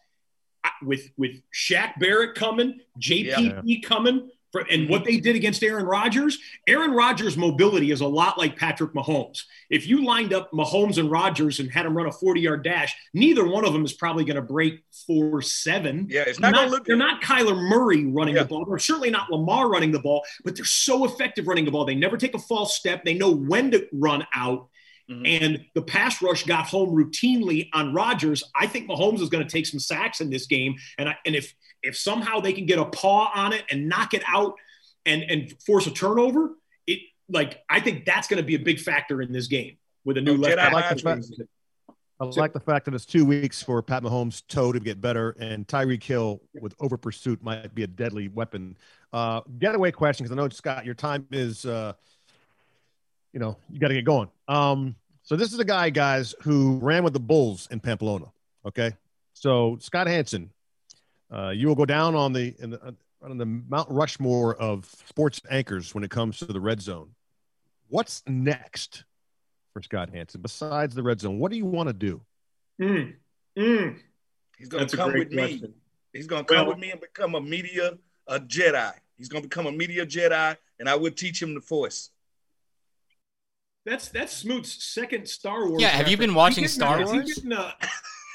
with 0.82 1.10
with 1.18 1.42
Shaq 1.54 2.00
Barrett 2.00 2.36
coming, 2.36 2.80
JPP 3.00 3.84
coming. 3.84 4.30
For, 4.52 4.62
and 4.62 4.90
what 4.90 5.06
they 5.06 5.18
did 5.18 5.36
against 5.36 5.62
Aaron 5.64 5.86
Rodgers, 5.86 6.40
Aaron 6.68 6.92
Rodgers' 6.92 7.38
mobility 7.38 7.92
is 7.92 8.02
a 8.02 8.08
lot 8.08 8.38
like 8.38 8.58
Patrick 8.58 8.94
Mahomes. 8.94 9.44
If 9.70 9.88
you 9.88 10.04
lined 10.04 10.34
up 10.34 10.52
Mahomes 10.52 10.98
and 10.98 11.12
Rodgers 11.12 11.60
and 11.60 11.70
had 11.72 11.86
them 11.86 11.96
run 11.96 12.08
a 12.08 12.12
40 12.12 12.42
yard 12.42 12.64
dash, 12.64 12.96
neither 13.14 13.46
one 13.48 13.64
of 13.64 13.74
them 13.74 13.86
is 13.86 13.94
probably 13.94 14.24
going 14.26 14.38
to 14.38 14.42
break 14.42 14.82
4 15.06 15.42
7. 15.44 16.08
Yeah, 16.10 16.24
it's 16.26 16.40
not, 16.40 16.52
not, 16.54 16.84
they're 16.86 16.96
not 16.96 17.22
Kyler 17.22 17.56
Murray 17.56 18.06
running 18.06 18.36
Yeah. 18.36 18.44
the 18.44 18.50
ball. 18.50 18.66
They're 18.66 18.80
certainly 18.80 19.12
not 19.12 19.30
Lamar 19.30 19.70
running 19.70 19.92
the 19.92 20.00
ball, 20.00 20.24
but 20.44 20.56
they're 20.56 20.66
so 20.66 21.06
effective 21.06 21.48
running 21.48 21.66
the 21.66 21.72
ball. 21.72 21.86
They 21.86 21.96
never 21.96 22.18
take 22.18 22.34
a 22.34 22.40
false 22.40 22.76
step. 22.76 23.06
They 23.06 23.14
know 23.14 23.32
when 23.32 23.70
to 23.72 23.88
run 23.94 24.26
out. 24.34 24.70
Mhm. 25.12 25.28
And 25.42 25.66
the 25.74 25.82
pass 25.82 26.22
rush 26.22 26.44
got 26.44 26.66
home 26.66 26.90
routinely 26.90 27.70
on 27.74 27.94
Rodgers. 27.94 28.44
I 28.56 28.68
think 28.68 28.88
Mahomes 28.88 29.22
is 29.22 29.30
going 29.30 29.44
to 29.44 29.50
take 29.52 29.66
some 29.66 29.80
sacks 29.80 30.22
in 30.22 30.30
this 30.30 30.46
game. 30.46 30.76
And 31.00 31.10
I, 31.10 31.18
and 31.26 31.36
if 31.36 31.54
if 31.84 31.98
somehow 31.98 32.40
they 32.40 32.54
can 32.54 32.66
get 32.66 32.80
a 32.80 32.86
paw 32.86 33.32
on 33.34 33.54
it 33.54 33.64
and 33.72 33.88
knock 33.90 34.14
it 34.14 34.24
out 34.28 34.56
and 35.06 35.24
and 35.24 35.54
force 35.66 35.88
a 35.88 35.92
turnover, 35.92 36.52
it 36.88 37.00
like 37.30 37.62
I 37.70 37.80
think 37.80 38.06
that's 38.06 38.28
going 38.28 38.42
to 38.42 38.46
be 38.46 38.56
a 38.56 38.60
big 38.60 38.80
factor 38.80 39.22
in 39.22 39.32
this 39.32 39.48
game 39.48 39.78
with 40.06 40.18
a 40.18 40.22
new 40.22 40.34
Oh, 40.34 40.36
left. 40.36 40.58
Jedi 40.58 40.62
tackle. 40.70 40.74
like 40.80 40.90
the 40.96 41.02
fact- 41.02 41.50
I 42.22 42.26
like 42.26 42.52
the 42.52 42.60
fact 42.60 42.84
that 42.84 42.94
it's 42.94 43.06
two 43.06 43.24
weeks 43.24 43.64
for 43.64 43.82
Pat 43.82 44.04
Mahomes' 44.04 44.44
toe 44.46 44.74
to 44.74 44.80
get 44.82 45.00
better, 45.00 45.38
and 45.40 45.66
Tyreek 45.66 46.04
Hill 46.04 46.42
with 46.60 46.76
over 46.82 46.98
pursuit 46.98 47.42
might 47.42 47.74
be 47.74 47.84
a 47.84 47.88
deadly 47.88 48.28
weapon. 48.28 48.76
Uh, 49.14 49.40
getaway 49.58 49.92
question, 49.92 50.26
because 50.26 50.38
I 50.38 50.42
know 50.42 50.50
Scott, 50.50 50.84
your 50.86 50.96
time 50.96 51.26
is, 51.32 51.66
uh, 51.66 51.94
you 53.32 53.40
know, 53.40 53.56
you 53.72 53.80
got 53.80 53.88
to 53.88 53.94
get 53.94 54.04
going. 54.04 54.28
Um, 54.50 54.96
so 55.24 55.38
this 55.38 55.54
is 55.54 55.60
a 55.60 55.64
guy, 55.64 55.92
guys, 55.92 56.36
who 56.42 56.78
ran 56.80 57.06
with 57.06 57.14
the 57.14 57.22
Bulls 57.22 57.70
in 57.72 57.80
Pamplona. 57.80 58.26
Okay, 58.66 58.92
so 59.34 59.78
Scott 59.80 60.08
Hansen, 60.08 60.50
uh, 61.32 61.50
you 61.50 61.68
will 61.68 61.76
go 61.76 61.86
down 61.86 62.16
on 62.16 62.34
the 62.34 62.56
in 62.60 62.72
the 62.72 62.96
on 63.22 63.38
the 63.38 63.46
Mount 63.46 63.90
Rushmore 63.92 64.56
of 64.56 64.86
sports 65.08 65.42
anchors 65.50 65.94
when 65.94 66.04
it 66.04 66.10
comes 66.12 66.38
to 66.40 66.46
the 66.46 66.60
red 66.60 66.82
zone. 66.82 67.10
What's 67.90 68.24
next 68.28 69.04
for 69.74 69.82
Scott 69.82 70.10
Hansen 70.14 70.42
besides 70.42 70.96
the 70.96 71.04
red 71.04 71.20
zone? 71.20 71.40
What 71.40 71.52
do 71.52 71.58
you 71.58 71.66
want 71.66 71.88
to 71.90 71.94
do? 71.94 72.22
Mm, 72.82 73.16
mm. 73.58 73.96
He's 74.58 74.70
gonna 74.70 74.84
That's 74.84 74.96
come 74.96 75.12
great 75.12 75.30
with 75.30 75.38
me. 75.38 75.64
He's 76.14 76.28
gonna 76.28 76.44
come 76.46 76.58
Well- 76.58 76.68
with 76.68 76.78
me 76.80 76.92
and 76.92 77.02
become 77.02 77.36
a 77.36 77.42
media 77.42 77.98
a 78.28 78.40
Jedi. 78.40 78.94
He's 79.18 79.28
gonna 79.28 79.42
become 79.44 79.66
a 79.66 79.72
media 79.72 80.06
Jedi, 80.06 80.56
and 80.80 80.88
I 80.90 80.96
would 80.96 81.18
teach 81.18 81.42
him 81.42 81.54
the 81.56 81.62
Force. 81.62 82.12
That's 83.86 84.10
that's 84.10 84.34
Smoot's 84.34 84.84
second 84.84 85.28
Star 85.28 85.68
Wars. 85.68 85.82
Yeah, 85.82 85.90
have 85.90 86.08
you 86.08 86.16
been 86.18 86.30
reference. 86.32 86.38
watching 86.38 86.64
Is 86.66 86.72
he 86.74 86.76
Star 86.80 87.00
getting- 87.00 87.14
Wars? 87.16 87.44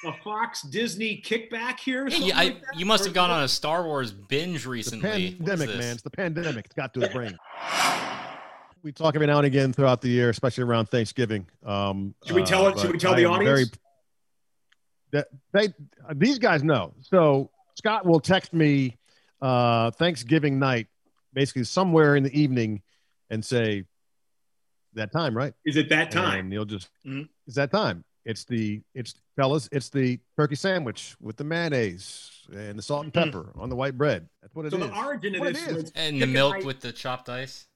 Is 0.05 0.11
he 0.11 0.13
getting 0.13 0.21
a, 0.21 0.21
a 0.21 0.23
Fox 0.25 0.63
Disney 0.63 1.23
kickback 1.25 1.79
here? 1.79 2.07
Yeah, 2.09 2.19
you, 2.19 2.33
I, 2.35 2.45
like 2.45 2.63
you 2.77 2.87
must 2.87 3.05
have 3.05 3.15
gone 3.15 3.31
on 3.31 3.43
a 3.45 3.49
Star 3.49 3.85
Wars 3.85 4.13
binge 4.13 4.67
recently. 4.67 5.09
What 5.09 5.19
is 5.21 5.61
pandemic, 5.61 5.69
man. 5.79 5.93
It's 5.95 6.03
the 6.03 6.11
pandemic. 6.11 6.65
It's 6.67 6.75
got 6.75 6.95
to 6.95 7.01
his 7.01 7.09
brain. 7.11 7.37
We 8.83 8.93
talk 8.93 9.15
every 9.15 9.27
now 9.27 9.39
and 9.39 9.47
again 9.47 9.73
throughout 9.73 10.03
the 10.03 10.09
year, 10.09 10.29
especially 10.29 10.65
around 10.65 10.87
Thanksgiving. 10.91 11.47
Um, 11.65 12.15
Should 12.27 12.37
we 12.37 12.43
tell 12.43 12.67
it- 12.69 12.77
uh, 12.77 12.81
should 12.83 12.93
we 12.93 12.99
tell 12.99 13.15
I 13.15 13.17
the 13.17 13.25
am 13.25 13.31
audience? 13.33 13.71
that 15.13 15.29
they 15.53 15.69
these 16.15 16.39
guys 16.39 16.63
know. 16.63 16.93
So 17.03 17.51
Scott 17.77 18.05
will 18.05 18.21
text 18.21 18.53
me 18.53 18.99
uh, 19.41 19.91
Thanksgiving 19.93 20.59
night, 20.59 20.89
basically 21.33 21.65
somewhere 21.65 22.17
in 22.17 22.25
the 22.25 22.39
evening, 22.39 22.83
and 23.31 23.45
say 23.45 23.85
that 24.95 25.13
time, 25.13 25.37
right? 25.37 25.55
Is 25.65 25.77
it 25.77 25.89
that 25.89 26.11
time? 26.11 26.41
And 26.41 26.53
you'll 26.53 26.65
just 26.65 26.89
Mhm. 27.07 27.29
it's 27.47 27.57
that 27.57 27.71
time. 27.71 28.05
It's 28.25 28.45
the 28.45 28.81
it's 28.95 29.14
fellas, 29.37 29.68
it's 29.70 29.91
the 29.91 30.18
turkey 30.39 30.55
sandwich 30.55 31.14
with 31.20 31.37
the 31.37 31.45
mayonnaise 31.45 32.31
and 32.55 32.79
the 32.79 32.83
salt 32.83 33.05
and 33.05 33.12
Mhm. 33.12 33.25
pepper 33.25 33.53
on 33.57 33.68
the 33.68 33.77
white 33.77 33.99
bread. 33.99 34.29
That's 34.41 34.55
what 34.55 34.66
it 34.66 34.70
so 34.72 34.79
is. 34.79 34.89
the 34.91 34.97
origin 34.97 35.35
of 35.35 35.43
this 35.53 35.66
is. 35.66 35.93
And 35.95 36.20
the 36.22 36.27
milk 36.27 36.57
ice- 36.57 36.64
with 36.64 36.81
the 36.81 36.93
chopped 36.93 37.29
ice. 37.29 37.66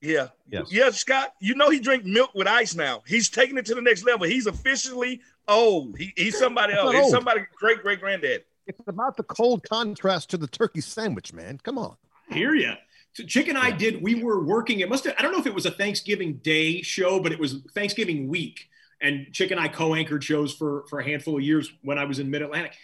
Yeah. 0.00 0.28
Yes. 0.50 0.68
Yeah, 0.72 0.90
Scott, 0.90 1.34
you 1.40 1.54
know 1.54 1.68
he 1.68 1.78
drink 1.78 2.06
milk 2.06 2.34
with 2.34 2.46
ice 2.46 2.74
now. 2.74 3.02
He's 3.06 3.28
taking 3.28 3.58
it 3.58 3.66
to 3.66 3.74
the 3.74 3.82
next 3.82 4.02
level. 4.04 4.26
He's 4.26 4.46
officially 4.46 5.20
old. 5.46 5.98
He, 5.98 6.12
he's 6.16 6.38
somebody 6.38 6.72
else. 6.72 6.94
He's 6.94 7.10
somebody 7.10 7.42
great 7.58 7.82
great 7.82 8.00
granddad. 8.00 8.44
It's 8.66 8.78
about 8.86 9.16
the 9.18 9.24
cold 9.24 9.62
contrast 9.68 10.30
to 10.30 10.36
the 10.38 10.46
turkey 10.46 10.80
sandwich, 10.80 11.32
man. 11.34 11.58
Come 11.62 11.76
on. 11.76 11.96
hear 12.30 12.54
you. 12.54 12.72
So 13.12 13.24
Chick 13.24 13.48
and 13.48 13.58
I 13.58 13.72
did. 13.72 14.00
We 14.00 14.22
were 14.22 14.42
working. 14.42 14.80
It 14.80 14.88
must. 14.88 15.04
Have, 15.04 15.16
I 15.18 15.22
don't 15.22 15.32
know 15.32 15.38
if 15.40 15.46
it 15.46 15.54
was 15.54 15.66
a 15.66 15.70
Thanksgiving 15.72 16.34
Day 16.34 16.80
show, 16.80 17.18
but 17.20 17.32
it 17.32 17.38
was 17.40 17.56
Thanksgiving 17.74 18.28
week. 18.28 18.69
And 19.00 19.32
Chick 19.32 19.50
and 19.50 19.60
I 19.60 19.68
co-anchored 19.68 20.22
shows 20.22 20.54
for 20.54 20.84
for 20.88 21.00
a 21.00 21.04
handful 21.04 21.36
of 21.36 21.42
years 21.42 21.70
when 21.82 21.98
I 21.98 22.04
was 22.04 22.18
in 22.18 22.30
Mid 22.30 22.42
Atlantic. 22.42 22.74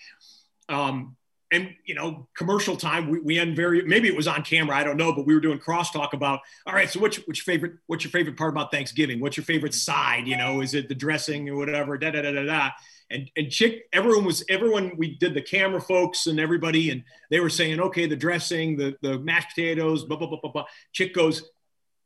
Um, 0.69 1.17
and 1.53 1.75
you 1.85 1.95
know, 1.95 2.29
commercial 2.37 2.77
time. 2.77 3.09
We, 3.09 3.21
we 3.21 3.39
end 3.39 3.55
very. 3.55 3.83
Maybe 3.83 4.09
it 4.09 4.17
was 4.17 4.27
on 4.27 4.43
camera. 4.43 4.77
I 4.77 4.83
don't 4.83 4.97
know, 4.97 5.12
but 5.12 5.27
we 5.27 5.35
were 5.35 5.41
doing 5.41 5.59
crosstalk 5.59 6.12
about. 6.12 6.41
All 6.67 6.75
right. 6.75 6.91
So 6.91 6.99
what's 6.99 7.19
what's 7.19 7.47
your 7.47 7.55
favorite? 7.55 7.75
What's 7.87 8.03
your 8.03 8.11
favorite 8.11 8.37
part 8.37 8.53
about 8.53 8.73
Thanksgiving? 8.73 9.21
What's 9.21 9.37
your 9.37 9.45
favorite 9.45 9.75
side? 9.75 10.27
You 10.27 10.37
know, 10.37 10.61
is 10.61 10.75
it 10.75 10.89
the 10.89 10.95
dressing 10.95 11.49
or 11.49 11.57
whatever? 11.57 11.99
Da 11.99 12.11
da 12.11 12.23
da 12.23 12.33
da 12.33 12.45
da 12.45 12.71
and 13.11 13.31
and 13.37 13.51
chick 13.51 13.85
everyone 13.93 14.25
was 14.25 14.45
everyone 14.49 14.93
we 14.97 15.17
did 15.17 15.35
the 15.35 15.43
camera 15.43 15.81
folks 15.81 16.27
and 16.27 16.41
everybody 16.41 16.91
and 16.91 17.05
they 17.31 17.41
were 17.41 17.51
saying 17.51 17.81
okay 17.81 18.07
the 18.07 18.17
dressing 18.17 18.77
the 18.77 18.97
the 19.03 19.19
mashed 19.19 19.51
potatoes 19.55 20.05
blah 20.05 20.17
blah 20.17 20.27
blah 20.29 20.41
blah 20.41 20.51
blah 20.51 20.64
chick 20.93 21.14
goes 21.14 21.51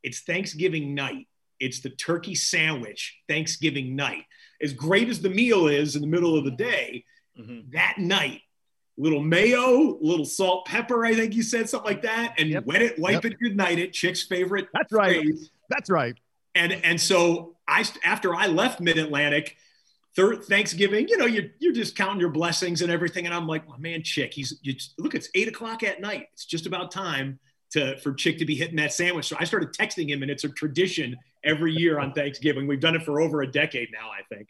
it's 0.03 0.21
thanksgiving 0.21 0.93
night 0.93 1.27
it's 1.61 1.79
the 1.79 1.89
turkey 1.89 2.35
sandwich 2.35 3.19
thanksgiving 3.29 3.95
night 3.95 4.25
as 4.61 4.73
great 4.73 5.07
as 5.07 5.21
the 5.21 5.29
meal 5.29 5.67
is 5.67 5.95
in 5.95 6.01
the 6.01 6.07
middle 6.07 6.37
of 6.37 6.43
the 6.43 6.51
day 6.51 7.05
mm-hmm. 7.39 7.59
that 7.71 7.95
night 7.97 8.41
little 8.97 9.21
mayo 9.21 9.97
little 10.01 10.25
salt 10.25 10.65
pepper 10.65 11.05
i 11.05 11.13
think 11.13 11.33
you 11.33 11.43
said 11.43 11.69
something 11.69 11.89
like 11.89 12.01
that 12.01 12.33
and 12.37 12.49
yep. 12.49 12.65
wet 12.65 12.81
it 12.81 12.99
wipe 12.99 13.23
yep. 13.23 13.25
it 13.25 13.39
good 13.39 13.55
night 13.55 13.79
it 13.79 13.93
chick's 13.93 14.23
favorite 14.23 14.67
that's 14.73 14.91
right 14.91 15.25
that's 15.69 15.89
right 15.89 16.17
and 16.55 16.73
and 16.73 16.99
so 16.99 17.55
i 17.67 17.85
after 18.03 18.35
i 18.35 18.47
left 18.47 18.81
mid-atlantic 18.81 19.55
third 20.15 20.43
Thanksgiving, 20.43 21.07
you 21.07 21.17
know, 21.17 21.25
you're, 21.25 21.45
you're 21.59 21.73
just 21.73 21.95
counting 21.95 22.19
your 22.19 22.29
blessings 22.29 22.81
and 22.81 22.91
everything. 22.91 23.25
And 23.25 23.33
I'm 23.33 23.47
like, 23.47 23.67
well, 23.67 23.79
man, 23.79 24.03
Chick, 24.03 24.33
he's 24.33 24.59
you 24.61 24.75
look, 24.97 25.15
it's 25.15 25.29
eight 25.35 25.47
o'clock 25.47 25.83
at 25.83 26.01
night. 26.01 26.27
It's 26.33 26.45
just 26.45 26.65
about 26.65 26.91
time 26.91 27.39
to 27.71 27.97
for 27.99 28.13
Chick 28.13 28.37
to 28.39 28.45
be 28.45 28.55
hitting 28.55 28.75
that 28.77 28.93
sandwich. 28.93 29.27
So 29.27 29.35
I 29.39 29.45
started 29.45 29.73
texting 29.73 30.09
him, 30.09 30.21
and 30.21 30.31
it's 30.31 30.43
a 30.43 30.49
tradition 30.49 31.17
every 31.43 31.73
year 31.73 31.99
on 31.99 32.13
Thanksgiving. 32.13 32.67
We've 32.67 32.79
done 32.79 32.95
it 32.95 33.03
for 33.03 33.21
over 33.21 33.41
a 33.41 33.51
decade 33.51 33.89
now, 33.91 34.09
I 34.09 34.23
think. 34.33 34.49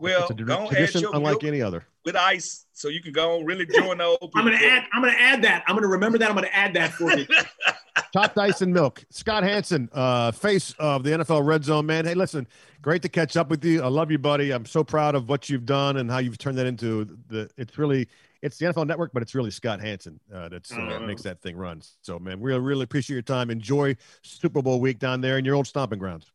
Well, 0.00 0.22
it's 0.22 0.30
a 0.30 0.34
tradition 0.34 1.06
unlike 1.12 1.44
any 1.44 1.62
other 1.62 1.86
with 2.04 2.16
ice, 2.16 2.66
so 2.72 2.88
you 2.88 3.00
can 3.00 3.12
go 3.12 3.40
really 3.42 3.66
join 3.74 3.98
the 3.98 4.04
old. 4.04 4.32
I'm 4.34 4.44
gonna 4.44 4.56
add. 4.56 4.84
I'm 4.92 5.02
gonna 5.02 5.16
add 5.18 5.42
that. 5.42 5.64
I'm 5.66 5.76
gonna 5.76 5.88
remember 5.88 6.18
that. 6.18 6.28
I'm 6.28 6.34
gonna 6.34 6.48
add 6.52 6.74
that 6.74 6.92
for 6.92 7.16
you. 7.16 7.26
Chopped 8.12 8.38
ice 8.38 8.62
and 8.62 8.72
milk. 8.72 9.04
Scott 9.10 9.42
Hanson, 9.42 9.88
uh, 9.92 10.32
face 10.32 10.74
of 10.78 11.02
the 11.02 11.10
NFL 11.10 11.46
Red 11.46 11.64
Zone, 11.64 11.86
man. 11.86 12.04
Hey, 12.04 12.14
listen, 12.14 12.46
great 12.80 13.02
to 13.02 13.08
catch 13.08 13.36
up 13.36 13.48
with 13.48 13.64
you. 13.64 13.82
I 13.82 13.88
love 13.88 14.10
you, 14.10 14.18
buddy. 14.18 14.50
I'm 14.50 14.66
so 14.66 14.82
proud 14.82 15.14
of 15.14 15.28
what 15.28 15.48
you've 15.48 15.66
done 15.66 15.98
and 15.98 16.10
how 16.10 16.18
you've 16.18 16.38
turned 16.38 16.58
that 16.58 16.66
into 16.66 17.16
the. 17.28 17.50
It's 17.56 17.78
really 17.78 18.08
it's 18.42 18.58
the 18.58 18.66
NFL 18.66 18.86
Network, 18.86 19.12
but 19.12 19.22
it's 19.22 19.34
really 19.34 19.50
Scott 19.50 19.80
Hanson 19.80 20.18
uh, 20.34 20.48
that's 20.48 20.72
uh, 20.72 20.98
oh. 21.00 21.06
makes 21.06 21.22
that 21.22 21.40
thing 21.40 21.56
run. 21.56 21.80
So, 22.02 22.18
man, 22.18 22.40
we 22.40 22.50
really, 22.50 22.60
really 22.60 22.84
appreciate 22.84 23.14
your 23.14 23.22
time. 23.22 23.50
Enjoy 23.50 23.96
Super 24.22 24.60
Bowl 24.60 24.80
week 24.80 24.98
down 24.98 25.20
there 25.20 25.38
in 25.38 25.44
your 25.44 25.54
old 25.54 25.66
stomping 25.66 25.98
grounds. 25.98 26.30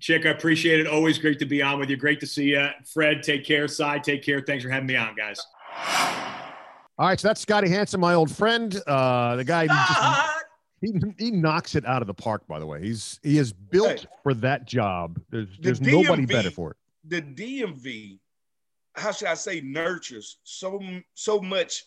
Chick, 0.00 0.26
I 0.26 0.30
appreciate 0.30 0.80
it. 0.80 0.88
Always 0.88 1.18
great 1.18 1.38
to 1.38 1.46
be 1.46 1.62
on 1.62 1.78
with 1.78 1.88
you. 1.88 1.96
Great 1.96 2.18
to 2.20 2.26
see 2.26 2.50
you. 2.50 2.68
Fred, 2.92 3.22
take 3.22 3.44
care. 3.44 3.68
Cy, 3.68 3.98
take 3.98 4.24
care. 4.24 4.40
Thanks 4.40 4.64
for 4.64 4.70
having 4.70 4.88
me 4.88 4.96
on, 4.96 5.14
guys. 5.14 5.40
All 6.98 7.08
right, 7.08 7.18
so 7.18 7.28
that's 7.28 7.40
Scotty 7.40 7.68
Hanson, 7.68 8.00
my 8.00 8.14
old 8.14 8.30
friend. 8.30 8.80
Uh, 8.86 9.36
the 9.36 9.44
guy 9.44 9.66
just, 9.66 10.30
he, 10.80 10.92
he 11.18 11.30
knocks 11.30 11.74
it 11.74 11.86
out 11.86 12.02
of 12.02 12.06
the 12.06 12.14
park. 12.14 12.46
By 12.48 12.58
the 12.58 12.66
way, 12.66 12.82
he's 12.82 13.20
he 13.22 13.38
is 13.38 13.52
built 13.52 14.00
hey, 14.00 14.06
for 14.22 14.34
that 14.34 14.66
job. 14.66 15.20
There's 15.30 15.48
there's 15.60 15.80
the 15.80 15.92
DMV, 15.92 16.02
nobody 16.02 16.26
better 16.26 16.50
for 16.50 16.72
it. 16.72 16.76
The 17.04 17.22
DMV, 17.22 18.18
how 18.94 19.12
should 19.12 19.28
I 19.28 19.34
say, 19.34 19.60
nurtures 19.60 20.38
so 20.44 20.80
so 21.14 21.40
much 21.40 21.84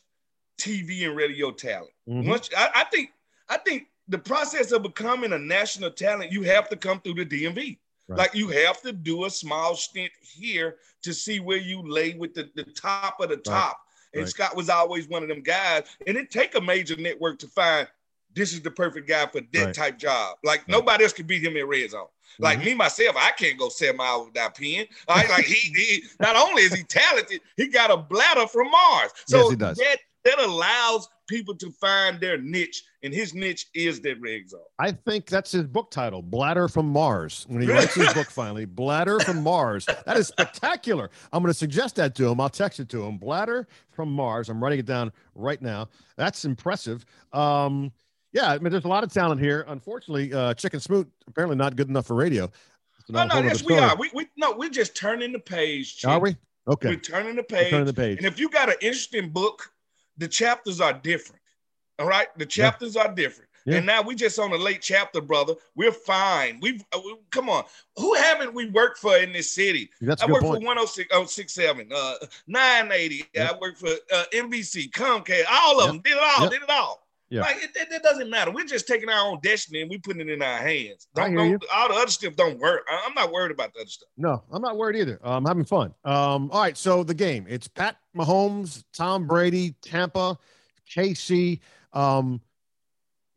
TV 0.57 1.05
and 1.05 1.15
radio 1.15 1.51
talent. 1.51 1.91
Mm-hmm. 2.07 2.29
Once 2.29 2.49
I, 2.55 2.69
I 2.75 2.83
think 2.85 3.11
I 3.49 3.57
think 3.57 3.87
the 4.07 4.17
process 4.17 4.71
of 4.71 4.83
becoming 4.83 5.33
a 5.33 5.39
national 5.39 5.91
talent, 5.91 6.31
you 6.31 6.43
have 6.43 6.69
to 6.69 6.75
come 6.75 7.01
through 7.01 7.15
the 7.15 7.25
DMV. 7.25 7.77
Right. 8.07 8.19
Like 8.19 8.35
you 8.35 8.49
have 8.49 8.81
to 8.81 8.91
do 8.91 9.25
a 9.25 9.29
small 9.29 9.75
stint 9.75 10.11
here 10.21 10.77
to 11.01 11.13
see 11.13 11.39
where 11.39 11.57
you 11.57 11.81
lay 11.81 12.13
with 12.13 12.35
the, 12.35 12.49
the 12.55 12.63
top 12.63 13.19
of 13.19 13.29
the 13.29 13.37
top. 13.37 13.79
Right. 14.13 14.19
And 14.19 14.21
right. 14.21 14.29
Scott 14.29 14.55
was 14.55 14.69
always 14.69 15.07
one 15.07 15.23
of 15.23 15.29
them 15.29 15.41
guys. 15.41 15.83
And 16.05 16.15
it 16.15 16.29
take 16.29 16.55
a 16.55 16.61
major 16.61 16.95
network 16.95 17.39
to 17.39 17.47
find 17.47 17.87
this 18.35 18.53
is 18.53 18.61
the 18.61 18.71
perfect 18.71 19.07
guy 19.07 19.25
for 19.27 19.41
that 19.53 19.73
type 19.73 19.97
job. 19.97 20.37
Like 20.43 20.67
nobody 20.67 21.03
else 21.03 21.13
could 21.13 21.27
beat 21.27 21.43
him 21.43 21.55
in 21.57 21.67
red 21.67 21.89
zone. 21.89 22.07
Like 22.37 22.57
mm-hmm. 22.59 22.65
me 22.65 22.73
myself, 22.75 23.15
I 23.17 23.31
can't 23.31 23.57
go 23.57 23.69
seven 23.69 23.97
miles 23.97 24.27
without 24.27 24.55
peeing. 24.55 24.87
Right? 25.09 25.29
like 25.29 25.45
he, 25.45 25.69
he, 25.73 26.03
not 26.19 26.35
only 26.35 26.63
is 26.63 26.73
he 26.73 26.83
talented, 26.83 27.41
he 27.55 27.67
got 27.67 27.91
a 27.91 27.97
bladder 27.97 28.47
from 28.47 28.69
Mars. 28.69 29.11
So 29.25 29.51
yes, 29.51 29.77
that 29.77 29.97
that 30.25 30.39
allows 30.39 31.07
people 31.27 31.55
to 31.55 31.71
find 31.71 32.19
their 32.19 32.37
niche, 32.37 32.83
and 33.03 33.13
his 33.13 33.33
niche 33.33 33.67
is 33.73 34.01
that 34.01 34.19
red 34.19 34.49
zone. 34.49 34.61
I 34.79 34.91
think 34.91 35.27
that's 35.27 35.51
his 35.51 35.63
book 35.63 35.91
title, 35.91 36.21
Bladder 36.21 36.67
from 36.67 36.89
Mars. 36.89 37.45
When 37.47 37.61
he 37.61 37.67
writes 37.71 37.93
his 37.93 38.13
book 38.13 38.29
finally, 38.29 38.65
Bladder 38.65 39.19
from 39.19 39.43
Mars. 39.43 39.85
That 39.85 40.17
is 40.17 40.27
spectacular. 40.27 41.09
I'm 41.31 41.41
going 41.41 41.53
to 41.53 41.57
suggest 41.57 41.95
that 41.95 42.15
to 42.15 42.27
him. 42.27 42.41
I'll 42.41 42.49
text 42.49 42.79
it 42.79 42.89
to 42.89 43.03
him. 43.03 43.17
Bladder 43.17 43.67
from 43.91 44.11
Mars. 44.11 44.49
I'm 44.49 44.61
writing 44.63 44.79
it 44.79 44.85
down 44.85 45.11
right 45.35 45.61
now. 45.61 45.89
That's 46.17 46.43
impressive. 46.43 47.05
Um, 47.31 47.91
yeah, 48.35 48.51
I 48.51 48.59
mean, 48.59 48.71
there's 48.71 48.85
a 48.85 48.89
lot 48.89 49.03
of 49.03 49.11
talent 49.11 49.41
here. 49.41 49.65
Unfortunately, 49.67 50.33
uh, 50.33 50.53
Chick 50.53 50.73
and 50.73 50.81
Smoot 50.81 51.09
apparently 51.27 51.57
not 51.57 51.75
good 51.75 51.89
enough 51.89 52.05
for 52.05 52.15
radio. 52.15 52.51
No, 53.09 53.25
no, 53.25 53.39
yes, 53.39 53.63
we 53.63 53.77
are. 53.77 53.95
We, 53.95 54.11
we 54.13 54.27
no, 54.35 54.51
we're 54.55 54.69
just 54.69 54.95
turning 54.95 55.31
the 55.31 55.39
page. 55.39 55.97
Chick. 55.97 56.09
Are 56.09 56.19
we? 56.19 56.35
Okay. 56.67 56.89
We're 56.89 56.95
turning 56.95 57.35
the 57.35 57.43
page. 57.43 57.65
We're 57.65 57.71
turning 57.71 57.85
the 57.85 57.93
page. 57.93 58.17
And 58.17 58.27
if 58.27 58.39
you 58.39 58.49
got 58.49 58.69
an 58.69 58.75
interesting 58.81 59.29
book 59.29 59.71
the 60.17 60.27
chapters 60.27 60.81
are 60.81 60.93
different. 60.93 61.41
All 61.99 62.07
right, 62.07 62.27
the 62.37 62.45
chapters 62.45 62.95
yeah. 62.95 63.03
are 63.03 63.13
different. 63.13 63.49
Yeah. 63.65 63.77
And 63.77 63.85
now 63.85 64.03
we 64.03 64.13
just 64.13 64.37
on 64.37 64.51
a 64.51 64.57
late 64.57 64.81
chapter, 64.81 65.21
brother. 65.21 65.55
We're 65.75 65.91
fine. 65.91 66.59
We've 66.61 66.83
uh, 66.93 66.99
we, 67.03 67.15
come 67.31 67.49
on. 67.49 67.63
Who 67.95 68.13
haven't 68.13 68.53
we 68.53 68.69
worked 68.69 68.99
for 68.99 69.17
in 69.17 69.33
this 69.33 69.51
city? 69.51 69.89
That's 70.01 70.21
I 70.21 70.27
worked 70.27 70.43
for 70.43 70.51
106, 70.51 71.09
oh, 71.13 71.25
67, 71.25 71.89
uh, 71.91 72.13
980. 72.47 73.25
Yeah. 73.33 73.51
I 73.51 73.57
worked 73.57 73.79
for 73.79 73.89
uh, 74.13 74.25
NBC, 74.33 74.91
Comcast, 74.91 75.45
all 75.49 75.81
of 75.81 75.87
them. 75.87 75.99
Did 76.01 76.13
it 76.13 76.19
all. 76.19 76.49
Did 76.49 76.61
it 76.61 76.69
all. 76.69 77.04
Yeah. 77.35 77.41
Like 77.41 77.57
it, 77.57 77.71
it, 77.75 77.91
it, 77.91 78.03
doesn't 78.03 78.29
matter. 78.29 78.51
We're 78.51 78.65
just 78.65 78.87
taking 78.87 79.09
our 79.09 79.27
own 79.27 79.39
destiny 79.41 79.81
and 79.81 79.89
we 79.89 79.97
putting 79.97 80.21
it 80.21 80.31
in 80.31 80.41
our 80.41 80.57
hands. 80.57 81.07
Don't, 81.13 81.35
don't 81.35 81.63
all 81.73 81.89
the 81.89 81.95
other 81.95 82.11
stuff 82.11 82.35
don't 82.35 82.57
work. 82.59 82.87
I'm 82.89 83.13
not 83.13 83.31
worried 83.31 83.51
about 83.51 83.73
the 83.73 83.81
other 83.81 83.89
stuff. 83.89 84.09
No, 84.17 84.43
I'm 84.51 84.61
not 84.61 84.77
worried 84.77 84.99
either. 84.99 85.19
I'm 85.23 85.45
having 85.45 85.65
fun. 85.65 85.93
Um, 86.05 86.49
all 86.51 86.61
right, 86.61 86.77
so 86.77 87.03
the 87.03 87.13
game. 87.13 87.45
It's 87.49 87.67
Pat 87.67 87.97
Mahomes, 88.15 88.83
Tom 88.93 89.27
Brady, 89.27 89.75
Tampa. 89.81 90.37
KC. 90.89 91.59
Um, 91.93 92.41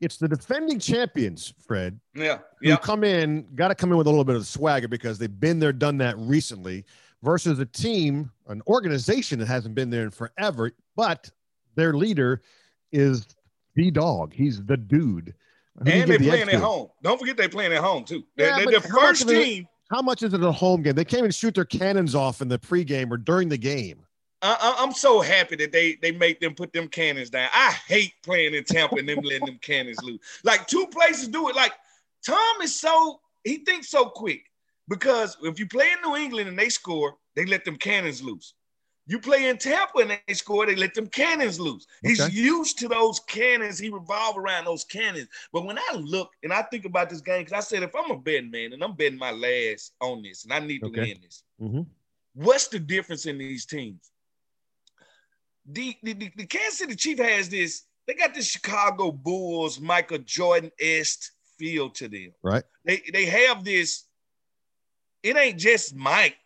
it's 0.00 0.16
the 0.16 0.28
defending 0.28 0.78
champions, 0.78 1.52
Fred. 1.66 1.98
Yeah. 2.14 2.38
Yeah. 2.62 2.76
come 2.76 3.02
in, 3.02 3.46
got 3.54 3.68
to 3.68 3.74
come 3.74 3.90
in 3.90 3.98
with 3.98 4.06
a 4.06 4.10
little 4.10 4.24
bit 4.24 4.36
of 4.36 4.46
swagger 4.46 4.88
because 4.88 5.18
they've 5.18 5.40
been 5.40 5.58
there, 5.58 5.72
done 5.72 5.98
that 5.98 6.16
recently, 6.18 6.84
versus 7.22 7.58
a 7.58 7.66
team, 7.66 8.30
an 8.46 8.62
organization 8.68 9.38
that 9.40 9.48
hasn't 9.48 9.74
been 9.74 9.90
there 9.90 10.04
in 10.04 10.10
forever, 10.10 10.70
but 10.94 11.30
their 11.74 11.94
leader 11.94 12.42
is 12.92 13.26
the 13.78 13.90
dog. 13.92 14.34
He's 14.34 14.64
the 14.64 14.76
dude. 14.76 15.34
Who 15.76 15.90
and 15.90 16.10
they're 16.10 16.18
the 16.18 16.28
playing 16.28 16.48
at 16.48 16.60
home. 16.60 16.88
Don't 17.02 17.18
forget 17.18 17.36
they're 17.36 17.48
playing 17.48 17.72
at 17.72 17.78
home 17.78 18.04
too. 18.04 18.24
They're, 18.36 18.48
yeah, 18.48 18.64
they're 18.64 18.80
the 18.80 18.88
first 18.88 19.28
team. 19.28 19.62
It, 19.62 19.68
how 19.94 20.02
much 20.02 20.24
is 20.24 20.34
it 20.34 20.42
a 20.42 20.50
home 20.50 20.82
game? 20.82 20.94
They 20.94 21.04
can't 21.04 21.20
even 21.20 21.30
shoot 21.30 21.54
their 21.54 21.64
cannons 21.64 22.16
off 22.16 22.42
in 22.42 22.48
the 22.48 22.58
pregame 22.58 23.10
or 23.12 23.16
during 23.16 23.48
the 23.48 23.56
game. 23.56 24.04
I, 24.42 24.76
am 24.78 24.92
so 24.92 25.20
happy 25.20 25.56
that 25.56 25.72
they 25.72 25.96
they 26.02 26.12
make 26.12 26.40
them 26.40 26.54
put 26.54 26.72
them 26.72 26.88
cannons 26.88 27.30
down. 27.30 27.48
I 27.52 27.70
hate 27.86 28.14
playing 28.24 28.54
in 28.54 28.64
Tampa 28.64 28.96
and 28.96 29.08
them 29.08 29.20
letting 29.22 29.46
them 29.46 29.58
cannons 29.62 30.02
loose. 30.02 30.20
Like 30.42 30.66
two 30.66 30.86
places 30.88 31.28
do 31.28 31.48
it. 31.48 31.56
Like 31.56 31.72
Tom 32.26 32.60
is 32.62 32.78
so 32.80 33.20
he 33.44 33.58
thinks 33.58 33.88
so 33.88 34.06
quick 34.06 34.42
because 34.88 35.36
if 35.42 35.58
you 35.58 35.66
play 35.66 35.90
in 35.92 36.10
New 36.10 36.16
England 36.16 36.48
and 36.48 36.58
they 36.58 36.68
score, 36.68 37.14
they 37.36 37.46
let 37.46 37.64
them 37.64 37.76
cannons 37.76 38.22
loose. 38.22 38.54
You 39.08 39.18
play 39.18 39.48
in 39.48 39.58
Tampa 39.58 39.98
and 39.98 40.18
they 40.26 40.34
score, 40.34 40.66
they 40.66 40.76
let 40.76 40.94
them 40.94 41.08
cannons 41.08 41.58
loose. 41.58 41.86
He's 42.02 42.32
used 42.32 42.78
to 42.78 42.88
those 42.88 43.18
cannons. 43.20 43.78
He 43.78 43.88
revolve 43.88 44.36
around 44.36 44.66
those 44.66 44.84
cannons. 44.84 45.28
But 45.52 45.64
when 45.64 45.78
I 45.78 45.96
look 45.96 46.30
and 46.42 46.52
I 46.52 46.62
think 46.62 46.84
about 46.84 47.10
this 47.10 47.20
game, 47.20 47.40
because 47.40 47.54
I 47.54 47.60
said 47.60 47.82
if 47.82 47.96
I'm 47.96 48.10
a 48.10 48.18
betting 48.18 48.50
man 48.50 48.74
and 48.74 48.84
I'm 48.84 48.94
betting 48.94 49.18
my 49.18 49.32
last 49.32 49.94
on 50.00 50.22
this 50.22 50.44
and 50.44 50.52
I 50.52 50.60
need 50.60 50.80
to 50.80 50.86
okay. 50.86 51.00
win 51.00 51.16
this, 51.22 51.42
mm-hmm. 51.60 51.82
what's 52.34 52.68
the 52.68 52.78
difference 52.78 53.26
in 53.26 53.38
these 53.38 53.66
teams? 53.66 54.10
the, 55.70 55.96
the, 56.02 56.14
the, 56.14 56.46
Kansas 56.46 56.78
City 56.78 56.94
Chief 56.94 57.18
has 57.18 57.48
this, 57.48 57.84
they 58.06 58.14
got 58.14 58.34
this 58.34 58.46
Chicago 58.46 59.12
Bulls, 59.12 59.80
Michael 59.80 60.18
Jordan 60.18 60.70
est 60.80 61.32
feel 61.58 61.90
to 61.90 62.08
them. 62.08 62.32
Right. 62.42 62.64
They 62.84 63.02
they 63.12 63.26
have 63.26 63.64
this, 63.64 64.04
it 65.22 65.36
ain't 65.36 65.58
just 65.58 65.94
Mike. 65.94 66.36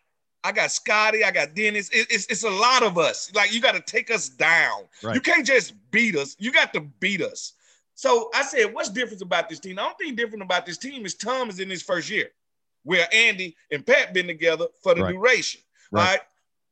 I 0.44 0.52
got 0.52 0.72
Scotty, 0.72 1.24
I 1.24 1.30
got 1.30 1.54
Dennis. 1.54 1.88
It, 1.90 2.06
it's, 2.10 2.26
it's 2.26 2.42
a 2.42 2.50
lot 2.50 2.82
of 2.82 2.98
us. 2.98 3.32
Like 3.34 3.52
you 3.52 3.60
got 3.60 3.74
to 3.74 3.80
take 3.80 4.10
us 4.10 4.28
down. 4.28 4.84
Right. 5.02 5.14
You 5.14 5.20
can't 5.20 5.46
just 5.46 5.74
beat 5.90 6.16
us. 6.16 6.36
You 6.38 6.52
got 6.52 6.72
to 6.74 6.80
beat 6.80 7.22
us. 7.22 7.52
So 7.94 8.30
I 8.34 8.42
said, 8.42 8.74
what's 8.74 8.88
different 8.88 9.22
about 9.22 9.48
this 9.48 9.60
team? 9.60 9.76
The 9.76 9.82
only 9.82 9.94
thing 10.00 10.16
different 10.16 10.42
about 10.42 10.66
this 10.66 10.78
team 10.78 11.06
is 11.06 11.14
Tom 11.14 11.48
is 11.48 11.60
in 11.60 11.70
his 11.70 11.82
first 11.82 12.10
year, 12.10 12.30
where 12.82 13.06
Andy 13.12 13.54
and 13.70 13.86
Pat 13.86 14.12
been 14.14 14.26
together 14.26 14.66
for 14.82 14.94
the 14.94 15.02
right. 15.02 15.12
duration. 15.12 15.60
Right. 15.90 16.02
right. 16.04 16.20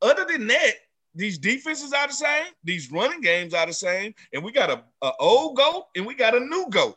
Other 0.02 0.24
than 0.24 0.46
that, 0.48 0.72
these 1.14 1.38
defenses 1.38 1.92
are 1.92 2.06
the 2.06 2.14
same, 2.14 2.46
these 2.64 2.90
running 2.90 3.20
games 3.20 3.52
are 3.52 3.66
the 3.66 3.72
same, 3.72 4.14
and 4.32 4.42
we 4.42 4.52
got 4.52 4.70
a, 4.70 4.82
a 5.02 5.12
old 5.18 5.56
goat 5.56 5.86
and 5.96 6.06
we 6.06 6.14
got 6.14 6.36
a 6.36 6.40
new 6.40 6.66
goat. 6.70 6.96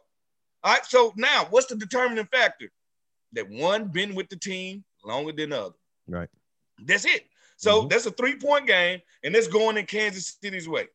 All 0.64 0.74
right. 0.74 0.86
So 0.86 1.14
now, 1.16 1.48
what's 1.50 1.68
the 1.68 1.76
determining 1.76 2.26
factor? 2.28 2.72
That 3.34 3.50
one 3.50 3.86
been 3.88 4.14
with 4.14 4.30
the 4.30 4.36
team 4.36 4.84
longer 5.04 5.32
than 5.32 5.50
the 5.50 5.62
other. 5.62 5.76
Right. 6.08 6.30
That's 6.80 7.06
it. 7.06 7.26
So 7.58 7.84
Mhm. 7.84 7.90
that's 7.90 8.06
a 8.06 8.12
three 8.12 8.36
point 8.36 8.68
game, 8.68 9.02
and 9.24 9.34
that's 9.34 9.48
going 9.48 9.78
in 9.78 9.86
Kansas 9.86 10.38
City's 10.41 10.68
way. 10.68 10.88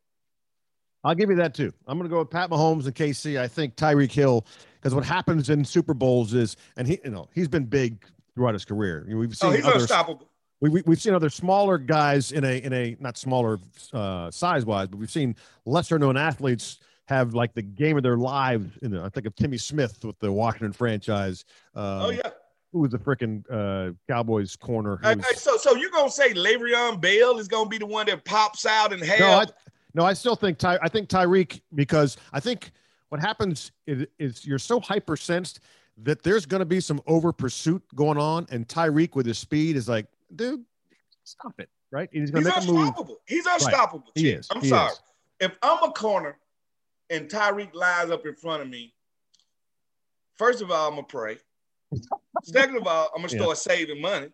I'll 1.05 1.15
give 1.15 1.31
you 1.31 1.37
that 1.37 1.55
too. 1.55 1.73
I'm 1.87 1.97
going 1.97 2.09
to 2.11 2.13
go 2.15 2.19
with 2.19 2.31
Pat 2.31 2.51
Mahomes 2.51 2.85
and 2.87 2.95
KC. 2.95 3.39
I 3.41 3.47
think 3.47 3.77
Tyreek 3.77 4.11
Hill, 4.13 4.45
because 4.75 4.95
what 4.95 5.05
happens 5.05 5.49
in 5.49 5.65
Super 5.65 5.95
Bowls 5.95 6.35
is, 6.35 6.57
and 6.77 6.89
he, 6.89 6.99
you 7.05 7.11
know, 7.11 7.29
he's 7.35 7.49
been 7.49 7.65
big 7.65 8.05
throughout 8.35 8.55
his 8.55 8.65
career. 8.65 9.05
You 9.09 9.17
We've 9.19 9.31
Oh, 9.31 9.35
seen 9.51 9.55
he's 9.55 9.65
other, 9.65 9.79
unstoppable. 9.79 10.29
we, 10.61 10.69
we, 10.71 10.83
we've 10.87 11.01
seen 11.01 11.15
other 11.15 11.31
smaller 11.31 11.79
guys 11.79 12.33
in 12.33 12.45
a 12.45 12.59
in 12.63 12.73
a 12.73 12.97
not 12.99 13.17
smaller 13.17 13.61
uh, 13.93 14.31
size 14.33 14.65
wise, 14.67 14.89
but 14.89 14.99
we've 14.99 15.11
seen 15.11 15.37
lesser 15.65 15.99
known 15.99 16.17
athletes 16.17 16.81
have 17.07 17.33
like 17.33 17.55
the 17.55 17.63
game 17.63 17.97
of 17.97 18.03
their 18.03 18.17
lives. 18.19 18.77
In 18.83 18.91
the, 18.91 19.01
I 19.03 19.09
think 19.09 19.25
of 19.27 19.35
Timmy 19.37 19.57
Smith 19.57 20.05
with 20.05 20.19
the 20.19 20.31
Washington 20.33 20.73
franchise. 20.73 21.45
Uh, 21.77 22.07
oh 22.07 22.11
yeah. 22.11 22.31
Who 22.73 22.81
was 22.81 22.91
the 22.91 22.99
freaking 22.99 23.43
uh, 23.51 23.93
Cowboys 24.09 24.57
corner? 24.57 24.99
Hey, 25.03 25.17
was- 25.17 25.41
so 25.41 25.57
so 25.57 25.75
you're 25.75 25.91
gonna 25.91 26.11
say 26.11 26.33
Le'Veon 26.35 27.01
Bell 27.01 27.39
is 27.39 27.49
gonna 27.49 27.69
be 27.69 27.79
the 27.79 27.87
one 27.87 28.07
that 28.07 28.25
pops 28.25 28.67
out 28.67 28.93
and 28.93 29.03
have 29.03 29.21
No, 29.21 29.31
I, 29.31 29.47
no, 29.95 30.05
I 30.05 30.13
still 30.13 30.37
think 30.37 30.59
Ty. 30.59 30.79
I 30.83 30.89
think 30.89 31.09
Tyreek 31.09 31.61
because 31.75 32.17
I 32.33 32.41
think 32.41 32.73
what 33.09 33.21
happens 33.21 33.73
is, 33.87 34.07
is 34.19 34.45
you're 34.47 34.59
so 34.59 34.81
hypersensed 34.81 35.61
that 36.03 36.23
there's 36.23 36.47
going 36.47 36.61
to 36.61 36.67
be 36.67 36.79
some 36.79 37.01
over 37.07 37.33
pursuit 37.33 37.83
going 37.95 38.19
on, 38.19 38.47
and 38.51 38.69
Tyreek 38.69 39.17
with 39.17 39.27
his 39.27 39.39
speed 39.39 39.75
is 39.77 39.89
like, 39.89 40.07
dude, 40.37 40.63
stop 41.25 41.55
it, 41.59 41.69
right? 41.91 42.09
He's 42.13 42.31
going 42.31 42.45
he's 42.45 42.55
make 42.55 42.63
a 42.65 42.67
move. 42.67 42.81
unstoppable. 42.83 43.17
He's 43.27 43.47
unstoppable. 43.47 44.13
He 44.15 44.29
is. 44.31 44.47
I'm 44.51 44.61
He 44.61 44.69
sorry. 44.69 44.93
is. 44.93 45.01
If 45.41 45.59
I'm 45.63 45.83
a 45.83 45.91
corner 45.93 46.39
and 47.11 47.29
Tyreek 47.29 47.75
lies 47.75 48.11
up 48.11 48.27
in 48.27 48.35
front 48.37 48.63
of 48.63 48.69
me, 48.69 48.93
first 50.37 50.63
of 50.63 50.71
all, 50.71 50.89
I'm 50.89 50.95
gonna 50.95 51.07
pray. 51.07 51.39
Second 52.45 52.77
of 52.77 52.87
all, 52.87 53.11
I'm 53.15 53.23
gonna 53.23 53.33
Yeah. 53.35 53.43
start 53.43 53.59
saving 53.59 54.01
money. 54.01 54.29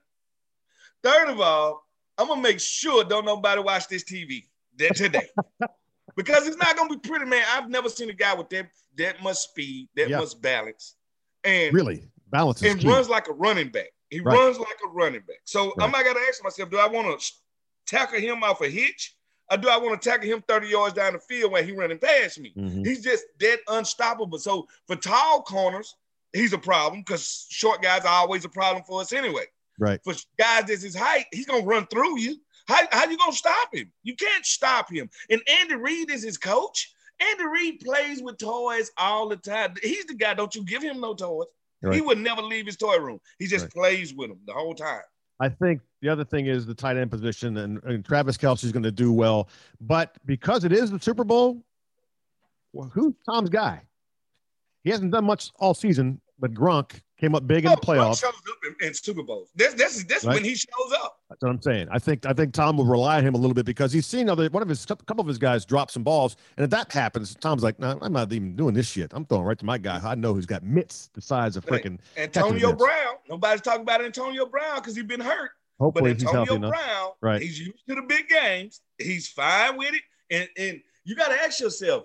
Third 1.02 1.28
of 1.28 1.40
all, 1.40 1.86
I'm 2.18 2.28
gonna 2.28 2.40
make 2.40 2.60
sure 2.60 3.04
don't 3.04 3.24
nobody 3.24 3.60
watch 3.60 3.88
this 3.88 4.04
TV 4.04 4.48
that 4.76 4.96
today. 4.96 5.28
because 6.16 6.46
it's 6.46 6.56
not 6.56 6.76
gonna 6.76 6.88
be 6.96 7.08
pretty, 7.08 7.24
man. 7.26 7.44
I've 7.48 7.68
never 7.68 7.88
seen 7.88 8.10
a 8.10 8.14
guy 8.14 8.34
with 8.34 8.48
that 8.50 8.70
that 8.96 9.22
much 9.22 9.36
speed, 9.38 9.88
that 9.96 10.08
Yeah. 10.08 10.18
much 10.20 10.40
balance, 10.40 10.94
and 11.42 11.74
Really, 11.74 12.08
balance 12.28 12.62
and 12.62 12.80
key. 12.80 12.86
runs 12.88 13.08
like 13.08 13.26
a 13.28 13.32
running 13.32 13.70
back. 13.70 13.88
He 14.10 14.20
Right. 14.20 14.36
runs 14.38 14.58
like 14.58 14.76
a 14.84 14.88
running 14.88 15.22
back. 15.22 15.40
So 15.44 15.72
I 15.72 15.84
Right. 15.84 15.90
might 15.90 16.04
gotta 16.04 16.20
ask 16.20 16.42
myself, 16.44 16.70
do 16.70 16.78
I 16.78 16.86
want 16.86 17.20
to 17.20 17.32
tackle 17.86 18.20
him 18.20 18.44
off 18.44 18.60
a 18.60 18.68
hitch? 18.68 19.16
Or 19.50 19.56
do 19.58 19.68
I 19.68 19.76
want 19.76 20.00
to 20.00 20.08
tackle 20.08 20.26
him 20.26 20.42
30 20.48 20.68
yards 20.68 20.94
down 20.94 21.12
the 21.12 21.18
field 21.18 21.52
when 21.52 21.66
he 21.66 21.72
running 21.72 21.98
past 21.98 22.38
me? 22.38 22.54
Mhm. 22.56 22.86
He's 22.86 23.02
just 23.02 23.24
dead 23.38 23.60
unstoppable. 23.68 24.38
So 24.38 24.66
for 24.86 24.96
tall 24.96 25.42
corners, 25.42 25.96
he's 26.34 26.52
a 26.52 26.58
problem 26.58 27.00
because 27.00 27.46
short 27.48 27.80
guys 27.82 28.02
are 28.02 28.08
always 28.08 28.44
a 28.44 28.48
problem 28.50 28.84
for 28.86 29.00
us 29.00 29.12
anyway. 29.12 29.44
Right. 29.78 30.00
For 30.04 30.12
guys 30.38 30.64
that's 30.66 30.82
his 30.82 30.94
height, 30.94 31.26
he's 31.32 31.46
gonna 31.46 31.64
run 31.64 31.86
through 31.86 32.18
you. 32.20 32.36
How, 32.68 32.80
how 32.92 33.08
you 33.08 33.16
gonna 33.16 33.32
stop 33.32 33.74
him? 33.74 33.90
You 34.02 34.14
can't 34.16 34.44
stop 34.44 34.90
him. 34.92 35.08
And 35.30 35.40
Andy 35.48 35.76
Reid 35.76 36.10
is 36.10 36.22
his 36.22 36.36
coach. 36.36 36.92
Andy 37.20 37.44
Reid 37.46 37.80
plays 37.80 38.22
with 38.22 38.38
toys 38.38 38.90
all 38.98 39.28
the 39.28 39.36
time. 39.36 39.74
He's 39.82 40.04
the 40.06 40.14
guy. 40.14 40.34
Don't 40.34 40.54
you 40.54 40.64
give 40.64 40.82
him 40.82 41.00
no 41.00 41.14
toys. 41.14 41.46
He 41.92 42.00
would 42.00 42.18
never 42.18 42.40
leave 42.40 42.64
his 42.64 42.76
toy 42.78 42.96
room. 42.98 43.20
He 43.38 43.46
just 43.46 43.64
Right. 43.64 43.72
plays 43.72 44.14
with 44.14 44.30
them 44.30 44.40
the 44.46 44.54
whole 44.54 44.74
time. 44.74 45.02
I 45.38 45.50
think 45.50 45.82
the 46.00 46.08
other 46.08 46.24
thing 46.24 46.46
is 46.46 46.64
the 46.64 46.74
tight 46.74 46.96
end 46.96 47.10
position, 47.10 47.58
and, 47.58 47.82
and 47.84 48.02
Travis 48.02 48.38
Kelce's 48.38 48.72
going 48.72 48.84
to 48.84 48.90
do 48.92 49.12
well. 49.12 49.48
But 49.82 50.16
because 50.24 50.64
it 50.64 50.72
is 50.72 50.90
the 50.90 50.98
Super 50.98 51.24
Bowl, 51.24 51.62
well, 52.72 52.88
who's 52.88 53.12
Tom's 53.26 53.50
guy? 53.50 53.82
He 54.82 54.90
hasn't 54.90 55.12
done 55.12 55.24
much 55.26 55.50
all 55.56 55.74
season, 55.74 56.20
but 56.38 56.52
Gronk 56.52 57.00
came 57.18 57.34
up 57.34 57.46
big 57.46 57.64
in 57.64 57.70
the 57.70 57.76
Oh, 57.76 57.80
Gronk 57.80 57.96
playoffs. 57.96 58.20
shows 58.20 58.32
up 58.34 58.58
in, 58.80 58.88
in 58.88 58.94
Super 58.94 59.22
Bowls. 59.22 59.50
This, 59.54 59.74
this 59.74 59.96
is 59.96 60.04
this 60.06 60.24
Right. 60.24 60.34
when 60.34 60.44
he 60.44 60.54
shows 60.54 60.92
up. 61.02 61.18
That's 61.30 61.42
what 61.42 61.50
I'm 61.50 61.62
saying. 61.62 61.88
I 61.90 61.98
think 61.98 62.26
I 62.26 62.32
think 62.32 62.52
Tom 62.52 62.76
will 62.76 62.86
rely 62.86 63.18
on 63.18 63.24
him 63.26 63.34
a 63.34 63.38
little 63.38 63.54
bit 63.54 63.66
because 63.66 63.92
he's 63.92 64.06
seen 64.06 64.28
other 64.28 64.48
one 64.50 64.62
of 64.62 64.68
his 64.68 64.84
couple 64.84 65.20
of 65.20 65.26
his 65.28 65.38
guys 65.38 65.64
drop 65.64 65.90
some 65.90 66.02
balls, 66.02 66.36
and 66.56 66.64
if 66.64 66.70
that 66.70 66.92
happens, 66.92 67.34
Tom's 67.36 67.62
like, 67.62 67.78
"No, 67.78 67.98
I'm 68.02 68.12
not 68.12 68.32
even 68.32 68.56
doing 68.56 68.74
this 68.74 68.88
shit. 68.90 69.12
I'm 69.14 69.24
throwing 69.26 69.44
right 69.44 69.58
to 69.58 69.64
my 69.64 69.78
guy. 69.78 70.00
I 70.04 70.14
know 70.14 70.34
who's 70.34 70.46
got 70.46 70.62
mitts 70.62 71.08
the 71.14 71.20
size 71.20 71.56
of 71.56 71.64
freaking. 71.64 71.98
Antonio. 72.16 72.72
Brown. 72.72 73.14
Nobody's 73.28 73.60
talking 73.62 73.82
about 73.82 74.04
Antonio 74.04 74.46
Brown 74.46 74.76
because 74.76 74.94
he's 74.96 75.04
been 75.04 75.20
hurt. 75.20 75.50
But 75.78 75.84
Hopefully, 75.86 76.10
healthy 76.10 76.26
Antonio 76.26 76.54
enough. 76.54 76.70
Brown, 76.70 77.10
Right. 77.20 77.42
he's 77.42 77.58
used 77.58 77.86
to 77.88 77.94
the 77.96 78.02
big 78.02 78.28
games. 78.28 78.80
He's 78.98 79.28
fine 79.28 79.76
with 79.76 79.92
it. 79.94 80.02
And 80.30 80.48
and 80.56 80.80
you 81.04 81.16
got 81.16 81.28
to 81.28 81.34
ask 81.42 81.58
yourself, 81.60 82.04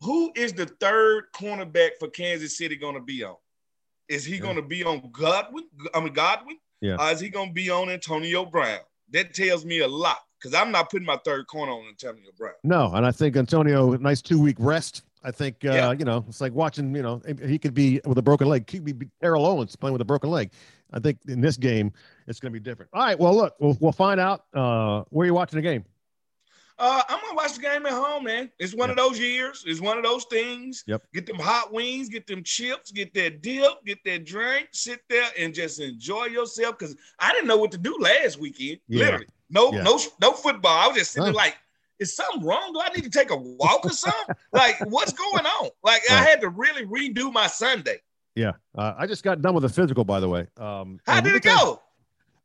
who 0.00 0.32
is 0.34 0.52
the 0.54 0.64
third 0.66 1.24
cornerback 1.34 1.90
for 1.98 2.08
Kansas 2.08 2.56
City 2.56 2.76
going 2.76 2.94
to 2.94 3.00
be 3.02 3.22
on? 3.24 3.36
Is 4.10 4.24
he 4.24 4.34
Yeah. 4.34 4.40
going 4.42 4.56
to 4.56 4.62
be 4.62 4.84
on 4.84 5.08
Godwin? 5.12 5.64
I 5.94 6.00
mean 6.00 6.12
Godwin? 6.12 6.58
Yeah. 6.82 6.96
Or 6.98 7.10
is 7.12 7.20
he 7.20 7.28
going 7.30 7.48
to 7.48 7.54
be 7.54 7.70
on 7.70 7.88
Antonio 7.88 8.44
Brown? 8.44 8.80
That 9.12 9.32
tells 9.34 9.64
me 9.64 9.80
a 9.80 9.88
lot 9.88 10.18
because 10.38 10.54
I'm 10.54 10.70
not 10.72 10.90
putting 10.90 11.06
my 11.06 11.18
third 11.24 11.46
corner 11.46 11.72
on 11.72 11.86
Antonio 11.88 12.30
Brown. 12.36 12.54
No, 12.64 12.92
and 12.94 13.06
I 13.06 13.10
think 13.12 13.36
Antonio, 13.36 13.96
nice 13.96 14.20
two 14.20 14.40
week 14.40 14.56
rest. 14.58 15.02
I 15.22 15.30
think 15.30 15.56
uh, 15.64 15.72
Yeah. 15.72 15.92
you 15.92 16.04
know 16.04 16.24
it's 16.28 16.40
like 16.40 16.52
watching. 16.52 16.94
You 16.94 17.02
know, 17.02 17.22
he 17.46 17.58
could 17.58 17.74
be 17.74 18.00
with 18.06 18.18
a 18.18 18.22
broken 18.22 18.48
leg. 18.48 18.68
He 18.68 18.78
could 18.80 18.98
be 18.98 19.08
Terrell 19.22 19.46
Owens 19.46 19.76
playing 19.76 19.92
with 19.92 20.02
a 20.02 20.04
broken 20.06 20.30
leg. 20.30 20.50
I 20.92 20.98
think 20.98 21.18
in 21.28 21.40
this 21.40 21.56
game 21.56 21.92
it's 22.26 22.40
going 22.40 22.52
to 22.52 22.58
be 22.58 22.62
different. 22.62 22.90
All 22.94 23.02
right, 23.04 23.18
well 23.18 23.36
look, 23.36 23.54
we'll, 23.60 23.76
we'll 23.80 23.92
find 23.92 24.18
out. 24.18 24.44
Uh, 24.54 25.04
where 25.10 25.24
are 25.24 25.26
you 25.26 25.34
watching 25.34 25.56
the 25.58 25.62
game? 25.62 25.84
Uh, 26.80 27.02
I'm 27.10 27.20
gonna 27.20 27.34
watch 27.34 27.54
the 27.56 27.60
game 27.60 27.84
at 27.84 27.92
home, 27.92 28.24
man. 28.24 28.50
It's 28.58 28.74
one 28.74 28.88
Yeah. 28.88 28.92
of 28.92 28.96
those 28.96 29.20
years. 29.20 29.62
It's 29.66 29.80
one 29.82 29.98
of 29.98 30.02
those 30.02 30.24
things. 30.24 30.82
Yep. 30.86 31.02
Get 31.12 31.26
them 31.26 31.38
hot 31.38 31.70
wings, 31.72 32.08
get 32.08 32.26
them 32.26 32.42
chips, 32.42 32.90
get 32.90 33.12
that 33.14 33.42
dip, 33.42 33.84
get 33.84 33.98
that 34.06 34.24
drink, 34.24 34.68
sit 34.72 35.02
there 35.10 35.28
and 35.38 35.52
just 35.54 35.78
enjoy 35.78 36.24
yourself. 36.26 36.78
Cause 36.78 36.96
I 37.18 37.32
didn't 37.32 37.48
know 37.48 37.58
what 37.58 37.70
to 37.72 37.78
do 37.78 37.96
last 38.00 38.38
weekend. 38.38 38.80
Yeah. 38.88 39.04
Literally, 39.04 39.26
no, 39.50 39.72
Yeah. 39.74 39.82
no, 39.82 40.00
no 40.22 40.32
football. 40.32 40.72
I 40.72 40.86
was 40.88 40.96
just 40.96 41.12
sitting 41.12 41.26
Huh. 41.32 41.36
like, 41.36 41.58
is 41.98 42.16
something 42.16 42.42
wrong? 42.42 42.72
Do 42.72 42.80
I 42.80 42.88
need 42.94 43.04
to 43.04 43.10
take 43.10 43.30
a 43.30 43.36
walk 43.36 43.84
or 43.84 43.90
something? 43.90 44.34
like, 44.52 44.80
what's 44.86 45.12
going 45.12 45.44
on? 45.44 45.68
Like, 45.84 46.00
I 46.10 46.22
had 46.22 46.40
to 46.40 46.48
really 46.48 46.86
redo 46.86 47.30
my 47.30 47.46
Sunday. 47.46 48.00
Yeah, 48.34 48.52
uh, 48.74 48.94
I 48.96 49.06
just 49.06 49.22
got 49.22 49.42
done 49.42 49.52
with 49.52 49.64
the 49.64 49.68
physical, 49.68 50.02
by 50.04 50.18
the 50.18 50.28
way. 50.30 50.46
Um, 50.56 50.98
How 51.06 51.20
did 51.20 51.34
it 51.34 51.42
go? 51.42 51.82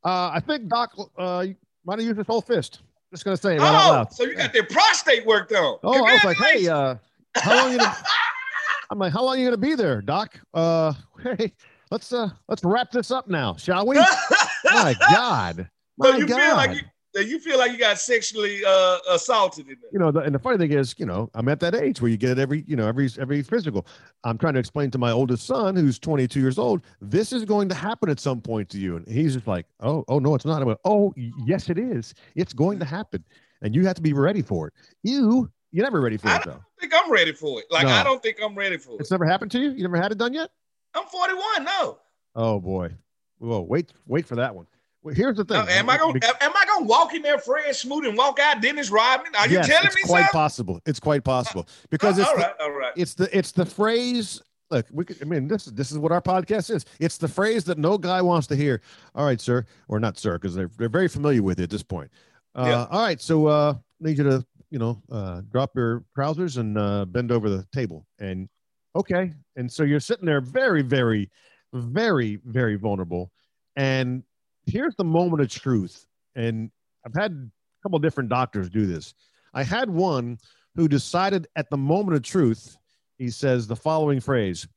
Uh, 0.04 0.32
I 0.34 0.42
think 0.42 0.68
Doc 0.68 0.94
uh, 1.18 1.46
might 1.86 2.00
have 2.00 2.06
used 2.06 2.18
his 2.18 2.28
whole 2.28 2.42
fist. 2.42 2.82
Just 3.16 3.24
gonna 3.24 3.38
say 3.38 3.58
right 3.58 3.74
Oh, 3.74 4.06
so 4.12 4.26
you 4.26 4.36
got 4.36 4.52
their 4.52 4.66
prostate 4.66 5.26
worked 5.26 5.54
on. 5.54 5.80
Oh, 5.86 6.04
I 6.04 6.12
was 6.12 6.24
like, 6.26 6.36
hey, 6.36 6.68
uh, 6.68 6.96
how 7.34 7.56
long 7.56 7.72
you? 7.72 7.78
Gonna, 7.78 7.96
I'm 8.90 9.00
like, 9.00 9.14
how 9.14 9.24
long 9.24 9.40
you 9.40 9.46
gonna 9.46 9.56
be 9.56 9.74
there, 9.74 10.02
Doc? 10.02 10.38
Uh, 10.54 10.92
hey, 11.24 11.54
let's 11.92 12.12
uh, 12.12 12.30
let's 12.50 12.62
wrap 12.66 12.92
this 12.92 13.12
up 13.12 13.30
now, 13.30 13.56
shall 13.56 13.88
we? 13.88 13.96
My 14.74 14.98
God, 15.10 15.70
So 16.04 16.12
my 16.12 16.18
you 16.18 16.28
God. 16.28 16.42
feel 16.42 16.56
like 16.58 16.74
you, 16.74 16.82
that 17.16 17.28
you 17.28 17.40
feel 17.40 17.58
like 17.58 17.72
you 17.72 17.78
got 17.78 17.98
sexually 17.98 18.62
uh, 18.66 18.98
assaulted 19.10 19.68
in 19.70 19.78
there. 19.82 19.90
you 19.92 20.00
know, 20.00 20.12
the, 20.12 20.20
and 20.20 20.36
the 20.36 20.40
funny 20.40 20.58
thing 20.58 20.78
is, 20.78 20.94
you 20.98 21.06
know, 21.06 21.30
I'm 21.34 21.48
at 21.48 21.62
that 21.62 21.74
age 21.74 22.02
where 22.02 22.12
you 22.12 22.18
get 22.18 22.32
it 22.32 22.40
every, 22.40 22.66
you 22.68 22.76
know, 22.76 22.88
every 22.88 23.10
every 23.18 23.42
physical. 23.42 23.88
I'm 24.26 24.38
trying 24.38 24.54
to 24.54 24.60
explain 24.60 24.92
to 24.92 24.98
my 24.98 25.12
oldest 25.12 25.48
son, 25.48 25.76
who's 25.78 25.98
22 25.98 26.40
years 26.40 26.60
old, 26.60 26.82
this 27.02 27.32
is 27.32 27.46
going 27.46 27.70
to 27.70 27.76
happen 27.76 28.10
at 28.10 28.20
some 28.20 28.42
point 28.42 28.70
to 28.70 28.78
you, 28.78 28.98
and 28.98 29.08
he's 29.08 29.34
just 29.34 29.48
like, 29.48 29.66
oh, 29.80 30.04
oh 30.10 30.20
no, 30.20 30.36
it's 30.36 30.46
not. 30.46 30.62
I 30.62 30.66
went, 30.66 30.80
oh, 30.84 31.14
yes, 31.16 31.70
it 31.70 31.80
is. 31.80 32.14
It's 32.36 32.54
going 32.54 32.80
to 32.80 32.86
happen, 32.86 33.24
and 33.62 33.74
you 33.74 33.88
have 33.88 33.96
to 33.96 34.02
be 34.02 34.14
ready 34.14 34.42
for 34.42 34.68
it. 34.68 34.74
You, 35.04 35.50
you're 35.72 35.86
never 35.86 36.02
ready 36.02 36.18
for 36.18 36.28
I 36.28 36.36
it 36.38 36.44
though. 36.46 36.52
don't 36.52 36.64
think 36.82 36.94
I'm 36.94 37.12
ready 37.12 37.32
for 37.32 37.60
it. 37.60 37.66
Like 37.72 37.88
No. 37.88 37.94
I 37.94 38.04
don't 38.04 38.22
think 38.22 38.38
I'm 38.44 38.56
ready 38.56 38.78
for 38.78 38.92
it. 38.96 39.00
It's 39.00 39.12
never 39.12 39.26
happened 39.26 39.52
to 39.52 39.60
you. 39.60 39.72
You 39.72 39.84
never 39.84 39.98
had 39.98 40.12
it 40.12 40.18
done 40.18 40.34
yet. 40.34 40.50
I'm 40.94 41.06
41. 41.06 41.64
No. 41.64 41.98
Oh 42.36 42.60
boy. 42.60 42.92
Whoa, 43.40 43.62
wait, 43.62 43.92
wait 44.06 44.26
for 44.26 44.36
that 44.36 44.54
one. 44.56 44.68
Well, 45.06 45.14
here's 45.14 45.38
the 45.38 45.46
thing. 45.46 45.58
Now, 45.64 45.68
am 45.72 45.88
I 45.88 45.98
gonna 45.98 46.20
am 46.42 46.52
I 46.56 46.66
gonna 46.66 46.86
walk 46.86 47.14
in 47.14 47.22
there, 47.22 47.38
Fred 47.38 47.76
Smoot, 47.76 48.08
and 48.08 48.18
walk 48.18 48.40
out 48.40 48.60
Dennis 48.60 48.90
Rodman? 48.90 49.36
Are 49.36 49.48
you 49.48 49.54
yes, 49.54 49.68
telling 49.68 49.86
it's 49.86 49.96
me 49.96 50.02
It's 50.02 50.10
quite 50.10 50.20
something? 50.22 50.32
possible. 50.34 50.82
It's 50.88 51.00
quite 51.00 51.24
possible 51.24 51.68
because 51.92 52.18
Oh, 52.18 52.22
it's 52.24 52.30
all 52.32 52.36
the, 52.38 52.42
right, 52.42 52.54
all 52.60 52.72
right. 52.72 52.94
it's 52.98 53.14
the 53.14 53.38
it's 53.38 53.52
the 53.52 53.66
phrase 53.68 54.42
look 54.72 54.88
we 54.92 55.06
could, 55.06 55.22
i 55.22 55.26
mean 55.26 55.48
this 55.48 55.68
is 55.68 55.74
this 55.74 55.92
is 55.92 56.00
what 56.00 56.12
our 56.12 56.20
podcast 56.22 56.74
is 56.76 56.86
it's 57.00 57.20
the 57.20 57.28
phrase 57.28 57.64
that 57.66 57.78
no 57.78 58.00
guy 58.00 58.20
wants 58.20 58.48
to 58.48 58.56
hear 58.56 58.82
all 59.14 59.24
right 59.24 59.40
sir 59.40 59.64
or 59.90 60.00
not 60.00 60.18
sir 60.18 60.40
because 60.40 60.56
they're, 60.56 60.72
they're 60.80 60.90
very 60.90 61.08
familiar 61.08 61.44
with 61.44 61.60
it 61.60 61.64
at 61.66 61.70
this 61.70 61.84
point 61.84 62.10
uh 62.56 62.66
Yeah. 62.66 62.88
all 62.90 63.04
right 63.04 63.22
so 63.22 63.46
uh 63.46 63.76
need 64.00 64.18
you 64.18 64.24
to 64.24 64.44
you 64.72 64.80
know 64.80 65.00
uh 65.12 65.42
drop 65.52 65.76
your 65.76 66.04
trousers 66.16 66.58
and 66.58 66.80
uh 66.80 67.06
bend 67.06 67.32
over 67.32 67.48
the 67.48 67.64
table 67.72 68.08
and 68.18 68.50
okay 68.96 69.34
and 69.56 69.72
so 69.72 69.84
you're 69.84 70.00
sitting 70.00 70.26
there 70.26 70.42
very 70.42 70.82
very 70.82 71.30
very 71.72 72.40
very 72.44 72.76
vulnerable 72.76 73.32
and 73.76 74.24
here's 74.68 74.96
the 74.96 75.04
moment 75.04 75.42
of 75.42 75.50
truth 75.50 76.08
and 76.36 76.72
i've 77.06 77.14
had 77.14 77.32
a 77.32 77.84
couple 77.84 78.00
different 78.00 78.30
doctors 78.30 78.70
do 78.70 78.86
this 78.86 79.14
i 79.54 79.64
had 79.64 79.90
one 79.90 80.38
who 80.76 80.88
decided 80.88 81.48
at 81.56 81.70
the 81.70 81.78
moment 81.78 82.16
of 82.16 82.24
truth 82.24 82.78
he 83.18 83.30
says 83.30 83.68
the 83.68 83.76
following 83.76 84.20
phrase 84.20 84.68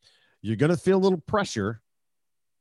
You're 0.42 0.56
going 0.56 0.70
to 0.70 0.76
feel 0.76 0.96
a 0.96 1.00
little 1.00 1.20
pressure. 1.20 1.80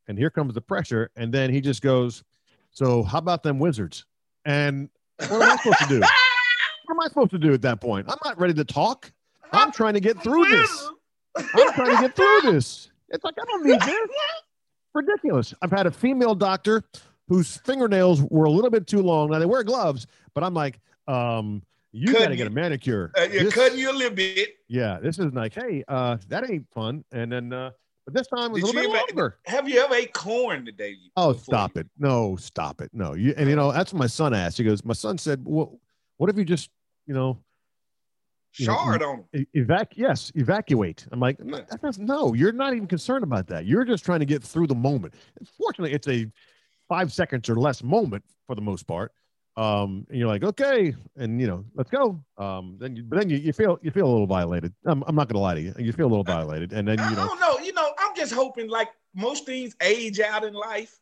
And 0.07 0.17
here 0.17 0.29
comes 0.29 0.53
the 0.53 0.61
pressure. 0.61 1.11
And 1.15 1.33
then 1.33 1.51
he 1.51 1.61
just 1.61 1.81
goes, 1.81 2.23
So, 2.71 3.03
how 3.03 3.19
about 3.19 3.43
them 3.43 3.59
wizards? 3.59 4.05
And 4.45 4.89
what 5.17 5.31
am 5.31 5.41
I 5.41 5.55
supposed 5.57 5.79
to 5.79 5.87
do? 5.87 6.01
What 6.85 6.93
am 6.93 6.99
I 7.01 7.07
supposed 7.09 7.31
to 7.31 7.37
do 7.37 7.53
at 7.53 7.61
that 7.63 7.81
point? 7.81 8.07
I'm 8.09 8.17
not 8.23 8.39
ready 8.39 8.53
to 8.53 8.63
talk. 8.63 9.11
I'm 9.51 9.73
trying 9.73 9.95
to 9.95 9.99
get 9.99 10.23
through 10.23 10.45
this. 10.45 10.89
I'm 11.35 11.73
trying 11.73 11.93
to 11.97 12.01
get 12.01 12.15
through 12.15 12.39
this. 12.43 12.89
It's 13.09 13.25
like 13.25 13.35
I 13.37 13.43
don't 13.43 13.65
need 13.65 13.81
this. 13.81 13.99
Ridiculous. 14.93 15.53
I've 15.61 15.71
had 15.71 15.85
a 15.85 15.91
female 15.91 16.33
doctor 16.33 16.81
whose 17.27 17.57
fingernails 17.57 18.21
were 18.23 18.45
a 18.45 18.49
little 18.51 18.69
bit 18.71 18.87
too 18.87 19.01
long. 19.01 19.31
Now 19.31 19.39
they 19.39 19.45
wear 19.45 19.63
gloves, 19.63 20.07
but 20.33 20.43
I'm 20.43 20.53
like, 20.53 20.79
um, 21.07 21.61
you 21.91 22.13
got 22.13 22.27
to 22.27 22.35
get 22.35 22.47
a 22.47 22.51
manicure. 22.51 23.11
Uh, 23.17 23.23
you're 23.23 23.45
This- 23.45 23.53
cutting 23.53 23.77
you 23.79 23.91
a 23.91 23.93
little 23.93 24.15
bit. 24.15 24.49
yeah, 24.67 24.99
this 25.01 25.19
is 25.19 25.33
like, 25.33 25.53
hey, 25.53 25.83
uh, 25.87 26.17
that 26.29 26.49
ain't 26.49 26.67
fun. 26.73 27.03
And 27.11 27.31
then, 27.31 27.51
uh, 27.53 27.71
but 28.05 28.13
this 28.13 28.27
time 28.27 28.51
it 28.51 28.61
was 28.61 28.63
Did 28.63 28.75
a 28.75 28.79
little 28.79 28.91
bit 28.93 29.01
ever- 29.09 29.21
longer. 29.21 29.37
Have 29.45 29.67
you 29.67 29.79
ever 29.81 29.95
ate 29.95 30.13
corn 30.13 30.65
today? 30.65 30.95
Oh, 31.15 31.33
stop 31.33 31.75
you- 31.75 31.81
it. 31.81 31.87
No, 31.97 32.35
stop 32.37 32.81
it. 32.81 32.89
No. 32.93 33.13
You, 33.13 33.33
and 33.35 33.49
you 33.49 33.55
know, 33.55 33.71
that's 33.71 33.91
what 33.93 33.99
my 33.99 34.07
son 34.07 34.33
asked. 34.33 34.57
He 34.57 34.63
goes, 34.63 34.83
my 34.85 34.93
son 34.93 35.17
said, 35.17 35.41
well, 35.45 35.79
what 36.17 36.29
if 36.29 36.37
you 36.37 36.45
just, 36.45 36.69
you 37.05 37.13
know, 37.13 37.39
you 38.57 38.65
know, 38.67 38.73
Shard 38.73 39.03
on 39.03 39.23
evac 39.55 39.87
yes 39.95 40.31
evacuate 40.33 41.05
i'm 41.11 41.19
like 41.19 41.39
no, 41.39 41.57
Yeah. 41.57 41.63
that 41.69 41.79
doesn't- 41.81 42.03
no 42.03 42.33
you're 42.33 42.51
not 42.53 42.73
even 42.73 42.87
concerned 42.87 43.23
about 43.23 43.45
that 43.47 43.67
you're 43.67 43.85
just 43.85 44.03
trying 44.03 44.19
to 44.21 44.25
get 44.25 44.41
through 44.41 44.65
the 44.65 44.73
moment 44.73 45.13
fortunately 45.61 45.93
it's 45.93 46.07
a 46.07 46.25
five 46.87 47.11
seconds 47.11 47.49
or 47.49 47.55
less 47.55 47.83
moment 47.83 48.23
for 48.45 48.55
the 48.55 48.61
most 48.61 48.87
part 48.87 49.11
um 49.57 50.05
and 50.09 50.19
you're 50.19 50.27
like 50.27 50.43
okay 50.43 50.95
and 51.15 51.41
you 51.41 51.47
know 51.47 51.65
let's 51.73 51.89
go 51.89 52.23
um 52.37 52.77
then 52.79 52.95
you 52.95 53.03
but 53.03 53.17
then 53.19 53.29
you, 53.29 53.37
you 53.37 53.51
feel 53.51 53.79
you 53.81 53.89
feel 53.89 54.05
a 54.05 54.11
little 54.11 54.27
violated 54.27 54.73
I'm, 54.85 55.03
I'm 55.07 55.15
not 55.15 55.27
gonna 55.27 55.39
lie 55.41 55.55
to 55.55 55.61
you 55.61 55.73
you 55.79 55.91
feel 55.91 56.05
a 56.05 56.13
little 56.13 56.23
violated 56.23 56.73
and 56.73 56.87
then 56.87 56.99
you 56.99 57.15
know 57.15 57.27
don't 57.27 57.39
know. 57.39 57.65
You 57.65 57.73
know, 57.73 57.89
I'm 57.99 58.15
just 58.15 58.33
hoping 58.33 58.69
like 58.69 58.89
most 59.15 59.45
things 59.45 59.75
age 59.81 60.19
out 60.19 60.43
in 60.43 60.53
life. 60.53 60.99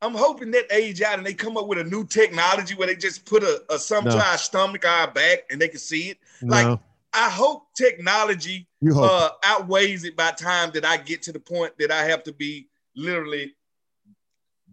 I'm 0.00 0.14
hoping 0.14 0.50
that 0.50 0.66
age 0.72 1.00
out 1.00 1.18
and 1.18 1.26
they 1.26 1.34
come 1.34 1.56
up 1.56 1.68
with 1.68 1.78
a 1.78 1.84
new 1.84 2.04
technology 2.04 2.74
where 2.74 2.88
they 2.88 2.96
just 2.96 3.24
put 3.24 3.44
a, 3.44 3.62
a 3.70 3.78
some 3.78 4.04
No. 4.04 4.16
to 4.16 4.24
our 4.24 4.36
stomach, 4.38 4.84
our 4.84 5.08
back, 5.10 5.44
and 5.50 5.60
they 5.60 5.68
can 5.68 5.78
see 5.78 6.10
it. 6.10 6.18
like, 6.42 6.66
no 6.66 6.80
I 7.14 7.28
hope 7.28 7.66
technology 7.76 8.66
hope 8.90 9.04
uh, 9.04 9.28
outweighs 9.44 10.04
it 10.04 10.16
by 10.16 10.30
time 10.30 10.70
that 10.72 10.84
I 10.84 10.96
get 10.96 11.22
to 11.22 11.32
the 11.32 11.38
point 11.38 11.74
that 11.78 11.90
I 11.90 12.04
have 12.04 12.22
to 12.24 12.32
be 12.32 12.68
literally 12.96 13.54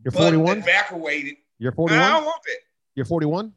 you're 0.04 0.12
butt 0.12 0.22
41 0.34 0.58
evacuated. 0.60 1.36
you're 1.58 1.72
41. 1.72 2.02
I 2.04 2.10
don't 2.12 2.26
want 2.26 2.42
that. 2.46 2.58
you're 2.96 3.06
41 3.06 3.54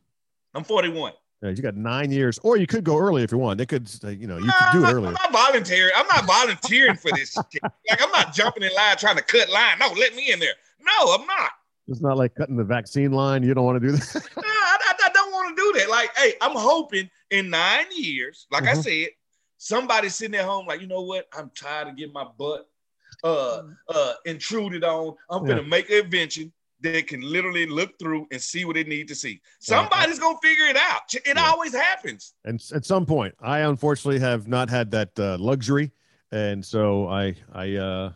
I'm 0.54 0.64
41. 0.64 1.12
yeah, 1.42 1.50
you 1.50 1.62
got 1.62 1.74
nine 1.76 2.10
years 2.12 2.38
or 2.42 2.56
you 2.56 2.66
could 2.66 2.84
go 2.84 2.98
early 2.98 3.22
if 3.22 3.32
you 3.32 3.38
want 3.38 3.58
they 3.58 3.66
could 3.66 3.88
say, 3.88 4.12
you 4.14 4.26
know 4.26 4.36
you 4.38 4.52
could 4.52 4.70
do 4.72 4.84
I'm 4.84 4.90
it 4.90 4.92
earlier 4.94 5.14
I'm 5.22 5.32
not 5.32 5.32
volunteering. 5.32 5.92
I'm 5.96 6.06
not 6.06 6.24
volunteering 6.26 6.96
for 6.96 7.12
this 7.12 7.44
shit. 7.52 7.62
Like 7.88 8.02
I'm 8.02 8.10
not 8.10 8.32
jumping 8.34 8.62
in 8.62 8.74
line 8.74 8.96
trying 8.96 9.16
to 9.16 9.22
cut 9.22 9.48
line. 9.50 9.78
No, 9.80 9.88
let 9.98 10.14
me 10.14 10.32
in 10.32 10.38
there. 10.40 10.54
No, 10.80 11.14
I'm 11.14 11.26
not. 11.26 11.50
it's 11.88 12.00
not 12.00 12.16
like 12.16 12.34
cutting 12.34 12.56
the 12.56 12.64
vaccine 12.64 13.12
line 13.12 13.42
you 13.42 13.54
don't 13.54 13.64
want 13.64 13.80
to 13.80 13.86
do 13.88 13.92
that 13.92 14.14
Nah, 14.36 14.42
I, 14.46 14.78
I, 14.80 14.94
I 15.06 15.08
don't 15.12 15.32
want 15.32 15.56
to 15.56 15.62
do 15.62 15.78
that. 15.80 15.88
Like, 15.90 16.16
hey, 16.16 16.34
I'm 16.40 16.56
hoping 16.56 17.08
in 17.30 17.50
nine 17.50 17.86
years, 17.96 18.46
like 18.50 18.64
I 18.66 18.74
Mhm. 18.74 18.82
said, 18.82 19.08
somebody's 19.56 20.14
sitting 20.16 20.34
at 20.36 20.44
home, 20.44 20.66
like, 20.66 20.80
you 20.80 20.86
know 20.86 21.02
what? 21.02 21.28
I'm 21.36 21.50
tired 21.54 21.88
of 21.88 21.96
getting 21.96 22.12
my 22.12 22.24
butt 22.36 22.68
uh 23.24 23.62
uh 23.88 24.12
intruded 24.26 24.84
on. 24.84 25.14
I'm 25.30 25.44
gonna 25.46 25.62
make 25.62 25.90
an 25.90 26.04
invention 26.04 26.52
that 26.80 27.06
can 27.06 27.20
literally 27.20 27.64
look 27.66 27.96
through 27.98 28.26
and 28.32 28.40
see 28.42 28.64
what 28.64 28.76
it 28.76 28.88
need 28.88 29.06
to 29.08 29.14
see. 29.14 29.40
Somebody's 29.60 30.18
gonna 30.18 30.38
figure 30.42 30.64
it 30.66 30.76
out. 30.76 31.14
It 31.14 31.22
Yeah. 31.36 31.42
always 31.48 31.72
happens. 31.72 32.34
and 32.44 32.60
at 32.74 32.84
some 32.84 33.06
point 33.06 33.34
i 33.40 33.60
unfortunately 33.60 34.18
have 34.18 34.48
not 34.48 34.68
had 34.68 34.90
that 34.90 35.16
uh, 35.20 35.36
luxury 35.38 35.92
and 36.32 36.64
so 36.64 37.06
i 37.08 37.34
i 37.52 37.74
uh 37.76 38.12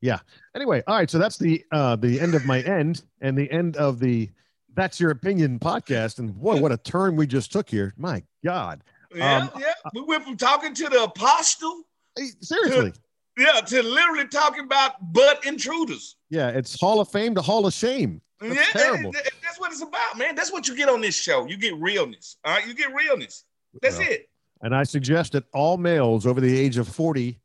yeah 0.00 0.18
anyway 0.54 0.82
all 0.86 0.96
right 0.96 1.10
so 1.10 1.18
that's 1.18 1.38
the 1.38 1.64
uh 1.72 1.94
the 1.96 2.18
end 2.20 2.34
of 2.34 2.44
my 2.44 2.60
end 2.62 3.04
and 3.20 3.36
the 3.38 3.50
end 3.52 3.76
of 3.76 3.98
the 4.00 4.28
that's 4.74 4.98
your 5.00 5.10
opinion 5.12 5.58
podcast 5.58 6.18
and 6.18 6.34
boy 6.34 6.56
what 6.56 6.72
a 6.72 6.76
turn 6.78 7.14
we 7.16 7.26
just 7.26 7.52
took 7.52 7.68
here 7.70 7.94
my 7.96 8.22
god 8.44 8.82
Yeah, 9.14 9.36
Um, 9.38 9.50
yeah. 9.60 9.72
We 9.94 10.02
went 10.02 10.24
from 10.24 10.36
talking 10.36 10.74
to 10.74 10.88
the 10.88 11.04
apostle, 11.04 11.84
Hey, 12.18 12.28
seriously 12.40 12.92
yeah, 13.36 13.60
to 13.60 13.82
literally 13.82 14.26
talking 14.28 14.64
about 14.64 15.12
butt 15.12 15.44
intruders. 15.46 16.16
yeah 16.30 16.48
it's 16.48 16.78
hall 16.80 17.00
of 17.00 17.08
fame 17.08 17.34
to 17.34 17.42
hall 17.42 17.66
of 17.66 17.72
shame 17.74 18.20
That's 18.40 18.54
yeah, 18.54 18.64
terrible. 18.82 19.12
that- 19.12 19.30
that's 19.42 19.58
what 19.60 19.72
it's 19.72 19.82
about, 19.82 20.18
man. 20.18 20.34
That's 20.34 20.52
what 20.52 20.68
you 20.68 20.76
get 20.76 20.88
on 20.90 21.00
this 21.00 21.14
show. 21.14 21.46
You 21.46 21.56
get 21.56 21.74
realness. 21.76 22.36
All 22.44 22.52
right, 22.54 22.66
you 22.66 22.74
get 22.74 22.92
realness. 22.94 23.44
That's 23.80 23.96
Well, 23.98 24.08
it. 24.10 24.28
and 24.62 24.74
i 24.74 24.82
suggest 24.82 25.32
that 25.32 25.44
all 25.54 25.76
males 25.78 26.26
over 26.26 26.40
the 26.40 26.58
age 26.58 26.76
of 26.76 26.86
40 26.88 27.38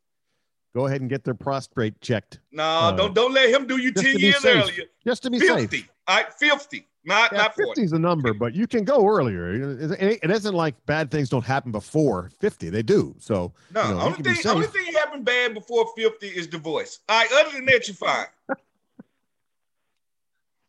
go 0.76 0.88
ahead 0.88 1.02
and 1.02 1.10
get 1.10 1.24
their 1.24 1.34
prostate 1.34 2.00
checked 2.02 2.40
No, 2.52 2.64
Uh, 2.64 2.92
don't 2.92 3.14
don't 3.14 3.34
let 3.34 3.50
him 3.50 3.68
do 3.68 3.78
you 3.78 3.92
10 3.94 4.18
years 4.20 4.40
safe. 4.42 4.64
earlier. 4.64 4.84
just 5.06 5.24
to 5.24 5.30
be 5.30 5.40
safe 5.40 5.70
50. 5.70 5.86
All 6.08 6.16
right, 6.18 6.34
50. 6.34 6.88
Not 7.04 7.32
Yeah, 7.32 7.40
not 7.40 7.56
40. 7.56 7.70
50 7.70 7.84
is 7.84 7.92
the 7.92 8.00
number, 8.00 8.34
but 8.34 8.54
you 8.54 8.68
can 8.68 8.84
go 8.84 9.08
earlier. 9.08 9.54
It 9.54 10.30
isn't 10.30 10.54
like 10.54 10.76
bad 10.86 11.10
things 11.10 11.30
don't 11.30 11.46
happen 11.46 11.72
before 11.72 12.30
50. 12.40 12.70
They 12.70 12.84
do. 12.84 13.16
So, 13.18 13.54
No, 13.74 13.84
you 13.84 13.90
know, 13.90 14.00
only 14.02 14.24
thing 14.24 14.52
only 14.52 14.68
thing 14.68 14.94
happened 14.94 15.26
bad 15.26 15.54
before 15.56 15.88
50 15.96 16.28
is 16.28 16.46
divorce. 16.48 17.00
All 17.10 17.20
right, 17.20 17.30
other 17.34 17.56
than 17.56 17.66
that, 17.66 17.88
you're 17.88 17.96
fine. 17.96 18.28
all 18.50 18.56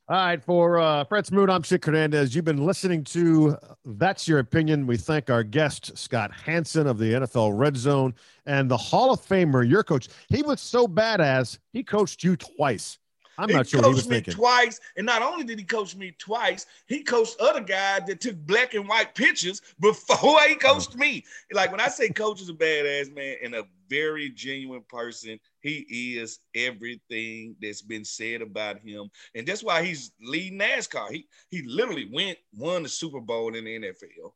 right, 0.09 0.43
for 0.43 0.79
uh, 0.79 1.05
Fred 1.05 1.27
Smoot, 1.27 1.51
I'm 1.51 1.63
Chick 1.63 1.85
Hernandez. 1.85 2.35
You've 2.35 2.47
been 2.47 2.65
listening 2.65 3.05
to 3.05 3.59
That's 3.85 4.27
Your 4.27 4.39
Opinion. 4.39 4.87
We 4.87 4.97
thank 4.97 5.29
our 5.29 5.43
guest, 5.43 5.99
Scott 5.99 6.33
Hansen 6.33 6.87
of 6.87 6.97
the 6.97 7.13
NFL 7.13 7.59
Red 7.59 7.77
Zone 7.77 8.15
and 8.47 8.71
the 8.71 8.77
Hall 8.79 9.13
of 9.13 9.21
Famer, 9.21 9.69
your 9.69 9.85
coach. 9.85 10.09
He 10.29 10.43
was 10.43 10.63
so 10.63 10.89
badass, 10.89 11.59
he 11.75 11.83
coached 11.83 12.25
you 12.25 12.37
twice. 12.37 12.99
I'm 13.39 13.49
he 13.49 13.55
not 13.55 13.67
sure 13.67 13.81
what 13.81 13.89
he 13.89 13.95
coached 13.95 14.09
me 14.09 14.17
thinking. 14.17 14.35
twice, 14.35 14.81
and 14.97 15.07
not 15.07 15.23
only 15.23 15.45
did 15.45 15.59
he 15.59 15.65
coach 15.65 15.97
me 15.97 16.15
twice, 16.19 16.67
he 16.87 17.03
coached 17.03 17.41
other 17.41 17.61
guys 17.61 18.03
that 18.07 18.21
took 18.21 18.37
black 18.47 18.75
and 18.75 18.89
white 18.89 19.15
pictures 19.15 19.63
before 19.81 20.41
he 20.43 20.55
mm. 20.55 20.61
coached 20.61 20.97
me. 20.97 21.25
Like 21.53 21.71
when 21.71 21.81
I 21.81 21.89
say 21.89 22.09
coach 22.11 22.41
is 22.43 22.49
a 22.49 22.55
badass 22.55 23.15
man 23.15 23.37
and 23.43 23.55
a 23.55 23.65
very 23.89 24.31
genuine 24.31 24.85
person, 24.89 25.39
he 25.61 26.17
is 26.19 26.41
everything 26.55 27.57
that's 27.61 27.83
been 27.83 28.05
said 28.05 28.43
about 28.43 28.81
him, 28.81 29.11
and 29.35 29.47
that's 29.47 29.65
why 29.65 29.83
he's 29.83 30.13
leading 30.21 30.59
NASCAR. 30.59 31.11
He 31.11 31.27
he 31.51 31.63
literally 31.63 32.09
went 32.13 32.39
won 32.57 32.83
the 32.83 32.89
Super 32.89 33.21
Bowl 33.21 33.55
in 33.55 33.65
the 33.65 33.79
NFL. 33.79 34.33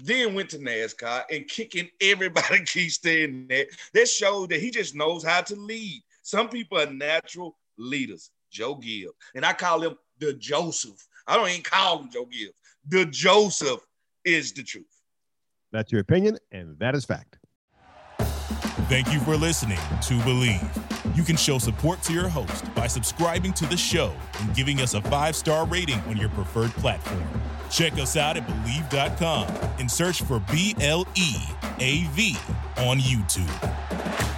Then 0.00 0.34
went 0.34 0.50
to 0.50 0.58
NASCAR 0.58 1.24
and 1.30 1.48
kicking 1.48 1.88
everybody 2.00 2.60
keeps 2.64 2.94
staying 2.94 3.48
there. 3.48 3.66
That 3.94 4.08
shows 4.08 4.48
that 4.48 4.60
he 4.60 4.70
just 4.70 4.94
knows 4.94 5.24
how 5.24 5.40
to 5.42 5.56
lead. 5.56 6.02
Some 6.22 6.48
people 6.48 6.78
are 6.78 6.86
natural 6.86 7.56
leaders. 7.76 8.30
Joe 8.50 8.74
Gibbs. 8.74 9.12
And 9.34 9.44
I 9.44 9.52
call 9.52 9.82
him 9.82 9.96
the 10.18 10.34
Joseph. 10.34 11.06
I 11.26 11.36
don't 11.36 11.48
even 11.48 11.62
call 11.62 12.00
him 12.00 12.10
Joe 12.10 12.26
Gibbs. 12.26 12.54
The 12.88 13.06
Joseph 13.06 13.80
is 14.24 14.52
the 14.52 14.62
truth. 14.62 14.86
That's 15.72 15.92
your 15.92 16.00
opinion, 16.00 16.38
and 16.50 16.78
that 16.78 16.94
is 16.94 17.04
fact. 17.04 17.38
Thank 18.88 19.12
you 19.12 19.20
for 19.20 19.36
listening 19.36 19.76
to 19.76 20.14
Bleav. 20.20 21.16
You 21.16 21.22
can 21.22 21.36
show 21.36 21.58
support 21.58 22.02
to 22.04 22.12
your 22.12 22.28
host 22.28 22.74
by 22.74 22.86
subscribing 22.86 23.52
to 23.54 23.66
the 23.66 23.76
show 23.76 24.14
and 24.40 24.54
giving 24.54 24.80
us 24.80 24.94
a 24.94 25.02
five 25.02 25.36
star 25.36 25.66
rating 25.66 25.98
on 26.02 26.16
your 26.16 26.30
preferred 26.30 26.70
platform. 26.72 27.22
Check 27.70 27.94
us 27.94 28.16
out 28.16 28.38
at 28.38 28.46
Bleav.com 28.46 29.46
and 29.78 29.90
search 29.90 30.22
for 30.22 30.40
B 30.50 30.74
L 30.80 31.06
E 31.16 31.34
A 31.80 32.04
V 32.12 32.36
on 32.78 32.98
YouTube. 32.98 34.37